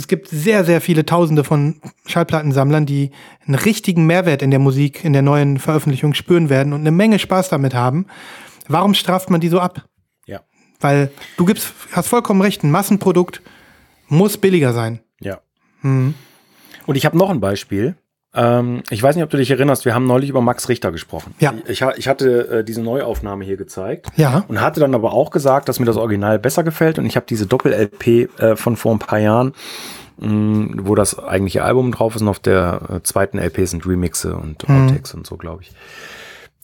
es 0.00 0.08
gibt 0.08 0.28
sehr, 0.28 0.64
sehr 0.64 0.80
viele 0.80 1.04
Tausende 1.04 1.44
von 1.44 1.80
Schallplattensammlern, 2.06 2.86
die 2.86 3.10
einen 3.46 3.54
richtigen 3.54 4.06
Mehrwert 4.06 4.42
in 4.42 4.50
der 4.50 4.58
Musik, 4.58 5.04
in 5.04 5.12
der 5.12 5.22
neuen 5.22 5.58
Veröffentlichung 5.58 6.14
spüren 6.14 6.48
werden 6.48 6.72
und 6.72 6.80
eine 6.80 6.90
Menge 6.90 7.18
Spaß 7.18 7.50
damit 7.50 7.74
haben. 7.74 8.06
Warum 8.66 8.94
straft 8.94 9.30
man 9.30 9.40
die 9.40 9.48
so 9.48 9.60
ab? 9.60 9.86
Ja. 10.26 10.40
Weil 10.80 11.10
du 11.36 11.44
gibst, 11.44 11.74
hast 11.92 12.08
vollkommen 12.08 12.40
recht, 12.40 12.64
ein 12.64 12.70
Massenprodukt 12.70 13.42
muss 14.08 14.38
billiger 14.38 14.72
sein. 14.72 15.00
Ja. 15.20 15.40
Und 15.82 16.14
ich 16.94 17.04
habe 17.04 17.18
noch 17.18 17.30
ein 17.30 17.40
Beispiel. 17.40 17.96
Ähm, 18.32 18.82
ich 18.90 19.02
weiß 19.02 19.16
nicht, 19.16 19.24
ob 19.24 19.30
du 19.30 19.36
dich 19.36 19.50
erinnerst, 19.50 19.84
wir 19.84 19.94
haben 19.94 20.06
neulich 20.06 20.30
über 20.30 20.40
Max 20.40 20.68
Richter 20.68 20.92
gesprochen. 20.92 21.34
Ja. 21.40 21.52
Ich, 21.66 21.82
ich 21.96 22.08
hatte 22.08 22.58
äh, 22.60 22.64
diese 22.64 22.82
Neuaufnahme 22.82 23.44
hier 23.44 23.56
gezeigt. 23.56 24.06
Ja. 24.16 24.44
Und 24.46 24.60
hatte 24.60 24.80
dann 24.80 24.94
aber 24.94 25.12
auch 25.12 25.30
gesagt, 25.30 25.68
dass 25.68 25.80
mir 25.80 25.86
das 25.86 25.96
Original 25.96 26.38
besser 26.38 26.62
gefällt. 26.62 26.98
Und 26.98 27.06
ich 27.06 27.16
habe 27.16 27.26
diese 27.28 27.46
Doppel-LP 27.46 28.06
äh, 28.40 28.56
von 28.56 28.76
vor 28.76 28.92
ein 28.92 29.00
paar 29.00 29.18
Jahren, 29.18 29.52
mh, 30.18 30.82
wo 30.84 30.94
das 30.94 31.18
eigentliche 31.18 31.64
Album 31.64 31.90
drauf 31.92 32.14
ist. 32.14 32.22
Und 32.22 32.28
auf 32.28 32.38
der 32.38 32.80
äh, 32.88 33.02
zweiten 33.02 33.38
LP 33.38 33.66
sind 33.66 33.86
Remixe 33.86 34.36
und 34.36 34.68
Outtakes 34.68 35.14
und 35.14 35.26
so, 35.26 35.36
glaube 35.36 35.62
ich. 35.62 35.72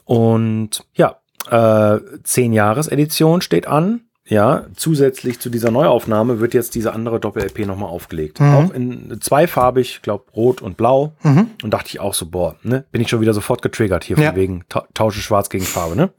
Und 0.04 0.84
ja, 0.94 1.16
äh, 1.50 1.98
10 2.22 2.52
Jahres 2.52 2.86
Edition 2.88 3.40
steht 3.40 3.66
an. 3.66 4.02
Ja, 4.28 4.64
zusätzlich 4.74 5.38
zu 5.38 5.50
dieser 5.50 5.70
Neuaufnahme 5.70 6.40
wird 6.40 6.52
jetzt 6.52 6.74
diese 6.74 6.92
andere 6.92 7.20
Doppel-LP 7.20 7.60
nochmal 7.66 7.88
aufgelegt. 7.90 8.40
Auch 8.40 8.72
in 8.72 9.20
zweifarbig, 9.20 9.90
ich 9.96 10.02
glaube 10.02 10.24
rot 10.34 10.62
und 10.62 10.76
blau. 10.76 11.14
Und 11.22 11.70
dachte 11.70 11.88
ich 11.90 12.00
auch 12.00 12.12
so, 12.12 12.26
boah, 12.26 12.56
ne, 12.64 12.84
bin 12.90 13.00
ich 13.00 13.08
schon 13.08 13.20
wieder 13.20 13.32
sofort 13.34 13.62
getriggert 13.62 14.02
hier, 14.02 14.18
Ja. 14.18 14.30
von 14.30 14.36
wegen 14.36 14.64
ta 14.68 14.84
tausche 14.94 15.20
schwarz 15.20 15.48
gegen 15.48 15.64
Farbe, 15.64 15.94
ne? 15.94 16.10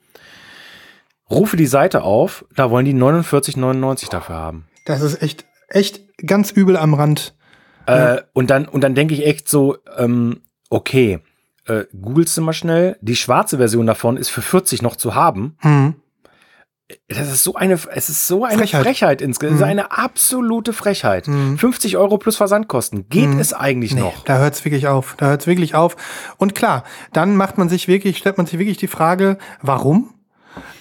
Rufe 1.29 1.57
die 1.57 1.65
Seite 1.65 2.03
auf, 2.03 2.45
da 2.55 2.71
wollen 2.71 2.85
die 2.85 2.93
49,99 2.93 4.09
dafür 4.09 4.35
haben. 4.35 4.67
Das 4.85 5.01
ist 5.01 5.21
echt, 5.21 5.45
echt 5.67 5.99
ganz 6.25 6.51
übel 6.51 6.77
am 6.77 6.93
Rand. 6.93 7.35
Äh, 7.87 8.21
und 8.33 8.49
dann, 8.49 8.65
und 8.69 8.81
dann 8.85 8.95
denke 8.95 9.13
ich 9.13 9.25
echt 9.25 9.49
so, 9.49 9.77
ähm, 9.97 10.41
okay, 10.69 11.19
äh, 11.65 11.83
googelst 11.99 12.37
du 12.37 12.41
mal 12.41 12.53
schnell, 12.53 12.97
die 13.01 13.17
schwarze 13.17 13.57
Version 13.57 13.85
davon 13.85 14.15
ist 14.15 14.29
für 14.29 14.41
40 14.41 14.81
noch 14.81 14.95
zu 14.95 15.15
haben. 15.15 15.57
Hm. 15.59 15.95
Das 17.09 17.27
ist 17.27 17.43
so 17.43 17.55
eine, 17.55 17.73
es 17.73 18.07
ist 18.09 18.27
so 18.27 18.45
eine 18.45 18.59
Frechheit. 18.59 18.83
Frechheit, 18.83 19.21
insgesamt. 19.21 19.55
Es 19.55 19.61
ist 19.61 19.67
eine 19.67 19.91
absolute 19.91 20.71
Frechheit. 20.71 21.25
50 21.25 21.97
Euro 21.97 22.17
plus 22.17 22.37
Versandkosten. 22.37 23.09
Geht 23.09 23.37
es 23.39 23.53
eigentlich 23.53 23.93
Nee, 23.93 23.99
noch? 24.01 24.23
da 24.23 24.37
hört's 24.37 24.63
wirklich 24.63 24.87
auf. 24.87 25.15
Da 25.17 25.27
hört's 25.27 25.47
wirklich 25.47 25.75
auf. 25.75 25.97
Und 26.37 26.55
klar, 26.55 26.83
dann 27.11 27.35
macht 27.35 27.57
man 27.57 27.67
sich 27.67 27.89
wirklich, 27.89 28.17
stellt 28.17 28.37
man 28.37 28.45
sich 28.47 28.57
wirklich 28.57 28.77
die 28.77 28.87
Frage, 28.87 29.37
warum? 29.61 30.13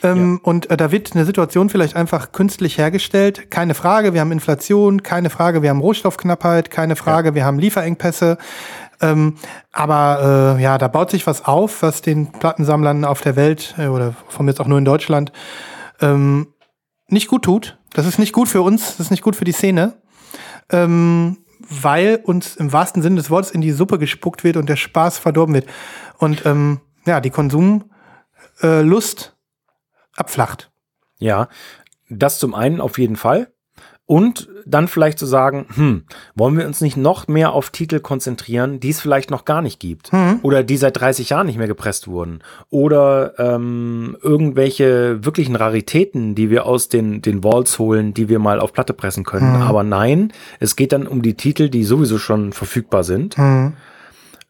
Ähm, 0.04 0.40
Und 0.44 0.70
äh, 0.70 0.76
da 0.76 0.92
wird 0.92 1.14
eine 1.14 1.24
Situation 1.24 1.68
vielleicht 1.70 1.96
einfach 1.96 2.30
künstlich 2.30 2.78
hergestellt. 2.78 3.50
Keine 3.50 3.74
Frage, 3.74 4.14
wir 4.14 4.20
haben 4.20 4.32
Inflation, 4.32 5.02
keine 5.02 5.28
Frage, 5.28 5.62
wir 5.62 5.70
haben 5.70 5.80
Rohstoffknappheit, 5.80 6.70
keine 6.70 6.94
Frage, 6.96 7.34
wir 7.34 7.44
haben 7.44 7.58
Lieferengpässe. 7.58 8.38
Ähm, 9.00 9.34
aber 9.72 10.56
äh, 10.58 10.62
ja, 10.62 10.78
da 10.78 10.86
baut 10.88 11.10
sich 11.10 11.26
was 11.26 11.44
auf, 11.44 11.82
was 11.82 12.00
den 12.00 12.32
Plattensammlern 12.32 13.04
auf 13.04 13.20
der 13.20 13.34
Welt 13.36 13.74
äh, 13.76 13.88
oder 13.88 14.14
von 14.28 14.46
mir 14.46 14.52
jetzt 14.52 14.60
auch 14.60 14.66
nur 14.68 14.78
in 14.78 14.84
Deutschland 14.86 15.32
ähm, 16.00 16.54
nicht 17.08 17.28
gut 17.28 17.44
tut. 17.44 17.78
Das 17.92 18.06
ist 18.06 18.18
nicht 18.18 18.32
gut 18.32 18.48
für 18.48 18.62
uns, 18.62 18.96
das 18.96 19.06
ist 19.06 19.10
nicht 19.10 19.22
gut 19.22 19.36
für 19.36 19.44
die 19.44 19.52
Szene 19.52 19.96
ähm, 20.70 21.38
weil 21.68 22.20
uns 22.22 22.56
im 22.56 22.72
wahrsten 22.72 23.02
Sinne 23.02 23.16
des 23.16 23.30
Wortes 23.30 23.50
in 23.50 23.60
die 23.60 23.72
Suppe 23.72 23.98
gespuckt 23.98 24.44
wird 24.44 24.56
und 24.56 24.68
der 24.68 24.76
Spaß 24.76 25.18
verdorben 25.18 25.54
wird. 25.54 25.66
Und 26.18 26.46
ähm, 26.46 26.80
ja, 27.06 27.20
die 27.20 27.30
Konsumlust 27.30 27.88
äh, 28.62 30.16
abflacht. 30.16 30.70
Ja, 31.18 31.48
das 32.08 32.38
zum 32.38 32.54
einen 32.54 32.80
auf 32.80 32.98
jeden 32.98 33.16
Fall. 33.16 33.52
Und 34.08 34.48
dann 34.64 34.86
vielleicht 34.86 35.18
zu 35.18 35.26
sagen, 35.26 35.66
hm, 35.74 36.04
wollen 36.36 36.56
wir 36.56 36.64
uns 36.66 36.80
nicht 36.80 36.96
noch 36.96 37.26
mehr 37.26 37.52
auf 37.52 37.70
Titel 37.70 37.98
konzentrieren, 37.98 38.78
die 38.78 38.90
es 38.90 39.00
vielleicht 39.00 39.32
noch 39.32 39.44
gar 39.44 39.62
nicht 39.62 39.80
gibt? 39.80 40.12
Oder 40.42 40.62
die 40.62 40.76
seit 40.76 41.00
30 41.00 41.30
Jahren 41.30 41.46
nicht 41.46 41.58
mehr 41.58 41.66
gepresst 41.66 42.06
wurden? 42.06 42.38
Oder 42.70 43.34
ähm, 43.38 44.16
irgendwelche 44.22 45.24
wirklichen 45.24 45.56
Raritäten, 45.56 46.36
die 46.36 46.50
wir 46.50 46.66
aus 46.66 46.88
den, 46.88 47.20
den 47.20 47.42
Vaults 47.42 47.80
holen, 47.80 48.14
die 48.14 48.28
wir 48.28 48.38
mal 48.38 48.60
auf 48.60 48.72
Platte 48.72 48.92
pressen 48.92 49.24
können? 49.24 49.56
Aber 49.62 49.82
nein, 49.82 50.32
es 50.60 50.76
geht 50.76 50.92
dann 50.92 51.08
um 51.08 51.22
die 51.22 51.34
Titel, 51.34 51.68
die 51.68 51.82
sowieso 51.82 52.18
schon 52.18 52.52
verfügbar 52.52 53.02
sind. 53.02 53.36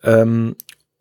Ähm, 0.05 0.55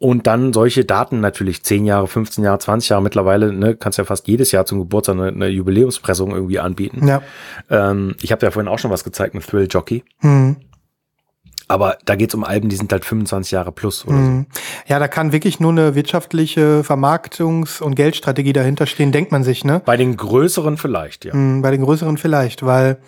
und 0.05 0.27
dann 0.27 0.53
solche 0.53 0.85
Daten 0.85 1.19
natürlich, 1.19 1.63
10 1.63 1.83
Jahre, 1.83 2.07
15 2.07 2.43
Jahre, 2.43 2.59
20 2.59 2.89
Jahre 2.89 3.01
mittlerweile, 3.01 3.51
ne, 3.51 3.75
kannst 3.75 3.97
ja 3.97 4.03
fast 4.03 4.27
jedes 4.27 4.51
Jahr 4.51 4.67
zum 4.67 4.77
Geburtstag 4.77 5.15
eine, 5.15 5.29
eine 5.29 5.47
Jubiläumspressung 5.47 6.29
irgendwie 6.31 6.59
anbieten. 6.59 7.07
Ja. 7.07 7.23
Ähm, 7.71 8.15
ich 8.21 8.31
habe 8.31 8.45
ja 8.45 8.51
vorhin 8.51 8.71
auch 8.71 8.77
schon 8.77 8.91
was 8.91 9.03
gezeigt 9.03 9.33
mit 9.33 9.47
Thrill 9.47 9.67
Jockey. 9.67 10.03
Hm. 10.19 10.57
Aber 11.67 11.97
da 12.05 12.15
geht's 12.15 12.35
um 12.35 12.43
Alben, 12.43 12.69
die 12.69 12.75
sind 12.75 12.91
halt 12.91 13.03
25 13.03 13.49
Jahre 13.49 13.71
plus 13.71 14.05
oder 14.05 14.17
Hm. 14.17 14.45
Ja, 14.85 14.99
da 14.99 15.07
kann 15.07 15.31
wirklich 15.31 15.59
nur 15.59 15.71
eine 15.71 15.95
wirtschaftliche 15.95 16.83
Vermarktungs- 16.85 17.81
und 17.81 17.95
Geldstrategie 17.95 18.53
dahinter 18.53 18.85
stehen, 18.85 19.11
denkt 19.11 19.31
man 19.31 19.43
sich, 19.43 19.65
ne? 19.65 19.77
so. 19.77 19.85
Bei 19.85 19.97
den 19.97 20.15
größeren 20.15 20.77
vielleicht, 20.77 21.25
ja. 21.25 21.33
Hm, 21.33 21.63
Bei 21.63 21.71
den 21.71 21.81
größeren 21.81 22.17
vielleicht, 22.17 22.63
weil 22.63 22.99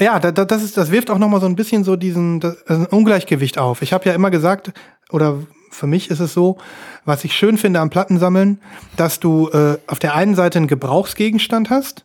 ja, 0.00 0.20
da, 0.20 0.30
da, 0.30 0.44
das, 0.44 0.62
ist, 0.62 0.76
das 0.76 0.92
wirft 0.92 1.10
auch 1.10 1.18
noch 1.18 1.28
mal 1.28 1.40
so 1.40 1.46
ein 1.46 1.56
bisschen 1.56 1.82
so 1.82 1.96
diesen 1.96 2.38
das, 2.38 2.64
ein 2.68 2.86
Ungleichgewicht 2.86 3.58
auf. 3.58 3.82
Ich 3.82 3.92
habe 3.92 4.08
ja 4.08 4.14
immer 4.14 4.30
gesagt, 4.30 4.72
oder 5.10 5.40
für 5.70 5.86
mich 5.86 6.10
ist 6.10 6.20
es 6.20 6.34
so, 6.34 6.58
was 7.04 7.24
ich 7.24 7.34
schön 7.34 7.56
finde 7.56 7.80
am 7.80 7.90
Plattensammeln, 7.90 8.60
dass 8.96 9.20
du 9.20 9.48
äh, 9.50 9.78
auf 9.86 9.98
der 9.98 10.14
einen 10.14 10.34
Seite 10.34 10.58
einen 10.58 10.66
Gebrauchsgegenstand 10.66 11.70
hast. 11.70 12.04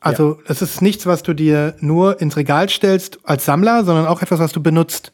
Also 0.00 0.38
es 0.46 0.62
ist 0.62 0.80
nichts, 0.80 1.06
was 1.06 1.22
du 1.22 1.34
dir 1.34 1.74
nur 1.80 2.20
ins 2.20 2.36
Regal 2.36 2.68
stellst 2.68 3.18
als 3.24 3.44
Sammler, 3.44 3.84
sondern 3.84 4.06
auch 4.06 4.22
etwas, 4.22 4.38
was 4.38 4.52
du 4.52 4.62
benutzt. 4.62 5.12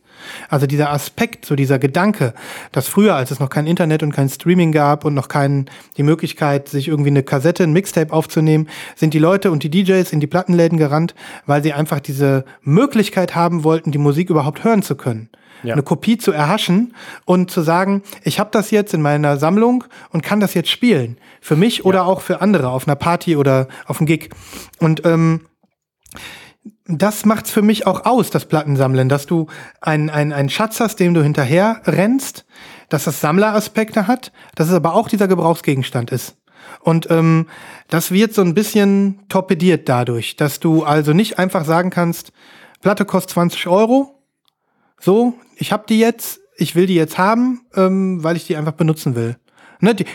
Also 0.49 0.67
dieser 0.67 0.91
Aspekt, 0.91 1.45
so 1.47 1.55
dieser 1.55 1.79
Gedanke, 1.79 2.35
dass 2.73 2.89
früher, 2.89 3.15
als 3.15 3.31
es 3.31 3.41
noch 3.41 3.51
kein 3.51 3.67
Internet 3.67 4.03
und 4.03 4.13
kein 4.13 4.29
Streaming 4.29 4.73
gab 4.73 5.05
und 5.05 5.15
noch 5.15 5.29
kein, 5.29 5.67
die 5.97 6.03
Möglichkeit, 6.03 6.69
sich 6.69 6.89
irgendwie 6.89 7.11
eine 7.11 7.23
Kassette, 7.23 7.63
ein 7.65 7.73
Mixtape 7.73 8.13
aufzunehmen, 8.13 8.69
sind 8.97 9.15
die 9.15 9.19
Leute 9.19 9.51
und 9.51 9.63
die 9.63 9.71
DJs 9.71 10.13
in 10.13 10.21
die 10.21 10.27
Plattenläden 10.27 10.79
gerannt, 10.79 11.15
weil 11.47 11.63
sie 11.63 11.73
einfach 11.73 12.01
diese 12.01 12.45
Möglichkeit 12.63 13.35
haben 13.35 13.65
wollten, 13.65 13.93
die 13.93 13.99
Musik 13.99 14.31
überhaupt 14.31 14.65
hören 14.65 14.83
zu 14.83 14.97
können. 14.97 15.29
Ja. 15.65 15.73
Eine 15.73 15.83
Kopie 15.83 16.19
zu 16.19 16.31
erhaschen 16.31 16.95
und 17.25 17.51
zu 17.51 17.63
sagen, 17.63 18.03
ich 18.23 18.39
habe 18.39 18.51
das 18.53 18.71
jetzt 18.71 18.93
in 18.93 19.01
meiner 19.01 19.39
Sammlung 19.39 19.85
und 20.11 20.23
kann 20.23 20.41
das 20.41 20.53
jetzt 20.53 20.69
spielen. 20.69 21.17
Für 21.41 21.57
mich 21.57 21.85
oder 21.85 22.07
auch 22.07 22.21
für 22.21 22.43
andere 22.43 22.69
auf 22.69 22.87
einer 22.87 22.97
Party 22.97 23.37
oder 23.37 23.69
auf 23.87 23.99
einem 23.99 24.07
Gig. 24.07 24.29
Und 24.79 25.07
ähm, 25.07 25.47
das 26.87 27.25
macht's 27.25 27.51
für 27.51 27.63
mich 27.63 27.87
auch 27.87 28.05
aus, 28.05 28.31
das 28.31 28.47
Plattensammeln, 28.47 29.09
dass 29.09 29.27
du 29.27 29.47
einen 29.81 30.11
einen 30.11 30.49
Schatz 30.49 30.81
hast, 30.81 31.01
dem 31.01 31.15
du 31.15 31.23
hinterher 31.23 31.81
rennst, 31.85 32.45
dass 32.89 33.05
das 33.05 33.21
Sammleraspekte 33.21 34.07
hat, 34.07 34.33
dass 34.55 34.69
es 34.69 34.75
aber 34.75 34.95
auch 34.95 35.09
dieser 35.09 35.29
Gebrauchsgegenstand 35.29 36.11
ist. 36.11 36.37
Und 36.81 37.11
ähm, 37.11 37.49
das 37.89 38.11
wird 38.11 38.35
so 38.35 38.43
ein 38.43 38.55
bisschen 38.55 39.21
torpediert 39.29 39.89
dadurch, 39.89 40.37
dass 40.37 40.61
du 40.61 40.85
also 40.85 41.13
nicht 41.13 41.39
einfach 41.39 41.65
sagen 41.65 41.91
kannst, 41.91 42.33
Platte 42.81 43.05
kostet 43.05 43.33
20 43.33 43.67
Euro, 43.69 44.23
so, 45.01 45.35
ich 45.57 45.73
habe 45.73 45.85
die 45.89 45.99
jetzt, 45.99 46.41
ich 46.57 46.75
will 46.75 46.87
die 46.87 46.95
jetzt 46.95 47.19
haben, 47.19 47.63
ähm, 47.75 48.23
weil 48.23 48.37
ich 48.37 48.47
die 48.47 48.57
einfach 48.57 48.73
benutzen 48.73 49.15
will. 49.15 49.37
Ne, 49.81 49.95
die, 49.95 50.07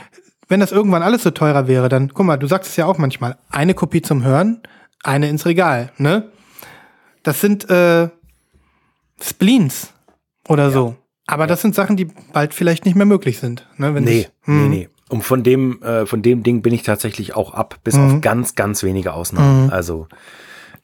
wenn 0.47 0.59
das 0.59 0.71
irgendwann 0.71 1.03
alles 1.03 1.23
so 1.23 1.31
teurer 1.31 1.67
wäre, 1.67 1.89
dann, 1.89 2.13
guck 2.13 2.25
mal, 2.25 2.37
du 2.37 2.47
sagst 2.47 2.71
es 2.71 2.75
ja 2.75 2.85
auch 2.85 2.97
manchmal, 2.97 3.37
eine 3.49 3.73
Kopie 3.73 4.01
zum 4.01 4.23
Hören, 4.23 4.61
eine 5.03 5.29
ins 5.29 5.45
Regal, 5.45 5.91
ne? 5.97 6.31
Das 7.29 7.41
sind 7.41 7.69
äh, 7.69 8.09
Spleens 9.21 9.93
oder 10.47 10.71
so. 10.71 10.95
Aber 11.27 11.45
das 11.45 11.61
sind 11.61 11.75
Sachen, 11.75 11.95
die 11.95 12.05
bald 12.33 12.55
vielleicht 12.55 12.85
nicht 12.85 12.95
mehr 12.95 13.05
möglich 13.05 13.37
sind. 13.37 13.67
Ne? 13.77 13.93
Wenn 13.93 14.03
Nee, 14.03 14.11
sich- 14.21 14.29
hm. 14.45 14.63
nee, 14.63 14.77
nee. 14.77 14.89
Und 15.09 15.21
von 15.21 15.43
dem, 15.43 15.79
äh, 15.83 16.07
von 16.07 16.23
dem 16.23 16.41
Ding 16.41 16.63
bin 16.63 16.73
ich 16.73 16.81
tatsächlich 16.81 17.35
auch 17.35 17.53
ab, 17.53 17.77
bis 17.83 17.93
Mhm. 17.95 18.15
auf 18.15 18.21
ganz, 18.21 18.55
ganz 18.55 18.81
wenige 18.81 19.13
Ausnahmen. 19.13 19.69
Also, 19.69 20.07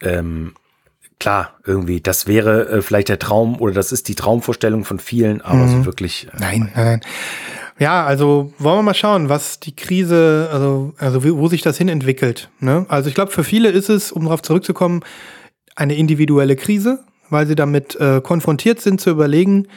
ähm, 0.01 0.53
klar, 1.19 1.55
irgendwie, 1.65 1.99
das 1.99 2.27
wäre 2.27 2.69
äh, 2.69 2.81
vielleicht 2.83 3.09
der 3.09 3.17
Traum 3.17 3.59
oder 3.59 3.73
das 3.73 3.91
ist 3.91 4.07
die 4.07 4.13
Traumvorstellung 4.13 4.85
von 4.85 4.99
vielen, 4.99 5.41
aber 5.41 5.67
so 5.67 5.83
wirklich. 5.87 6.27
Äh, 6.27 6.35
Mhm. 6.35 6.39
Nein, 6.41 6.71
nein, 6.75 6.85
nein. 6.85 7.01
Ja, 7.79 8.05
also 8.05 8.53
wollen 8.59 8.77
wir 8.77 8.83
mal 8.83 8.93
schauen, 8.93 9.29
was 9.29 9.59
die 9.59 9.75
Krise, 9.75 10.47
also, 10.53 10.93
also 10.99 11.23
wo 11.23 11.47
sich 11.47 11.63
das 11.63 11.79
hin 11.79 11.89
entwickelt. 11.89 12.49
Ne? 12.59 12.85
Also 12.87 13.09
ich 13.09 13.15
glaube, 13.15 13.31
für 13.31 13.43
viele 13.43 13.69
ist 13.69 13.89
es, 13.89 14.11
um 14.11 14.25
darauf 14.25 14.43
zurückzukommen, 14.43 15.01
eine 15.75 15.95
individuelle 15.95 16.55
Krise, 16.55 17.03
weil 17.29 17.47
sie 17.47 17.55
damit 17.55 17.95
äh, 17.99 18.21
konfrontiert 18.21 18.79
sind 18.81 19.01
zu 19.01 19.09
überlegen, 19.09 19.67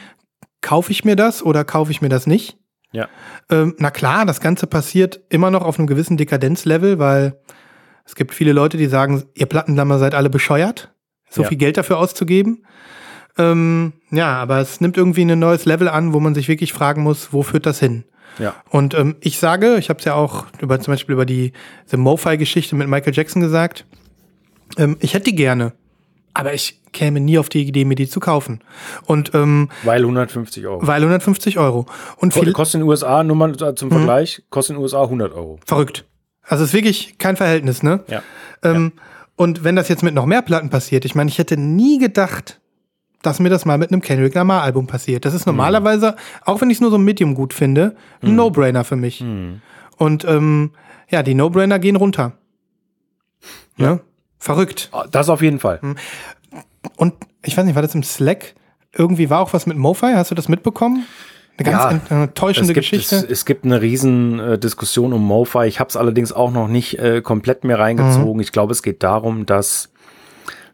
kaufe 0.61 0.91
ich 0.91 1.03
mir 1.05 1.15
das 1.15 1.43
oder 1.43 1.63
kaufe 1.63 1.91
ich 1.91 2.01
mir 2.01 2.09
das 2.09 2.27
nicht? 2.27 2.57
Ja. 2.91 3.07
Ähm, 3.49 3.75
na 3.77 3.91
klar, 3.91 4.25
das 4.25 4.41
Ganze 4.41 4.65
passiert 4.67 5.21
immer 5.29 5.51
noch 5.51 5.63
auf 5.63 5.77
einem 5.77 5.87
gewissen 5.87 6.17
Dekadenzlevel, 6.17 6.99
weil 6.99 7.39
es 8.05 8.15
gibt 8.15 8.33
viele 8.33 8.53
Leute, 8.53 8.77
die 8.77 8.87
sagen, 8.87 9.23
ihr 9.35 9.45
Plattenlammer 9.45 9.99
seid 9.99 10.15
alle 10.15 10.29
bescheuert, 10.29 10.91
so 11.29 11.43
Ja. 11.43 11.47
viel 11.49 11.57
Geld 11.57 11.77
dafür 11.77 11.97
auszugeben. 11.99 12.63
Ähm, 13.37 13.93
ja, 14.11 14.33
aber 14.37 14.59
es 14.59 14.81
nimmt 14.81 14.97
irgendwie 14.97 15.21
ein 15.23 15.37
neues 15.39 15.65
Level 15.65 15.87
an, 15.87 16.13
wo 16.13 16.19
man 16.19 16.33
sich 16.33 16.47
wirklich 16.47 16.73
fragen 16.73 17.03
muss, 17.03 17.31
wo 17.31 17.43
führt 17.43 17.65
das 17.67 17.79
hin? 17.79 18.03
Ja. 18.39 18.55
Und 18.69 18.93
ähm, 18.95 19.15
ich 19.21 19.37
sage, 19.37 19.77
ich 19.77 19.89
habe 19.89 19.99
es 19.99 20.05
ja 20.05 20.15
auch 20.15 20.45
über 20.59 20.79
zum 20.79 20.93
Beispiel 20.93 21.13
über 21.13 21.25
die 21.25 21.53
The 21.85 21.97
MoFi-Geschichte 21.97 22.75
mit 22.75 22.87
Michael 22.87 23.13
Jackson 23.13 23.41
gesagt, 23.41 23.85
ähm, 24.77 24.97
ich 24.99 25.13
hätte 25.13 25.25
die 25.25 25.35
gerne, 25.35 25.73
aber 26.39 26.53
ich 26.53 26.79
käme 26.91 27.19
nie 27.19 27.37
auf 27.37 27.49
die 27.49 27.61
Idee, 27.63 27.85
mir 27.85 27.95
die 27.95 28.07
zu 28.09 28.19
kaufen. 28.19 28.61
Und 29.05 29.33
ähm, 29.35 29.69
Weil 29.83 30.01
150 30.01 30.65
Euro. 30.65 30.85
weil 30.87 31.01
150 31.01 31.59
Euro. 31.59 31.85
Und 32.17 32.33
viel, 32.33 32.51
Kostet 32.53 32.75
in 32.75 32.81
den 32.81 32.89
USA, 32.89 33.23
nur 33.23 33.35
mal 33.35 33.55
zum 33.75 33.91
Vergleich, 33.91 34.41
kostet 34.49 34.71
in 34.75 34.77
den 34.77 34.83
USA 34.83 35.03
100 35.03 35.33
Euro. 35.33 35.59
verrückt. 35.65 36.05
Also 36.43 36.63
es 36.63 36.69
ist 36.69 36.73
wirklich 36.73 37.17
kein 37.19 37.35
Verhältnis, 37.35 37.83
ne? 37.83 38.03
Ja. 38.07 38.23
Ähm, 38.63 38.93
Und 39.35 39.63
wenn 39.63 39.75
das 39.75 39.87
jetzt 39.87 40.01
mit 40.03 40.13
noch 40.15 40.25
mehr 40.25 40.41
Platten 40.41 40.69
passiert, 40.69 41.05
ich 41.05 41.13
meine, 41.15 41.29
ich 41.29 41.37
hätte 41.37 41.57
nie 41.57 41.99
gedacht, 41.99 42.59
dass 43.21 43.39
mir 43.39 43.49
das 43.49 43.65
mal 43.65 43.77
mit 43.77 43.91
einem 43.91 44.01
Kendrick 44.01 44.33
Lamar 44.33 44.63
Album 44.63 44.87
passiert. 44.87 45.25
Das 45.25 45.33
ist 45.33 45.45
normalerweise, 45.45 46.15
auch 46.45 46.59
wenn 46.61 46.69
ich 46.69 46.77
es 46.77 46.81
nur 46.81 46.89
so 46.91 46.97
medium 46.97 47.35
gut 47.35 47.53
finde, 47.53 47.95
ein 48.21 48.35
No-Brainer 48.35 48.83
für 48.83 48.95
mich. 48.95 49.23
Und 49.97 50.25
ähm, 50.25 50.71
ja, 51.09 51.21
die 51.21 51.35
No-Brainer 51.35 51.79
gehen 51.79 51.97
runter. 51.97 52.33
Ja. 53.77 53.99
Verrückt. 54.39 54.89
Ah, 54.91 55.05
Das 55.11 55.29
auf 55.29 55.41
jeden 55.41 55.59
Fall. 55.59 55.79
Und 56.95 57.13
ich 57.43 57.57
weiß 57.57 57.65
nicht, 57.65 57.75
war 57.75 57.81
das 57.81 57.93
im 57.95 58.03
Slack? 58.03 58.55
Irgendwie 58.93 59.29
war 59.29 59.41
auch 59.41 59.53
was 59.53 59.65
mit 59.65 59.77
MoFi, 59.77 60.13
hast 60.15 60.31
du 60.31 60.35
das 60.35 60.47
mitbekommen? 60.49 61.05
Eine 61.57 61.69
ganz 61.71 61.83
Ja, 62.09 62.15
ent- 62.21 62.29
äh, 62.29 62.33
täuschende 62.33 62.71
es 62.71 62.73
gibt, 62.73 62.89
Geschichte. 62.89 63.15
Es, 63.17 63.23
es 63.23 63.45
gibt 63.45 63.65
eine 63.65 63.81
riesen 63.81 64.39
äh, 64.39 64.57
Diskussion 64.57 65.11
um 65.13 65.23
MoFi. 65.25 65.65
Ich 65.65 65.79
habe 65.79 65.89
es 65.89 65.97
allerdings 65.97 66.31
auch 66.31 66.51
noch 66.51 66.67
nicht 66.69 66.97
äh, 66.99 67.21
komplett 67.21 67.63
mehr 67.65 67.77
reingezogen. 67.79 68.35
Mhm. 68.35 68.39
Ich 68.39 68.51
glaube, 68.53 68.71
es 68.71 68.81
geht 68.81 69.03
darum, 69.03 69.45
dass 69.45 69.89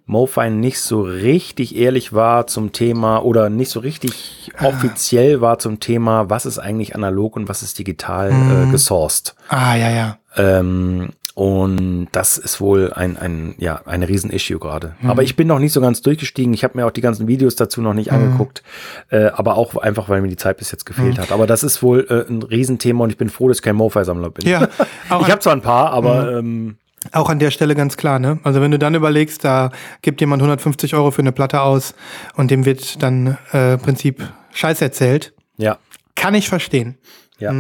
MoFi 0.06 0.52
nicht 0.52 0.80
so 0.80 1.02
richtig 1.02 1.76
ehrlich 1.76 2.14
war 2.14 2.46
zum 2.46 2.72
Thema 2.72 3.18
oder 3.26 3.50
nicht 3.50 3.72
so 3.72 3.80
richtig 3.80 4.52
Ah. 4.58 4.68
offiziell 4.68 5.42
war 5.42 5.58
zum 5.58 5.80
Thema, 5.80 6.30
was 6.30 6.46
ist 6.46 6.60
eigentlich 6.60 6.96
analog 6.96 7.36
und 7.36 7.50
was 7.50 7.64
ist 7.64 7.80
digital 7.80 8.32
Mhm. 8.32 8.70
äh, 8.70 8.72
gesourced. 8.72 9.36
ah, 9.50 9.76
ja, 9.76 9.90
ja. 9.90 10.18
Ähm, 10.38 11.10
und 11.36 12.08
das 12.14 12.38
ist 12.38 12.62
wohl 12.62 12.94
ein, 12.94 13.18
ein, 13.18 13.56
ja, 13.58 13.82
ein 13.86 14.04
Riesen-Issue 14.04 14.58
gerade. 14.58 14.96
Mhm. 15.02 15.10
Aber 15.10 15.22
ich 15.22 15.36
bin 15.36 15.48
noch 15.50 15.60
nicht 15.60 15.74
so 15.74 15.82
ganz 15.82 16.02
durchgestiegen. 16.02 16.54
Ich 16.54 16.64
habe 16.64 16.78
mir 16.78 16.86
auch 16.88 16.92
die 16.92 17.02
ganzen 17.02 17.28
Videos 17.28 17.58
dazu 17.58 17.82
noch 17.82 17.94
nicht 17.94 18.14
angeguckt. 18.14 18.64
Äh, 19.10 19.26
aber 19.26 19.58
auch 19.58 19.76
einfach, 19.76 20.08
weil 20.08 20.22
mir 20.22 20.30
die 20.30 20.38
Zeit 20.38 20.56
bis 20.58 20.72
jetzt 20.72 20.90
Mhm. 20.90 20.96
gefehlt 20.96 21.20
hat. 21.20 21.34
Aber 21.34 21.46
das 21.46 21.64
ist 21.64 21.84
wohl 21.84 22.08
äh, 22.10 22.32
ein 22.32 22.42
Riesenthema 22.42 23.04
und 23.04 23.10
ich 23.10 23.18
bin 23.18 23.30
froh, 23.30 23.50
dass 23.50 23.58
ich 23.58 23.64
kein 23.64 23.76
MoFi-Sammler 23.76 24.30
bin. 24.30 24.48
Ja, 24.48 24.70
Ich 25.10 25.30
habe 25.30 25.40
zwar 25.40 25.52
ein 25.54 25.62
paar, 25.62 25.92
aber 25.92 26.38
ähm, 26.38 26.78
auch 27.12 27.30
an 27.30 27.38
der 27.40 27.52
Stelle 27.52 27.76
ganz 27.76 27.98
klar, 27.98 28.18
ne? 28.18 28.40
Also 28.44 28.62
wenn 28.62 28.72
du 28.72 28.80
dann 28.80 28.96
überlegst, 28.96 29.44
da 29.44 29.72
gibt 30.02 30.22
jemand 30.22 30.42
150 30.42 30.96
Euro 30.96 31.12
für 31.12 31.22
eine 31.22 31.34
Platte 31.34 31.62
aus 31.62 31.96
und 32.36 32.50
dem 32.50 32.64
wird 32.66 33.04
dann 33.04 33.38
äh, 33.54 33.74
im 33.74 33.80
Prinzip 33.82 34.24
Scheiß 34.54 34.82
erzählt, 34.82 35.34
ja. 35.58 35.78
kann 36.16 36.34
ich 36.34 36.48
verstehen. 36.48 36.98
Ja. 37.40 37.54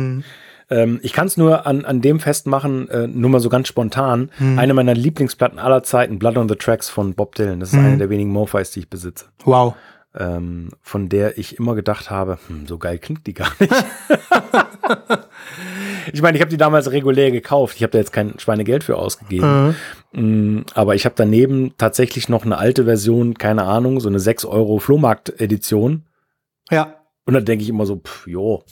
Ähm, 0.69 0.99
ich 1.03 1.13
kann 1.13 1.27
es 1.27 1.37
nur 1.37 1.65
an, 1.67 1.85
an 1.85 2.01
dem 2.01 2.19
festmachen, 2.19 2.89
äh, 2.89 3.07
nur 3.07 3.29
mal 3.29 3.39
so 3.39 3.49
ganz 3.49 3.67
spontan. 3.67 4.29
Eine 4.57 4.73
meiner 4.73 4.93
Lieblingsplatten 4.93 5.59
aller 5.59 5.83
Zeiten, 5.83 6.17
Blood 6.19 6.37
on 6.37 6.49
the 6.49 6.55
Tracks 6.55 6.89
von 6.89 7.13
Bob 7.13 7.35
Dylan. 7.35 7.59
Das 7.59 7.73
ist 7.73 7.79
eine 7.79 7.97
der 7.97 8.09
wenigen 8.09 8.31
MoFis, 8.31 8.71
die 8.71 8.79
ich 8.79 8.89
besitze. 8.89 9.25
Wow. 9.43 9.75
ähm, 10.17 10.69
von 10.81 11.09
der 11.09 11.37
ich 11.37 11.59
immer 11.59 11.75
gedacht 11.75 12.09
habe, 12.09 12.37
hm, 12.47 12.67
so 12.67 12.77
geil 12.77 12.97
klingt 12.97 13.27
die 13.27 13.33
gar 13.33 13.51
nicht. 13.59 13.73
ich 16.13 16.21
meine, 16.21 16.37
ich 16.37 16.41
habe 16.41 16.49
die 16.49 16.57
damals 16.57 16.91
regulär 16.91 17.31
gekauft. 17.31 17.75
Ich 17.75 17.83
habe 17.83 17.91
da 17.91 17.97
jetzt 17.97 18.13
kein 18.13 18.39
Schweinegeld 18.39 18.83
für 18.83 18.97
ausgegeben. 18.97 19.75
Mm, 20.13 20.61
aber 20.73 20.95
ich 20.95 21.05
habe 21.05 21.15
daneben 21.17 21.73
tatsächlich 21.77 22.29
noch 22.29 22.45
eine 22.45 22.57
alte 22.57 22.85
Version, 22.85 23.33
keine 23.33 23.63
Ahnung, 23.63 23.99
so 23.99 24.09
eine 24.09 24.19
6 24.19 24.45
Euro 24.45 24.79
Flohmarkt-Edition. 24.79 26.05
Ja. 26.71 26.95
Und 27.25 27.33
da 27.33 27.41
denke 27.41 27.63
ich 27.63 27.69
immer 27.69 27.85
so, 27.85 27.97
pff, 27.97 28.27
jo. 28.27 28.63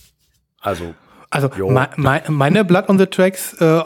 Also, 0.62 0.94
Also 1.34 1.50
Jo. 1.58 1.70
mei- 1.70 1.90
mei- 1.98 2.22
meine 2.30 2.64
Blood 2.64 2.90
on 2.90 2.98
the 3.00 3.08
Tracks 3.08 3.54
äh, 3.60 3.66
äh, 3.66 3.84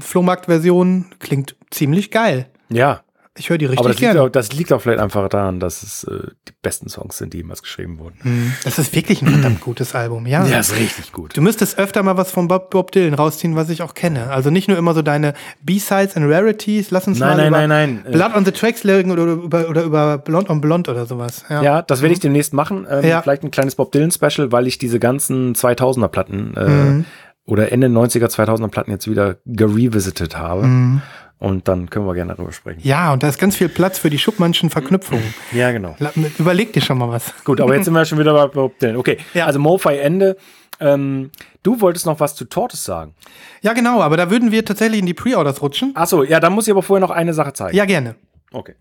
Flohmarkt-Version 0.00 1.06
klingt 1.18 1.56
ziemlich 1.70 2.10
geil. 2.10 2.46
ja. 2.68 3.00
Ich 3.40 3.50
höre 3.50 3.58
die 3.58 3.66
Aber 3.66 3.72
richtig 3.72 3.86
das 3.86 4.00
liegt, 4.00 4.12
gerne. 4.12 4.22
auch, 4.22 4.28
das 4.28 4.52
liegt 4.52 4.72
auch 4.72 4.80
vielleicht 4.82 5.00
einfach 5.00 5.28
daran, 5.28 5.58
dass 5.60 5.82
es 5.82 6.04
äh, 6.04 6.28
die 6.48 6.52
besten 6.62 6.88
Songs 6.88 7.18
sind, 7.18 7.32
die 7.32 7.38
jemals 7.38 7.62
geschrieben 7.62 7.98
wurden. 7.98 8.18
Hm, 8.22 8.52
Das 8.64 8.78
ist 8.78 8.94
wirklich 8.94 9.22
ein 9.22 9.28
verdammt 9.28 9.60
gutes 9.60 9.94
Album, 9.94 10.26
ja. 10.26 10.44
ist 10.44 10.76
richtig 10.76 11.10
gut. 11.12 11.36
Du 11.36 11.40
müsstest 11.42 11.78
öfter 11.78 12.02
mal 12.02 12.16
was 12.16 12.30
von 12.30 12.46
Bob, 12.48 12.70
Bob 12.70 12.92
Dylan 12.92 13.14
rausziehen, 13.14 13.56
was 13.56 13.70
ich 13.70 13.82
auch 13.82 13.94
kenne. 13.94 14.30
Also 14.30 14.50
nicht 14.50 14.68
nur 14.68 14.76
immer 14.78 14.94
so 14.94 15.02
deine 15.02 15.34
B-Sides 15.62 16.16
and 16.16 16.30
Rarities. 16.30 16.90
Lass 16.90 17.06
uns 17.08 17.18
Nein, 17.18 17.28
mal 17.30 17.36
nein, 17.36 17.48
über 17.48 17.66
nein, 17.66 18.02
nein. 18.04 18.06
Äh, 18.06 18.16
Blood 18.16 18.34
on 18.36 18.44
the 18.44 18.52
Tracks 18.52 18.84
legen 18.84 19.10
oder 19.10 19.24
über, 19.24 19.68
oder 19.68 19.82
über 19.82 20.18
Blond 20.18 20.50
on 20.50 20.60
Blond 20.60 20.88
oder 20.88 21.06
sowas. 21.06 21.44
Ja. 21.48 21.62
Ja, 21.62 21.82
das 21.82 22.02
werde 22.02 22.12
ich 22.12 22.20
demnächst 22.20 22.52
machen. 22.52 22.86
Ähm, 22.90 23.04
Ja. 23.04 23.22
Vielleicht 23.22 23.42
ein 23.42 23.50
kleines 23.50 23.74
Bob 23.74 23.90
Dylan 23.92 24.10
Special, 24.10 24.52
weil 24.52 24.66
ich 24.66 24.78
diese 24.78 24.98
ganzen 25.00 25.54
2000er 25.54 26.08
Platten 26.08 26.54
äh, 26.56 26.68
Mhm. 26.68 27.04
oder 27.46 27.72
Ende 27.72 27.86
90er, 27.88 28.26
2000er 28.28 28.68
Platten 28.68 28.90
jetzt 28.90 29.08
wieder 29.10 29.36
gerevisited 29.46 30.36
habe. 30.36 30.66
Mhm. 30.66 31.02
Und 31.40 31.66
dann 31.68 31.88
können 31.90 32.06
wir 32.06 32.14
gerne 32.14 32.34
darüber 32.34 32.52
sprechen. 32.52 32.80
Ja, 32.82 33.12
und 33.14 33.22
da 33.22 33.28
ist 33.28 33.38
ganz 33.38 33.56
viel 33.56 33.70
Platz 33.70 33.98
für 33.98 34.10
die 34.10 34.18
Schuppmannschen 34.18 34.68
Verknüpfungen. 34.70 35.34
Ja, 35.52 35.72
genau. 35.72 35.96
Überleg 36.38 36.72
dir 36.74 36.82
schon 36.82 36.98
mal 36.98 37.08
was. 37.08 37.32
Gut, 37.44 37.60
aber 37.62 37.74
jetzt 37.74 37.86
sind 37.86 37.94
wir 37.94 38.04
schon 38.04 38.18
wieder 38.18 38.34
bei 38.34 38.46
Bob 38.46 38.78
Dylan. 38.78 38.96
Okay, 38.96 39.16
Ja. 39.32 39.46
also 39.46 39.58
MoFi 39.58 39.96
Ende. 39.96 40.36
Ähm, 40.80 41.30
du 41.62 41.80
wolltest 41.80 42.04
noch 42.06 42.20
was 42.20 42.34
zu 42.36 42.44
Tortoise 42.44 42.82
sagen. 42.82 43.14
Ja, 43.62 43.72
genau, 43.72 44.00
aber 44.02 44.16
da 44.18 44.30
würden 44.30 44.52
wir 44.52 44.64
tatsächlich 44.64 45.00
in 45.00 45.06
die 45.06 45.14
Pre-Orders 45.14 45.60
rutschen. 45.62 45.92
Achso, 45.94 46.22
ja, 46.24 46.40
da 46.40 46.50
muss 46.50 46.66
ich 46.68 46.72
aber 46.72 46.82
vorher 46.82 47.00
noch 47.06 47.10
eine 47.14 47.32
Sache 47.34 47.52
zeigen. 47.54 47.74
Ja, 47.76 47.84
gerne. 47.86 48.16
Okay. 48.52 48.74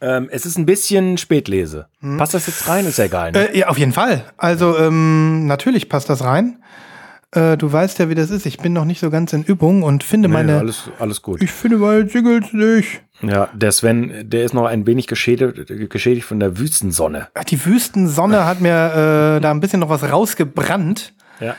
Ähm, 0.00 0.28
es 0.32 0.46
ist 0.46 0.58
ein 0.58 0.66
bisschen 0.66 1.16
Spätlese. 1.16 1.86
Mhm. 2.00 2.18
Passt 2.18 2.34
das 2.34 2.48
jetzt 2.48 2.66
rein? 2.68 2.86
Ist 2.86 2.98
ja 2.98 3.04
egal. 3.04 3.30
Ne? 3.32 3.50
Äh, 3.54 3.58
ja, 3.60 3.68
auf 3.68 3.78
jeden 3.78 3.92
Fall. 3.92 4.24
Also, 4.36 4.76
ähm, 4.78 5.46
natürlich 5.46 5.88
passt 5.88 6.08
das 6.10 6.24
rein. 6.24 6.60
Äh, 7.34 7.56
du 7.56 7.72
weißt 7.72 7.98
ja, 7.98 8.08
wie 8.10 8.14
das 8.14 8.30
ist. 8.30 8.44
Ich 8.46 8.58
bin 8.58 8.72
noch 8.74 8.84
nicht 8.84 9.00
so 9.00 9.08
ganz 9.10 9.32
in 9.32 9.42
Übung 9.42 9.82
und 9.82 10.04
finde 10.04 10.28
Nee, 10.28 10.34
meine. 10.34 10.58
alles, 10.58 10.90
alles 10.98 11.22
gut. 11.22 11.42
ich 11.42 11.50
finde 11.50 11.78
meine 11.78 12.00
Jingles 12.02 12.52
nicht. 12.52 13.02
Ja, 13.22 13.48
der 13.54 13.72
Sven, 13.72 14.28
der 14.28 14.44
ist 14.44 14.52
noch 14.52 14.66
ein 14.66 14.86
wenig 14.86 15.06
geschädigt, 15.06 15.72
geschädigt 15.90 16.26
von 16.26 16.40
der 16.40 16.58
Wüstensonne. 16.58 17.28
Die 17.48 17.64
Wüstensonne 17.64 18.44
hat 18.44 18.60
mir 18.60 19.36
äh, 19.36 19.40
da 19.40 19.50
ein 19.50 19.60
bisschen 19.60 19.80
noch 19.80 19.88
was 19.88 20.02
rausgebrannt. 20.10 21.14
Ja. 21.40 21.54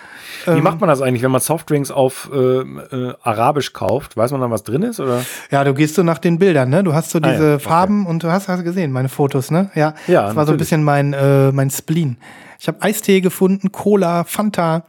Wie 0.46 0.60
macht 0.62 0.82
man 0.82 0.90
das 0.90 1.02
eigentlich, 1.02 1.24
wenn 1.24 1.32
man 1.32 1.40
Softdrinks 1.40 1.90
auf 1.90 2.30
äh, 2.34 2.38
äh, 2.38 3.14
Arabisch 3.24 3.72
kauft? 3.72 4.18
Weiß 4.18 4.32
man 4.34 4.42
dann, 4.42 4.52
was 4.52 4.64
drin 4.64 4.82
ist? 4.84 5.00
Oder? 5.00 5.24
Ja, 5.52 5.64
du 5.64 5.74
gehst 5.74 5.96
so 5.96 6.04
nach 6.04 6.18
den 6.18 6.38
Bildern, 6.38 6.70
ne? 6.70 6.84
Du 6.84 6.94
hast 6.94 7.12
so 7.12 7.20
Ah, 7.20 7.32
diese 7.32 7.48
ja, 7.48 7.56
okay. 7.56 7.64
Farben 7.64 8.06
und 8.06 8.24
du 8.24 8.28
hast, 8.30 8.50
hast 8.50 8.64
gesehen, 8.66 8.92
meine 8.92 9.08
Fotos, 9.08 9.52
ne? 9.52 9.72
Ja, 9.74 9.94
Ja, 10.08 10.24
das 10.28 10.36
war 10.36 10.46
so 10.46 10.52
ein 10.52 10.58
natürlich. 10.58 10.60
bisschen 10.60 10.84
mein, 10.84 11.14
äh, 11.14 11.54
mein 11.54 11.70
Spleen. 11.70 12.18
Ich 12.60 12.68
habe 12.68 12.82
Eistee 12.82 13.22
gefunden, 13.22 13.72
Cola, 13.72 14.26
Fanta. 14.26 14.84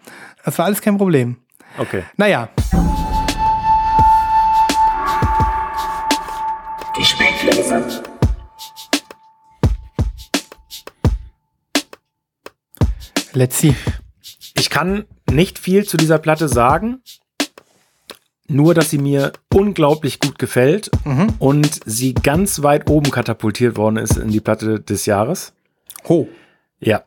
Das 0.44 0.58
war 0.58 0.66
alles 0.66 0.80
kein 0.80 0.98
Problem. 0.98 1.36
Okay. 1.78 2.04
Naja, 2.16 2.48
Die 6.96 7.04
Spätlese. 7.04 8.02
let's 13.32 13.58
see. 13.58 13.74
Ich 14.56 14.70
kann 14.70 15.06
nicht 15.30 15.58
viel 15.58 15.84
zu 15.84 15.96
dieser 15.96 16.18
Platte 16.18 16.48
sagen. 16.48 17.02
Nur, 18.46 18.74
dass 18.74 18.90
sie 18.90 18.98
mir 18.98 19.32
unglaublich 19.52 20.20
gut 20.20 20.38
gefällt 20.38 20.90
und 21.38 21.80
sie 21.86 22.14
ganz 22.14 22.62
weit 22.62 22.88
oben 22.90 23.10
katapultiert 23.10 23.76
worden 23.76 23.96
ist 23.96 24.16
in 24.18 24.30
die 24.30 24.40
Platte 24.40 24.80
des 24.80 25.06
Jahres. 25.06 25.54
Ho. 26.08 26.28
Ja. 26.78 27.04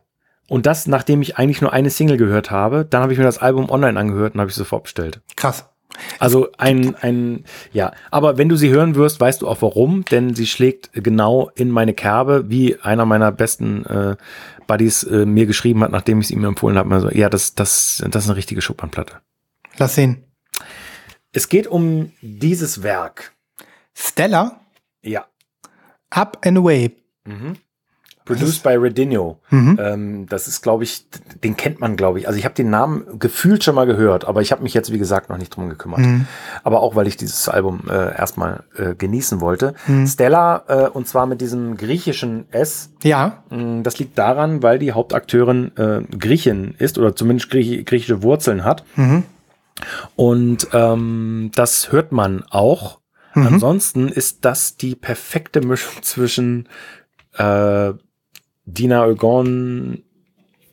Und 0.50 0.66
das, 0.66 0.88
nachdem 0.88 1.22
ich 1.22 1.38
eigentlich 1.38 1.62
nur 1.62 1.74
eine 1.74 1.89
Single 1.89 2.18
gehört 2.18 2.52
habe. 2.52 2.86
Dann 2.86 3.02
habe 3.02 3.12
ich 3.12 3.20
mir 3.20 3.26
das 3.26 3.39
Album 3.39 3.70
online 3.70 4.00
angehört 4.00 4.34
und 4.34 4.39
habe 4.39 4.50
ich 4.50 4.56
sofort 4.56 4.84
bestellt. 4.84 5.22
Krass. 5.36 5.66
Also 6.20 6.50
ein, 6.58 6.95
ein, 6.95 7.43
ja, 7.74 7.91
aber 8.12 8.38
wenn 8.38 8.50
du 8.50 8.56
sie 8.56 8.70
hören 8.70 8.95
wirst, 8.95 9.20
weißt 9.20 9.41
du 9.41 9.48
auch 9.48 9.62
warum, 9.62 10.06
denn 10.06 10.36
sie 10.36 10.45
schlägt 10.45 10.91
genau 10.93 11.50
in 11.56 11.72
meine 11.72 11.93
Kerbe, 11.93 12.50
wie 12.50 12.80
einer 12.80 13.06
meiner 13.06 13.32
besten 13.32 13.86
äh, 13.86 14.16
Buddies 14.68 15.04
äh, 15.04 15.26
mir 15.26 15.45
geschrieben 15.45 15.84
hat, 15.84 15.91
nachdem 15.91 16.20
ich 16.20 16.28
es 16.28 16.32
ihm 16.32 16.43
empfohlen 16.43 16.78
habe. 16.78 16.93
Also, 16.93 17.10
ja, 17.10 17.30
das, 17.30 17.56
das, 17.56 18.04
das 18.10 18.24
ist 18.26 18.30
eine 18.30 18.38
richtige 18.38 18.62
Schubernplatte. 18.62 19.16
Lass 19.78 19.95
sehen. 19.95 20.24
Es 21.32 21.50
geht 21.50 21.68
um 21.68 22.12
dieses 22.22 22.84
Werk. 22.84 23.34
Stella, 23.93 24.60
Ja. 25.02 25.26
Up 26.10 26.39
and 26.45 26.58
Away. 26.58 26.95
Produced 28.28 28.63
by 28.63 28.69
Redinho. 28.75 29.39
Mhm. 29.49 29.80
Ähm, 29.82 30.25
das 30.28 30.47
ist, 30.47 30.61
glaube 30.61 30.84
ich, 30.84 31.05
den 31.43 31.55
kennt 31.57 31.80
man, 31.80 31.95
glaube 31.95 32.19
ich. 32.19 32.28
Also 32.28 32.38
ich 32.38 32.45
habe 32.45 32.55
den 32.55 32.69
Namen 32.69 33.19
gefühlt 33.19 33.63
schon 33.63 33.75
mal 33.75 33.86
gehört, 33.86 34.25
aber 34.25 34.41
ich 34.41 34.51
habe 34.51 34.63
mich 34.63 34.73
jetzt, 34.73 34.91
wie 34.91 34.97
gesagt, 34.99 35.30
noch 35.30 35.38
nicht 35.38 35.55
drum 35.55 35.69
gekümmert. 35.69 35.99
Mhm. 35.99 36.28
Aber 36.63 36.82
auch, 36.82 36.95
weil 36.95 37.07
ich 37.07 37.17
dieses 37.17 37.49
Album 37.49 37.82
äh, 37.89 38.15
erstmal 38.17 38.63
äh, 38.78 38.95
genießen 38.95 39.41
wollte. 39.41 39.73
Stella, 40.05 40.63
äh, 40.67 40.89
und 40.89 41.07
zwar 41.07 41.25
mit 41.25 41.41
diesem 41.41 41.78
griechischen 41.78 42.45
S, 42.51 42.91
Ja, 43.03 43.43
mh, 43.49 43.82
das 43.84 43.97
liegt 43.99 44.17
daran, 44.17 44.61
weil 44.63 44.80
die 44.80 44.91
Hauptakteurin 44.91 45.71
äh, 45.78 46.01
Griechin 46.17 46.75
ist 46.78 46.97
oder 46.97 47.15
zumindest 47.15 47.49
Griech 47.49 47.86
griechische 47.86 48.23
Wurzeln 48.23 48.63
hat. 48.63 48.84
Mhm. 48.95 49.23
Und 50.15 50.67
ähm, 50.73 51.51
das 51.55 51.91
hört 51.91 52.11
man 52.11 52.43
auch. 52.49 52.99
Mhm. 53.36 53.47
Ansonsten 53.47 54.07
ist 54.07 54.45
das 54.45 54.78
die 54.78 54.95
perfekte 54.95 55.61
Mischung 55.61 55.93
zwischen 56.01 56.67
äh, 57.38 57.93
Dina 58.68 59.07
Ögon, 59.07 60.03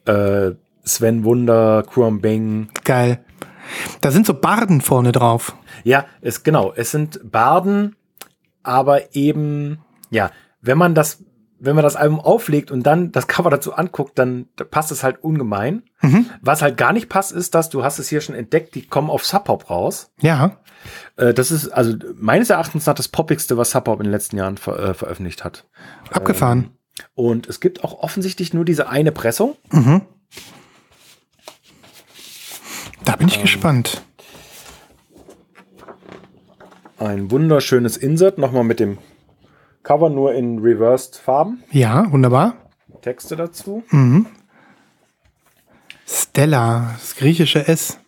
äh, 0.05 0.51
Sven 0.85 1.25
Wunder, 1.25 1.83
Kuram 1.83 2.21
Beng. 2.21 2.69
geil. 2.85 3.25
Da 4.03 4.11
sind 4.11 4.27
so 4.27 4.35
Barden 4.35 4.83
vorne 4.83 5.13
drauf. 5.13 5.57
Ja, 5.85 6.05
es 6.21 6.43
genau. 6.43 6.75
Es 6.77 6.91
sind 6.91 7.33
Barden, 7.33 7.97
aber 8.63 9.15
eben 9.15 9.79
ja 10.11 10.31
wenn 10.65 10.79
man 10.79 10.95
das, 10.95 11.23
wenn 11.61 11.77
man 11.77 11.85
das 11.85 11.95
Album 11.95 12.21
auflegt 12.21 12.71
und 12.71 12.85
dann 12.85 13.13
das 13.13 13.27
Cover 13.27 13.51
dazu 13.51 13.75
anguckt, 13.75 14.19
dann 14.19 14.47
passt 14.71 14.91
es 14.91 15.05
halt 15.05 15.23
ungemein. 15.23 15.83
Mhm. 16.01 16.27
Was 16.41 16.63
halt 16.63 16.77
gar 16.77 16.93
nicht 16.93 17.09
passt, 17.09 17.33
ist, 17.33 17.55
dass 17.55 17.69
du 17.69 17.85
hast 17.85 17.99
es 17.99 18.09
hier 18.09 18.21
schon 18.21 18.35
entdeckt, 18.35 18.75
die 18.75 18.87
kommen 18.87 19.11
auf 19.11 19.25
Sub 19.25 19.45
Pop 19.45 19.71
raus. 19.71 20.11
Ja. 20.21 20.59
Äh, 21.17 21.35
das 21.35 21.51
ist 21.51 21.69
also 21.69 21.97
meines 22.17 22.51
Erachtens 22.51 22.87
nach 22.87 22.95
das 22.95 23.09
poppigste, 23.09 23.57
was 23.57 23.71
Sub 23.71 23.85
Pop 23.85 24.01
in 24.01 24.05
den 24.05 24.13
letzten 24.13 24.39
Jahren 24.39 24.57
ver 24.57 24.79
äh, 24.79 24.95
veröffentlicht 24.95 25.45
hat. 25.45 25.69
Abgefahren. 26.11 26.59
Ähm, 26.59 26.71
und 27.15 27.49
es 27.49 27.61
gibt 27.61 27.85
auch 27.85 28.01
offensichtlich 28.01 28.55
nur 28.55 28.65
diese 28.65 28.89
eine 28.89 29.13
Pressung. 29.13 29.57
Mhm. 29.71 30.03
Da 33.05 33.17
bin 33.17 33.29
ich 33.29 33.41
gespannt. 33.41 34.03
Ein 36.99 37.31
wunderschönes 37.31 37.97
Insert, 37.97 38.39
nochmal 38.39 38.65
mit 38.65 38.81
dem 38.81 38.99
Cover 39.83 40.09
nur 40.09 40.35
in 40.35 40.61
reversed 40.61 41.17
Farben. 41.17 41.63
Ja, 41.71 42.11
wunderbar. 42.11 42.57
Texte 43.03 43.37
dazu. 43.37 43.85
Stella, 46.07 46.95
das 46.99 47.17
griechische 47.17 47.69
S. 47.69 47.99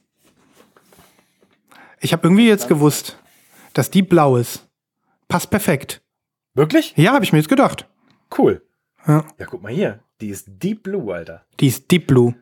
Ich 2.00 2.12
habe 2.12 2.26
irgendwie 2.26 2.48
jetzt 2.48 2.68
gewusst, 2.68 3.18
dass 3.74 3.90
die 3.90 4.02
blau 4.02 4.36
ist. 4.36 4.66
Passt 5.28 5.50
perfekt. 5.50 6.02
Wirklich? 6.54 6.94
Ja, 6.96 7.12
habe 7.12 7.24
ich 7.24 7.32
mir 7.32 7.38
jetzt 7.38 7.48
gedacht. 7.48 7.86
Cool. 8.36 8.65
Ja. 9.06 9.24
Ja, 9.38 9.46
guck 9.46 9.62
mal 9.62 9.72
hier. 9.72 10.00
Die 10.20 10.28
ist 10.28 10.46
Deep 10.48 10.82
Blue, 10.82 11.12
Alter. 11.14 11.44
Die 11.60 11.66
ist 11.68 11.90
Deep 11.90 12.06
Blue. 12.06 12.34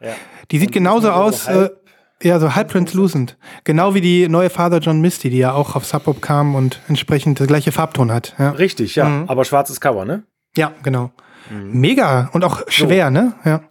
Ja. 0.00 0.14
Die 0.50 0.58
sieht 0.58 0.68
Und 0.68 0.74
genauso 0.74 1.08
nur 1.08 1.16
aus, 1.16 1.44
so 1.44 1.50
halb- 1.50 1.82
äh, 2.22 2.28
ja, 2.28 2.38
so 2.38 2.54
halb 2.54 2.70
translucent. 2.70 3.36
Genau 3.64 3.94
wie 3.94 4.00
die 4.00 4.28
neue 4.28 4.50
Father 4.50 4.78
John 4.78 5.00
Misty, 5.00 5.30
die 5.30 5.38
ja 5.38 5.52
auch 5.52 5.74
auf 5.76 5.84
Sub 5.86 6.04
Pop 6.04 6.20
kam 6.22 6.54
und 6.54 6.80
entsprechend 6.88 7.40
das 7.40 7.46
gleiche 7.46 7.72
Farbton 7.72 8.12
hat. 8.12 8.34
Ja, 8.38 8.50
Richtig, 8.50 8.94
ja. 8.96 9.06
Mhm. 9.08 9.28
Aber 9.28 9.44
schwarzes 9.44 9.80
Cover, 9.80 10.04
ne? 10.04 10.22
ja 10.56 10.72
genau. 10.82 11.10
Mhm. 11.50 11.80
Mega 11.80 12.30
und 12.32 12.44
auch 12.44 12.62
schwer, 12.68 13.10
ne? 13.10 13.34
Ja. 13.44 13.62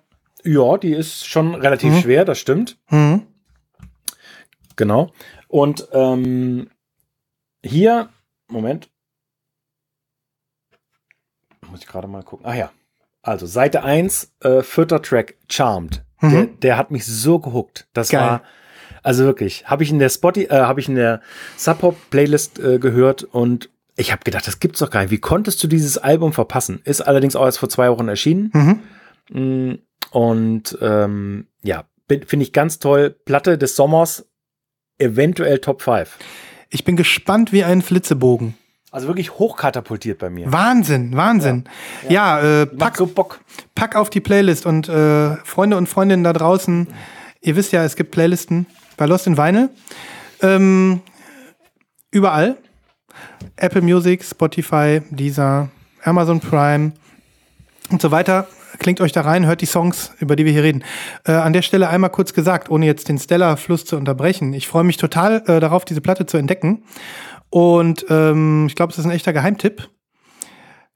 Ja, 0.44 0.78
die 0.78 0.94
ist 0.94 1.28
schon 1.28 1.56
relativ 1.56 1.92
Mhm. 1.94 2.00
schwer, 2.02 2.24
das 2.26 2.38
stimmt. 2.40 2.78
Mhm. 2.90 3.24
Genau. 4.76 5.12
Und 5.48 5.88
ähm, 5.92 6.70
hier, 7.64 8.10
Moment. 8.48 8.90
Muss 11.72 11.82
ich 11.82 11.88
gerade 11.88 12.07
mal 12.07 12.24
gucken. 12.24 12.45
Ah 12.45 12.55
ja. 12.55 12.72
Also 13.22 13.45
Seite 13.45 13.84
1, 13.84 14.34
äh, 14.41 14.61
vierter 14.61 15.01
Track, 15.01 15.36
Charmed. 15.49 16.03
Mhm. 16.22 16.32
Der, 16.32 16.45
der 16.45 16.78
hat 16.78 16.91
mich 16.91 17.05
so 17.05 17.39
gehuckt. 17.39 17.88
Das 17.93 18.09
Geil. 18.09 18.22
war, 18.22 18.41
also 19.03 19.24
wirklich, 19.26 19.68
habe 19.68 19.84
ich 19.84 19.89
in 19.91 19.99
der 19.99 20.09
Spotify, 20.09 20.47
äh, 20.51 20.59
habe 20.61 20.80
ich 20.80 20.88
in 20.89 20.95
der 20.95 21.22
Sub 21.57 21.80
Pop 21.80 21.95
Playlist 22.11 22.59
äh, 22.59 22.78
gehört 22.80 23.24
und 23.24 23.70
ich 23.95 24.11
habe 24.11 24.24
gedacht, 24.24 24.45
das 24.45 24.59
gibt's 24.59 24.80
doch 24.80 24.89
gar 24.91 25.01
nicht. 25.01 25.11
Wie 25.11 25.20
konntest 25.20 25.63
du 25.63 25.68
dieses 25.68 25.97
Album 25.97 26.34
verpassen? 26.34 26.82
Ist 26.84 27.01
allerdings 27.01 27.36
auch 27.36 27.45
erst 27.45 27.59
vor 27.59 27.70
zwei 27.70 27.89
Wochen 27.89 28.07
erschienen. 28.09 28.51
Mhm. 28.53 28.80
Mm, 29.30 29.80
Und 30.11 30.78
ähm, 30.82 31.47
ja, 31.63 31.86
finde 32.07 32.43
ich 32.43 32.51
ganz 32.53 32.80
toll. 32.80 33.11
Platte 33.26 33.57
des 33.57 33.76
Sommers, 33.76 34.28
eventuell 34.97 35.59
Top 35.59 35.82
5. 35.82 36.18
Ich 36.70 36.84
bin 36.84 36.95
gespannt 36.97 37.51
wie 37.53 37.63
ein 37.63 37.82
Flitzebogen. 37.82 38.55
Also 38.96 39.08
wirklich 39.08 39.34
hochkatapultiert 39.34 40.20
bei 40.20 40.30
mir. 40.30 40.50
Wahnsinn, 40.54 41.18
Wahnsinn. 41.18 41.66
Ja, 42.08 42.39
äh, 42.39 42.66
Macht 42.66 42.78
pack, 42.78 42.96
so 42.96 43.06
Bock. 43.06 43.41
pack 43.76 43.98
auf 43.98 44.10
die 44.10 44.22
Playlist 44.22 44.66
und 44.66 44.88
äh, 44.88 45.36
Freunde 45.43 45.76
und 45.76 45.89
Freundinnen 45.89 46.24
da 46.24 46.32
draußen, 46.32 46.88
ihr 47.41 47.58
wisst 47.58 47.74
ja, 47.74 47.84
es 47.84 47.98
gibt 47.98 48.12
Playlisten 48.12 48.68
bei 48.96 49.06
Lost 49.06 49.28
in 49.28 49.38
Vinyl. 49.38 49.70
Ähm, 50.41 51.02
überall. 52.10 52.56
Apple 53.58 53.82
Music, 53.82 54.24
Spotify, 54.24 55.02
Deezer, 55.10 55.68
Amazon 56.06 56.39
Prime 56.39 56.93
und 57.89 58.02
so 58.02 58.12
weiter. 58.12 58.48
Klingt 58.80 59.02
euch 59.02 59.12
da 59.12 59.22
rein, 59.22 59.46
hört 59.46 59.60
die 59.60 59.66
Songs, 59.66 60.12
über 60.20 60.38
die 60.38 60.46
wir 60.46 60.54
hier 60.54 60.64
reden. 60.64 60.86
Äh, 61.26 61.34
an 61.34 61.52
der 61.52 61.64
Stelle 61.64 61.89
einmal 61.89 62.12
kurz 62.12 62.34
gesagt, 62.34 62.70
ohne 62.70 62.86
jetzt 62.86 63.10
den 63.10 63.18
Stellar-Fluss 63.18 63.84
zu 63.84 63.98
unterbrechen. 63.98 64.54
Ich 64.54 64.70
freue 64.70 64.86
mich 64.86 64.96
total 64.96 65.43
äh, 65.48 65.60
darauf, 65.60 65.84
diese 65.84 66.00
Platte 66.00 66.26
zu 66.26 66.38
entdecken. 66.38 66.84
Und 67.56 68.06
ähm, 68.10 68.66
ich 68.68 68.76
glaube, 68.76 68.91
es 68.91 68.99
ist 68.99 69.06
ein 69.06 69.12
echter 69.12 69.32
Geheimtipp. 69.32 69.88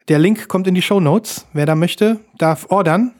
Der 0.09 0.19
Link 0.19 0.49
kommt 0.49 0.67
in 0.67 0.75
die 0.75 0.81
Show 0.81 0.99
Notes. 0.99 1.45
Wer 1.53 1.65
da 1.65 1.73
möchte, 1.73 2.19
darf 2.37 2.65
ordern. 2.67 3.13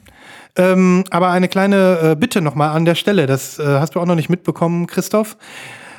Ähm, 0.56 1.04
aber 1.08 1.30
eine 1.30 1.48
kleine 1.48 2.00
äh, 2.02 2.16
Bitte 2.16 2.42
nochmal 2.42 2.76
an 2.76 2.84
der 2.84 2.96
Stelle. 2.96 3.24
Das 3.24 3.58
äh, 3.58 3.64
hast 3.64 3.94
du 3.94 4.00
auch 4.00 4.04
noch 4.04 4.14
nicht 4.14 4.28
mitbekommen, 4.28 4.86
Christoph. 4.86 5.38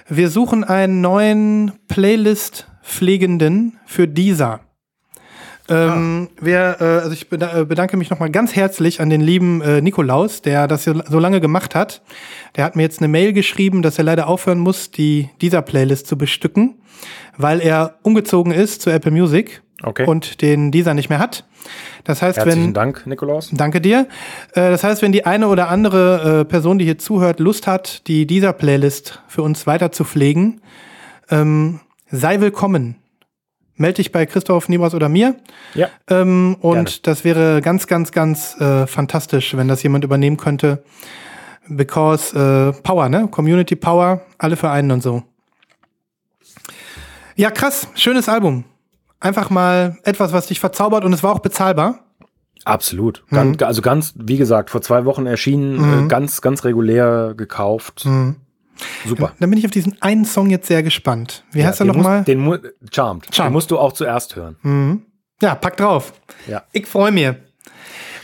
Wir 0.07 0.29
suchen 0.29 0.63
einen 0.63 1.01
neuen 1.01 1.71
Playlist-Pflegenden 1.87 3.79
für 3.87 4.07
dieser. 4.07 4.59
Ähm, 5.71 6.29
wer, 6.39 6.81
äh, 6.81 6.83
also 6.83 7.11
ich 7.11 7.31
äh, 7.31 7.65
bedanke 7.65 7.97
mich 7.97 8.09
nochmal 8.09 8.29
ganz 8.29 8.55
herzlich 8.55 8.99
an 9.01 9.09
den 9.09 9.21
lieben 9.21 9.61
äh, 9.61 9.81
Nikolaus, 9.81 10.41
der 10.41 10.67
das 10.67 10.83
so 10.83 11.01
so 11.09 11.19
lange 11.19 11.39
gemacht 11.41 11.75
hat. 11.75 12.01
Der 12.55 12.65
hat 12.65 12.75
mir 12.75 12.83
jetzt 12.83 12.99
eine 12.99 13.07
Mail 13.07 13.33
geschrieben, 13.33 13.81
dass 13.81 13.97
er 13.97 14.03
leider 14.03 14.27
aufhören 14.27 14.59
muss, 14.59 14.91
die 14.91 15.29
dieser 15.41 15.61
Playlist 15.61 16.07
zu 16.07 16.17
bestücken, 16.17 16.75
weil 17.37 17.61
er 17.61 17.95
umgezogen 18.03 18.51
ist 18.51 18.81
zu 18.81 18.89
Apple 18.89 19.11
Music 19.11 19.61
Okay. 19.83 20.05
und 20.05 20.43
den 20.43 20.71
dieser 20.71 20.93
nicht 20.93 21.09
mehr 21.09 21.17
hat. 21.17 21.43
Das 22.03 22.21
heißt, 22.21 22.37
Herzlichen 22.37 22.65
wenn 22.67 22.73
Dank, 22.75 23.07
Nikolaus. 23.07 23.49
Danke 23.51 23.81
dir. 23.81 24.07
Äh, 24.53 24.69
Das 24.69 24.83
heißt, 24.83 25.01
wenn 25.01 25.11
die 25.11 25.25
eine 25.25 25.47
oder 25.47 25.69
andere 25.69 26.41
äh, 26.41 26.45
Person, 26.45 26.77
die 26.77 26.85
hier 26.85 26.99
zuhört, 26.99 27.39
Lust 27.39 27.65
hat, 27.65 28.07
die 28.07 28.27
dieser 28.27 28.53
Playlist 28.53 29.21
für 29.27 29.41
uns 29.41 29.65
weiter 29.65 29.91
zu 29.91 30.03
pflegen, 30.03 30.61
ähm, 31.31 31.79
sei 32.11 32.39
willkommen. 32.41 33.00
Meld 33.81 33.97
dich 33.97 34.11
bei 34.11 34.25
Christoph 34.25 34.69
Niebers 34.69 34.93
oder 34.93 35.09
mir. 35.09 35.35
Ja. 35.73 35.89
Ähm, 36.07 36.55
und 36.61 36.73
Gerne. 36.73 36.89
das 37.03 37.23
wäre 37.23 37.61
ganz, 37.61 37.87
ganz, 37.87 38.11
ganz 38.11 38.55
äh, 38.61 38.87
fantastisch, 38.87 39.57
wenn 39.57 39.67
das 39.67 39.83
jemand 39.83 40.05
übernehmen 40.05 40.37
könnte. 40.37 40.83
Because 41.67 42.35
äh, 42.37 42.81
Power, 42.81 43.09
ne? 43.09 43.27
Community 43.29 43.75
Power, 43.75 44.21
alle 44.37 44.55
vereinen 44.55 44.91
und 44.91 45.03
so. 45.03 45.23
Ja, 47.35 47.51
krass. 47.51 47.87
Schönes 47.95 48.29
Album. 48.29 48.65
Einfach 49.19 49.49
mal 49.49 49.97
etwas, 50.03 50.33
was 50.33 50.47
dich 50.47 50.59
verzaubert 50.59 51.03
und 51.05 51.13
es 51.13 51.23
war 51.23 51.33
auch 51.33 51.39
bezahlbar. 51.39 51.99
Absolut. 52.65 53.23
Mhm. 53.29 53.35
Ganz, 53.35 53.63
also 53.63 53.81
ganz, 53.81 54.13
wie 54.15 54.37
gesagt, 54.37 54.69
vor 54.69 54.81
zwei 54.81 55.05
Wochen 55.05 55.25
erschienen, 55.25 56.05
äh, 56.05 56.07
ganz, 56.07 56.41
ganz 56.41 56.63
regulär 56.63 57.33
gekauft. 57.35 58.05
Mhm. 58.05 58.37
Super. 59.05 59.33
Dann 59.39 59.49
bin 59.49 59.59
ich 59.59 59.65
auf 59.65 59.71
diesen 59.71 60.01
einen 60.01 60.25
Song 60.25 60.49
jetzt 60.49 60.67
sehr 60.67 60.83
gespannt. 60.83 61.43
Wie 61.51 61.65
heißt 61.65 61.79
er 61.79 61.85
nochmal? 61.85 62.23
Den 62.23 62.39
mu 62.39 62.57
Charmed. 62.91 63.27
Den 63.27 63.33
Charmed. 63.33 63.53
musst 63.53 63.71
du 63.71 63.79
auch 63.79 63.93
zuerst 63.93 64.35
hören. 64.35 65.05
Ja, 65.41 65.55
pack 65.55 65.77
drauf. 65.77 66.13
Ja. 66.47 66.63
Ich 66.71 66.87
freue 66.87 67.11
mich. 67.11 67.31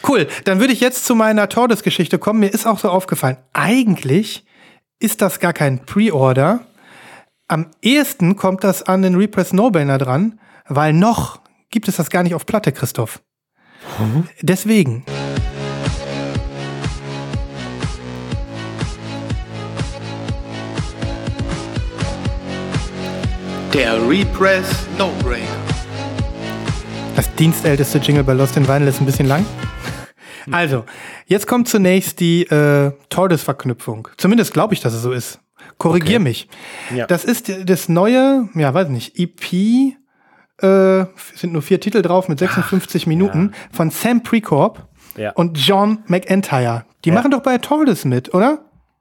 Cool, 0.07 0.27
dann 0.45 0.59
würde 0.59 0.73
ich 0.73 0.79
jetzt 0.79 1.05
zu 1.05 1.15
meiner 1.15 1.49
Tordes-Geschichte 1.49 2.19
kommen. 2.19 2.39
Mir 2.39 2.53
ist 2.53 2.65
auch 2.65 2.79
so 2.79 2.89
aufgefallen, 2.89 3.37
eigentlich 3.53 4.45
ist 4.99 5.21
das 5.21 5.39
gar 5.39 5.53
kein 5.53 5.85
Pre-Order. 5.85 6.61
Am 7.47 7.71
ehesten 7.81 8.35
kommt 8.35 8.63
das 8.63 8.83
an 8.83 9.01
den 9.01 9.15
Repress 9.15 9.53
No-Brainer 9.53 9.97
dran, 9.97 10.39
weil 10.67 10.93
noch 10.93 11.39
gibt 11.69 11.87
es 11.87 11.97
das 11.97 12.09
gar 12.09 12.23
nicht 12.23 12.35
auf 12.35 12.45
Platte, 12.45 12.71
Christoph. 12.71 13.21
Deswegen. 14.41 15.03
Der 23.73 23.95
Repress 24.07 24.87
No-Brainer. 24.97 25.45
Das 27.15 27.33
dienstälteste 27.35 27.97
Jingle 27.99 28.23
bei 28.23 28.33
Lost 28.33 28.57
in 28.57 28.67
Vinyl 28.67 28.87
ist 28.87 29.01
ein 29.01 29.05
bisschen 29.05 29.27
lang. 29.27 29.45
Also, 30.51 30.85
jetzt 31.25 31.47
kommt 31.47 31.67
zunächst 31.67 32.19
die 32.19 32.43
äh, 32.43 32.91
Tordes-Verknüpfung. 33.09 34.07
Zumindest 34.17 34.53
glaube 34.53 34.73
ich, 34.73 34.79
dass 34.81 34.93
es 34.93 35.01
so 35.01 35.11
ist. 35.11 35.39
Korrigier 35.77 36.17
Okay. 36.17 36.23
mich. 36.23 36.47
Ja. 36.95 37.05
Das 37.07 37.25
ist 37.25 37.51
das 37.69 37.89
neue, 37.89 38.47
ja, 38.55 38.73
weiß 38.73 38.87
nicht, 38.89 39.19
EP, 39.19 39.43
äh, 40.61 41.05
sind 41.35 41.53
nur 41.53 41.61
vier 41.61 41.79
Titel 41.81 42.01
drauf 42.01 42.29
mit 42.29 42.39
56 42.39 43.07
Minuten 43.07 43.51
von 43.71 43.89
Sam 43.91 44.23
Precorp 44.23 44.87
Ja. 45.17 45.31
und 45.31 45.57
John 45.57 45.99
McEntire. 46.07 46.85
Die 47.05 47.11
machen 47.11 47.31
doch 47.31 47.41
bei 47.41 47.57
Tordes 47.57 48.05
mit, 48.05 48.33
oder? 48.33 48.59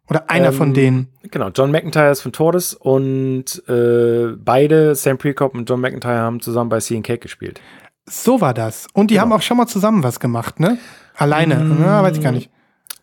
Oder 0.09 0.31
einer 0.31 0.53
von 0.53 0.69
Ähm, 0.69 0.75
denen. 0.75 1.09
Genau, 1.31 1.49
John 1.49 1.71
McIntyre 1.71 2.11
ist 2.11 2.21
von 2.21 2.33
Tordes 2.33 2.75
und 2.75 3.63
äh, 3.69 4.29
beide, 4.37 4.95
Sam 4.95 5.19
Prekop 5.19 5.55
und 5.55 5.69
John 5.69 5.81
McIntyre, 5.81 6.19
haben 6.19 6.41
zusammen 6.41 6.71
bei 6.71 6.79
Cake 6.79 7.19
gespielt. 7.19 7.61
So 8.09 8.41
war 8.41 8.55
das. 8.55 8.87
Und 8.93 9.11
die 9.11 9.15
genau. 9.15 9.23
haben 9.25 9.33
auch 9.33 9.43
schon 9.43 9.57
mal 9.57 9.67
zusammen 9.67 10.05
was 10.05 10.21
gemacht, 10.21 10.61
ne? 10.61 10.79
Alleine. 11.17 11.57
Mm. 11.57 11.79
Na, 11.81 12.03
weiß 12.05 12.17
ich 12.19 12.23
gar 12.23 12.31
nicht. 12.31 12.51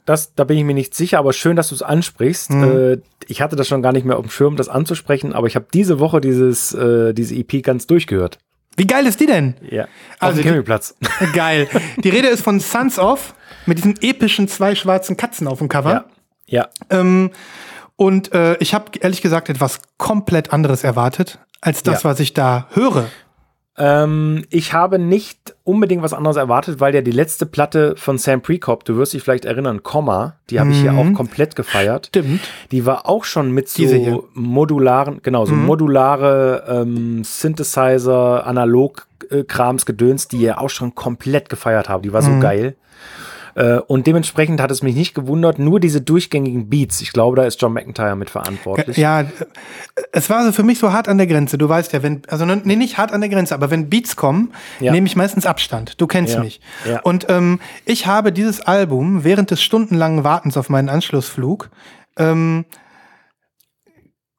Das, 0.06 0.34
da 0.36 0.44
bin 0.44 0.58
ich 0.58 0.64
mir 0.64 0.74
nicht 0.74 0.96
sicher, 0.96 1.20
aber 1.20 1.34
schön, 1.34 1.56
dass 1.56 1.70
du 1.70 1.76
es 1.76 1.82
ansprichst. 1.82 2.52
Mhm. 2.52 2.64
Äh, 2.64 2.98
ich 3.28 3.42
hatte 3.42 3.56
das 3.56 3.68
schon 3.68 3.82
gar 3.82 3.94
nicht 3.94 4.06
mehr 4.06 4.18
auf 4.18 4.26
dem 4.26 4.32
Schirm, 4.32 4.56
das 4.58 4.68
anzusprechen, 4.70 5.34
aber 5.34 5.48
ich 5.48 5.56
habe 5.56 5.66
diese 5.74 6.00
Woche 6.00 6.20
dieses, 6.22 6.74
äh, 6.74 7.14
diese 7.14 7.36
EP 7.36 7.64
ganz 7.64 7.88
durchgehört. 7.88 8.38
Wie 8.76 8.88
geil 8.88 9.06
ist 9.06 9.20
die 9.20 9.26
denn? 9.28 9.56
Ja. 9.70 9.88
Also 10.20 10.32
auf 10.32 10.34
dem 10.34 10.38
die- 10.38 10.44
Campingplatz. 10.44 10.96
Geil. 11.34 11.68
Die 12.04 12.10
Rede 12.10 12.28
ist 12.28 12.44
von 12.44 12.60
Sons 12.60 12.98
of 12.98 13.36
mit 13.66 13.78
diesen 13.78 13.96
epischen 14.02 14.48
zwei 14.48 14.74
schwarzen 14.76 15.16
Katzen 15.16 15.48
auf 15.48 15.60
dem 15.60 15.70
Cover. 15.70 15.92
ja. 15.92 16.06
Ja. 16.46 16.68
Ähm, 16.90 17.32
und 17.96 18.34
äh, 18.34 18.56
ich 18.58 18.74
habe 18.74 18.86
ehrlich 19.00 19.22
gesagt 19.22 19.50
etwas 19.50 19.80
komplett 19.98 20.52
anderes 20.52 20.84
erwartet 20.84 21.40
als 21.62 21.84
das, 21.84 22.04
Ja. 22.04 22.10
was 22.10 22.20
ich 22.20 22.34
da 22.34 22.68
höre. 22.74 23.06
Ähm, 23.76 24.46
ich 24.52 24.74
habe 24.74 25.00
nicht 25.00 25.56
unbedingt 25.64 26.04
was 26.04 26.14
anderes 26.14 26.38
erwartet, 26.38 26.80
weil 26.80 26.94
ja 26.94 27.02
die 27.02 27.12
letzte 27.12 27.48
Platte 27.48 27.96
von 27.98 28.20
Sam 28.20 28.42
Prekop, 28.42 28.86
du 28.86 28.98
wirst 28.98 29.14
dich 29.14 29.24
vielleicht 29.24 29.46
erinnern, 29.46 29.82
Komma, 29.82 30.36
die 30.52 30.60
habe 30.60 30.70
ich 30.72 30.80
hier 30.82 30.94
auch 30.94 31.12
komplett 31.14 31.56
gefeiert. 31.56 32.08
Stimmt. 32.08 32.42
Die 32.72 32.86
war 32.86 33.10
auch 33.10 33.24
schon 33.24 33.52
mit 33.52 33.70
so 33.70 34.28
modularen, 34.34 35.22
genau, 35.24 35.46
so 35.46 35.56
modulare 35.56 36.66
ähm, 36.68 37.24
Synthesizer, 37.24 38.46
Analog-Krams, 38.46 39.86
Gedöns, 39.88 40.28
die 40.28 40.38
ihr 40.38 40.62
auch 40.62 40.70
schon 40.70 40.94
komplett 40.94 41.50
gefeiert 41.50 41.90
habe. 41.90 42.04
Die 42.04 42.14
war 42.14 42.22
so 42.22 42.40
geil. 42.40 42.76
Äh, 43.56 43.78
und 43.78 44.08
dementsprechend 44.08 44.60
hat 44.62 44.72
es 44.72 44.82
mich 44.82 44.96
nicht 44.96 45.14
gewundert, 45.14 45.60
nur 45.60 45.80
diese 45.80 46.02
durchgängigen 46.02 46.70
Beats. 46.70 47.02
Ich 47.02 47.12
glaube, 47.14 47.36
da 47.38 47.44
ist 47.46 47.62
John 47.62 47.74
McIntyre 47.74 48.16
mit 48.16 48.30
verantwortlich. 48.30 48.98
Ja, 48.98 49.22
äh, 49.22 49.26
es 50.12 50.30
war 50.30 50.44
so 50.46 50.52
für 50.52 50.64
mich 50.64 50.80
so 50.80 50.92
hart 50.92 51.08
an 51.08 51.18
der 51.18 51.28
Grenze. 51.28 51.58
Du 51.58 51.70
weißt 51.70 51.94
ja, 51.94 52.02
wenn, 52.04 52.22
also 52.28 52.46
ne, 52.46 52.62
nee, 52.64 52.76
nicht 52.76 52.98
hart 52.98 53.12
an 53.12 53.22
der 53.22 53.30
Grenze, 53.30 53.54
aber 53.54 53.70
wenn 53.70 53.90
Beats 53.90 54.16
kommen, 54.16 54.52
Ja. 54.80 54.92
nehme 54.92 55.06
ich 55.08 55.16
meistens 55.16 55.46
Abstand. 55.46 56.02
Du 56.02 56.08
kennst 56.08 56.34
Ja. 56.34 56.40
mich. 56.42 56.62
Ja. 56.90 57.02
Und 57.02 57.28
ähm, 57.30 57.60
ich 57.86 58.08
habe 58.08 58.32
dieses 58.32 58.62
Album 58.62 59.24
während 59.24 59.52
des 59.52 59.62
stundenlangen 59.62 60.24
Wartens 60.24 60.58
auf 60.58 60.70
meinen 60.70 60.90
Anschlussflug 60.90 61.70
ähm, 62.18 62.66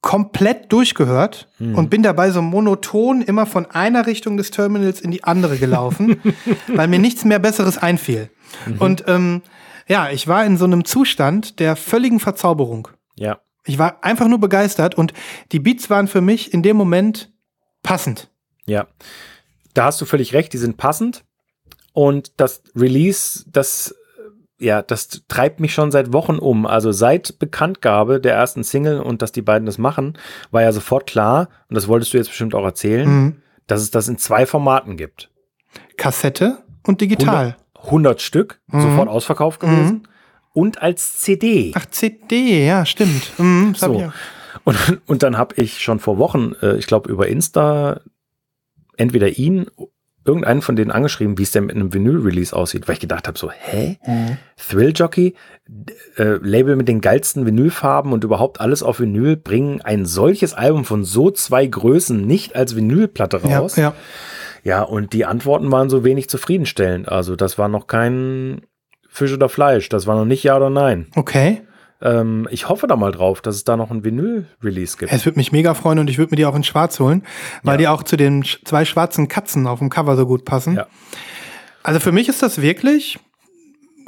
komplett 0.01 0.71
durchgehört 0.71 1.49
Hm. 1.59 1.77
und 1.77 1.89
bin 1.89 2.03
dabei 2.03 2.31
so 2.31 2.43
monoton 2.43 3.23
immer 3.23 3.47
von 3.47 3.65
einer 3.71 4.07
Richtung 4.07 4.37
des 4.37 4.51
Terminals 4.51 5.01
in 5.01 5.11
die 5.11 5.25
andere 5.25 5.57
gelaufen, 5.57 6.21
weil 6.69 6.89
mir 6.89 6.99
nichts 6.99 7.25
mehr 7.25 7.39
Besseres 7.39 7.79
einfiel. 7.79 8.29
Mhm. 8.67 8.79
Und 8.79 9.05
ähm, 9.07 9.43
ja, 9.87 10.11
ich 10.11 10.29
war 10.29 10.45
in 10.45 10.57
so 10.57 10.65
einem 10.65 10.85
Zustand 10.85 11.61
der 11.61 11.77
völligen 11.77 12.21
Verzauberung. 12.21 12.89
Ja. 13.17 13.41
Ich 13.67 13.79
war 13.79 14.05
einfach 14.05 14.29
nur 14.29 14.39
begeistert 14.39 14.95
und 14.95 15.13
die 15.53 15.59
Beats 15.61 15.89
waren 15.91 16.09
für 16.09 16.21
mich 16.21 16.53
in 16.53 16.63
dem 16.63 16.77
Moment 16.77 17.33
passend. 17.83 18.31
Ja, 18.67 18.87
da 19.75 19.87
hast 19.87 20.01
du 20.01 20.05
völlig 20.05 20.33
recht, 20.35 20.53
die 20.53 20.59
sind 20.59 20.77
passend. 20.77 21.25
Und 21.93 22.41
das 22.41 22.63
Release, 22.75 23.45
das, 23.47 23.95
äh, 24.59 24.65
ja, 24.67 24.83
das 24.83 25.23
treibt 25.29 25.61
mich 25.61 25.73
schon 25.75 25.93
seit 25.93 26.13
Wochen 26.13 26.39
um. 26.39 26.67
Also 26.67 26.93
seit 26.93 27.39
Bekanntgabe 27.39 28.21
der 28.21 28.35
ersten 28.35 28.65
Single 28.65 29.01
und 29.01 29.23
dass 29.23 29.33
die 29.33 29.43
beiden 29.43 29.67
das 29.67 29.79
machen, 29.79 30.19
war 30.51 30.63
ja 30.63 30.73
sofort 30.73 31.07
klar, 31.07 31.49
und 31.69 31.77
das 31.77 31.89
wolltest 31.89 32.13
du 32.13 32.19
jetzt 32.19 32.29
bestimmt 32.29 32.55
auch 32.55 32.65
erzählen, 32.65 33.09
Mhm. 33.09 33.43
dass 33.67 33.81
es 33.81 33.91
das 33.91 34.09
in 34.09 34.19
zwei 34.19 34.45
Formaten 34.47 34.97
gibt. 34.97 35.31
Kassette 35.97 36.59
und 36.87 37.01
digital. 37.01 37.57
100 37.85 38.21
Stück, 38.23 38.61
Mhm. 38.69 38.81
sofort 38.81 39.09
ausverkauft 39.09 39.61
gewesen. 39.61 40.09
Und 40.53 40.81
als 40.83 41.19
CD. 41.19 41.73
Ach, 41.75 41.87
CD, 41.87 42.67
ja, 42.67 42.87
stimmt. 42.87 43.33
Mhm, 43.39 43.75
So. 43.77 44.13
Und, 44.63 45.01
und 45.07 45.23
dann 45.23 45.37
habe 45.37 45.55
ich 45.57 45.81
schon 45.83 45.99
vor 45.99 46.17
Wochen, 46.19 46.53
äh, 46.63 46.77
ich 46.77 46.87
glaube 46.87 47.11
über 47.11 47.29
Insta, 47.29 48.01
entweder 48.97 49.29
ihn, 49.37 49.67
irgendeinen 50.25 50.63
von 50.63 50.75
denen 50.77 50.91
angeschrieben, 50.91 51.37
wie 51.37 51.43
es 51.43 51.51
denn 51.51 51.67
mit 51.67 51.77
einem 51.77 51.93
Vinyl-Release 51.93 52.57
aussieht, 52.57 52.89
weil 52.89 52.95
ich 52.95 53.01
gedacht 53.01 53.27
habe, 53.29 53.37
so, 53.39 53.51
hä? 53.51 53.99
Thrill 54.57 54.93
Jockey, 54.95 55.35
äh, 56.17 56.39
Label 56.41 56.77
mit 56.77 56.89
den 56.89 57.03
geilsten 57.03 57.45
Vinylfarben 57.45 58.11
und 58.13 58.25
überhaupt 58.25 58.59
alles 58.61 58.83
auf 58.83 59.01
Vinyl, 59.01 59.37
bringen 59.37 59.83
ein 59.83 60.07
solches 60.07 60.55
Album 60.55 60.87
von 60.87 61.05
so 61.05 61.31
zwei 61.31 61.67
Größen 61.67 62.27
nicht 62.27 62.57
als 62.57 62.75
Vinylplatte 62.75 63.43
raus. 63.43 63.77
ja. 63.77 63.83
Ja, 63.83 63.95
und 64.83 65.13
die 65.13 65.25
Antworten 65.25 65.71
waren 65.71 65.91
so 65.91 66.05
wenig 66.05 66.29
zufriedenstellend. 66.29 67.09
Also 67.09 67.37
das 67.37 67.59
war 67.59 67.69
noch 67.69 67.87
kein 67.87 68.63
Fisch 69.09 69.33
oder 69.33 69.49
Fleisch, 69.49 69.89
das 69.89 70.07
war 70.07 70.17
noch 70.17 70.25
nicht 70.25 70.43
Ja 70.43 70.57
oder 70.57 70.71
Nein. 70.71 71.07
Okay. 71.15 71.63
Ähm, 72.03 72.49
ich 72.51 72.69
hoffe 72.69 72.87
da 72.87 72.97
mal 72.97 73.13
drauf, 73.13 73.41
dass 73.41 73.55
es 73.57 73.65
da 73.65 73.77
noch 73.77 73.91
ein 73.91 74.05
Vinyl-Release 74.05 74.97
gibt. 74.99 75.13
Es 75.13 75.25
würde 75.25 75.39
mich 75.39 75.53
mega 75.53 75.75
freuen 75.75 75.99
und 76.01 76.11
ich 76.11 76.19
würde 76.19 76.31
mir 76.33 76.37
die 76.37 76.47
auch 76.47 76.57
in 76.57 76.65
schwarz 76.65 76.99
holen, 76.99 77.23
weil 77.63 77.75
Ja. 77.75 77.79
die 77.79 77.89
auch 77.89 78.03
zu 78.03 78.17
den 78.17 78.43
zwei 78.65 78.85
schwarzen 78.85 79.29
Katzen 79.29 79.67
auf 79.67 79.79
dem 79.79 79.91
Cover 79.91 80.17
so 80.17 80.27
gut 80.27 80.45
passen. 80.45 80.75
Ja. 80.77 80.87
Also 81.83 82.01
für 82.01 82.13
mich 82.13 82.29
ist 82.29 82.43
das 82.43 82.61
wirklich, 82.61 83.19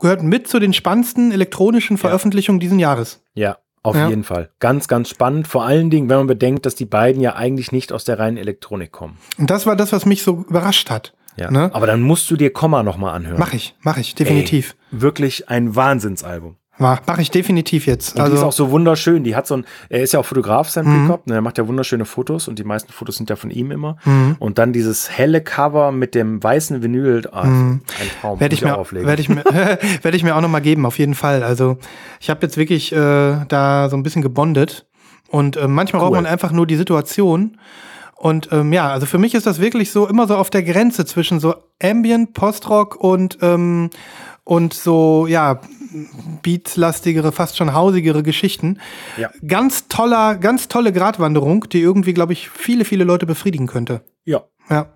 gehört 0.01 0.23
mit 0.23 0.49
zu 0.49 0.59
den 0.59 0.73
spannendsten 0.73 1.31
elektronischen 1.33 1.99
Veröffentlichungen 1.99 2.59
diesen 2.61 2.79
Jahres. 2.79 3.23
Ja, 3.35 3.59
auf 3.87 3.97
Ja. 3.97 4.09
jeden 4.09 4.24
Fall. 4.24 4.51
Ganz, 4.61 4.89
ganz 4.89 5.09
spannend. 5.09 5.47
Vor 5.49 5.64
allen 5.64 5.91
Dingen, 5.91 6.09
wenn 6.09 6.18
man 6.18 6.26
bedenkt, 6.26 6.66
dass 6.66 6.74
die 6.74 6.84
beiden 6.87 7.20
ja 7.22 7.34
eigentlich 7.37 7.72
nicht 7.72 7.93
aus 7.93 8.05
der 8.05 8.18
reinen 8.18 8.37
Elektronik 8.37 8.93
kommen. 8.93 9.18
Und 9.39 9.51
das 9.51 9.66
war 9.66 9.76
das, 9.76 9.93
was 9.93 10.05
mich 10.07 10.22
so 10.22 10.45
überrascht 10.49 10.91
hat. 10.91 11.14
Ja. 11.37 11.51
Ne? 11.51 11.70
Aber 11.74 11.87
dann 11.87 12.01
musst 12.01 12.30
du 12.30 12.37
dir 12.37 12.51
Komma 12.53 12.82
nochmal 12.82 13.14
anhören. 13.14 13.39
Mach 13.39 13.53
ich, 13.53 13.74
mach 13.82 13.99
ich, 13.99 14.14
definitiv. 14.14 14.74
Ey, 14.93 15.03
wirklich 15.03 15.49
ein 15.49 15.76
Wahnsinnsalbum. 15.76 16.57
Mach, 16.79 17.01
mach 17.07 17.18
ich 17.18 17.31
definitiv 17.31 17.87
jetzt. 17.87 18.11
Und 18.11 18.16
die 18.16 18.33
ist 18.33 18.33
Also, 18.35 18.47
auch 18.47 18.53
so 18.53 18.70
wunderschön. 18.70 19.24
Die 19.24 19.35
hat 19.35 19.47
so 19.47 19.57
ein, 19.57 19.64
er 19.89 20.03
ist 20.03 20.12
ja 20.12 20.20
auch 20.20 20.27
Fotograf, 20.27 20.68
Sam 20.68 20.87
Mhm. 20.87 21.07
Prekop, 21.07 21.27
ne, 21.27 21.35
er 21.37 21.41
macht 21.41 21.57
ja 21.59 21.66
wunderschöne 21.66 22.05
Fotos 22.05 22.49
und 22.49 22.59
die 22.59 22.64
meisten 22.64 22.93
Fotos 22.93 23.16
sind 23.16 23.31
ja 23.31 23.37
von 23.37 23.51
ihm 23.51 23.70
immer. 23.70 23.97
Mhm. 24.05 24.37
Und 24.39 24.59
dann 24.59 24.72
dieses 24.72 25.11
helle 25.11 25.41
Cover 25.41 25.91
mit 25.93 26.14
dem 26.14 26.43
weißen 26.43 26.83
Vinyl, 26.83 27.27
ah, 27.33 27.43
ein 27.43 27.83
Traum. 28.20 28.41
werde 28.41 28.55
Mhm. 28.55 28.59
ich, 28.59 28.62
mir, 28.93 29.07
werd 29.07 29.20
ich, 29.20 29.29
mir, 29.29 29.45
werd 30.03 30.14
ich 30.14 30.22
mir 30.22 30.37
auch 30.37 30.41
noch 30.43 30.49
mal 30.51 30.61
geben, 30.61 30.85
auf 30.85 30.99
jeden 30.99 31.14
Fall. 31.14 31.43
Also 31.43 31.79
ich 32.20 32.29
habe 32.31 32.41
jetzt 32.43 32.57
wirklich 32.57 32.93
äh, 32.93 33.37
da 33.49 33.89
so 33.89 33.97
ein 33.97 34.03
bisschen 34.03 34.22
gebondet. 34.22 34.87
Und 35.29 35.57
äh, 35.57 35.66
manchmal 35.66 36.01
braucht 36.01 36.12
Cool. 36.12 36.18
man 36.18 36.27
einfach 36.27 36.53
nur 36.53 36.66
die 36.66 36.77
Situation. 36.77 37.59
Und 38.14 38.49
ähm, 38.53 38.72
ja, 38.72 38.89
also 38.91 39.07
für 39.07 39.18
mich 39.18 39.35
ist 39.35 39.47
das 39.47 39.61
wirklich 39.61 39.91
so 39.91 40.07
immer 40.07 40.27
so 40.27 40.37
auf 40.37 40.51
der 40.51 40.62
Grenze 40.62 41.05
zwischen 41.05 41.41
so 41.41 41.55
Ambient, 41.83 42.33
Postrock 42.33 42.97
und, 42.97 43.39
ähm, 43.43 43.91
und 44.47 44.73
so, 44.75 45.27
ja, 45.27 45.61
beatslastigere, 46.43 47.33
fast 47.33 47.57
schon 47.57 47.75
hausigere 47.75 48.23
Geschichten. 48.23 48.79
Ja. 49.17 49.31
Ganz 49.47 49.89
toller, 49.89 50.37
ganz 50.37 50.69
tolle 50.69 50.93
Gratwanderung, 50.93 51.69
die 51.69 51.81
irgendwie, 51.81 52.15
glaube 52.15 52.33
ich, 52.33 52.49
viele, 52.49 52.85
viele 52.85 53.03
Leute 53.05 53.27
befriedigen 53.27 53.67
könnte. 53.67 54.03
Ja. 54.25 54.45
Ja. 54.71 54.93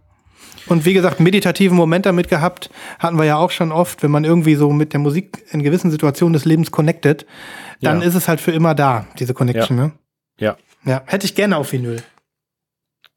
Und 0.67 0.85
wie 0.85 0.93
gesagt, 0.95 1.19
meditativen 1.19 1.77
Moment 1.77 2.07
damit 2.07 2.29
gehabt, 2.29 2.71
hatten 3.01 3.17
wir 3.19 3.25
ja 3.25 3.39
auch 3.39 3.51
schon 3.51 3.73
oft, 3.73 4.05
wenn 4.05 4.13
man 4.13 4.23
irgendwie 4.25 4.55
so 4.55 4.71
mit 4.71 4.93
der 4.93 5.01
Musik 5.01 5.45
in 5.51 5.65
gewissen 5.65 5.91
Situationen 5.91 6.33
des 6.35 6.45
Lebens 6.45 6.71
connected, 6.71 7.27
dann 7.81 8.01
Ja. 8.03 8.07
ist 8.07 8.15
es 8.15 8.29
halt 8.29 8.41
für 8.41 8.53
immer 8.53 8.77
da, 8.77 9.07
diese 9.19 9.35
Connection, 9.35 9.77
ne? 9.77 9.93
Ja. 10.39 10.57
Ja, 10.85 11.03
hätte 11.07 11.27
ich 11.27 11.35
gerne 11.35 11.57
auf 11.57 11.73
Vinyl. 11.73 12.03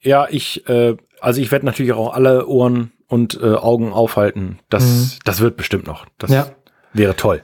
Ja, 0.02 0.28
ich, 0.30 0.68
äh, 0.68 0.96
also 1.22 1.42
ich 1.42 1.52
werde 1.52 1.66
natürlich 1.68 1.94
auch 1.94 2.14
alle 2.14 2.48
Ohren 2.48 2.92
und 3.08 3.40
äh, 3.42 3.54
Augen 3.56 3.92
aufhalten. 3.94 4.60
Das, 4.70 5.20
das 5.26 5.40
wird 5.42 5.58
bestimmt 5.58 5.88
noch. 5.88 6.06
Das 6.18 6.30
Mhm. 6.30 6.36
Ja. 6.36 6.48
wäre 6.94 7.16
toll. 7.16 7.44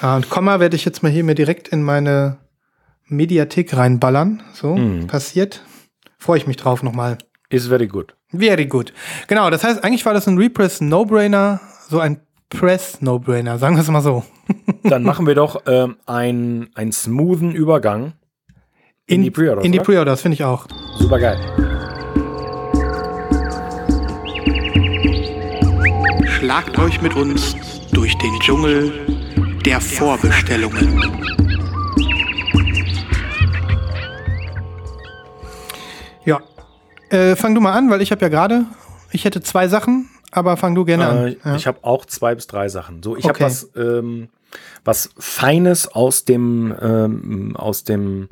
Ah, 0.00 0.16
und 0.16 0.28
Komma 0.30 0.58
werde 0.60 0.76
ich 0.76 0.84
jetzt 0.84 1.02
mal 1.02 1.10
hier 1.12 1.24
mir 1.24 1.34
direkt 1.34 1.68
in 1.68 1.82
meine 1.82 2.38
Mediathek 3.06 3.76
reinballern. 3.76 4.42
So, 4.52 4.76
Mhm. 4.76 5.06
passiert. 5.06 5.62
Freue 6.18 6.38
ich 6.38 6.46
mich 6.46 6.56
drauf 6.56 6.82
nochmal. 6.82 7.18
Ist 7.50 7.68
very 7.68 7.86
good. 7.86 8.14
Very 8.30 8.66
good. 8.66 8.92
Genau, 9.28 9.50
das 9.50 9.62
heißt, 9.64 9.84
eigentlich 9.84 10.06
war 10.06 10.14
das 10.14 10.26
ein 10.26 10.38
Repress 10.38 10.80
No-Brainer, 10.80 11.60
so 11.88 12.00
ein 12.00 12.20
Press 12.48 13.00
No-Brainer, 13.02 13.58
sagen 13.58 13.76
wir 13.76 13.82
es 13.82 13.88
mal 13.88 14.00
so. 14.00 14.24
Dann 14.84 15.02
machen 15.02 15.26
wir 15.26 15.34
doch 15.34 15.62
ähm, 15.66 15.96
ein, 16.06 16.70
einen 16.74 16.92
smoothen 16.92 17.52
Übergang 17.52 18.14
in, 19.06 19.22
die 19.22 19.30
Pre-Orders. 19.30 19.64
In 19.64 19.72
die? 19.72 19.80
Pre-Orders, 19.80 20.22
finde 20.22 20.34
ich 20.34 20.44
auch. 20.44 20.66
Super 20.98 21.18
geil. 21.18 21.38
Schlagt 26.42 26.76
euch 26.80 27.00
mit 27.00 27.14
uns 27.14 27.54
durch 27.92 28.18
den 28.18 28.36
Dschungel 28.40 28.92
der 29.64 29.80
Vorbestellungen. 29.80 31.00
Ja. 36.24 36.40
Äh, 37.10 37.36
fang 37.36 37.54
du 37.54 37.60
mal 37.60 37.74
an, 37.74 37.90
weil 37.90 38.02
ich 38.02 38.10
habe 38.10 38.22
ja 38.22 38.28
gerade, 38.28 38.64
ich 39.12 39.24
hätte 39.24 39.40
zwei 39.40 39.68
Sachen, 39.68 40.08
aber 40.32 40.56
fang 40.56 40.74
du 40.74 40.84
gerne 40.84 41.04
Äh, 41.04 41.06
an. 41.06 41.36
Ja. 41.44 41.54
Ich 41.54 41.68
habe 41.68 41.78
auch 41.82 42.06
zwei 42.06 42.34
bis 42.34 42.48
drei 42.48 42.68
Sachen. 42.68 43.04
So, 43.04 43.16
ich 43.16 43.24
Okay. 43.24 43.34
habe 43.34 43.44
was, 43.44 43.70
ähm, 43.76 44.28
was 44.84 45.10
Feines 45.16 45.86
aus 45.94 46.24
dem, 46.24 46.74
ähm, 46.82 47.54
aus 47.56 47.84
dem 47.84 48.28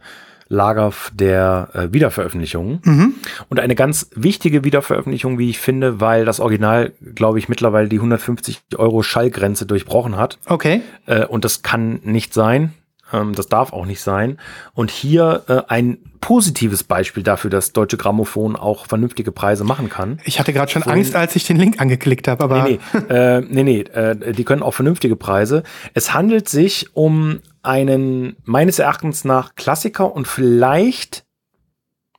Lager 0.51 0.93
der 1.13 1.69
äh, 1.75 1.93
Wiederveröffentlichungen. 1.93 2.81
Mhm. 2.85 3.15
Und 3.49 3.61
eine 3.61 3.77
ganz 3.77 4.11
wichtige 4.17 4.65
Wiederveröffentlichung, 4.65 5.39
wie 5.39 5.49
ich 5.49 5.61
finde, 5.61 6.01
weil 6.01 6.25
das 6.25 6.41
Original, 6.41 6.93
glaube 7.15 7.39
ich, 7.39 7.49
mittlerweile 7.49 7.89
die 7.89 7.97
150 7.97 8.61
Euro 8.77 9.05
Schallgrenze 9.05 9.65
durchbrochen 9.65 10.17
hat. 10.17 10.39
Okay. 10.47 10.83
Äh, 11.07 11.25
und 11.25 11.45
das 11.45 11.63
kann 11.63 12.01
nicht 12.03 12.35
sein. 12.35 12.75
Ähm, 13.13 13.35
das 13.35 13.47
darf 13.47 13.73
auch 13.73 13.87
nicht 13.87 14.01
sein. 14.01 14.39
Und 14.75 14.91
hier 14.91 15.45
äh, 15.47 15.63
ein 15.69 15.99
positives 16.21 16.83
Beispiel 16.83 17.23
dafür, 17.23 17.49
dass 17.49 17.73
Deutsche 17.73 17.97
Grammophon 17.97 18.57
auch 18.57 18.87
vernünftige 18.87 19.31
Preise 19.31 19.63
machen 19.63 19.89
kann. 19.89 20.19
Ich 20.25 20.41
hatte 20.41 20.53
gerade 20.53 20.71
schon 20.71 20.83
Angst, 20.83 21.15
als 21.15 21.35
ich 21.37 21.45
den 21.45 21.57
Link 21.59 21.81
angeklickt 21.81 22.27
habe, 22.27 22.43
aber 22.43 22.65
Nee, 22.65 22.81
nee, 22.93 23.15
äh, 23.15 23.41
nee, 23.49 23.63
nee 23.63 23.81
äh, 23.81 24.33
die 24.33 24.45
können 24.45 24.63
auch 24.63 24.75
vernünftige 24.75 25.15
Preise. 25.15 25.63
Es 25.95 26.13
handelt 26.13 26.49
sich 26.49 26.89
um 26.95 27.39
einen 27.63 28.37
meines 28.45 28.79
Erachtens 28.79 29.25
nach 29.25 29.55
Klassiker 29.55 30.15
und 30.15 30.27
vielleicht, 30.27 31.25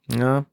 ja, 0.08 0.46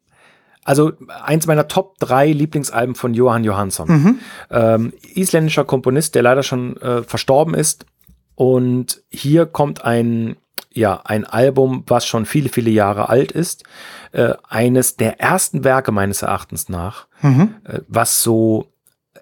also 0.65 0.93
eins 1.23 1.47
meiner 1.47 1.67
Top 1.69 1.99
drei 1.99 2.31
Lieblingsalben 2.31 2.95
von 2.95 3.15
Johann 3.15 3.45
Johansson. 3.45 3.89
Mhm. 3.89 4.19
Ähm, 4.51 4.93
isländischer 5.15 5.65
Komponist, 5.65 6.15
der 6.15 6.23
leider 6.23 6.43
schon 6.43 6.77
äh, 6.79 7.03
verstorben 7.03 7.55
ist. 7.55 7.87
Und 8.35 9.03
hier 9.09 9.47
kommt 9.47 9.85
ein 9.85 10.37
ja 10.71 11.01
ein 11.05 11.25
Album, 11.25 11.85
was 11.87 12.07
schon 12.07 12.27
viele, 12.27 12.51
viele 12.51 12.71
Jahre 12.71 13.09
alt 13.09 13.33
ist. 13.33 13.65
Äh, 14.13 14.35
eines 14.49 14.97
der 14.97 15.19
ersten 15.21 15.65
Werke 15.65 15.91
meines 15.93 16.23
Erachtens 16.23 16.69
nach, 16.69 17.07
Mhm. 17.23 17.55
äh, 17.65 17.81
was 17.89 18.23
so 18.23 18.69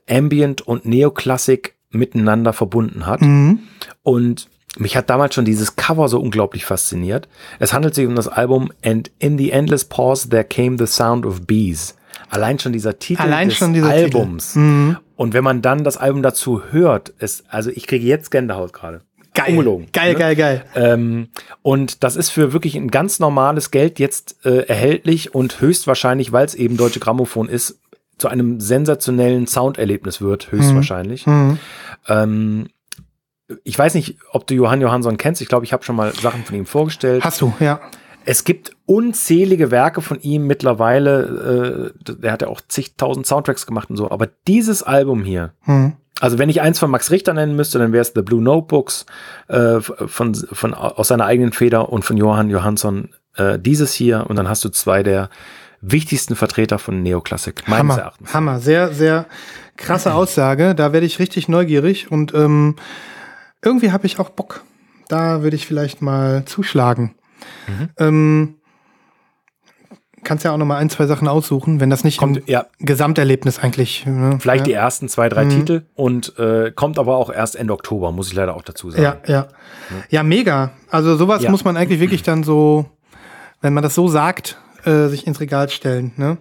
Ambient 0.09 0.63
und 0.63 0.85
Neoklassik 0.85 1.77
miteinander 1.91 2.53
verbunden 2.53 3.07
hat. 3.07 3.23
Mhm. 3.23 3.61
Und 4.03 4.49
mich 4.79 4.97
hat 4.97 5.11
damals 5.11 5.35
schon 5.35 5.45
dieses 5.45 5.77
Cover 5.77 6.09
so 6.09 6.21
unglaublich 6.21 6.65
fasziniert. 6.65 7.29
Es 7.59 7.73
handelt 7.73 7.95
sich 7.95 8.07
um 8.07 8.15
das 8.15 8.29
Album 8.29 8.73
And 8.85 9.11
in 9.19 9.39
the 9.39 9.51
Endless 9.51 9.85
Pause 9.85 10.29
There 10.29 10.45
Came 10.45 10.79
the 10.79 10.87
Sound 10.87 11.27
of 11.27 11.47
Bees. 11.47 11.97
Allein 12.31 12.59
schon 12.59 12.73
dieser 12.73 12.99
Titel 12.99 13.23
Allein 13.23 13.49
des 13.49 13.59
schon 13.59 13.73
dieser 13.73 13.91
Titel. 13.91 14.17
Albums. 14.17 14.55
Mhm. 14.55 14.97
Und 15.17 15.33
wenn 15.33 15.45
man 15.45 15.63
dann 15.63 15.85
das 15.85 15.97
Album 15.97 16.23
dazu 16.23 16.63
hört, 16.71 17.11
ist, 17.11 17.45
also 17.49 17.71
ich 17.71 17.87
kriege 17.87 18.05
jetzt 18.07 18.31
Gänsehaut 18.31 18.73
gerade. 18.73 19.03
Geil. 19.35 19.51
Ungelogen, 19.51 19.89
Geil, 19.93 20.15
ne? 20.15 20.19
geil, 20.19 20.37
geil. 20.37 20.65
Ähm, 20.75 21.29
und 21.61 22.03
das 22.03 22.17
ist 22.17 22.31
für 22.31 22.55
wirklich 22.55 22.75
ein 22.75 22.89
ganz 22.89 23.19
normales 23.19 23.71
Geld 23.71 23.99
jetzt 23.99 24.37
äh, 24.47 24.67
erhältlich 24.67 25.35
und 25.35 25.61
höchstwahrscheinlich, 25.61 26.33
weil 26.33 26.47
es 26.47 26.55
eben 26.55 26.79
Deutsche 26.79 27.01
Grammophon 27.01 27.49
ist, 27.49 27.79
zu 28.17 28.29
einem 28.29 28.61
sensationellen 28.61 29.47
Sounderlebnis 29.47 30.23
wird, 30.23 30.51
höchstwahrscheinlich. 30.51 31.27
Mhm. 31.27 31.59
Ähm, 32.09 32.69
ich 33.65 33.79
weiß 33.79 33.95
nicht, 33.95 34.17
ob 34.33 34.47
du 34.47 34.55
Johann 34.55 34.81
Johansson 34.81 35.17
kennst. 35.17 35.41
Ich 35.41 35.49
glaube, 35.49 35.65
ich 35.65 35.73
habe 35.73 35.85
schon 35.85 35.97
mal 35.97 36.13
Sachen 36.15 36.45
von 36.45 36.57
ihm 36.57 36.67
vorgestellt. 36.67 37.25
Hast 37.25 37.41
du, 37.41 37.53
ja. 37.61 37.81
Es 38.25 38.43
gibt 38.43 38.73
unzählige 38.87 39.71
Werke 39.71 40.01
von 40.03 40.21
ihm 40.21 40.47
mittlerweile. 40.49 41.93
Äh, 42.05 42.13
der 42.15 42.33
hat 42.33 42.43
ja 42.43 42.49
auch 42.49 42.61
zigtausend 42.67 43.25
Soundtracks 43.27 43.67
gemacht 43.67 43.89
und 43.89 43.97
so. 43.97 44.11
Aber 44.11 44.29
dieses 44.49 44.83
Album 44.83 45.23
hier, 45.23 45.53
Mhm. 45.65 45.93
also 46.21 46.39
wenn 46.39 46.49
ich 46.49 46.61
eins 46.61 46.81
von 46.81 46.91
Max 46.91 47.13
Richter 47.13 47.35
nennen 47.35 47.55
müsste, 47.55 47.79
dann 47.79 47.93
wäre 47.93 48.03
es 48.03 48.13
The 48.17 48.23
Blue 48.23 48.43
Notebooks 48.43 49.07
äh, 49.47 49.81
von, 49.81 50.35
von 50.35 50.75
aus 50.75 51.07
seiner 51.09 51.25
eigenen 51.27 51.53
Feder 51.53 51.91
und 51.93 52.05
von 52.05 52.17
Johann 52.17 52.51
Johansson 52.51 53.11
äh, 53.37 53.61
dieses 53.61 53.93
hier. 53.93 54.27
Und 54.29 54.35
dann 54.35 54.49
hast 54.49 54.65
du 54.65 54.71
zwei 54.71 55.05
der 55.05 55.31
wichtigsten 55.81 56.35
Vertreter 56.35 56.81
von 56.81 57.03
Neoklassik 57.05 57.69
meines 57.69 57.79
Hammer, 57.79 57.99
Erachtens. 57.99 58.35
Hammer, 58.35 58.59
sehr, 58.59 58.93
sehr 58.93 59.27
krasse 59.77 60.15
Aussage. 60.15 60.75
Da 60.75 60.93
werde 60.93 61.07
ich 61.07 61.21
richtig 61.21 61.47
neugierig 61.49 62.11
und 62.11 62.35
ähm, 62.35 62.75
irgendwie 63.63 63.93
habe 63.93 64.07
ich 64.07 64.19
auch 64.19 64.31
Bock. 64.31 64.65
Da 65.09 65.43
würde 65.43 65.57
ich 65.57 65.67
vielleicht 65.67 66.03
mal 66.03 66.45
zuschlagen. 66.45 67.15
Mhm. 67.69 67.89
Ähm, 67.99 68.55
kannst 70.25 70.45
ja 70.45 70.53
auch 70.53 70.57
noch 70.57 70.67
mal 70.67 70.79
ein, 70.79 70.91
zwei 70.91 71.07
Sachen 71.07 71.29
aussuchen, 71.29 71.79
wenn 71.79 71.89
das 71.89 72.03
nicht 72.03 72.19
Kommt, 72.19 72.39
im 72.39 72.43
ja, 72.47 72.67
Gesamterlebnis 72.81 73.61
eigentlich. 73.61 74.05
Ne? 74.07 74.39
vielleicht 74.41 74.67
die 74.67 74.73
ja. 74.73 74.81
ersten 74.81 75.09
zwei, 75.09 75.29
drei 75.29 75.45
Mhm. 75.45 75.51
Titel 75.51 75.83
und 75.95 76.37
äh, 76.39 76.73
kommt 76.75 76.99
aber 76.99 77.17
auch 77.17 77.31
erst 77.33 77.55
Ende 77.55 77.73
Oktober, 77.73 78.11
muss 78.11 78.29
ich 78.29 78.35
leider 78.35 78.57
auch 78.57 78.63
dazu 78.63 78.91
sagen. 78.91 79.03
Ja, 79.03 79.17
ja. 79.27 79.49
Ja, 80.11 80.23
mega. 80.25 80.73
Also 80.91 81.17
sowas 81.17 81.43
Ja. 81.43 81.51
muss 81.51 81.65
man 81.65 81.77
eigentlich 81.77 82.01
wirklich 82.01 82.25
dann 82.25 82.43
so, 82.43 82.87
wenn 83.61 83.73
man 83.73 83.85
das 83.85 83.95
so 83.95 84.09
sagt, 84.09 84.59
äh, 84.85 85.07
sich 85.07 85.27
ins 85.29 85.39
Regal 85.41 85.69
stellen. 85.69 86.13
Ne? 86.17 86.39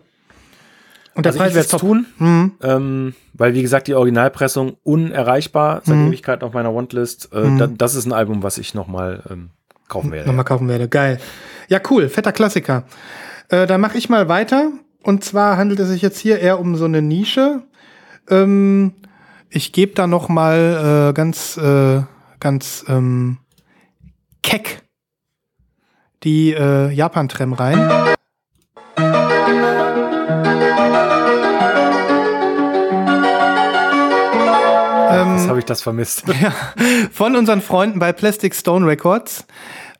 Und 1.16 1.26
der 1.26 1.32
Also 1.32 1.38
ich 1.38 1.43
Preis 1.43 1.53
werde 1.55 1.66
ist 1.66 1.74
es 1.74 1.80
tun, 1.80 2.05
Mhm. 2.20 2.51
ähm, 2.61 3.16
weil 3.34 3.53
wie 3.53 3.61
gesagt, 3.61 3.88
die 3.88 3.93
Originalpressung 3.95 4.78
unerreichbar 4.84 5.82
seit 5.84 5.95
Mhm. 5.97 6.07
Ewigkeiten 6.07 6.45
auf 6.45 6.53
meiner 6.53 6.76
Wantlist. 6.76 7.30
Äh, 7.34 7.39
Mhm. 7.47 7.57
da, 7.57 7.68
das 7.68 7.95
ist 7.95 8.05
ein 8.05 8.13
Album, 8.13 8.43
was 8.43 8.57
ich 8.57 8.74
nochmal 8.74 9.24
ähm, 9.30 9.49
kaufen 9.88 10.11
werde. 10.11 10.28
Nochmal 10.28 10.45
kaufen 10.45 10.68
werde. 10.68 10.89
Geil. 10.89 11.20
Ja, 11.70 11.80
cool. 11.89 12.09
Fetter 12.09 12.32
Klassiker. 12.34 12.84
Äh, 13.49 13.66
dann 13.66 13.80
mache 13.82 13.97
ich 13.97 14.09
mal 14.09 14.28
weiter. 14.28 14.72
Und 15.03 15.24
zwar 15.24 15.57
handelt 15.57 15.80
es 15.80 15.88
sich 15.89 16.01
jetzt 16.01 16.20
hier 16.20 16.39
eher 16.39 16.59
um 16.59 16.76
so 16.76 16.86
eine 16.86 17.01
Nische. 17.01 17.61
Ähm, 18.30 18.93
ich 19.49 19.72
gebe 19.72 19.93
da 19.93 20.07
noch 20.07 20.28
mal 20.30 21.09
äh, 21.09 21.13
ganz, 21.13 21.55
äh, 21.57 22.01
ganz 22.39 22.84
ähm, 22.89 23.38
keck 24.43 24.82
die 26.24 26.53
äh, 26.53 26.89
Japan-Trem 26.91 27.53
rein. 27.53 28.14
Was 35.45 35.49
habe 35.49 35.59
ich 35.59 35.65
das 35.65 35.81
vermisst? 35.81 36.23
von 37.11 37.35
unseren 37.35 37.61
Freunden 37.61 37.99
bei 37.99 38.11
Plastic 38.13 38.55
Stone 38.55 38.87
Records, 38.87 39.45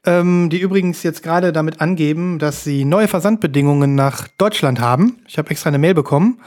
ähm, 0.06 0.50
die 0.50 0.60
übrigens 0.60 1.04
jetzt 1.04 1.22
gerade 1.22 1.54
damit 1.54 1.82
angeben, 1.82 2.40
dass 2.40 2.64
sie 2.64 2.84
neue 2.84 3.08
Versandbedingungen 3.08 3.94
nach 3.94 4.28
Deutschland 4.40 4.80
haben. 4.80 5.18
Ich 5.28 5.38
habe 5.38 5.52
extra 5.52 5.68
eine 5.68 5.78
Mail 5.78 5.94
bekommen. 5.94 6.40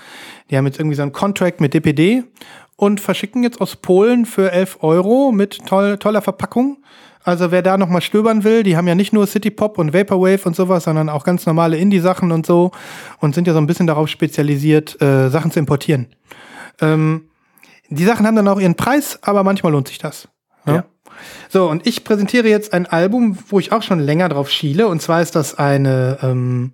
Die 0.51 0.57
haben 0.57 0.67
jetzt 0.67 0.79
irgendwie 0.79 0.97
so 0.97 1.03
einen 1.03 1.13
Contract 1.13 1.61
mit 1.61 1.75
DPD 1.75 2.25
und 2.77 3.01
verschicken 3.01 3.43
jetzt 3.43 3.61
aus 3.61 3.77
Polen 3.77 4.27
für 4.27 4.51
11 4.51 4.79
Euro 4.81 5.31
mit 5.31 5.65
toll, 5.67 5.99
toller 5.99 6.23
Verpackung. 6.23 6.79
Also 7.23 7.51
wer 7.51 7.63
da 7.63 7.77
noch 7.77 7.89
mal 7.89 8.01
stöbern 8.01 8.43
will, 8.43 8.63
die 8.63 8.77
haben 8.77 8.89
ja 8.89 8.95
nicht 8.95 9.13
nur 9.13 9.27
City 9.27 9.51
Pop 9.51 9.79
und 9.79 9.93
Vaporwave 9.93 10.45
und 10.45 10.57
sowas, 10.57 10.85
sondern 10.85 11.09
auch 11.09 11.25
ganz 11.25 11.47
normale 11.47 11.77
Indie-Sachen 11.77 12.33
und 12.33 12.47
so 12.47 12.73
und 13.21 13.35
sind 13.35 13.47
ja 13.47 13.53
so 13.53 13.61
ein 13.61 13.67
bisschen 13.67 13.87
darauf 13.87 14.09
spezialisiert, 14.09 15.01
äh, 15.03 15.29
Sachen 15.29 15.51
zu 15.51 15.59
importieren. 15.59 16.07
Ähm, 16.81 17.29
die 17.89 18.05
Sachen 18.05 18.27
haben 18.27 18.37
dann 18.37 18.49
auch 18.49 18.61
ihren 18.61 18.75
Preis, 18.75 19.19
aber 19.23 19.45
manchmal 19.45 19.73
lohnt 19.73 19.89
sich 19.89 19.99
das. 19.99 20.29
Ja. 20.67 20.75
Ja. 20.75 20.85
So, 21.49 21.69
und 21.69 21.87
ich 21.87 22.05
präsentiere 22.05 22.49
jetzt 22.49 22.73
ein 22.73 22.87
Album, 22.87 23.39
wo 23.49 23.59
ich 23.59 23.73
auch 23.73 23.83
schon 23.83 23.99
länger 24.01 24.29
drauf 24.29 24.51
schiele. 24.51 24.87
Und 24.89 25.03
zwar 25.03 25.23
ist 25.23 25.35
das 25.35 25.59
eine 25.59 26.19
ähm, 26.23 26.73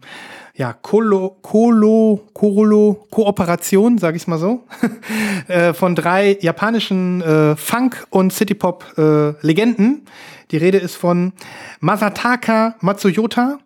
ja, 0.54 0.72
Kolo, 0.72 1.38
Kolo, 1.42 2.28
Korolo, 2.32 3.06
Kooperation, 3.10 3.98
sage 3.98 4.16
ich 4.16 4.26
mal 4.26 4.38
so, 4.38 4.64
äh, 5.48 5.74
von 5.74 5.94
drei 5.94 6.38
japanischen 6.40 7.22
äh, 7.22 7.56
Funk- 7.56 8.06
und 8.10 8.32
Citypop-Legenden. 8.32 10.04
Die 10.50 10.56
Rede 10.56 10.78
ist 10.78 10.94
von 10.94 11.32
Masataka 11.80 12.76
Matsuyota, 12.80 13.58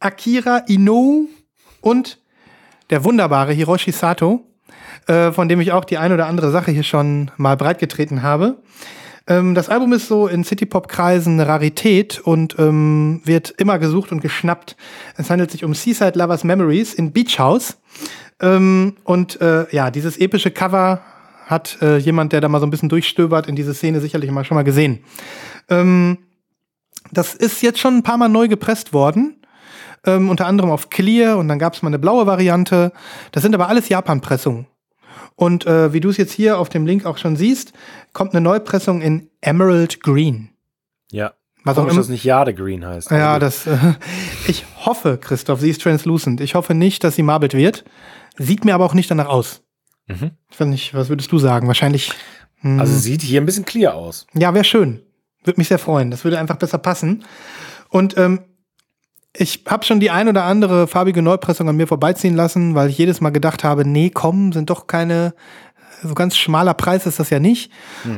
Akira 0.00 0.58
Inoue 0.66 1.28
und 1.80 2.18
der 2.88 3.04
wunderbare 3.04 3.52
Hiroshi 3.52 3.92
Sato, 3.92 4.46
äh, 5.06 5.32
von 5.32 5.48
dem 5.48 5.60
ich 5.60 5.72
auch 5.72 5.84
die 5.84 5.98
ein 5.98 6.12
oder 6.12 6.26
andere 6.26 6.50
Sache 6.50 6.70
hier 6.70 6.82
schon 6.82 7.30
mal 7.36 7.56
breitgetreten 7.56 8.22
habe. 8.22 8.58
Ähm, 9.26 9.54
das 9.54 9.68
Album 9.68 9.92
ist 9.92 10.08
so 10.08 10.26
in 10.26 10.44
Citypop-Kreisen 10.44 11.34
eine 11.34 11.48
Rarität 11.48 12.20
und 12.20 12.56
ähm, 12.58 13.20
wird 13.24 13.50
immer 13.50 13.78
gesucht 13.78 14.12
und 14.12 14.20
geschnappt. 14.20 14.76
Es 15.16 15.30
handelt 15.30 15.50
sich 15.50 15.64
um 15.64 15.74
Seaside 15.74 16.18
Lovers 16.18 16.44
Memories 16.44 16.94
in 16.94 17.12
Beach 17.12 17.38
House. 17.38 17.78
Ähm, 18.40 18.96
und 19.04 19.40
äh, 19.40 19.66
ja, 19.74 19.90
dieses 19.90 20.18
epische 20.18 20.50
Cover 20.50 21.00
hat 21.46 21.78
äh, 21.82 21.98
jemand, 21.98 22.32
der 22.32 22.40
da 22.40 22.48
mal 22.48 22.60
so 22.60 22.66
ein 22.66 22.70
bisschen 22.70 22.88
durchstöbert 22.88 23.46
in 23.46 23.56
diese 23.56 23.74
Szene, 23.74 24.00
sicherlich 24.00 24.30
mal 24.30 24.44
schon 24.44 24.56
mal 24.56 24.64
gesehen. 24.64 25.04
Ähm, 25.68 26.18
das 27.12 27.34
ist 27.34 27.62
jetzt 27.62 27.78
schon 27.78 27.98
ein 27.98 28.02
paar 28.02 28.16
Mal 28.16 28.28
neu 28.28 28.48
gepresst 28.48 28.92
worden. 28.92 29.36
Ähm, 30.04 30.30
unter 30.30 30.46
anderem 30.46 30.70
auf 30.70 30.90
Clear 30.90 31.38
und 31.38 31.46
dann 31.46 31.60
gab 31.60 31.74
es 31.74 31.82
mal 31.82 31.88
eine 31.88 31.98
blaue 32.00 32.26
Variante. 32.26 32.92
Das 33.30 33.44
sind 33.44 33.54
aber 33.54 33.68
alles 33.68 33.88
Japan-Pressungen. 33.88 34.66
Und 35.36 35.66
äh, 35.66 35.92
wie 35.92 36.00
du 36.00 36.08
es 36.10 36.16
jetzt 36.16 36.32
hier 36.32 36.58
auf 36.58 36.68
dem 36.68 36.86
Link 36.86 37.04
auch 37.06 37.18
schon 37.18 37.36
siehst, 37.36 37.72
kommt 38.12 38.32
eine 38.34 38.40
Neupressung 38.40 39.00
in 39.00 39.28
Emerald 39.40 40.00
Green. 40.02 40.50
Ja. 41.10 41.32
Was 41.64 41.76
auch 41.78 41.82
Komisch, 41.82 41.92
immer. 41.92 42.00
dass 42.02 42.08
nicht 42.08 42.24
Jade 42.24 42.54
Green 42.54 42.84
heißt. 42.84 43.10
Ja, 43.12 43.38
das. 43.38 43.66
Äh, 43.66 43.76
ich 44.48 44.64
hoffe, 44.84 45.18
Christoph, 45.18 45.60
sie 45.60 45.70
ist 45.70 45.80
translucent. 45.82 46.40
Ich 46.40 46.54
hoffe 46.56 46.74
nicht, 46.74 47.04
dass 47.04 47.14
sie 47.16 47.22
marbelt 47.22 47.54
wird. 47.54 47.84
Sieht 48.36 48.64
mir 48.64 48.74
aber 48.74 48.84
auch 48.84 48.94
nicht 48.94 49.10
danach 49.10 49.28
aus. 49.28 49.62
Mhm. 50.08 50.32
Ich 50.50 50.58
weiß 50.58 50.66
nicht, 50.66 50.94
was 50.94 51.08
würdest 51.08 51.30
du 51.30 51.38
sagen? 51.38 51.68
Wahrscheinlich. 51.68 52.12
hm, 52.62 52.80
Also 52.80 52.96
sieht 52.98 53.22
hier 53.22 53.40
ein 53.40 53.46
bisschen 53.46 53.64
clear 53.64 53.94
aus. 53.94 54.26
ja, 54.34 54.52
wäre 54.54 54.64
schön. 54.64 55.02
Würde 55.44 55.60
mich 55.60 55.68
sehr 55.68 55.78
freuen. 55.78 56.10
Das 56.10 56.24
würde 56.24 56.38
einfach 56.38 56.56
besser 56.56 56.78
passen. 56.78 57.24
Und 57.88 58.16
ähm, 58.16 58.40
ich 59.36 59.64
habe 59.68 59.84
schon 59.84 60.00
die 60.00 60.10
ein 60.10 60.28
oder 60.28 60.44
andere 60.44 60.86
farbige 60.86 61.22
Neupressung 61.22 61.68
an 61.68 61.76
mir 61.76 61.86
vorbeiziehen 61.86 62.36
lassen, 62.36 62.74
weil 62.74 62.88
ich 62.90 62.98
jedes 62.98 63.20
Mal 63.20 63.30
gedacht 63.30 63.64
habe, 63.64 63.86
nee, 63.86 64.10
komm, 64.10 64.52
sind 64.52 64.70
doch 64.70 64.86
keine, 64.86 65.34
so 66.02 66.14
ganz 66.14 66.36
schmaler 66.36 66.74
Preis 66.74 67.06
ist 67.06 67.18
das 67.18 67.30
ja 67.30 67.40
nicht. 67.40 67.72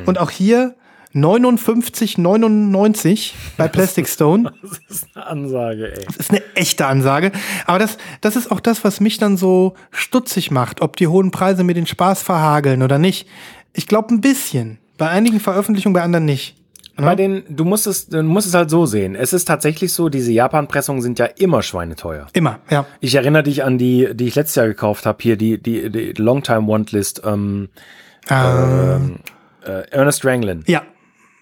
Und 0.05 0.19
auch 0.19 0.29
hier 0.29 0.75
59,99 1.13 3.31
bei 3.55 3.67
Plastic 3.69 4.09
Stone. 4.09 4.51
Das 4.61 4.79
ist 4.89 5.07
eine 5.15 5.27
Ansage, 5.27 5.97
ey. 5.97 6.05
Das 6.05 6.17
ist 6.17 6.31
eine 6.31 6.43
echte 6.55 6.85
Ansage. 6.85 7.31
Aber 7.65 7.79
das, 7.79 7.97
das 8.21 8.35
ist 8.35 8.51
auch 8.51 8.59
das, 8.59 8.83
was 8.83 8.99
mich 8.99 9.17
dann 9.17 9.37
so 9.37 9.75
stutzig 9.91 10.51
macht, 10.51 10.81
ob 10.81 10.97
die 10.97 11.07
hohen 11.07 11.31
Preise 11.31 11.63
mir 11.63 11.73
den 11.73 11.87
Spaß 11.87 12.21
verhageln 12.21 12.83
oder 12.83 12.99
nicht. 12.99 13.27
Ich 13.73 13.87
glaube 13.87 14.13
ein 14.13 14.21
bisschen. 14.21 14.77
Bei 14.97 15.09
einigen 15.09 15.39
Veröffentlichungen, 15.39 15.93
bei 15.93 16.03
anderen 16.03 16.25
nicht. 16.25 16.57
Bei 16.97 17.15
den, 17.15 17.43
du 17.49 17.65
musst 17.65 17.87
es, 17.87 18.07
du 18.07 18.23
musst 18.23 18.47
es 18.47 18.53
halt 18.53 18.69
so 18.69 18.85
sehen. 18.85 19.15
Es 19.15 19.33
ist 19.33 19.45
tatsächlich 19.45 19.91
so, 19.91 20.07
diese 20.09 20.31
Japan-Pressungen 20.31 21.01
sind 21.01 21.19
ja 21.19 21.25
immer 21.25 21.61
schweineteuer. 21.61 22.27
Immer, 22.33 22.59
ja. 22.69 22.85
Ich 23.01 23.15
erinnere 23.15 23.43
dich 23.43 23.63
an 23.63 23.77
die, 23.77 24.09
die 24.13 24.27
ich 24.27 24.35
letztes 24.35 24.55
Jahr 24.55 24.67
gekauft 24.67 25.05
habe, 25.05 25.17
hier 25.21 25.35
die, 25.37 25.61
die, 25.61 25.89
die 25.89 26.13
Longtime 26.13 26.67
Want-List, 26.67 27.21
ähm, 27.25 27.69
Ähm, 28.29 29.17
äh, 29.65 29.89
Ernest 29.91 30.25
Ranglin. 30.25 30.63
ja. 30.67 30.81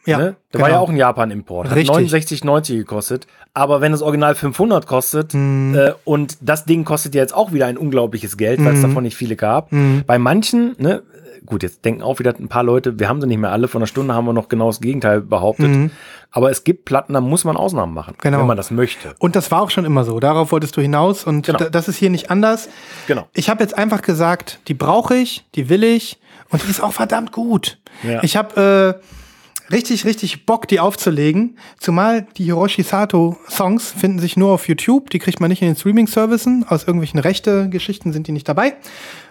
Ja. 0.06 0.18
Ne? 0.18 0.24
Der 0.26 0.36
genau. 0.52 0.64
war 0.64 0.70
ja 0.70 0.80
auch 0.80 0.90
ein 0.90 0.98
Japan-Import. 0.98 1.70
Hat 1.70 1.78
Richtig. 1.78 1.96
69,90 2.44 2.76
gekostet. 2.76 3.26
Aber 3.54 3.80
wenn 3.80 3.94
das 3.94 4.02
Original 4.02 4.36
500 4.36 4.86
kostet 4.86 5.32
Hm. 5.32 5.74
äh, 5.76 5.94
und 6.04 6.38
das 6.42 6.66
Ding 6.66 6.84
kostet 6.84 7.16
ja 7.16 7.22
jetzt 7.22 7.34
auch 7.34 7.54
wieder 7.54 7.68
ein 7.68 7.78
unglaubliches 7.78 8.36
Geld, 8.36 8.60
weil 8.66 8.74
es 8.74 8.80
Mhm. 8.80 8.88
davon 8.90 9.04
nicht 9.04 9.16
viele 9.16 9.38
gab. 9.38 9.70
Bei 10.06 10.20
manchen, 10.20 10.76
ne, 10.78 11.04
gut, 11.46 11.64
jetzt 11.64 11.84
denken 11.86 12.02
auch 12.02 12.20
wieder 12.20 12.34
ein 12.38 12.48
paar 12.48 12.64
Leute, 12.64 13.00
wir 13.00 13.10
haben 13.10 13.22
sie 13.22 13.28
nicht 13.28 13.38
mehr 13.38 13.52
alle, 13.52 13.68
vor 13.68 13.80
einer 13.80 13.88
Stunde 13.88 14.14
haben 14.14 14.26
wir 14.26 14.34
noch 14.34 14.50
genau 14.50 14.68
das 14.68 14.82
Gegenteil 14.82 15.22
behauptet. 15.22 15.70
Mhm. 15.70 15.92
Aber 16.32 16.50
es 16.50 16.64
gibt 16.64 16.86
Platten, 16.86 17.14
da 17.14 17.22
muss 17.22 17.44
man 17.44 17.58
Ausnahmen 17.58 17.94
machen, 17.94 18.16
Genau. 18.22 18.40
wenn 18.40 18.48
man 18.48 18.58
das 18.58 18.72
möchte. 18.72 19.14
Und 19.20 19.36
das 19.36 19.52
war 19.52 19.62
auch 19.62 19.70
schon 19.70 19.86
immer 19.86 20.04
so. 20.04 20.20
Darauf 20.20 20.52
wolltest 20.52 20.76
du 20.78 20.82
hinaus 20.82 21.26
und 21.26 21.46
Genau. 21.46 21.60
da- 21.60 21.70
das 21.70 21.88
ist 21.88 21.98
hier 21.98 22.10
nicht 22.10 22.32
anders. 22.32 22.70
Genau. 23.08 23.28
Ich 23.34 23.50
habe 23.50 23.62
jetzt 23.64 23.78
einfach 23.78 24.02
gesagt, 24.02 24.60
die 24.68 24.74
brauche 24.74 25.16
ich, 25.16 25.46
die 25.56 25.70
will 25.70 25.84
ich 25.84 26.20
und 26.50 26.64
die 26.64 26.70
ist 26.70 26.82
auch 26.82 26.94
verdammt 26.94 27.32
gut. 27.32 27.78
Ja. 28.04 28.24
Ich 28.24 28.36
habe 28.36 29.00
äh, 29.02 29.74
richtig, 29.74 30.06
richtig 30.06 30.46
Bock, 30.46 30.68
die 30.68 30.80
aufzulegen. 30.80 31.58
Zumal 31.80 32.26
die 32.38 32.46
Hiroshi 32.46 32.84
Sato 32.84 33.38
Songs 33.50 33.92
finden 33.92 34.20
sich 34.20 34.36
nur 34.38 34.52
auf 34.52 34.68
YouTube. 34.68 35.10
Die 35.12 35.20
kriegt 35.20 35.40
man 35.40 35.50
nicht 35.50 35.62
in 35.62 35.68
den 35.68 35.76
Streaming-Servicen. 35.78 36.66
Aus 36.68 36.84
irgendwelchen 36.84 37.20
Rechte-Geschichten 37.20 38.12
sind 38.14 38.28
die 38.28 38.32
nicht 38.32 38.48
dabei. 38.50 38.74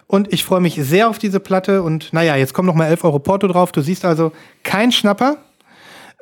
Und 0.07 0.33
ich 0.33 0.45
freue 0.45 0.61
mich 0.61 0.75
sehr 0.75 1.09
auf 1.09 1.19
diese 1.19 1.41
Platte. 1.41 1.83
Und 1.83 2.13
naja, 2.13 2.37
jetzt 2.37 2.55
kommen 2.55 2.67
noch 2.67 2.75
mal 2.75 2.87
11 2.87 3.05
Euro 3.05 3.19
Porto 3.19 3.47
drauf. 3.49 3.73
Du 3.73 3.81
siehst 3.81 4.05
also 4.05 4.33
kein 4.63 4.93
Schnapper. 4.93 5.39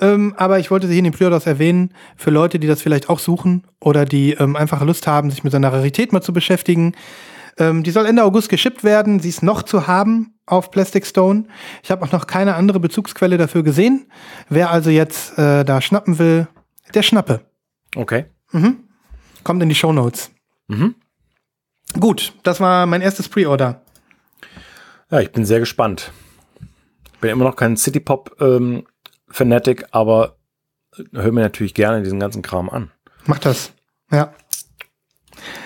Ähm, 0.01 0.35
aber 0.37 0.59
ich 0.59 0.71
wollte 0.71 0.87
sie 0.87 0.95
hier 0.95 1.01
in 1.01 1.05
den 1.05 1.13
Plyodos 1.13 1.47
erwähnen, 1.47 1.93
für 2.17 2.31
Leute, 2.31 2.59
die 2.59 2.67
das 2.67 2.81
vielleicht 2.81 3.11
auch 3.11 3.19
suchen 3.19 3.65
oder 3.81 4.07
die 4.07 4.33
ähm, 4.33 4.57
einfach 4.57 4.83
Lust 4.83 5.07
haben, 5.07 5.31
sich 5.31 5.45
mit 5.45 5.51
so 5.51 5.57
einer 5.57 5.73
Rarität 5.73 6.13
mal 6.13 6.23
zu 6.23 6.33
beschäftigen. 6.33 6.95
Ähm, 7.59 7.83
die 7.83 7.91
soll 7.91 8.07
Ende 8.07 8.25
August 8.25 8.49
geschippt 8.49 8.83
werden. 8.83 9.21
Sie 9.21 9.29
ist 9.29 9.43
noch 9.43 9.63
zu 9.63 9.87
haben 9.87 10.35
auf 10.47 10.71
Plastic 10.71 11.07
Stone. 11.07 11.45
Ich 11.83 11.91
habe 11.91 12.03
auch 12.05 12.13
noch 12.13 12.27
keine 12.27 12.55
andere 12.55 12.81
Bezugsquelle 12.81 13.37
dafür 13.37 13.63
gesehen. 13.63 14.07
Wer 14.49 14.71
also 14.71 14.89
jetzt 14.89 15.39
äh, 15.39 15.65
da 15.65 15.83
schnappen 15.83 16.19
will, 16.19 16.49
der 16.95 17.03
schnappe. 17.03 17.43
Okay. 17.95 18.25
Kommt 19.45 19.63
in 19.63 19.69
die 19.69 19.75
Show 19.75 19.93
Notes. 19.93 20.31
Mhm. 20.69 20.95
Gut, 21.99 22.33
das 22.43 22.61
war 22.61 22.87
mein 22.87 23.01
erstes 23.03 23.29
Pre-Order. 23.29 23.83
Ja, 25.11 25.21
ich 25.21 25.33
bin 25.33 25.45
sehr 25.45 25.59
gespannt. 25.59 26.13
Ich 27.15 27.19
bin 27.21 27.31
immer 27.31 27.45
noch 27.45 27.57
kein 27.57 27.77
City 27.77 28.01
Pop 28.01 28.37
ähm, 28.41 28.87
Fanatic, 29.29 29.87
aber 29.91 30.37
höre 31.13 31.33
mir 31.33 31.43
natürlich 31.43 31.75
gerne 31.75 32.03
diesen 32.03 32.21
ganzen 32.21 32.43
Kram 32.43 32.71
an. 32.71 32.91
Macht 33.27 33.45
das. 33.45 33.73
Ja. 34.11 34.33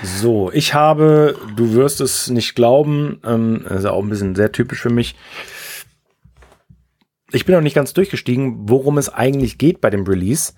So, 0.03 0.51
ich 0.53 0.75
habe, 0.75 1.39
du 1.57 1.73
wirst 1.75 2.01
es 2.01 2.29
nicht 2.31 2.55
glauben, 2.55 3.21
ähm, 3.25 3.65
ist 3.69 3.85
ja 3.85 3.91
auch 3.91 4.03
ein 4.03 4.09
bisschen 4.09 4.35
sehr 4.35 4.53
typisch 4.53 4.81
für 4.81 4.91
mich. 4.91 5.15
Ich 7.33 7.45
bin 7.45 7.55
noch 7.55 7.63
nicht 7.63 7.75
ganz 7.75 7.93
durchgestiegen, 7.93 8.69
worum 8.69 8.99
es 8.99 9.09
eigentlich 9.09 9.59
geht 9.59 9.81
bei 9.81 9.91
dem 9.91 10.05
Release. 10.05 10.53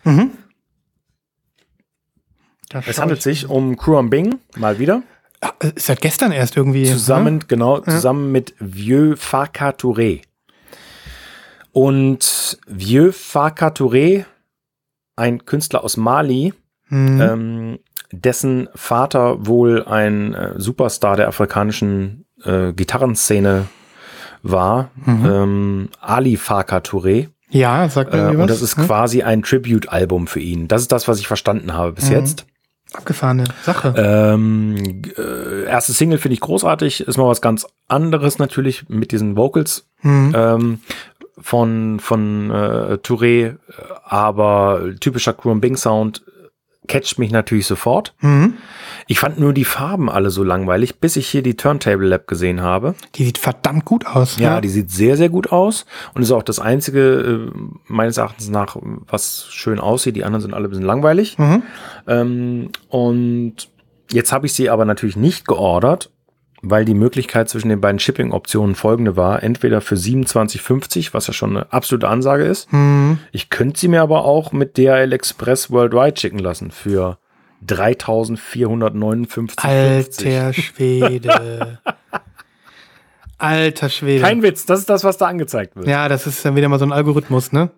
Da 2.68 2.80
Es 2.86 2.98
handelt 3.00 3.18
ich- 3.18 3.24
sich 3.24 3.48
um 3.48 3.76
Kruam 3.76 4.10
Bing, 4.10 4.40
mal 4.56 4.78
wieder. 4.78 5.02
Ah, 5.40 5.52
ist 5.74 5.86
seit 5.86 6.00
gestern 6.00 6.32
erst 6.32 6.56
irgendwie. 6.56 6.86
Zusammen, 6.86 7.34
Ne? 7.38 7.44
genau, 7.46 7.80
zusammen 7.80 8.32
mit 8.32 8.54
Vieux 8.58 9.16
Farka 9.20 9.70
Touré. 9.70 10.22
Und 11.72 12.58
Vieux 12.66 13.12
Farka 13.12 13.68
Touré, 13.68 14.24
ein 15.16 15.44
Künstler 15.44 15.84
aus 15.84 15.96
Mali, 15.96 16.52
Mhm. 16.88 17.20
ähm, 17.20 17.78
dessen 18.12 18.68
Vater 18.74 19.44
wohl 19.46 19.84
ein 19.84 20.34
äh, 20.34 20.52
Superstar 20.56 21.16
der 21.16 21.26
afrikanischen 21.28 22.24
äh, 22.44 22.72
Gitarrenszene 22.72 23.66
war, 24.44 24.90
ähm, 25.06 25.88
Ali 26.00 26.36
Farka 26.36 26.76
Touré. 26.78 27.28
Ja, 27.50 27.88
sagt 27.88 28.12
mir 28.12 28.32
Äh, 28.32 28.36
und 28.36 28.48
das 28.48 28.62
ist 28.62 28.78
ne? 28.78 28.86
quasi 28.86 29.22
ein 29.22 29.42
Tribute-Album 29.42 30.28
für 30.28 30.38
ihn. 30.40 30.68
Das 30.68 30.82
ist 30.82 30.92
das, 30.92 31.08
was 31.08 31.18
ich 31.18 31.26
verstanden 31.26 31.72
habe 31.72 31.92
bis 31.92 32.06
Mhm. 32.08 32.12
jetzt. 32.16 32.46
Abgefahrene 32.96 33.44
Sache. 33.62 33.94
Ähm, 33.96 35.02
äh, 35.16 35.64
erste 35.64 35.92
Single 35.92 36.18
finde 36.18 36.34
ich 36.34 36.40
großartig, 36.40 37.00
ist 37.02 37.16
mal 37.16 37.28
was 37.28 37.40
ganz 37.40 37.66
anderes 37.88 38.38
natürlich 38.38 38.88
mit 38.88 39.12
diesen 39.12 39.36
Vocals 39.36 39.86
Mhm. 40.02 40.32
ähm, 40.36 40.80
von, 41.38 42.00
von 42.00 42.50
äh, 42.50 42.98
Touré, 43.02 43.46
äh, 43.46 43.56
aber 44.04 44.82
typischer 45.00 45.32
Bing 45.32 45.76
Sound 45.76 46.22
catcht 46.86 47.18
mich 47.18 47.30
natürlich 47.30 47.66
sofort. 47.66 48.14
Mhm. 48.20 48.54
Ich 49.06 49.18
fand 49.20 49.38
nur 49.38 49.52
die 49.52 49.64
Farben 49.64 50.10
alle 50.10 50.30
so 50.30 50.42
langweilig, 50.42 50.98
bis 51.00 51.16
ich 51.16 51.28
hier 51.28 51.42
die 51.42 51.56
Turntable 51.56 52.06
Lab 52.06 52.26
gesehen 52.26 52.60
habe. 52.60 52.94
Die 53.14 53.24
sieht 53.24 53.38
verdammt 53.38 53.84
gut 53.84 54.06
aus. 54.06 54.38
Ja, 54.38 54.60
die 54.60 54.68
sieht 54.68 54.90
sehr, 54.90 55.16
sehr 55.16 55.28
gut 55.28 55.52
aus 55.52 55.86
und 56.14 56.22
ist 56.22 56.32
auch 56.32 56.42
das 56.42 56.58
einzige, 56.58 57.50
äh, 57.54 57.58
meines 57.86 58.16
Erachtens 58.16 58.48
nach, 58.48 58.76
was 59.08 59.46
schön 59.50 59.78
aussieht. 59.78 60.16
Die 60.16 60.24
anderen 60.24 60.42
sind 60.42 60.54
alle 60.54 60.68
ein 60.68 60.70
bisschen 60.70 60.84
langweilig. 60.84 61.38
Mhm. 61.38 61.62
Ähm, 62.06 62.70
und 62.88 63.68
jetzt 64.10 64.32
habe 64.32 64.46
ich 64.46 64.54
sie 64.54 64.70
aber 64.70 64.84
natürlich 64.84 65.16
nicht 65.16 65.46
geordert, 65.46 66.10
weil 66.70 66.84
die 66.84 66.94
Möglichkeit 66.94 67.48
zwischen 67.48 67.68
den 67.68 67.80
beiden 67.80 67.98
Shipping-Optionen 67.98 68.74
folgende 68.74 69.16
war. 69.16 69.42
Entweder 69.42 69.80
für 69.80 69.94
27,50, 69.94 71.12
was 71.12 71.26
ja 71.26 71.32
schon 71.32 71.50
eine 71.56 71.72
absolute 71.72 72.08
Ansage 72.08 72.44
ist. 72.44 72.72
Mhm. 72.72 73.18
Ich 73.32 73.50
könnte 73.50 73.78
sie 73.80 73.88
mir 73.88 74.02
aber 74.02 74.24
auch 74.24 74.52
mit 74.52 74.76
DHL 74.76 75.12
Express 75.12 75.70
Worldwide 75.70 76.18
schicken 76.20 76.38
lassen 76.38 76.70
für 76.70 77.18
3.459,50. 77.66 79.64
Alter 79.64 80.52
Schwede. 80.52 81.78
Alter 83.38 83.88
Schwede. 83.90 84.22
Kein 84.22 84.42
Witz, 84.42 84.64
das 84.66 84.80
ist 84.80 84.90
das, 84.90 85.04
was 85.04 85.18
da 85.18 85.26
angezeigt 85.26 85.76
wird. 85.76 85.86
ja, 85.86 86.08
das 86.08 86.26
ist 86.26 86.44
dann 86.44 86.56
wieder 86.56 86.68
mal 86.68 86.78
so 86.78 86.86
ein 86.86 86.92
Algorithmus, 86.92 87.52
ne? 87.52 87.70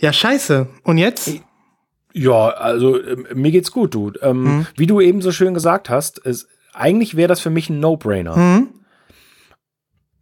Ja, 0.00 0.12
scheiße. 0.12 0.68
Und 0.82 0.98
jetzt? 0.98 1.30
Ja, 2.12 2.48
also 2.48 3.00
ähm, 3.02 3.26
mir 3.34 3.52
geht's 3.52 3.70
gut, 3.70 3.94
du. 3.94 4.12
Ähm, 4.22 4.42
Mhm. 4.42 4.66
Wie 4.76 4.86
du 4.86 5.00
eben 5.00 5.22
so 5.22 5.30
schön 5.32 5.54
gesagt 5.54 5.90
hast, 5.90 6.18
ist, 6.18 6.48
eigentlich 6.72 7.16
wäre 7.16 7.28
das 7.28 7.40
für 7.40 7.50
mich 7.50 7.70
ein 7.70 7.80
No-Brainer. 7.80 8.36
Mhm. 8.36 8.68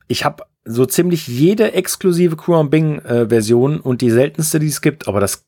Ich 0.09 0.24
habe 0.24 0.44
so 0.64 0.86
ziemlich 0.86 1.26
jede 1.26 1.72
exklusive 1.72 2.36
Kruam 2.36 2.70
Bing 2.70 2.99
äh, 3.01 3.28
Version 3.28 3.80
und 3.80 4.01
die 4.01 4.11
seltenste, 4.11 4.59
die 4.59 4.68
es 4.68 4.80
gibt, 4.80 5.09
aber 5.09 5.20
das 5.20 5.44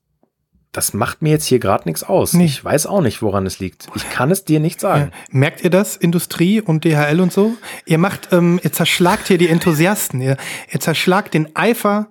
das 0.73 0.93
macht 0.93 1.23
mir 1.23 1.31
jetzt 1.31 1.47
hier 1.47 1.59
gerade 1.59 1.89
nichts 1.89 2.05
aus. 2.05 2.35
Nee. 2.35 2.45
Ich 2.45 2.63
weiß 2.63 2.87
auch 2.87 3.01
nicht, 3.01 3.23
woran 3.23 3.47
es 3.47 3.59
liegt. 3.59 3.89
Ich 3.95 4.09
kann 4.11 4.31
es 4.31 4.45
dir 4.45 4.61
nicht 4.61 4.81
sagen. 4.81 5.11
Ja. 5.13 5.19
Merkt 5.31 5.65
ihr 5.65 5.71
das, 5.71 5.97
Industrie 5.97 6.61
und 6.61 6.85
DHL 6.85 7.21
und 7.21 7.33
so? 7.33 7.55
Ihr 7.87 7.97
macht, 7.97 8.29
ähm, 8.33 8.61
ihr 8.63 8.73
zerschlagt 8.73 9.29
hier 9.29 9.39
die 9.39 9.49
Enthusiasten. 9.49 10.21
Ihr, 10.21 10.37
ihr 10.71 10.81
zerschlagt 10.81 11.33
den 11.33 11.57
Eifer 11.57 12.09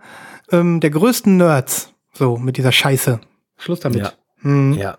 ähm, 0.51 0.79
der 0.79 0.89
größten 0.89 1.37
Nerds. 1.37 1.93
So, 2.13 2.37
mit 2.37 2.57
dieser 2.57 2.71
Scheiße. 2.71 3.19
Schluss 3.57 3.79
damit. 3.79 3.99
Ja. 3.99 4.13
Mhm. 4.41 4.73
Ja. 4.73 4.97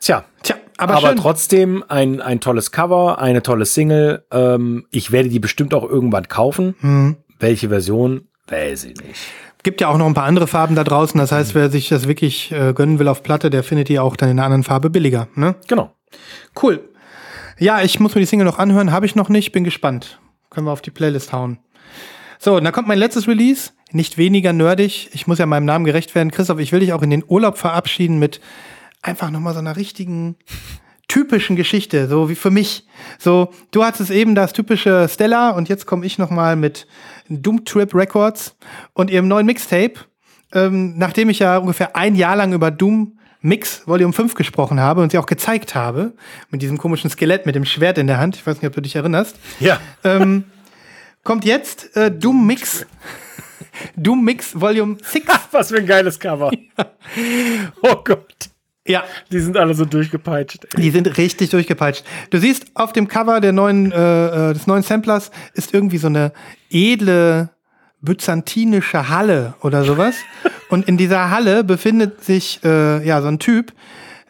Tja, 0.00 0.24
Tja, 0.42 0.56
aber, 0.80 0.96
aber, 0.96 1.16
trotzdem 1.16 1.84
ein, 1.88 2.20
ein 2.20 2.40
tolles 2.40 2.72
Cover, 2.72 3.20
eine 3.20 3.42
tolle 3.42 3.66
Single. 3.66 4.24
Ähm, 4.30 4.86
ich 4.90 5.12
werde 5.12 5.28
die 5.28 5.38
bestimmt 5.38 5.74
auch 5.74 5.84
irgendwann 5.84 6.28
kaufen. 6.28 6.74
Mhm. 6.80 7.16
Welche 7.38 7.68
Version? 7.68 8.28
Weiß 8.48 8.84
ich 8.84 8.96
nicht. 8.96 9.20
Gibt 9.62 9.80
ja 9.80 9.88
auch 9.88 9.98
noch 9.98 10.06
ein 10.06 10.14
paar 10.14 10.24
andere 10.24 10.46
Farben 10.46 10.74
da 10.74 10.84
draußen. 10.84 11.18
Das 11.18 11.32
heißt, 11.32 11.54
wer 11.54 11.70
sich 11.70 11.88
das 11.88 12.08
wirklich 12.08 12.50
äh, 12.52 12.72
gönnen 12.72 12.98
will 12.98 13.08
auf 13.08 13.22
Platte, 13.22 13.50
der 13.50 13.62
findet 13.62 13.88
die 13.88 13.98
auch 13.98 14.16
dann 14.16 14.30
in 14.30 14.38
einer 14.38 14.46
anderen 14.46 14.64
Farbe 14.64 14.88
billiger. 14.88 15.28
Ne? 15.34 15.54
Genau. 15.68 15.92
Cool. 16.60 16.88
Ja, 17.58 17.82
ich 17.82 18.00
muss 18.00 18.14
mir 18.14 18.20
die 18.22 18.26
Single 18.26 18.46
noch 18.46 18.58
anhören. 18.58 18.90
Habe 18.90 19.04
ich 19.04 19.14
noch 19.14 19.28
nicht. 19.28 19.52
Bin 19.52 19.64
gespannt. 19.64 20.18
Können 20.48 20.66
wir 20.66 20.72
auf 20.72 20.80
die 20.80 20.90
Playlist 20.90 21.32
hauen. 21.32 21.58
So, 22.38 22.56
und 22.56 22.64
dann 22.64 22.72
kommt 22.72 22.88
mein 22.88 22.98
letztes 22.98 23.28
Release. 23.28 23.72
Nicht 23.92 24.16
weniger 24.16 24.54
nerdig. 24.54 25.10
Ich 25.12 25.26
muss 25.26 25.38
ja 25.38 25.46
meinem 25.46 25.66
Namen 25.66 25.84
gerecht 25.84 26.14
werden. 26.14 26.30
Christoph, 26.30 26.58
ich 26.58 26.72
will 26.72 26.80
dich 26.80 26.94
auch 26.94 27.02
in 27.02 27.10
den 27.10 27.24
Urlaub 27.26 27.58
verabschieden 27.58 28.18
mit 28.18 28.40
einfach 29.02 29.30
nochmal 29.30 29.52
so 29.54 29.58
einer 29.60 29.76
richtigen, 29.76 30.36
typischen 31.08 31.56
Geschichte. 31.56 32.08
So 32.08 32.28
wie 32.28 32.34
für 32.34 32.50
mich. 32.50 32.86
So, 33.18 33.52
du 33.72 33.84
hattest 33.84 34.10
eben 34.10 34.34
das 34.34 34.52
typische 34.52 35.08
Stella 35.08 35.50
und 35.50 35.68
jetzt 35.68 35.86
komme 35.86 36.06
ich 36.06 36.18
nochmal 36.18 36.56
mit 36.56 36.86
Doom 37.28 37.64
Trip 37.64 37.92
Records 37.94 38.54
und 38.92 39.10
ihrem 39.10 39.26
neuen 39.28 39.46
Mixtape. 39.46 39.94
Ähm, 40.52 40.98
nachdem 40.98 41.30
ich 41.30 41.38
ja 41.40 41.58
ungefähr 41.58 41.94
ein 41.96 42.14
Jahr 42.16 42.36
lang 42.36 42.52
über 42.52 42.70
Doom 42.70 43.16
Mix 43.40 43.86
Volume 43.86 44.12
5 44.12 44.34
gesprochen 44.34 44.80
habe 44.80 45.00
und 45.00 45.12
sie 45.12 45.18
auch 45.18 45.26
gezeigt 45.26 45.74
habe, 45.74 46.12
mit 46.50 46.60
diesem 46.60 46.76
komischen 46.76 47.08
Skelett 47.08 47.46
mit 47.46 47.54
dem 47.54 47.64
Schwert 47.64 47.96
in 47.98 48.06
der 48.06 48.18
Hand, 48.18 48.36
ich 48.36 48.46
weiß 48.46 48.56
nicht, 48.56 48.66
ob 48.66 48.74
du 48.74 48.82
dich 48.82 48.96
erinnerst, 48.96 49.36
Ja. 49.60 49.80
ähm, 50.04 50.44
kommt 51.24 51.44
jetzt 51.46 51.96
äh, 51.96 52.10
Doom 52.10 52.46
Mix, 52.46 52.84
Doom 53.96 54.24
Mix 54.24 54.60
Volume 54.60 54.98
6. 55.02 55.26
Was 55.52 55.68
für 55.70 55.78
ein 55.78 55.86
geiles 55.86 56.18
Cover. 56.20 56.50
Oh 57.82 57.96
Gott. 58.04 58.49
Ja, 58.86 59.04
Die 59.30 59.40
sind 59.40 59.56
alle 59.56 59.74
so 59.74 59.84
durchgepeitscht. 59.84 60.66
ey. 60.74 60.82
die 60.82 60.90
sind 60.90 61.18
richtig 61.18 61.50
durchgepeitscht. 61.50 62.04
Du 62.30 62.38
siehst 62.38 62.66
auf 62.74 62.92
dem 62.92 63.08
Cover 63.08 63.40
der 63.40 63.52
neuen, 63.52 63.92
äh, 63.92 64.50
äh, 64.50 64.52
des 64.54 64.66
neuen 64.66 64.82
Samplers 64.82 65.30
ist 65.54 65.74
irgendwie 65.74 65.98
so 65.98 66.06
eine 66.06 66.32
edle 66.70 67.50
byzantinische 68.00 69.08
Halle 69.08 69.54
oder 69.62 69.84
sowas. 69.84 70.16
Und 70.70 70.88
in 70.88 70.96
dieser 70.96 71.30
Halle 71.30 71.64
befindet 71.64 72.24
sich 72.24 72.60
äh, 72.64 73.06
ja 73.06 73.20
so 73.20 73.28
ein 73.28 73.38
Typ, 73.38 73.72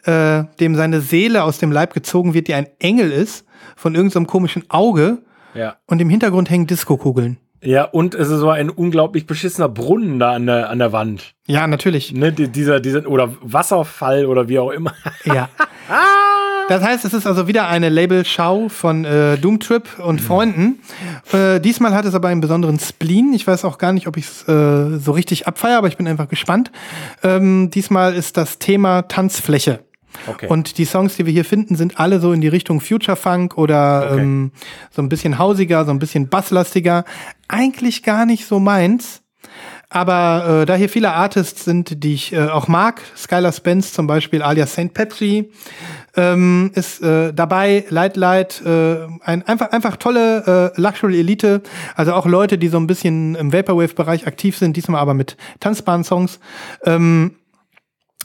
äh, 0.03 0.43
dem 0.59 0.75
seine 0.75 1.01
Seele 1.01 1.43
aus 1.43 1.59
dem 1.59 1.71
Leib 1.71 1.93
gezogen 1.93 2.33
wird, 2.33 2.47
die 2.47 2.53
ein 2.53 2.67
Engel 2.79 3.11
ist, 3.11 3.45
von 3.75 3.95
irgendeinem 3.95 4.27
komischen 4.27 4.69
Auge. 4.69 5.19
Ja. 5.53 5.77
Und 5.85 6.01
im 6.01 6.09
Hintergrund 6.09 6.49
hängen 6.49 6.67
Diskokugeln. 6.67 7.37
Ja, 7.63 7.83
und 7.83 8.15
es 8.15 8.29
ist 8.29 8.39
so 8.39 8.49
ein 8.49 8.69
unglaublich 8.69 9.27
beschissener 9.27 9.69
Brunnen 9.69 10.17
da 10.17 10.31
an 10.31 10.47
der, 10.47 10.69
an 10.69 10.79
der 10.79 10.91
Wand. 10.91 11.35
Ja, 11.45 11.67
natürlich. 11.67 12.11
Ne, 12.11 12.31
die, 12.31 12.47
dieser, 12.47 12.79
dieser, 12.79 13.07
oder 13.07 13.33
Wasserfall 13.41 14.25
oder 14.25 14.49
wie 14.49 14.59
auch 14.59 14.71
immer. 14.71 14.93
Ja. 15.25 15.49
Das 16.69 16.83
heißt, 16.83 17.03
es 17.03 17.13
ist 17.13 17.27
also 17.27 17.49
wieder 17.49 17.67
eine 17.67 17.89
Label-Schau 17.89 18.69
von 18.69 19.03
äh, 19.03 19.37
Doomtrip 19.37 19.99
und 19.99 20.21
Freunden. 20.21 20.79
Äh, 21.33 21.59
diesmal 21.59 21.93
hat 21.93 22.05
es 22.05 22.15
aber 22.15 22.29
einen 22.29 22.39
besonderen 22.39 22.79
Spleen. 22.79 23.33
Ich 23.33 23.45
weiß 23.45 23.65
auch 23.65 23.77
gar 23.77 23.91
nicht, 23.91 24.07
ob 24.07 24.15
ich 24.15 24.25
es 24.25 24.47
äh, 24.47 24.97
so 24.97 25.11
richtig 25.11 25.47
abfeiere, 25.47 25.79
aber 25.79 25.89
ich 25.89 25.97
bin 25.97 26.07
einfach 26.07 26.29
gespannt. 26.29 26.71
Ähm, 27.23 27.71
diesmal 27.71 28.13
ist 28.13 28.37
das 28.37 28.57
Thema 28.57 29.01
Tanzfläche. 29.01 29.79
Okay. 30.27 30.47
Und 30.47 30.77
die 30.77 30.85
Songs, 30.85 31.15
die 31.15 31.25
wir 31.25 31.33
hier 31.33 31.45
finden, 31.45 31.75
sind 31.75 31.99
alle 31.99 32.19
so 32.19 32.33
in 32.33 32.41
die 32.41 32.47
Richtung 32.47 32.81
Future 32.81 33.15
Funk 33.15 33.57
oder 33.57 34.11
Okay. 34.11 34.21
ähm, 34.21 34.51
so 34.91 35.01
ein 35.01 35.09
bisschen 35.09 35.37
hausiger, 35.37 35.85
so 35.85 35.91
ein 35.91 35.99
bisschen 35.99 36.27
basslastiger. 36.29 37.05
Eigentlich 37.47 38.03
gar 38.03 38.25
nicht 38.25 38.45
so 38.45 38.59
meins. 38.59 39.21
Aber 39.93 40.61
äh, 40.61 40.65
da 40.65 40.75
hier 40.75 40.87
viele 40.87 41.11
Artists 41.11 41.65
sind, 41.65 42.05
die 42.05 42.13
ich 42.13 42.31
äh, 42.31 42.47
auch 42.47 42.69
mag, 42.69 43.01
Skylar 43.17 43.51
Spence 43.51 43.91
zum 43.91 44.07
Beispiel 44.07 44.41
alias 44.41 44.71
St. 44.71 44.93
Pepsi, 44.93 45.51
ähm, 46.15 46.71
ist 46.75 47.01
äh, 47.03 47.33
dabei, 47.33 47.83
Light 47.89 48.15
Light, 48.15 48.61
äh, 48.65 48.99
ein, 49.21 49.45
einfach, 49.45 49.71
einfach 49.71 49.97
tolle 49.97 50.71
äh, 50.77 50.81
Luxury 50.81 51.19
Elite, 51.19 51.61
also 51.93 52.13
auch 52.13 52.25
Leute, 52.25 52.57
die 52.57 52.69
so 52.69 52.77
ein 52.77 52.87
bisschen 52.87 53.35
im 53.35 53.51
Vaporwave-Bereich 53.51 54.27
aktiv 54.27 54.57
sind, 54.57 54.77
diesmal 54.77 55.01
aber 55.01 55.13
mit 55.13 55.35
tanzbaren 55.59 56.05
Songs 56.05 56.39
ähm, 56.85 57.35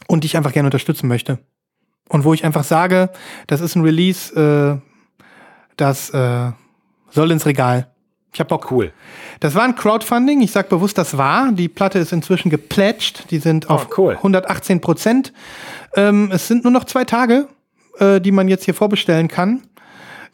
und 0.07 0.23
die 0.23 0.27
ich 0.27 0.37
einfach 0.37 0.53
gerne 0.53 0.69
unterstützen 0.69 1.09
möchte. 1.09 1.41
Und 2.09 2.25
wo 2.25 2.35
ich 2.35 2.45
einfach 2.45 2.65
sage, 2.65 3.11
das 3.47 3.61
ist 3.61 3.75
ein 3.75 3.83
Release, 3.83 4.35
äh, 4.35 4.81
das 5.77 6.11
äh, 6.11 6.53
soll 7.11 7.31
ins 7.31 7.47
Regal. 7.47 7.89
Ich 8.33 8.41
hab 8.41 8.49
Bock. 8.49 8.71
Cool. 8.71 8.93
Das 9.41 9.55
war 9.55 9.65
ein 9.65 9.75
Crowdfunding. 9.75 10.43
Ich 10.43 10.53
sage 10.53 10.69
bewusst, 10.69 10.99
das 10.99 11.17
war. 11.17 11.53
Die 11.53 11.69
Platte 11.69 11.99
ist 11.99 12.13
inzwischen 12.13 12.51
geplätscht. 12.51 13.31
Die 13.31 13.39
sind 13.39 13.71
auf 13.71 13.97
cool. 13.97 14.15
118 14.15 14.83
Prozent. 14.83 15.33
Ähm, 15.95 16.31
es 16.31 16.47
sind 16.47 16.63
nur 16.63 16.71
noch 16.71 16.85
zwei 16.85 17.05
Tage, 17.05 17.49
äh, 17.99 18.21
die 18.21 18.33
man 18.33 18.49
jetzt 18.49 18.65
hier 18.67 18.75
vorbestellen 18.75 19.29
kann. 19.29 19.63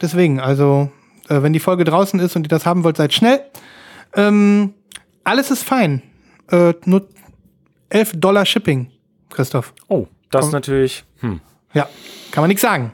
Deswegen, 0.01 0.41
also, 0.41 0.91
äh, 1.29 1.43
wenn 1.43 1.53
die 1.53 1.61
Folge 1.61 1.85
draußen 1.85 2.18
ist 2.18 2.35
und 2.35 2.45
ihr 2.45 2.49
das 2.49 2.66
haben 2.66 2.83
wollt, 2.83 2.97
seid 2.97 3.14
schnell. 3.14 3.41
Ähm, 4.14 4.75
alles 5.23 5.53
ist 5.53 5.62
fein. 5.62 6.03
Äh, 6.51 6.75
nur 6.85 7.07
11 7.89 8.14
Dollar 8.16 8.45
Shipping, 8.45 8.91
Christoph. 9.31 9.75
Oh, 9.87 10.09
das 10.31 10.47
ist 10.47 10.53
natürlich. 10.53 11.05
Hm. 11.20 11.41
Ja, 11.75 11.89
kann 12.31 12.43
man 12.43 12.49
nichts 12.49 12.62
sagen. 12.62 12.93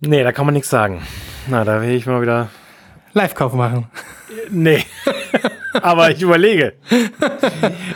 Nee, 0.00 0.22
da 0.22 0.32
kann 0.32 0.46
man 0.46 0.54
nichts 0.54 0.70
sagen. 0.70 1.02
Na, 1.48 1.64
da 1.64 1.80
will 1.80 1.90
ich 1.90 2.06
mal 2.06 2.20
wieder. 2.22 2.48
Live-Kauf 3.12 3.54
machen. 3.54 3.86
Nee. 4.50 4.84
aber 5.82 6.10
ich 6.10 6.20
überlege. 6.20 6.74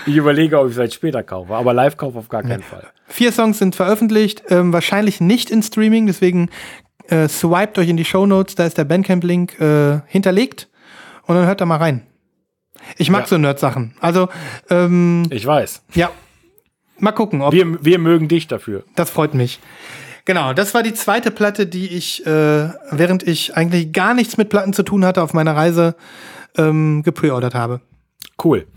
Ich 0.06 0.16
überlege, 0.16 0.58
ob 0.58 0.66
ich 0.66 0.70
es 0.70 0.76
vielleicht 0.76 0.94
später 0.94 1.22
kaufe. 1.22 1.54
Aber 1.54 1.74
Live-Kauf 1.74 2.16
auf 2.16 2.28
gar 2.28 2.42
keinen 2.42 2.62
Fall. 2.62 2.86
Vier 3.06 3.32
Songs 3.32 3.58
sind 3.58 3.74
veröffentlicht, 3.74 4.44
ähm, 4.48 4.72
wahrscheinlich 4.72 5.20
nicht 5.20 5.50
in 5.50 5.62
Streaming, 5.62 6.06
deswegen 6.06 6.48
äh, 7.08 7.28
swiped 7.28 7.76
euch 7.78 7.88
in 7.88 7.96
die 7.96 8.04
Show 8.04 8.24
Notes, 8.24 8.54
da 8.54 8.64
ist 8.66 8.78
der 8.78 8.84
Bandcamp-Link 8.84 9.60
äh, 9.60 10.00
hinterlegt 10.06 10.68
und 11.26 11.34
dann 11.34 11.46
hört 11.46 11.60
da 11.60 11.66
mal 11.66 11.76
rein. 11.78 12.06
Ich 12.96 13.10
mag 13.10 13.22
Ja. 13.22 13.26
so 13.26 13.36
Nerd-Sachen. 13.38 13.94
Also, 14.00 14.28
ähm, 14.70 15.26
Ich 15.30 15.44
weiß. 15.44 15.82
ja, 15.94 16.10
mal 16.98 17.12
gucken, 17.12 17.42
ob 17.42 17.52
Wir, 17.52 17.84
wir 17.84 17.98
mögen 17.98 18.28
dich 18.28 18.46
dafür. 18.46 18.84
das 18.94 19.10
freut 19.10 19.34
mich. 19.34 19.58
Genau, 20.30 20.52
das 20.52 20.74
war 20.74 20.84
die 20.84 20.94
zweite 20.94 21.32
Platte, 21.32 21.66
die 21.66 21.88
ich, 21.88 22.24
äh, 22.24 22.68
während 22.92 23.26
ich 23.26 23.56
eigentlich 23.56 23.92
gar 23.92 24.14
nichts 24.14 24.36
mit 24.36 24.48
Platten 24.48 24.72
zu 24.72 24.84
tun 24.84 25.04
hatte, 25.04 25.24
auf 25.24 25.34
meiner 25.34 25.56
Reise 25.56 25.96
ähm, 26.56 27.02
gepreordert 27.02 27.56
habe. 27.56 27.80
Cool. 28.44 28.68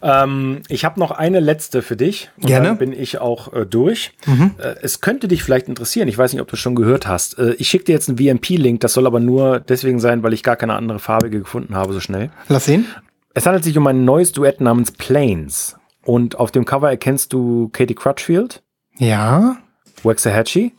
Ähm, 0.00 0.60
ich 0.68 0.84
habe 0.84 1.00
noch 1.00 1.10
eine 1.10 1.40
letzte 1.40 1.82
für 1.82 1.96
dich. 1.96 2.30
Und 2.36 2.46
Gerne. 2.46 2.68
Dann 2.68 2.78
bin 2.78 2.92
ich 2.92 3.18
auch 3.18 3.52
äh, 3.52 3.66
durch. 3.66 4.12
Äh, 4.28 4.76
es 4.80 5.00
könnte 5.00 5.26
dich 5.26 5.42
vielleicht 5.42 5.66
interessieren. 5.66 6.06
Ich 6.06 6.16
weiß 6.16 6.32
nicht, 6.32 6.40
ob 6.40 6.46
du 6.46 6.54
es 6.54 6.60
schon 6.60 6.76
gehört 6.76 7.08
hast. 7.08 7.36
Äh, 7.36 7.54
ich 7.54 7.68
schicke 7.68 7.86
dir 7.86 7.92
jetzt 7.94 8.08
einen 8.08 8.18
VMP-Link. 8.18 8.78
Das 8.78 8.92
soll 8.92 9.08
aber 9.08 9.18
nur 9.18 9.58
deswegen 9.58 9.98
sein, 9.98 10.22
weil 10.22 10.34
ich 10.34 10.44
gar 10.44 10.54
keine 10.54 10.74
andere 10.74 11.00
farbige 11.00 11.40
gefunden 11.40 11.74
habe 11.74 11.94
so 11.94 11.98
schnell. 11.98 12.30
Lass 12.46 12.66
sehen. 12.66 12.86
Es 13.34 13.44
handelt 13.44 13.64
sich 13.64 13.76
um 13.76 13.88
ein 13.88 14.04
neues 14.04 14.30
Duett 14.30 14.60
namens 14.60 14.92
Planes. 14.92 15.74
Und 16.04 16.38
auf 16.38 16.52
dem 16.52 16.64
Cover 16.64 16.88
erkennst 16.88 17.32
du 17.32 17.70
Katie 17.72 17.96
Crutchfield, 17.96 18.62
Ja. 18.98 19.56
Waxahachie. 20.02 20.72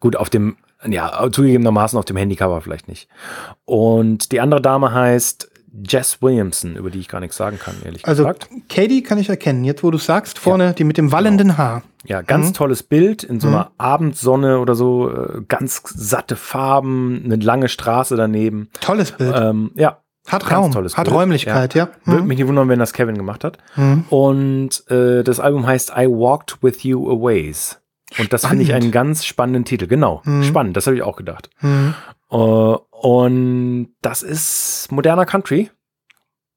Gut, 0.00 0.16
auf 0.16 0.30
dem, 0.30 0.56
ja, 0.86 1.28
zugegebenermaßen 1.30 1.98
auf 1.98 2.04
dem 2.04 2.16
Handycover 2.16 2.60
vielleicht 2.60 2.88
nicht. 2.88 3.08
Und 3.64 4.32
die 4.32 4.40
andere 4.40 4.60
Dame 4.62 4.92
heißt 4.92 5.50
Jess 5.86 6.22
Williamson, 6.22 6.76
über 6.76 6.90
die 6.90 6.98
ich 6.98 7.08
gar 7.08 7.20
nichts 7.20 7.36
sagen 7.36 7.58
kann, 7.58 7.74
ehrlich 7.84 8.06
Also, 8.06 8.22
gesagt. 8.24 8.48
Katie 8.68 9.02
kann 9.02 9.18
ich 9.18 9.28
erkennen. 9.28 9.64
Jetzt, 9.64 9.82
wo 9.84 9.90
du 9.90 9.98
sagst, 9.98 10.38
vorne 10.38 10.72
die 10.72 10.84
mit 10.84 10.96
dem 10.96 11.12
wallenden 11.12 11.58
Haar. 11.58 11.82
Ja, 12.04 12.22
ganz 12.22 12.52
tolles 12.52 12.82
Bild 12.82 13.22
in 13.22 13.38
so 13.38 13.48
einer 13.48 13.70
Abendsonne 13.76 14.60
oder 14.60 14.74
so, 14.74 15.10
äh, 15.10 15.42
ganz 15.46 15.82
satte 15.84 16.36
Farben, 16.36 17.22
eine 17.24 17.36
lange 17.36 17.68
Straße 17.68 18.16
daneben. 18.16 18.70
Tolles 18.80 19.12
Bild. 19.12 19.34
Ähm, 19.36 19.72
ja. 19.74 19.98
Hat 20.28 20.50
Raum, 20.50 20.70
tolles 20.72 20.96
hat 20.96 21.04
Bild. 21.06 21.16
Räumlichkeit, 21.16 21.74
ja. 21.74 21.88
Würde 22.04 22.22
Mhm. 22.22 22.28
mich 22.28 22.38
nicht 22.38 22.46
wundern, 22.48 22.68
wenn 22.68 22.78
das 22.78 22.92
Kevin 22.92 23.16
gemacht 23.16 23.44
hat. 23.44 23.58
Und 24.10 24.90
äh, 24.90 25.22
das 25.24 25.40
Album 25.40 25.66
heißt 25.66 25.90
I 25.96 26.06
Walked 26.06 26.62
With 26.62 26.82
You 26.82 27.10
a 27.10 27.14
Ways. 27.20 27.80
Und 28.18 28.32
das 28.32 28.46
finde 28.46 28.62
ich 28.62 28.72
einen 28.74 28.90
ganz 28.90 29.24
spannenden 29.24 29.64
Titel. 29.64 29.86
Genau, 29.86 30.22
spannend, 30.42 30.76
das 30.76 30.86
habe 30.86 30.96
ich 30.96 31.02
auch 31.02 31.16
gedacht. 31.16 31.50
Mhm. 31.60 31.94
Äh, 32.30 32.34
und 32.36 33.88
das 34.02 34.22
ist 34.22 34.88
moderner 34.90 35.26
Country. 35.26 35.70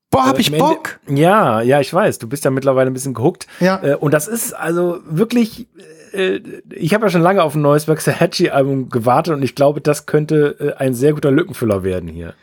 Boah, 0.09 0.25
hab 0.27 0.37
Äh, 0.37 0.41
ich 0.41 0.47
im 0.49 0.55
Ende- 0.55 0.65
Bock. 0.65 0.99
Ja, 1.07 1.61
ja, 1.61 1.79
ich 1.79 1.93
weiß. 1.93 2.19
Du 2.19 2.27
bist 2.27 2.43
ja 2.43 2.51
mittlerweile 2.51 2.89
ein 2.89 2.93
bisschen 2.93 3.13
gehuckt. 3.13 3.47
Ja. 3.61 3.81
Äh, 3.81 3.95
und 3.95 4.13
das 4.13 4.27
ist 4.27 4.53
also 4.53 4.99
wirklich. 5.05 5.67
Äh, 6.13 6.41
ich 6.73 6.93
habe 6.93 7.05
ja 7.05 7.09
schon 7.09 7.21
lange 7.21 7.41
auf 7.43 7.55
ein 7.55 7.61
neues 7.61 7.87
Waxahachie-Album 7.87 8.89
gewartet 8.89 9.33
und 9.35 9.43
ich 9.43 9.55
glaube, 9.55 9.79
das 9.79 10.05
könnte 10.05 10.57
äh, 10.59 10.73
ein 10.81 10.93
sehr 10.93 11.13
guter 11.13 11.31
Lückenfüller 11.31 11.83
werden 11.83 12.09
hier. 12.09 12.33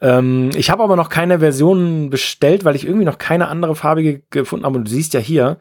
Ähm, 0.00 0.50
ich 0.54 0.70
habe 0.70 0.82
aber 0.82 0.96
noch 0.96 1.08
keine 1.08 1.38
Version 1.38 2.10
bestellt, 2.10 2.64
weil 2.64 2.76
ich 2.76 2.86
irgendwie 2.86 3.04
noch 3.04 3.18
keine 3.18 3.48
andere 3.48 3.74
farbige 3.74 4.22
gefunden 4.30 4.66
habe. 4.66 4.78
Und 4.78 4.84
du 4.84 4.90
siehst 4.90 5.14
ja 5.14 5.20
hier, 5.20 5.58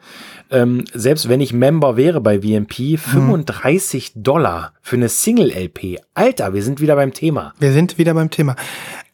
ähm, 0.52 0.86
selbst 0.94 1.30
wenn 1.30 1.42
ich 1.42 1.54
Member 1.54 1.98
wäre 1.98 2.22
bei 2.22 2.42
VMP, 2.42 2.98
35 3.00 4.14
Dollar 4.16 4.74
für 4.82 4.96
eine 4.96 5.10
Single-LP. 5.10 6.00
Alter, 6.14 6.54
wir 6.54 6.64
sind 6.64 6.82
wieder 6.82 6.96
beim 6.96 7.14
Thema. 7.14 7.54
Wir 7.60 7.72
sind 7.72 7.98
wieder 7.98 8.14
beim 8.14 8.30
Thema. 8.30 8.56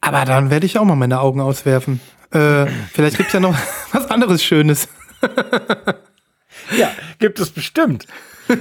Aber 0.01 0.25
dann 0.25 0.49
werde 0.49 0.65
ich 0.65 0.77
auch 0.77 0.85
mal 0.85 0.95
meine 0.95 1.19
Augen 1.19 1.41
auswerfen. 1.41 1.99
Äh, 2.31 2.67
vielleicht 2.91 3.17
gibt's 3.17 3.33
ja 3.33 3.39
noch 3.39 3.55
was 3.91 4.09
anderes 4.09 4.43
Schönes. 4.43 4.87
Ja, 6.77 6.91
gibt 7.19 7.39
es 7.39 7.49
bestimmt. 7.49 8.05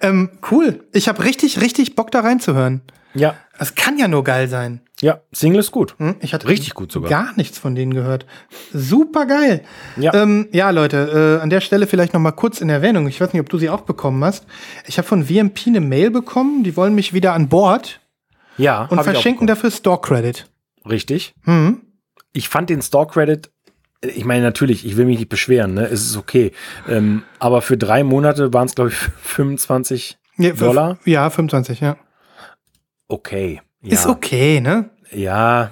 Ähm, 0.00 0.30
cool. 0.50 0.82
Ich 0.92 1.06
habe 1.08 1.22
richtig, 1.22 1.60
richtig 1.60 1.94
Bock 1.94 2.10
da 2.10 2.20
reinzuhören. 2.20 2.80
Ja, 3.14 3.36
Das 3.56 3.76
kann 3.76 3.96
ja 3.96 4.08
nur 4.08 4.24
geil 4.24 4.48
sein. 4.48 4.80
Ja, 5.02 5.20
Single 5.32 5.58
ist 5.60 5.72
gut. 5.72 5.96
Hm? 5.98 6.14
Ich 6.20 6.32
hatte 6.32 6.46
Richtig 6.46 6.74
gut 6.74 6.92
sogar. 6.92 7.10
gar 7.10 7.36
nichts 7.36 7.58
von 7.58 7.74
denen 7.74 7.92
gehört. 7.92 8.24
Super 8.72 9.26
geil. 9.26 9.62
Ja. 9.96 10.14
ähm, 10.14 10.48
ja 10.52 10.70
Leute, 10.70 11.38
äh, 11.38 11.42
an 11.42 11.50
der 11.50 11.60
Stelle 11.60 11.88
vielleicht 11.88 12.14
noch 12.14 12.20
mal 12.20 12.30
kurz 12.30 12.60
in 12.60 12.68
Erwähnung. 12.70 13.08
Ich 13.08 13.20
weiß 13.20 13.32
nicht, 13.32 13.40
ob 13.40 13.48
du 13.48 13.58
sie 13.58 13.68
auch 13.68 13.80
bekommen 13.80 14.24
hast. 14.24 14.46
Ich 14.86 14.98
habe 14.98 15.08
von 15.08 15.24
VMP 15.26 15.66
eine 15.66 15.80
Mail 15.80 16.12
bekommen. 16.12 16.62
Die 16.62 16.76
wollen 16.76 16.94
mich 16.94 17.12
wieder 17.12 17.32
an 17.34 17.48
Bord 17.48 18.00
Ja, 18.56 18.84
und 18.86 19.02
verschenken 19.02 19.48
dafür 19.48 19.72
Store 19.72 20.00
Credit. 20.00 20.46
Richtig. 20.88 21.34
Mhm. 21.44 21.82
Ich 22.32 22.48
fand 22.48 22.70
den 22.70 22.80
Store 22.80 23.08
Credit, 23.08 23.50
ich 24.02 24.24
meine, 24.24 24.42
natürlich, 24.42 24.86
ich 24.86 24.96
will 24.96 25.04
mich 25.04 25.18
nicht 25.18 25.28
beschweren, 25.28 25.74
ne? 25.74 25.84
Es 25.86 26.04
ist 26.04 26.16
okay. 26.16 26.52
Ähm, 26.88 27.22
aber 27.38 27.60
für 27.62 27.76
drei 27.76 28.02
Monate 28.04 28.52
waren 28.52 28.66
es, 28.66 28.74
glaube 28.74 28.90
ich, 28.90 28.96
25 29.22 30.16
Ja, 30.38 30.52
Dollar. 30.52 30.98
Ja, 31.04 31.28
25, 31.28 31.80
ja. 31.80 31.96
Okay. 33.08 33.60
Ja, 33.82 33.92
Ist 33.94 34.06
okay, 34.06 34.60
ne? 34.60 34.90
Ja, 35.14 35.70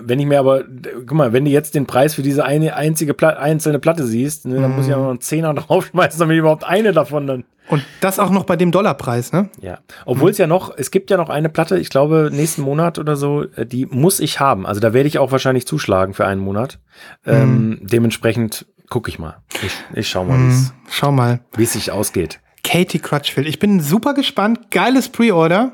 wenn 0.00 0.20
ich 0.20 0.26
mir 0.26 0.38
aber, 0.38 0.64
guck 1.06 1.12
mal, 1.12 1.32
wenn 1.32 1.44
du 1.44 1.50
jetzt 1.50 1.74
den 1.74 1.86
Preis 1.86 2.14
für 2.14 2.22
diese 2.22 2.44
eine 2.44 2.76
einzige 2.76 3.14
Pla 3.14 3.30
einzelne 3.30 3.78
Platte 3.78 4.06
siehst, 4.06 4.46
ne, 4.46 4.60
dann 4.60 4.76
muss 4.76 4.84
ich 4.86 4.90
ja 4.90 4.96
noch 4.96 5.10
einen 5.10 5.20
Zehner 5.20 5.52
draufschmeißen, 5.54 6.18
damit 6.18 6.34
ich 6.34 6.40
überhaupt 6.40 6.64
eine 6.64 6.92
davon 6.92 7.26
dann. 7.26 7.44
Und 7.68 7.84
das 8.00 8.20
auch 8.20 8.30
noch 8.30 8.44
bei 8.44 8.54
dem 8.54 8.70
Dollarpreis, 8.70 9.32
ne? 9.32 9.50
Ja. 9.60 9.78
Obwohl 10.04 10.30
es 10.30 10.38
ja 10.38 10.46
noch, 10.46 10.72
es 10.76 10.92
gibt 10.92 11.10
ja 11.10 11.16
noch 11.16 11.28
eine 11.30 11.48
Platte, 11.48 11.78
ich 11.78 11.90
glaube, 11.90 12.30
nächsten 12.32 12.62
Monat 12.62 12.98
oder 13.00 13.16
so, 13.16 13.42
äh, 13.56 13.66
die 13.66 13.86
muss 13.86 14.20
ich 14.20 14.38
haben. 14.38 14.66
Also 14.66 14.80
da 14.80 14.92
werde 14.92 15.08
ich 15.08 15.18
auch 15.18 15.32
wahrscheinlich 15.32 15.66
zuschlagen 15.66 16.14
für 16.14 16.26
einen 16.26 16.40
Monat. 16.40 16.78
Ähm, 17.26 17.80
dementsprechend 17.82 18.66
gucke 18.88 19.10
ich 19.10 19.18
mal. 19.18 19.38
Ich, 19.64 19.72
ich 19.94 20.08
schau 20.08 20.24
mal, 20.24 20.38
wie's 20.38 20.72
Schau 20.90 21.10
mal. 21.10 21.40
wie 21.56 21.64
es 21.64 21.72
sich 21.72 21.90
ausgeht. 21.90 22.38
Katie 22.62 23.00
Crutchfield. 23.00 23.48
Ich 23.48 23.58
bin 23.58 23.80
super 23.80 24.14
gespannt. 24.14 24.70
Geiles 24.70 25.08
Pre-Order. 25.08 25.72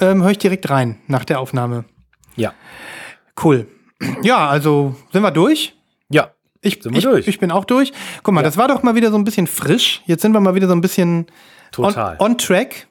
Ähm, 0.00 0.22
Hör 0.22 0.30
ich 0.30 0.38
direkt 0.38 0.68
rein 0.68 0.98
nach 1.06 1.24
der 1.24 1.40
Aufnahme. 1.40 1.84
Ja. 2.36 2.54
Cool. 3.42 3.66
Ja, 4.22 4.48
also 4.48 4.96
sind 5.12 5.22
wir 5.22 5.30
durch? 5.30 5.74
Ja. 6.08 6.30
Ich, 6.60 6.80
Sind 6.82 6.92
wir 6.92 6.98
ich, 6.98 7.04
durch. 7.04 7.28
ich 7.28 7.40
bin 7.40 7.50
auch 7.50 7.64
durch. 7.64 7.92
Guck 8.22 8.34
mal, 8.34 8.42
das 8.42 8.56
war 8.56 8.68
doch 8.68 8.82
mal 8.84 8.94
wieder 8.94 9.10
so 9.10 9.16
ein 9.16 9.24
bisschen 9.24 9.48
frisch. 9.48 10.02
Jetzt 10.06 10.22
sind 10.22 10.32
wir 10.32 10.40
mal 10.40 10.54
wieder 10.54 10.68
so 10.68 10.74
ein 10.74 10.80
bisschen 10.80 11.26
Total. 11.72 12.16
On, 12.18 12.32
on 12.32 12.38
track. 12.38 12.86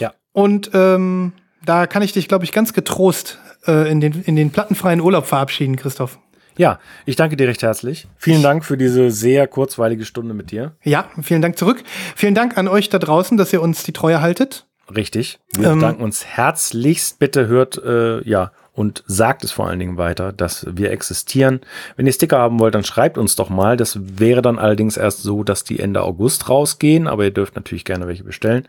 Ja. 0.00 0.12
Und 0.32 0.70
ähm, 0.74 1.32
da 1.64 1.86
kann 1.86 2.02
ich 2.02 2.12
dich, 2.12 2.26
glaube 2.26 2.44
ich, 2.44 2.52
ganz 2.52 2.72
getrost 2.72 3.38
äh, 3.66 3.90
in, 3.90 4.00
den, 4.00 4.22
in 4.22 4.34
den 4.34 4.50
plattenfreien 4.50 5.00
Urlaub 5.00 5.26
verabschieden, 5.26 5.76
Christoph. 5.76 6.18
Ja, 6.56 6.80
ich 7.06 7.16
danke 7.16 7.36
dir 7.36 7.48
recht 7.48 7.62
herzlich. 7.62 8.08
Vielen 8.16 8.42
Dank 8.42 8.64
für 8.64 8.76
diese 8.76 9.10
sehr 9.10 9.46
kurzweilige 9.46 10.04
Stunde 10.04 10.34
mit 10.34 10.50
dir. 10.50 10.76
Ja, 10.82 11.06
vielen 11.22 11.40
Dank 11.40 11.56
zurück. 11.56 11.82
Vielen 12.14 12.34
Dank 12.34 12.58
an 12.58 12.68
euch 12.68 12.88
da 12.88 12.98
draußen, 12.98 13.38
dass 13.38 13.52
ihr 13.52 13.62
uns 13.62 13.84
die 13.84 13.92
Treue 13.92 14.20
haltet. 14.20 14.66
Richtig. 14.94 15.38
Wir 15.56 15.68
Ähm, 15.70 15.76
bedanken 15.76 16.02
uns 16.02 16.24
herzlichst. 16.24 17.18
Bitte 17.18 17.46
hört, 17.46 17.82
äh, 17.82 18.22
ja, 18.28 18.52
und 18.74 19.04
sagt 19.06 19.44
es 19.44 19.52
vor 19.52 19.68
allen 19.68 19.78
Dingen 19.78 19.98
weiter, 19.98 20.32
dass 20.32 20.66
wir 20.70 20.90
existieren. 20.90 21.60
Wenn 21.96 22.06
ihr 22.06 22.12
Sticker 22.12 22.38
haben 22.38 22.58
wollt, 22.58 22.74
dann 22.74 22.84
schreibt 22.84 23.18
uns 23.18 23.36
doch 23.36 23.50
mal. 23.50 23.76
Das 23.76 23.98
wäre 24.00 24.42
dann 24.42 24.58
allerdings 24.58 24.96
erst 24.96 25.22
so, 25.22 25.44
dass 25.44 25.64
die 25.64 25.78
Ende 25.78 26.02
August 26.02 26.48
rausgehen, 26.48 27.06
aber 27.06 27.24
ihr 27.24 27.30
dürft 27.30 27.54
natürlich 27.54 27.84
gerne 27.84 28.06
welche 28.06 28.24
bestellen. 28.24 28.66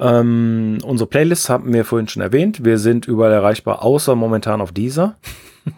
Ähm, 0.00 0.78
unsere 0.82 1.08
Playlists 1.08 1.48
haben 1.48 1.72
wir 1.72 1.84
vorhin 1.84 2.08
schon 2.08 2.22
erwähnt. 2.22 2.64
Wir 2.64 2.78
sind 2.78 3.06
überall 3.06 3.32
erreichbar, 3.32 3.82
außer 3.82 4.14
momentan 4.16 4.60
auf 4.60 4.72
dieser. 4.72 5.16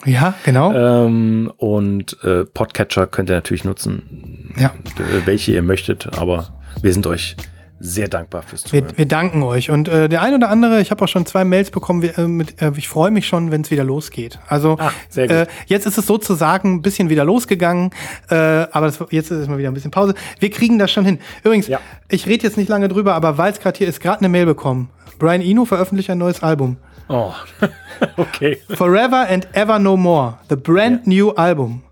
Ja, 0.06 0.34
genau. 0.44 0.72
Ähm, 0.72 1.52
und 1.56 2.16
äh, 2.22 2.44
Podcatcher 2.44 3.08
könnt 3.08 3.28
ihr 3.28 3.34
natürlich 3.34 3.64
nutzen, 3.64 4.54
ja. 4.56 4.68
äh, 4.68 5.26
welche 5.26 5.52
ihr 5.52 5.62
möchtet, 5.62 6.16
aber 6.16 6.54
wir 6.80 6.92
sind 6.92 7.04
euch 7.08 7.36
sehr 7.84 8.06
dankbar 8.06 8.42
fürs 8.42 8.62
Zuhören. 8.62 8.90
Wir, 8.90 8.98
wir 8.98 9.06
danken 9.06 9.42
euch. 9.42 9.68
Und 9.70 9.88
äh, 9.88 10.08
der 10.08 10.22
ein 10.22 10.34
oder 10.34 10.48
andere, 10.50 10.80
ich 10.80 10.92
habe 10.92 11.02
auch 11.04 11.08
schon 11.08 11.26
zwei 11.26 11.44
Mails 11.44 11.70
bekommen, 11.72 12.00
wir, 12.00 12.16
äh, 12.16 12.28
mit, 12.28 12.62
äh, 12.62 12.70
ich 12.76 12.88
freue 12.88 13.10
mich 13.10 13.26
schon, 13.26 13.50
wenn 13.50 13.62
es 13.62 13.72
wieder 13.72 13.82
losgeht. 13.82 14.38
Also 14.46 14.78
sehr 15.08 15.26
gut. 15.26 15.36
Äh, 15.36 15.46
jetzt 15.66 15.86
ist 15.86 15.98
es 15.98 16.06
sozusagen 16.06 16.74
ein 16.76 16.82
bisschen 16.82 17.10
wieder 17.10 17.24
losgegangen, 17.24 17.90
äh, 18.30 18.34
aber 18.36 18.86
das, 18.86 19.00
jetzt 19.10 19.32
ist 19.32 19.38
es 19.38 19.48
mal 19.48 19.58
wieder 19.58 19.68
ein 19.70 19.74
bisschen 19.74 19.90
Pause. 19.90 20.14
Wir 20.38 20.50
kriegen 20.50 20.78
das 20.78 20.92
schon 20.92 21.04
hin. 21.04 21.18
Übrigens, 21.42 21.66
Ja. 21.66 21.80
ich 22.08 22.26
rede 22.26 22.44
jetzt 22.44 22.56
nicht 22.56 22.68
lange 22.68 22.86
drüber, 22.86 23.14
aber 23.14 23.36
weil 23.36 23.50
es 23.52 23.58
gerade 23.58 23.76
hier 23.78 23.88
ist, 23.88 24.00
gerade 24.00 24.20
eine 24.20 24.28
Mail 24.28 24.46
bekommen. 24.46 24.90
Brian 25.18 25.40
Eno 25.42 25.64
veröffentlicht 25.64 26.08
ein 26.10 26.18
neues 26.18 26.42
Album. 26.42 26.76
Oh, 27.08 27.32
okay. 28.16 28.58
Forever 28.70 29.26
and 29.28 29.48
Ever 29.54 29.80
No 29.80 29.96
More. 29.96 30.38
The 30.48 30.56
brand 30.56 31.06
new 31.08 31.30
Album. 31.32 31.82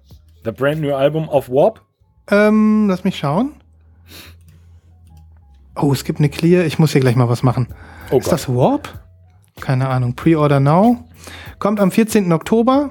The 0.44 0.52
brand 0.52 0.80
new 0.80 0.94
album 0.94 1.28
of 1.28 1.48
Warp. 1.48 1.80
Ähm, 2.30 2.86
lass 2.88 3.02
mich 3.02 3.18
schauen. 3.18 3.54
Oh, 5.80 5.92
es 5.92 6.04
gibt 6.04 6.18
eine 6.18 6.28
Clear. 6.28 6.64
Ich 6.66 6.78
muss 6.78 6.92
hier 6.92 7.00
gleich 7.00 7.16
mal 7.16 7.28
was 7.28 7.42
machen. 7.42 7.68
Oh 8.10 8.18
ist 8.18 8.30
das 8.30 8.48
Warp? 8.48 9.00
Keine 9.60 9.88
Ahnung. 9.88 10.14
Pre-Order 10.14 10.60
now. 10.60 11.04
Kommt 11.58 11.80
am 11.80 11.90
14. 11.90 12.32
Oktober. 12.32 12.90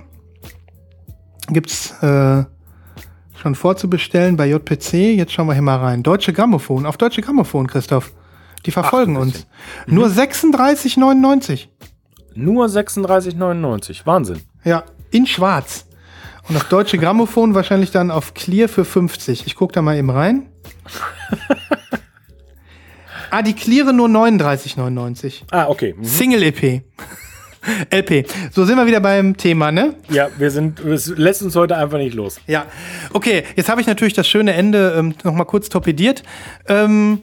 Gibt's 1.49 1.91
äh, 2.02 2.44
schon 3.36 3.56
vorzubestellen 3.56 4.38
bei 4.38 4.48
JPC. 4.48 4.94
Jetzt 5.16 5.34
schauen 5.34 5.48
wir 5.48 5.53
hier 5.53 5.61
mal 5.61 5.78
rein. 5.78 6.03
Deutsche 6.03 6.34
Grammophon. 6.34 6.86
Auf 6.86 6.98
Deutsche 6.98 7.22
Grammophon, 7.22 7.68
Christoph. 7.68 8.11
Die 8.66 8.72
verfolgen 8.72 9.18
Ach, 9.18 9.22
uns. 9.22 9.48
Nur 9.86 10.07
36,99. 10.07 11.68
Nur 12.36 12.66
36,99. 12.66 14.06
Wahnsinn. 14.06 14.41
Ja, 14.64 14.84
in 15.11 15.26
schwarz. 15.26 15.86
Und 16.48 16.56
auf 16.56 16.66
Deutsche 16.66 16.98
Grammophon 16.98 17.53
wahrscheinlich 17.53 17.91
dann 17.91 18.10
auf 18.10 18.34
Clear 18.34 18.68
für 18.68 18.86
50. 18.86 19.45
Ich 19.45 19.56
guck 19.56 19.74
da 19.74 19.82
mal 19.82 19.98
eben 19.98 20.10
rein. 20.10 20.49
ah, 23.31 23.41
die 23.41 23.53
Cleare 23.53 23.93
nur 23.93 24.07
39,99. 24.07 25.43
Ah, 25.51 25.68
okay. 25.68 25.95
Mhm. 25.97 26.03
Single 26.03 26.43
EP. 26.43 26.84
LP. 27.89 28.26
So 28.51 28.65
sind 28.65 28.77
wir 28.77 28.85
wieder 28.85 28.99
beim 28.99 29.35
Thema, 29.35 29.72
ne? 29.72 29.95
Ja, 30.10 30.30
wir 30.38 30.49
sind, 30.51 30.80
es 30.80 31.07
lässt 31.07 31.41
uns 31.41 31.56
heute 31.56 31.77
einfach 31.77 31.97
nicht 31.97 32.15
los. 32.15 32.39
Ja. 32.47 32.65
Okay, 33.14 33.43
jetzt 33.56 33.69
habe 33.69 33.81
ich 33.81 33.88
natürlich 33.88 34.14
das 34.14 34.27
schöne 34.27 34.53
Ende 34.53 34.95
ähm, 34.97 35.15
noch 35.23 35.34
mal 35.34 35.45
kurz 35.45 35.69
torpediert. 35.69 36.23
Ähm, 36.68 37.22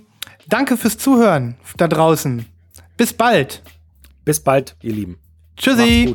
danke 0.48 0.76
fürs 0.76 0.98
Zuhören 0.98 1.56
da 1.76 1.88
draußen. 1.88 2.44
Bis 2.96 3.12
bald. 3.12 3.62
Bis 4.24 4.40
bald, 4.40 4.76
ihr 4.82 4.92
Lieben. 4.92 5.18
Tschüssi. 5.56 6.14